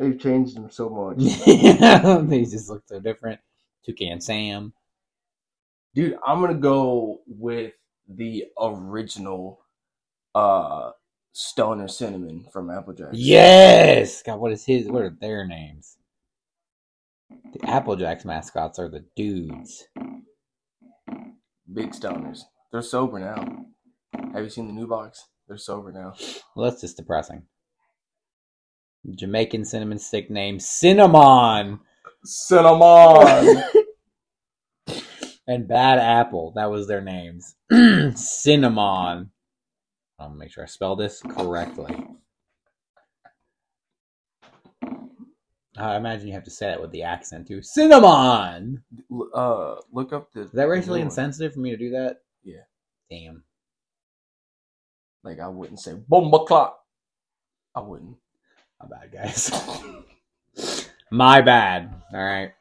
They've 0.00 0.18
changed 0.18 0.56
them 0.56 0.70
so 0.70 0.88
much. 1.18 1.18
they 2.26 2.40
just 2.44 2.70
look 2.70 2.82
so 2.86 3.00
different. 3.00 3.38
Toucan 3.84 4.20
Sam. 4.22 4.72
Dude, 5.94 6.16
I'm 6.26 6.40
gonna 6.40 6.54
go 6.54 7.20
with 7.26 7.74
the 8.08 8.46
original 8.58 9.60
uh 10.34 10.92
Stoner 11.32 11.86
Cinnamon 11.86 12.46
from 12.50 12.70
Applejack. 12.70 13.10
Yes. 13.12 14.22
God, 14.22 14.40
what 14.40 14.52
is 14.52 14.64
his? 14.64 14.88
What 14.88 15.02
are 15.02 15.16
their 15.20 15.46
names? 15.46 15.98
The 17.52 17.58
Applejacks 17.60 18.24
mascots 18.24 18.78
are 18.78 18.88
the 18.88 19.04
dudes. 19.14 19.86
Big 21.72 21.90
stoners. 21.92 22.40
They're 22.72 22.82
sober 22.82 23.18
now. 23.20 23.66
Have 24.32 24.44
you 24.44 24.50
seen 24.50 24.66
the 24.66 24.72
new 24.72 24.86
box? 24.86 25.28
They're 25.46 25.56
sober 25.58 25.92
now. 25.92 26.14
Well, 26.56 26.68
that's 26.70 26.80
just 26.80 26.96
depressing. 26.96 27.42
Jamaican 29.08 29.64
cinnamon 29.64 29.98
stick 29.98 30.30
named 30.30 30.62
Cinnamon 30.62 31.80
Cinnamon. 32.24 33.62
and 35.46 35.66
Bad 35.66 35.98
Apple. 35.98 36.52
That 36.54 36.70
was 36.70 36.86
their 36.86 37.00
names. 37.00 37.56
Cinnamon. 38.14 39.30
I'll 40.18 40.30
make 40.30 40.52
sure 40.52 40.64
I 40.64 40.66
spell 40.66 40.96
this 40.96 41.22
correctly. 41.22 42.06
I 45.76 45.96
imagine 45.96 46.28
you 46.28 46.34
have 46.34 46.44
to 46.44 46.50
say 46.50 46.66
that 46.66 46.80
with 46.80 46.90
the 46.90 47.04
accent 47.04 47.48
too. 47.48 47.62
Cinnamon. 47.62 48.82
uh, 49.34 49.76
look 49.92 50.12
up 50.12 50.30
the. 50.32 50.42
Is 50.42 50.50
that 50.52 50.68
racially 50.68 51.00
the 51.00 51.04
new 51.04 51.04
one. 51.04 51.06
insensitive 51.06 51.54
for 51.54 51.60
me 51.60 51.70
to 51.70 51.76
do 51.78 51.90
that? 51.90 52.18
Yeah. 52.44 52.64
Damn. 53.08 53.44
Like 55.24 55.40
I 55.40 55.48
wouldn't 55.48 55.80
say 55.80 55.94
bomba 55.94 56.44
clock. 56.44 56.80
I 57.74 57.80
wouldn't. 57.80 58.16
My 58.80 58.86
bad, 58.88 59.12
guys. 59.12 59.50
My 61.10 61.40
bad. 61.40 62.02
All 62.12 62.22
right. 62.24 62.52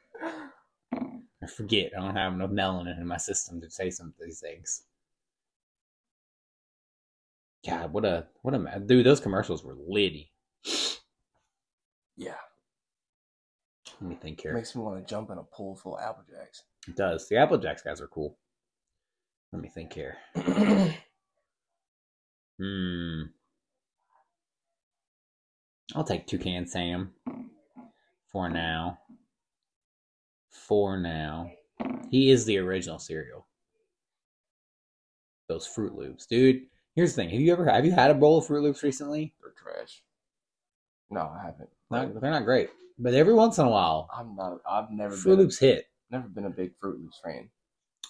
I 1.41 1.47
forget. 1.47 1.91
I 1.97 2.01
don't 2.01 2.15
have 2.15 2.33
enough 2.33 2.49
melanin 2.51 2.99
in 2.99 3.07
my 3.07 3.17
system 3.17 3.61
to 3.61 3.69
say 3.69 3.89
some 3.89 4.07
of 4.07 4.13
these 4.25 4.39
things. 4.39 4.83
God, 7.65 7.93
what 7.93 8.05
a 8.05 8.27
what 8.41 8.53
a 8.53 8.79
dude! 8.79 9.05
Those 9.05 9.19
commercials 9.19 9.63
were 9.63 9.75
litty. 9.87 10.31
Yeah, 12.17 12.33
Let 14.01 14.09
me 14.09 14.15
think 14.15 14.41
here. 14.41 14.53
makes 14.53 14.75
me 14.75 14.81
want 14.81 14.99
to 15.05 15.09
jump 15.09 15.29
in 15.29 15.37
a 15.37 15.43
pool 15.43 15.75
full 15.75 15.97
of 15.97 16.03
Apple 16.03 16.23
Jacks. 16.29 16.63
It 16.87 16.95
does. 16.97 17.27
The 17.29 17.37
apple 17.37 17.57
jacks 17.57 17.81
guys 17.81 18.01
are 18.01 18.07
cool. 18.07 18.37
Let 19.53 19.61
me 19.61 19.69
think 19.69 19.93
here. 19.93 20.17
Hmm. 22.61 23.21
I'll 25.95 26.03
take 26.03 26.27
Toucan 26.27 26.67
Sam 26.67 27.11
for 28.31 28.49
now. 28.49 28.99
For 30.49 30.97
now. 30.97 31.51
He 32.09 32.31
is 32.31 32.45
the 32.45 32.57
original 32.57 32.99
cereal. 32.99 33.47
Those 35.47 35.67
Froot 35.67 35.95
Loops. 35.95 36.25
Dude, 36.25 36.61
here's 36.95 37.15
the 37.15 37.23
thing. 37.23 37.29
Have 37.31 37.39
you 37.39 37.51
ever 37.51 37.65
have 37.65 37.85
you 37.85 37.91
had 37.91 38.11
a 38.11 38.15
bowl 38.15 38.37
of 38.37 38.45
Froot 38.45 38.61
Loops 38.61 38.83
recently? 38.83 39.33
They're 39.41 39.51
trash. 39.51 40.03
No, 41.09 41.21
I 41.21 41.45
haven't. 41.45 41.69
Not, 41.89 42.21
they're 42.21 42.29
not 42.29 42.45
great. 42.45 42.69
But 42.99 43.15
every 43.15 43.33
once 43.33 43.57
in 43.57 43.65
a 43.65 43.69
while, 43.69 44.09
I'm 44.15 44.35
not. 44.35 44.59
I've 44.69 44.91
never 44.91 45.15
Fruit 45.15 45.37
been. 45.37 45.39
Loops 45.45 45.57
hit. 45.57 45.85
Never 46.11 46.27
been 46.27 46.45
a 46.45 46.51
big 46.51 46.73
Froot 46.77 47.01
Loops 47.01 47.19
fan. 47.23 47.49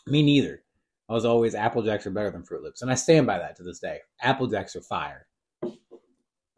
Me 0.07 0.21
neither. 0.21 0.63
I 1.07 1.13
was 1.13 1.25
always 1.25 1.55
Apple 1.55 1.81
Jacks 1.81 2.05
are 2.05 2.11
better 2.11 2.31
than 2.31 2.43
Froot 2.43 2.61
Loops, 2.63 2.81
and 2.81 2.91
I 2.91 2.95
stand 2.95 3.25
by 3.25 3.39
that 3.39 3.55
to 3.57 3.63
this 3.63 3.79
day. 3.79 3.99
Apple 4.21 4.47
Jacks 4.47 4.75
are 4.75 4.81
fire. 4.81 5.27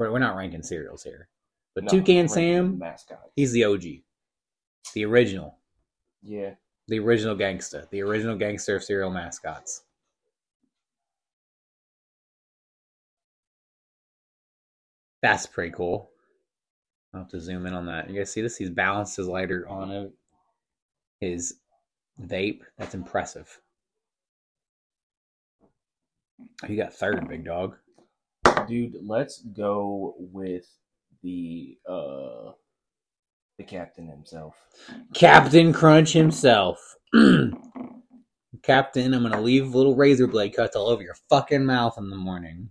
We're, 0.02 0.12
we're 0.12 0.18
not 0.18 0.36
ranking 0.36 0.64
cereals 0.64 1.04
here, 1.04 1.28
but 1.76 1.84
No, 1.84 1.90
Toucan 1.92 2.28
Sam, 2.28 2.80
mascot. 2.80 3.30
he's 3.36 3.52
the 3.52 3.66
OG, 3.66 3.84
the 4.96 5.06
original, 5.06 5.60
Yeah, 6.24 6.56
the 6.88 6.98
original 6.98 7.36
gangster, 7.36 7.88
the 7.92 8.02
original 8.02 8.36
gangster 8.36 8.76
of 8.78 8.84
cereal 8.84 9.12
mascots. 9.12 9.84
That's 15.22 15.46
pretty 15.46 15.70
cool. 15.70 16.10
I'll 17.14 17.20
have 17.22 17.30
to 17.30 17.40
zoom 17.40 17.68
in 17.68 17.76
on 17.76 17.86
that. 17.86 18.10
You 18.10 18.18
guys 18.18 18.32
see 18.32 18.42
this? 18.42 18.58
He's 18.58 18.72
balanced 18.72 19.18
his 19.18 19.28
lighter 19.28 19.68
on 19.70 19.92
a, 19.92 20.10
his 21.20 21.58
vape. 22.20 22.62
That's 22.80 22.96
impressive. 22.96 23.62
You 26.68 26.76
got 26.76 26.92
third, 26.92 27.28
big 27.30 27.46
dog. 27.46 27.78
Dude. 28.72 28.96
Let's 29.06 29.40
go 29.40 30.16
with 30.18 30.66
the 31.22 31.78
uh 31.88 32.52
the 33.58 33.64
captain 33.66 34.08
himself. 34.08 34.56
Captain 35.14 35.74
Crunch 35.74 36.14
himself. 36.14 36.96
Captain, 38.64 39.14
I'm 39.14 39.24
gonna 39.24 39.42
leave 39.42 39.76
little 39.76 39.96
razor 39.96 40.28
blade 40.28 40.56
cuts 40.56 40.76
all 40.76 40.88
over 40.88 41.04
your 41.04 41.16
fucking 41.30 41.66
mouth 41.66 41.96
in 41.98 42.10
the 42.10 42.16
morning. 42.16 42.70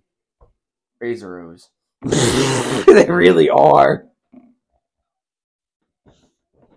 Razor 1.01 1.33
Rose. 1.33 1.69
they 2.03 3.07
really 3.11 3.51
are. 3.51 4.07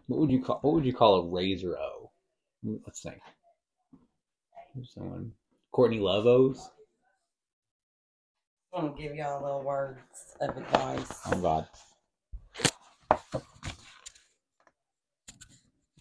What 0.08 0.20
would 0.20 0.32
you 0.32 0.44
call? 0.44 0.60
What 0.62 0.74
would 0.74 0.86
you 0.86 0.94
call 0.94 1.16
a 1.16 1.30
razor 1.30 1.78
O? 1.78 2.12
Let's 2.86 3.02
think. 3.02 3.22
Who's 4.76 4.94
Someone. 4.94 5.32
Courtney 5.72 6.00
Love 6.00 6.26
O's. 6.26 6.70
I'm 8.76 8.88
gonna 8.88 8.98
give 8.98 9.16
y'all 9.16 9.40
a 9.40 9.44
little 9.44 9.64
words 9.64 10.00
of 10.42 10.58
advice. 10.58 11.20
Oh 11.28 11.42
God. 11.42 11.68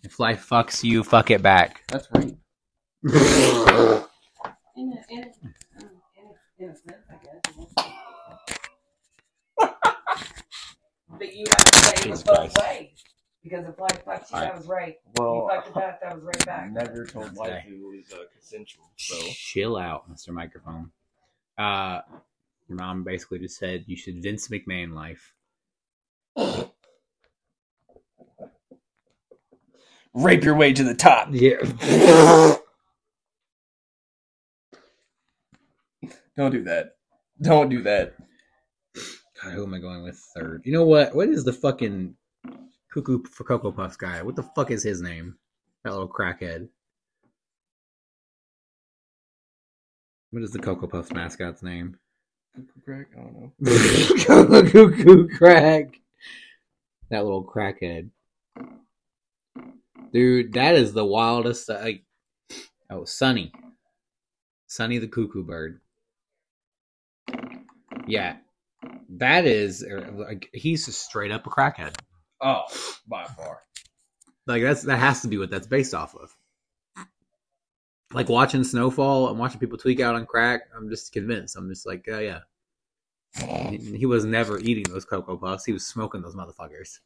If 0.02 0.18
life 0.18 0.46
fucks 0.48 0.82
you, 0.82 1.04
fuck 1.04 1.30
it 1.30 1.42
back. 1.42 1.82
That's 1.88 2.08
right. 2.14 2.34
In 4.74 4.90
a, 4.90 5.12
in 5.12 5.18
a, 5.18 5.26
in 5.78 5.84
a, 5.84 6.62
in 6.62 6.70
a 6.70 6.74
sense, 6.74 7.04
I 7.10 7.16
guess. 7.22 7.42
but 11.10 11.34
you 11.36 11.44
have 11.50 11.64
to 11.66 11.78
say 11.78 11.92
it 11.92 12.02
Jesus 12.04 12.22
both 12.22 12.56
ways. 12.58 13.04
Because 13.42 13.66
if 13.68 13.78
life 13.78 14.02
fucks 14.06 14.32
you, 14.32 14.40
that 14.40 14.56
was 14.56 14.66
right. 14.66 14.96
Well, 15.18 15.34
you 15.34 15.48
fucked 15.50 15.68
it 15.68 15.74
back, 15.74 16.00
that 16.00 16.14
was 16.14 16.24
right 16.24 16.42
I 16.42 16.44
back. 16.46 16.72
never 16.72 17.04
told 17.04 17.26
life 17.26 17.36
wife 17.36 17.50
right. 17.50 17.64
it 17.66 17.78
was 17.78 18.12
uh, 18.14 18.24
consensual. 18.32 18.90
So 18.96 19.16
Chill 19.30 19.76
out, 19.76 20.10
Mr. 20.10 20.30
Microphone. 20.30 20.90
Uh, 21.58 22.00
your 22.72 22.86
mom 22.86 23.04
basically 23.04 23.38
just 23.38 23.58
said 23.58 23.84
you 23.86 23.96
should 23.96 24.22
Vince 24.22 24.48
McMahon 24.48 24.94
life. 24.94 25.34
rape 30.14 30.44
your 30.44 30.56
way 30.56 30.72
to 30.72 30.84
the 30.84 30.94
top. 30.94 31.28
Yeah. 31.30 31.56
Don't 36.36 36.50
do 36.50 36.64
that. 36.64 36.96
Don't 37.40 37.68
do 37.68 37.82
that. 37.82 38.14
God, 39.42 39.52
who 39.52 39.64
am 39.64 39.74
I 39.74 39.78
going 39.78 40.02
with 40.02 40.18
third? 40.34 40.62
You 40.64 40.72
know 40.72 40.86
what? 40.86 41.14
What 41.14 41.28
is 41.28 41.44
the 41.44 41.52
fucking 41.52 42.14
cuckoo 42.92 43.22
for 43.24 43.44
Cocoa 43.44 43.72
Puffs 43.72 43.96
guy? 43.96 44.22
What 44.22 44.36
the 44.36 44.42
fuck 44.42 44.70
is 44.70 44.82
his 44.82 45.02
name? 45.02 45.36
That 45.84 45.90
little 45.90 46.08
crackhead. 46.08 46.68
What 50.30 50.42
is 50.42 50.52
the 50.52 50.58
Cocoa 50.58 50.86
Puffs 50.86 51.12
mascot's 51.12 51.62
name? 51.62 51.98
Cuckoo 52.54 52.80
crack? 52.84 53.06
I 53.16 53.20
don't 53.22 53.34
know. 53.40 54.64
Cuckoo 54.70 55.28
crack. 55.36 55.98
That 57.10 57.24
little 57.24 57.44
crackhead. 57.44 58.10
Dude, 60.12 60.52
that 60.54 60.74
is 60.74 60.92
the 60.92 61.04
wildest. 61.04 61.70
uh, 61.70 61.78
Like, 61.82 62.04
oh, 62.90 63.04
Sonny. 63.04 63.52
Sonny 64.66 64.98
the 64.98 65.08
cuckoo 65.08 65.44
bird. 65.44 65.80
Yeah, 68.06 68.36
that 69.10 69.44
is 69.46 69.82
er, 69.84 70.10
like 70.12 70.48
he's 70.52 70.86
just 70.86 71.04
straight 71.04 71.30
up 71.30 71.46
a 71.46 71.50
crackhead. 71.50 71.94
Oh, 72.40 72.62
by 73.06 73.24
far. 73.24 73.60
Like 74.46 74.62
that's 74.62 74.82
that 74.82 74.98
has 74.98 75.20
to 75.22 75.28
be 75.28 75.38
what 75.38 75.50
that's 75.50 75.66
based 75.66 75.94
off 75.94 76.14
of. 76.16 76.34
Like 78.12 78.28
watching 78.28 78.64
Snowfall 78.64 79.30
and 79.30 79.38
watching 79.38 79.60
people 79.60 79.78
tweak 79.78 80.00
out 80.00 80.14
on 80.14 80.26
crack, 80.26 80.62
I'm 80.76 80.88
just 80.88 81.12
convinced. 81.12 81.56
I'm 81.56 81.68
just 81.68 81.86
like, 81.86 82.06
oh 82.10 82.18
yeah. 82.18 82.40
He, 83.70 83.78
he 83.96 84.06
was 84.06 84.24
never 84.24 84.58
eating 84.58 84.84
those 84.92 85.04
cocoa 85.04 85.36
puffs. 85.36 85.64
He 85.64 85.72
was 85.72 85.86
smoking 85.86 86.20
those 86.20 86.34
motherfuckers. 86.34 86.98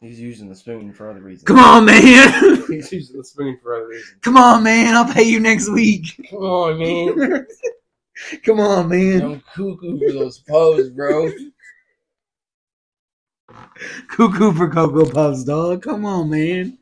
He's 0.00 0.20
using 0.20 0.48
the 0.48 0.54
spoon 0.54 0.92
for 0.92 1.10
other 1.10 1.20
reasons. 1.20 1.44
Come 1.44 1.58
on, 1.58 1.86
man. 1.86 2.62
He's 2.68 2.92
using 2.92 3.16
the 3.16 3.24
spoon 3.24 3.58
for 3.62 3.74
other 3.74 3.88
reasons. 3.88 4.18
Come 4.20 4.36
on, 4.36 4.62
man. 4.62 4.94
I'll 4.94 5.12
pay 5.12 5.24
you 5.24 5.40
next 5.40 5.70
week. 5.70 6.28
Come 6.30 6.40
on, 6.40 6.78
man. 6.78 7.46
Come 8.44 8.60
on, 8.60 8.88
man. 8.88 9.22
I'm 9.22 9.42
cuckoo 9.54 9.98
for 9.98 10.12
those 10.12 10.38
puffs, 10.38 10.88
bro. 10.90 11.30
Cuckoo 14.08 14.52
for 14.52 14.70
cocoa 14.70 15.10
puffs, 15.10 15.44
dog. 15.44 15.82
Come 15.82 16.04
on, 16.04 16.30
man. 16.30 16.78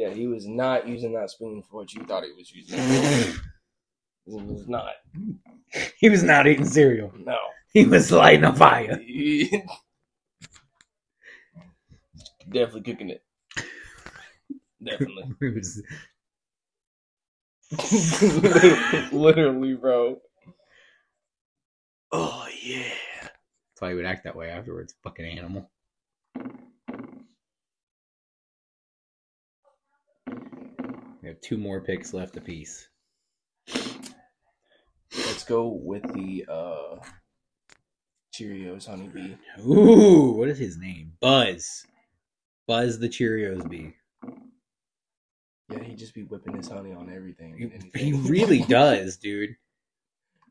Yeah, 0.00 0.14
he 0.14 0.26
was 0.26 0.46
not 0.46 0.88
using 0.88 1.12
that 1.12 1.28
spoon 1.28 1.62
for 1.62 1.80
what 1.80 1.92
you 1.92 2.02
thought 2.04 2.24
he 2.24 2.32
was 2.32 2.50
using. 2.50 3.34
He 4.26 4.34
was 4.34 4.68
not. 4.68 4.92
He 5.98 6.08
was 6.08 6.22
not 6.22 6.46
eating 6.46 6.64
cereal. 6.64 7.12
No. 7.18 7.36
He 7.72 7.84
was 7.84 8.12
lighting 8.12 8.44
a 8.44 8.54
fire. 8.54 8.96
Definitely 12.50 12.82
cooking 12.82 13.10
it. 13.10 13.24
Definitely. 14.84 15.34
Was 15.50 15.82
Literally, 19.10 19.74
bro. 19.74 20.20
Oh 22.12 22.46
yeah. 22.62 22.82
That's 23.22 23.80
why 23.80 23.88
he 23.88 23.94
would 23.94 24.06
act 24.06 24.24
that 24.24 24.36
way 24.36 24.50
afterwards. 24.50 24.94
Fucking 25.02 25.26
animal. 25.26 25.70
We 31.22 31.28
have 31.28 31.40
two 31.40 31.56
more 31.58 31.80
picks 31.80 32.14
left 32.14 32.36
apiece. 32.36 32.88
Let's 33.74 35.44
go 35.44 35.66
with 35.68 36.02
the 36.14 36.46
uh 36.48 36.96
Cheerios 38.34 38.86
honeybee. 38.86 39.34
Ooh, 39.66 40.32
what 40.32 40.48
is 40.48 40.58
his 40.58 40.78
name? 40.78 41.12
Buzz. 41.20 41.84
Buzz 42.66 42.98
the 42.98 43.08
Cheerios 43.08 43.68
bee. 43.68 43.94
Yeah, 45.70 45.82
he 45.82 45.94
just 45.94 46.14
be 46.14 46.22
whipping 46.22 46.56
his 46.56 46.68
honey 46.68 46.92
on 46.92 47.12
everything. 47.14 47.90
He, 47.94 48.12
he 48.12 48.12
really 48.30 48.60
does, 48.62 49.16
dude. 49.16 49.56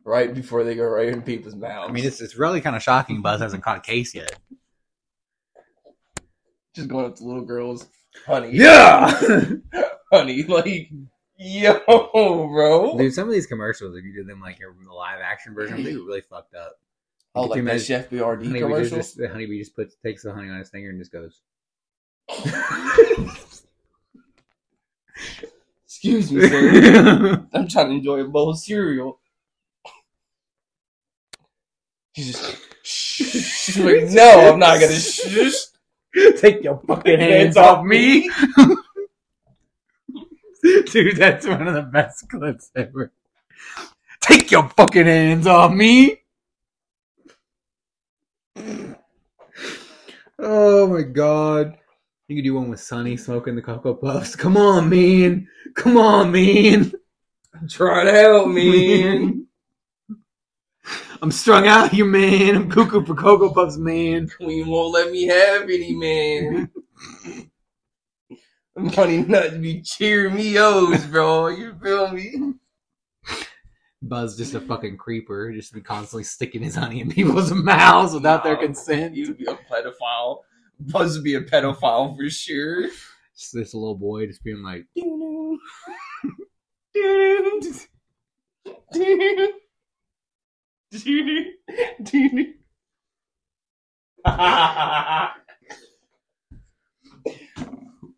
right 0.06 0.34
before 0.34 0.64
they 0.64 0.76
go 0.76 0.84
right 0.86 1.08
in 1.10 1.22
people's 1.22 1.56
mouths. 1.56 1.90
I 1.90 1.92
mean, 1.94 2.06
it's 2.06 2.22
it's 2.22 2.36
really 2.36 2.62
kind 2.62 2.76
of 2.76 2.84
shocking. 2.84 3.22
Buzz 3.22 3.42
hasn't 3.42 3.64
caught 3.64 3.78
a 3.78 3.82
case 3.82 4.14
yet. 4.14 4.38
just 6.76 6.88
going 6.90 7.06
up 7.06 7.16
to 7.16 7.24
little 7.24 7.46
girls. 7.46 7.88
Honey. 8.26 8.50
Yeah, 8.54 9.20
Honey, 10.12 10.44
like 10.48 10.90
yo, 11.38 11.80
bro. 11.86 12.98
dude. 12.98 13.14
Some 13.14 13.28
of 13.28 13.34
these 13.34 13.48
commercials, 13.48 13.96
if 13.96 14.04
you 14.04 14.14
do 14.14 14.24
them 14.24 14.42
like 14.42 14.60
in 14.60 14.86
the 14.86 14.94
live 14.94 15.20
action 15.24 15.54
version, 15.54 15.84
they 15.84 15.96
were 15.96 16.04
really 16.06 16.22
fucked 16.22 16.56
up. 16.56 16.80
oh, 17.36 17.48
Could 17.48 17.66
like 17.66 17.66
that 17.66 17.82
Chef 17.82 18.10
BRD 18.10 18.24
Honeybee 18.46 18.60
commercial. 18.60 18.98
just, 18.98 19.18
the 19.18 19.28
honeybee 19.28 19.60
just 19.60 19.76
puts 19.76 19.96
takes 20.04 20.24
the 20.24 20.34
honey 20.34 20.50
on 20.50 20.60
his 20.60 20.70
finger 20.70 20.90
and 20.90 21.00
just 21.00 21.12
goes. 21.12 21.42
Excuse 25.86 26.32
me, 26.32 26.48
sir. 26.48 27.46
I'm 27.54 27.68
trying 27.68 27.90
to 27.90 27.96
enjoy 27.96 28.22
a 28.22 28.28
bowl 28.28 28.52
of 28.52 28.60
cereal. 28.60 29.20
She's 32.16 32.32
just. 32.32 32.56
She's 32.84 33.78
like, 33.78 34.06
no, 34.10 34.52
I'm 34.54 34.60
not 34.60 34.80
gonna. 34.80 34.98
Take 36.38 36.64
your 36.64 36.80
fucking 36.88 37.20
hands 37.20 37.58
off 37.58 37.86
me. 37.86 38.30
Dude, 40.92 41.18
that's 41.18 41.48
one 41.48 41.68
of 41.68 41.74
the 41.74 41.84
best 41.84 42.30
clips 42.30 42.72
ever. 42.76 43.12
Take 44.22 44.52
your 44.52 44.70
fucking 44.70 45.06
hands 45.06 45.48
off 45.48 45.72
me. 45.72 46.18
Oh 50.38 50.88
my 50.88 51.02
god. 51.02 51.78
You 52.28 52.36
could 52.36 52.44
do 52.44 52.56
one 52.56 52.70
with 52.70 52.80
Sonny 52.80 53.18
smoking 53.18 53.56
the 53.56 53.62
Cocoa 53.62 53.94
Puffs. 53.94 54.36
Come 54.36 54.58
on, 54.58 54.90
man. 54.90 55.48
Come 55.76 55.98
on, 55.98 56.32
man. 56.32 56.92
Try 57.70 58.04
to 58.04 58.12
help 58.12 58.48
me. 58.50 59.46
I'm 61.22 61.32
strung 61.32 61.68
out 61.68 61.92
here, 61.92 62.06
man. 62.06 62.56
I'm 62.56 62.70
cuckoo 62.70 63.06
for 63.06 63.16
Cocoa 63.16 63.54
Puffs, 63.54 63.78
man. 63.78 64.30
Queen 64.30 64.68
won't 64.68 64.94
let 64.94 65.12
me 65.12 65.24
have 65.24 65.64
any, 65.64 65.96
man. 65.96 66.72
Money 68.80 69.18
nuts 69.24 69.58
be 69.58 69.82
cheering 69.82 70.36
me 70.36 70.58
O's, 70.58 71.06
bro. 71.06 71.48
You 71.48 71.76
feel 71.82 72.12
me? 72.12 72.54
Buzz 74.02 74.38
just 74.38 74.54
a 74.54 74.62
fucking 74.62 74.96
creeper, 74.96 75.52
just 75.52 75.74
be 75.74 75.82
constantly 75.82 76.24
sticking 76.24 76.64
his 76.64 76.76
honey 76.76 77.02
in 77.02 77.12
people's 77.12 77.52
mouths 77.64 78.14
without 78.14 78.46
their 78.46 78.56
consent. 78.56 79.16
You'd 79.16 79.38
be 79.38 79.46
a 79.46 79.56
pedophile. 79.56 80.40
Buzz 80.80 81.16
would 81.16 81.26
be 81.26 81.36
a 81.36 81.42
pedophile 81.42 82.16
for 82.16 82.30
sure. 82.30 82.88
Just 83.38 83.54
this 83.54 83.74
little 83.74 83.96
boy 83.96 84.28
just 84.28 84.44
being 84.44 84.64
like, 84.64 84.86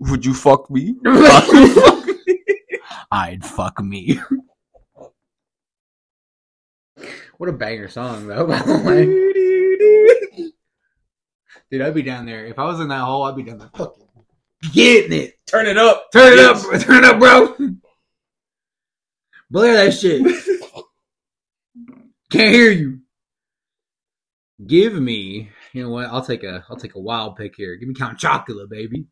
Would 0.09 0.25
you 0.25 0.33
fuck 0.33 0.69
me? 0.71 0.95
I'd 3.11 3.45
fuck 3.45 3.79
me. 3.83 4.19
what 7.37 7.49
a 7.49 7.53
banger 7.53 7.87
song, 7.87 8.27
though, 8.27 8.47
by 8.47 8.59
the 8.59 8.79
way. 10.35 10.51
Dude, 11.69 11.81
I'd 11.81 11.93
be 11.93 12.01
down 12.01 12.25
there. 12.25 12.45
If 12.45 12.57
I 12.57 12.65
was 12.65 12.79
in 12.79 12.87
that 12.89 13.01
hole, 13.01 13.23
I'd 13.23 13.35
be 13.35 13.43
down 13.43 13.59
there 13.59 13.69
fucking 13.75 14.07
getting 14.73 15.13
it. 15.13 15.35
Turn 15.45 15.67
it 15.67 15.77
up. 15.77 16.11
Turn 16.11 16.33
it 16.33 16.37
Yes. 16.37 16.65
up. 16.65 16.81
Turn 16.85 17.03
it 17.03 17.05
up, 17.05 17.19
bro. 17.19 17.55
Blare 19.51 19.85
that 19.85 19.91
shit. 19.93 20.21
Can't 22.31 22.49
hear 22.49 22.71
you. 22.71 22.99
Give 24.65 24.93
me, 24.93 25.49
you 25.73 25.83
know 25.83 25.89
what? 25.89 26.05
I'll 26.07 26.25
take 26.25 26.43
a, 26.43 26.63
I'll 26.69 26.77
take 26.77 26.95
a 26.95 26.99
wild 26.99 27.35
pick 27.35 27.55
here. 27.55 27.75
Give 27.75 27.87
me 27.87 27.93
Count 27.95 28.17
Chocula, 28.19 28.67
baby. 28.69 29.05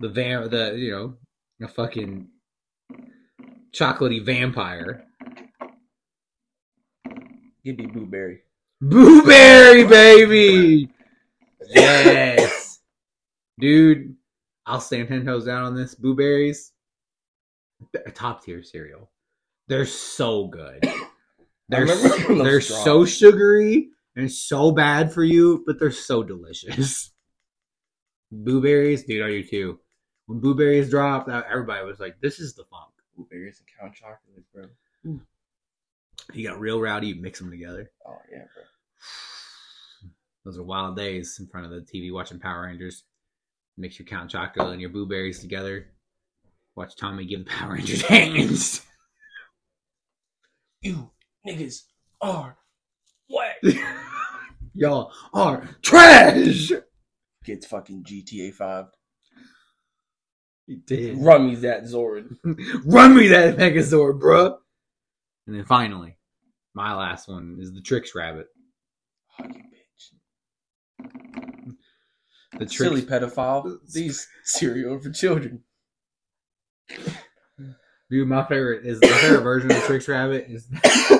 The 0.00 0.08
van, 0.08 0.48
the 0.50 0.74
you 0.76 0.90
know, 0.90 1.16
a 1.62 1.68
fucking 1.68 2.28
chocolatey 3.74 4.24
vampire. 4.24 5.04
Give 7.64 7.76
me 7.76 7.86
blueberry. 7.86 8.42
Blueberry, 8.80 9.84
baby. 9.84 10.90
Yes, 11.72 12.80
dude. 13.60 14.16
I'll 14.66 14.80
stand 14.80 15.08
ten 15.08 15.24
toes 15.24 15.44
down 15.44 15.64
on 15.64 15.76
this. 15.76 15.94
Blueberries, 15.94 16.72
a 17.94 18.10
top 18.10 18.42
tier 18.42 18.62
cereal. 18.62 19.10
They're 19.68 19.86
so 19.86 20.48
good. 20.48 20.82
They're 21.68 21.86
they're 21.86 22.60
so 22.60 23.04
sugary 23.04 23.90
and 24.16 24.32
so 24.32 24.72
bad 24.72 25.12
for 25.12 25.22
you, 25.22 25.62
but 25.66 25.78
they're 25.78 25.92
so 25.92 26.24
delicious. 26.24 27.12
Blueberries, 28.32 29.04
dude, 29.04 29.22
are 29.22 29.30
you 29.30 29.44
too? 29.44 29.78
When 30.26 30.38
blueberries 30.40 30.90
dropped, 30.90 31.26
that- 31.26 31.46
everybody 31.50 31.84
was 31.84 31.98
like, 31.98 32.20
"This 32.20 32.38
is 32.38 32.54
the 32.54 32.64
funk." 32.64 32.92
Blueberries 33.16 33.60
and 33.60 33.68
count 33.78 33.94
Chocula, 33.94 34.42
bro. 34.54 34.68
Mm. 35.04 35.20
You 36.32 36.48
got 36.48 36.60
real 36.60 36.80
rowdy, 36.80 37.08
you 37.08 37.14
mix 37.16 37.38
them 37.40 37.50
together. 37.50 37.90
Oh 38.06 38.18
yeah, 38.30 38.44
bro. 38.54 38.62
Those 40.44 40.58
are 40.58 40.62
wild 40.62 40.96
days 40.96 41.38
in 41.40 41.46
front 41.48 41.66
of 41.66 41.72
the 41.72 41.80
TV 41.80 42.12
watching 42.12 42.38
Power 42.38 42.62
Rangers. 42.62 43.04
Mix 43.76 43.98
your 43.98 44.06
Count 44.06 44.30
Chocula 44.30 44.72
and 44.72 44.80
your 44.80 44.90
blueberries 44.90 45.40
together. 45.40 45.88
Watch 46.76 46.96
Tommy 46.96 47.24
give 47.26 47.44
the 47.44 47.50
Power 47.50 47.74
Rangers 47.74 48.02
hands. 48.02 48.82
You 50.82 51.10
niggas 51.46 51.82
are 52.22 52.56
what? 53.26 53.52
Y'all 54.74 55.12
are 55.34 55.68
trash. 55.82 56.72
Gets 57.44 57.66
fucking 57.66 58.04
GTA 58.04 58.52
Five. 58.52 58.86
He 60.66 60.76
did. 60.76 61.18
Run 61.18 61.46
me 61.46 61.54
that 61.56 61.84
Zord. 61.84 62.36
Run 62.84 63.16
me 63.16 63.28
that 63.28 63.56
Megazord, 63.56 64.20
bruh. 64.20 64.56
And 65.46 65.56
then 65.56 65.64
finally, 65.64 66.16
my 66.74 66.94
last 66.94 67.28
one 67.28 67.56
is 67.58 67.72
the 67.72 67.80
Trix 67.80 68.14
Rabbit. 68.14 68.46
Oh, 69.40 69.44
bitch. 69.44 70.12
The 72.52 72.66
Trix, 72.66 72.76
Silly 72.76 73.02
pedophile. 73.02 73.78
These 73.92 74.28
cereal 74.44 75.00
for 75.00 75.10
children. 75.10 75.64
Dude, 78.10 78.28
my 78.28 78.44
favorite 78.44 78.84
is 78.84 79.00
the 79.00 79.08
favorite 79.08 79.42
version 79.42 79.70
of 79.70 79.76
the 79.76 79.86
Trix 79.86 80.08
Rabbit 80.08 80.46
is 80.48 80.68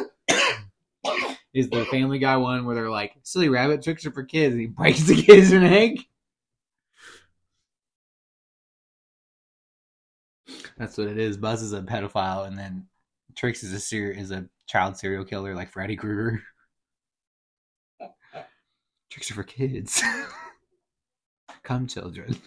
is 1.52 1.68
the 1.68 1.84
Family 1.86 2.18
Guy 2.18 2.36
one 2.36 2.64
where 2.64 2.74
they're 2.74 2.90
like, 2.90 3.16
"Silly 3.22 3.48
rabbit 3.48 3.82
Trix 3.82 4.06
are 4.06 4.12
for 4.12 4.24
kids," 4.24 4.52
and 4.52 4.60
he 4.60 4.66
breaks 4.66 5.02
the 5.02 5.20
kid's 5.22 5.52
egg. 5.52 6.00
That's 10.76 10.96
what 10.96 11.08
it 11.08 11.18
is. 11.18 11.36
Buzz 11.36 11.62
is 11.62 11.72
a 11.72 11.82
pedophile, 11.82 12.46
and 12.46 12.58
then 12.58 12.86
Trix 13.36 13.62
is 13.62 13.72
a 13.72 13.80
ser- 13.80 14.10
is 14.10 14.30
a 14.30 14.48
child 14.66 14.96
serial 14.96 15.24
killer 15.24 15.54
like 15.54 15.70
Freddy 15.70 15.96
Krueger. 15.96 16.42
Trix 19.10 19.30
are 19.30 19.34
for 19.34 19.42
kids. 19.42 20.02
Come, 21.62 21.86
children. 21.86 22.40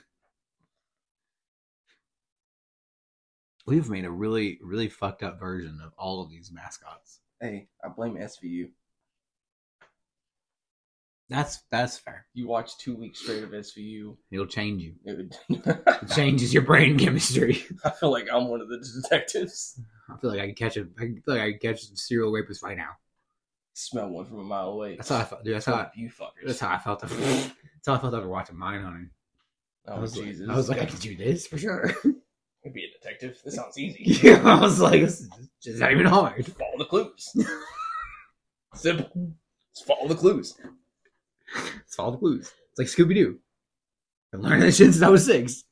We've 3.65 3.89
made 3.89 4.05
a 4.05 4.11
really, 4.11 4.59
really 4.61 4.89
fucked 4.89 5.23
up 5.23 5.39
version 5.39 5.79
of 5.83 5.93
all 5.97 6.21
of 6.21 6.29
these 6.29 6.51
mascots. 6.51 7.19
Hey, 7.39 7.67
I 7.83 7.87
blame 7.89 8.15
SVU. 8.15 8.69
That's 11.29 11.59
that's 11.71 11.97
fair. 11.97 12.25
You 12.33 12.47
watch 12.47 12.77
two 12.77 12.95
weeks 12.95 13.21
straight 13.21 13.43
of 13.43 13.51
SVU. 13.51 14.15
It'll 14.31 14.45
change 14.45 14.81
you. 14.81 14.93
It 15.05 15.17
would 15.17 15.35
It 16.03 16.09
changes 16.13 16.53
your 16.53 16.63
brain 16.63 16.97
chemistry. 16.99 17.63
I 17.85 17.89
feel 17.91 18.11
like 18.11 18.27
I'm 18.31 18.49
one 18.49 18.61
of 18.61 18.67
the 18.67 18.85
detectives. 19.01 19.79
I 20.09 20.17
feel 20.17 20.31
like 20.31 20.41
I 20.41 20.47
could 20.47 20.57
catch 20.57 20.77
a. 20.77 20.81
I 20.99 21.01
feel 21.01 21.21
like 21.27 21.41
I 21.41 21.51
could 21.53 21.61
catch 21.61 21.83
a 21.83 21.95
serial 21.95 22.31
rapist 22.31 22.61
right 22.61 22.77
now. 22.77 22.91
Smell 23.73 24.09
one 24.09 24.25
from 24.25 24.39
a 24.39 24.43
mile 24.43 24.69
away. 24.69 24.97
That's 24.97 25.09
how 25.09 25.17
I 25.17 25.23
felt, 25.23 25.43
dude. 25.43 25.55
That's 25.55 25.65
how. 25.65 25.73
I, 25.73 25.91
you 25.95 26.09
fuckers. 26.09 26.45
that's 26.45 26.59
how 26.59 26.69
I 26.69 26.77
felt. 26.77 27.03
After, 27.03 27.15
that's 27.25 27.87
how 27.87 27.95
I 27.95 27.97
felt 27.97 28.13
after 28.13 28.27
watching 28.27 28.57
Mindhunter. 28.57 29.09
Oh, 29.87 29.93
I 29.93 29.97
oh 29.97 30.01
was 30.01 30.13
Jesus! 30.13 30.47
like, 30.47 30.53
I 30.53 30.57
was 30.57 30.69
like, 30.69 30.81
I 30.81 30.85
can 30.85 30.99
do 30.99 31.15
this 31.15 31.47
for 31.47 31.57
sure. 31.57 31.89
I'd 32.65 32.73
be 32.73 32.85
a 32.85 32.91
detective. 32.91 33.41
This 33.43 33.55
sounds 33.55 33.77
easy. 33.77 34.03
yeah, 34.27 34.41
I 34.45 34.61
was 34.61 34.79
like, 34.79 35.01
this 35.01 35.21
is 35.21 35.29
just 35.61 35.79
not 35.79 35.91
even 35.91 36.05
hard. 36.05 36.45
follow 36.45 36.77
the 36.77 36.85
clues. 36.85 37.33
Simple. 38.75 39.33
Just 39.75 39.87
follow 39.87 40.07
the 40.07 40.15
clues. 40.15 40.55
It's 41.85 41.95
follow 41.95 42.11
the 42.11 42.17
clues. 42.17 42.51
It's 42.71 42.79
like 42.79 42.87
Scooby 42.87 43.13
Doo. 43.13 43.39
I 44.33 44.37
learned 44.37 44.63
that 44.63 44.71
shit 44.71 44.93
since 44.93 45.01
I 45.01 45.09
was 45.09 45.25
six. 45.25 45.63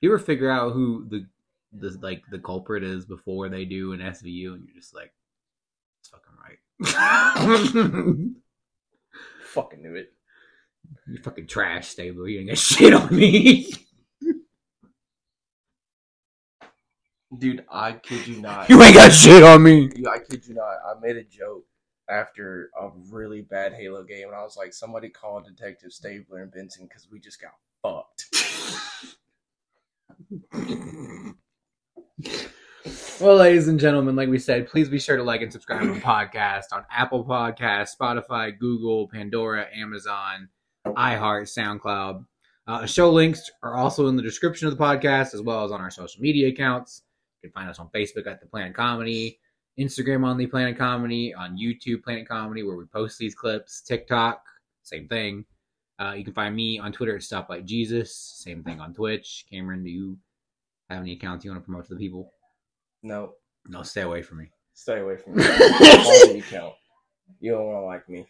You 0.00 0.10
ever 0.10 0.18
figure 0.18 0.50
out 0.50 0.72
who 0.72 1.06
the 1.08 1.26
the 1.72 1.98
like 2.00 2.22
the 2.30 2.38
culprit 2.38 2.82
is 2.82 3.04
before 3.04 3.48
they 3.48 3.64
do 3.64 3.92
an 3.92 4.00
SVU, 4.00 4.54
and 4.54 4.66
you're 4.66 4.76
just 4.76 4.94
like, 4.94 5.12
it's 6.00 6.08
fucking 6.08 6.32
right. 6.40 6.58
Fucking 9.46 9.82
knew 9.82 9.94
it. 9.94 10.12
you 11.06 11.18
fucking 11.18 11.46
trash, 11.46 11.88
Stabler. 11.88 12.28
You 12.28 12.40
ain't 12.40 12.48
got 12.48 12.58
shit 12.58 12.92
on 12.92 13.14
me. 13.14 13.72
Dude, 17.38 17.64
I 17.70 17.92
kid 17.92 18.26
you 18.26 18.40
not. 18.40 18.68
you 18.70 18.82
ain't 18.82 18.94
got 18.94 19.12
shit 19.12 19.42
on 19.42 19.62
me. 19.62 19.88
Dude, 19.88 20.06
I 20.06 20.18
kid 20.18 20.46
you 20.46 20.54
not. 20.54 20.76
I 20.86 20.94
made 21.00 21.16
a 21.16 21.24
joke 21.24 21.64
after 22.08 22.70
a 22.80 22.90
really 23.10 23.42
bad 23.42 23.72
Halo 23.72 24.04
game, 24.04 24.28
and 24.28 24.36
I 24.36 24.42
was 24.42 24.56
like, 24.56 24.72
somebody 24.72 25.08
call 25.08 25.40
Detective 25.40 25.92
Stabler 25.92 26.42
and 26.42 26.52
Benson 26.52 26.86
because 26.86 27.08
we 27.10 27.18
just 27.20 27.40
got 27.40 27.52
fucked. 27.82 28.26
Well, 33.20 33.36
ladies 33.36 33.68
and 33.68 33.80
gentlemen, 33.80 34.16
like 34.16 34.28
we 34.28 34.38
said, 34.38 34.68
please 34.68 34.88
be 34.88 34.98
sure 34.98 35.16
to 35.16 35.22
like 35.22 35.40
and 35.40 35.52
subscribe 35.52 35.82
to 35.82 35.94
the 35.94 36.00
podcast 36.00 36.64
on 36.72 36.84
Apple 36.90 37.24
Podcasts, 37.24 37.96
Spotify, 37.98 38.58
Google, 38.58 39.08
Pandora, 39.08 39.66
Amazon, 39.74 40.48
iHeart, 40.86 41.44
SoundCloud. 41.44 42.26
Uh, 42.66 42.86
show 42.86 43.10
links 43.10 43.50
are 43.62 43.76
also 43.76 44.08
in 44.08 44.16
the 44.16 44.22
description 44.22 44.68
of 44.68 44.76
the 44.76 44.82
podcast, 44.82 45.32
as 45.32 45.40
well 45.40 45.64
as 45.64 45.70
on 45.70 45.80
our 45.80 45.90
social 45.90 46.20
media 46.20 46.48
accounts. 46.48 47.02
You 47.42 47.48
can 47.48 47.54
find 47.54 47.70
us 47.70 47.78
on 47.78 47.88
Facebook 47.88 48.26
at 48.26 48.40
The 48.40 48.46
Planet 48.46 48.74
Comedy, 48.74 49.38
Instagram 49.78 50.24
on 50.24 50.36
The 50.36 50.46
Planet 50.46 50.78
Comedy, 50.78 51.34
on 51.34 51.56
YouTube 51.58 52.02
Planet 52.04 52.28
Comedy, 52.28 52.62
where 52.62 52.76
we 52.76 52.84
post 52.86 53.18
these 53.18 53.34
clips, 53.34 53.80
TikTok, 53.82 54.42
same 54.82 55.08
thing. 55.08 55.44
Uh, 55.98 56.12
you 56.16 56.24
can 56.24 56.32
find 56.34 56.54
me 56.54 56.78
on 56.78 56.92
Twitter 56.92 57.16
at 57.16 57.22
Stop 57.22 57.48
Like 57.48 57.64
Jesus, 57.64 58.14
same 58.16 58.62
thing 58.62 58.80
on 58.80 58.92
Twitch. 58.94 59.46
Cameron, 59.50 59.82
do 59.84 59.90
you 59.90 60.18
have 60.90 61.00
any 61.00 61.12
accounts 61.12 61.44
you 61.44 61.50
want 61.50 61.62
to 61.62 61.64
promote 61.64 61.86
to 61.86 61.94
the 61.94 62.00
people? 62.00 62.30
No, 63.02 63.34
No, 63.68 63.82
stay 63.82 64.02
away 64.02 64.22
from 64.22 64.38
me. 64.38 64.50
stay 64.74 65.00
away 65.00 65.16
from 65.16 65.36
me. 65.36 65.44
You 65.44 66.42
count? 66.50 66.74
You 67.40 67.52
don't 67.52 67.64
want 67.66 67.82
to 67.82 67.86
like 67.86 68.08
me. 68.08 68.26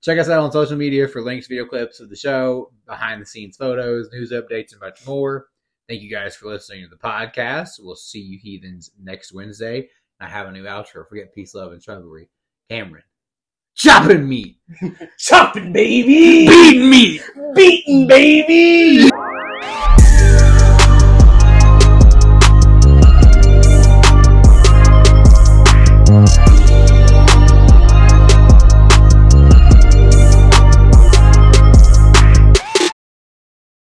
Check 0.00 0.18
us 0.18 0.28
out 0.28 0.40
on 0.42 0.52
social 0.52 0.76
media 0.76 1.08
for 1.08 1.20
links, 1.22 1.48
video 1.48 1.64
clips 1.64 1.98
of 2.00 2.08
the 2.08 2.16
show, 2.16 2.70
behind 2.86 3.20
the 3.20 3.26
scenes 3.26 3.56
photos, 3.56 4.08
news 4.12 4.30
updates, 4.32 4.72
and 4.72 4.80
much 4.80 5.04
more. 5.06 5.48
Thank 5.88 6.02
you 6.02 6.10
guys 6.10 6.36
for 6.36 6.46
listening 6.46 6.84
to 6.84 6.88
the 6.88 6.96
podcast. 6.96 7.80
We'll 7.80 7.96
see 7.96 8.20
you 8.20 8.38
heathens 8.40 8.92
next 9.02 9.32
Wednesday. 9.32 9.88
I 10.24 10.28
have 10.28 10.48
a 10.48 10.52
new 10.52 10.64
outro. 10.64 11.08
Forget 11.08 11.34
peace, 11.34 11.54
love, 11.54 11.72
and 11.72 11.82
shrubbery. 11.82 12.28
Cameron. 12.70 13.02
Chopping 13.74 14.28
meat. 14.28 14.58
Chopping, 15.18 15.72
baby! 15.72 16.46
Beating 16.46 16.90
meat. 16.90 17.22
Beating, 17.54 18.06
baby! 18.06 19.10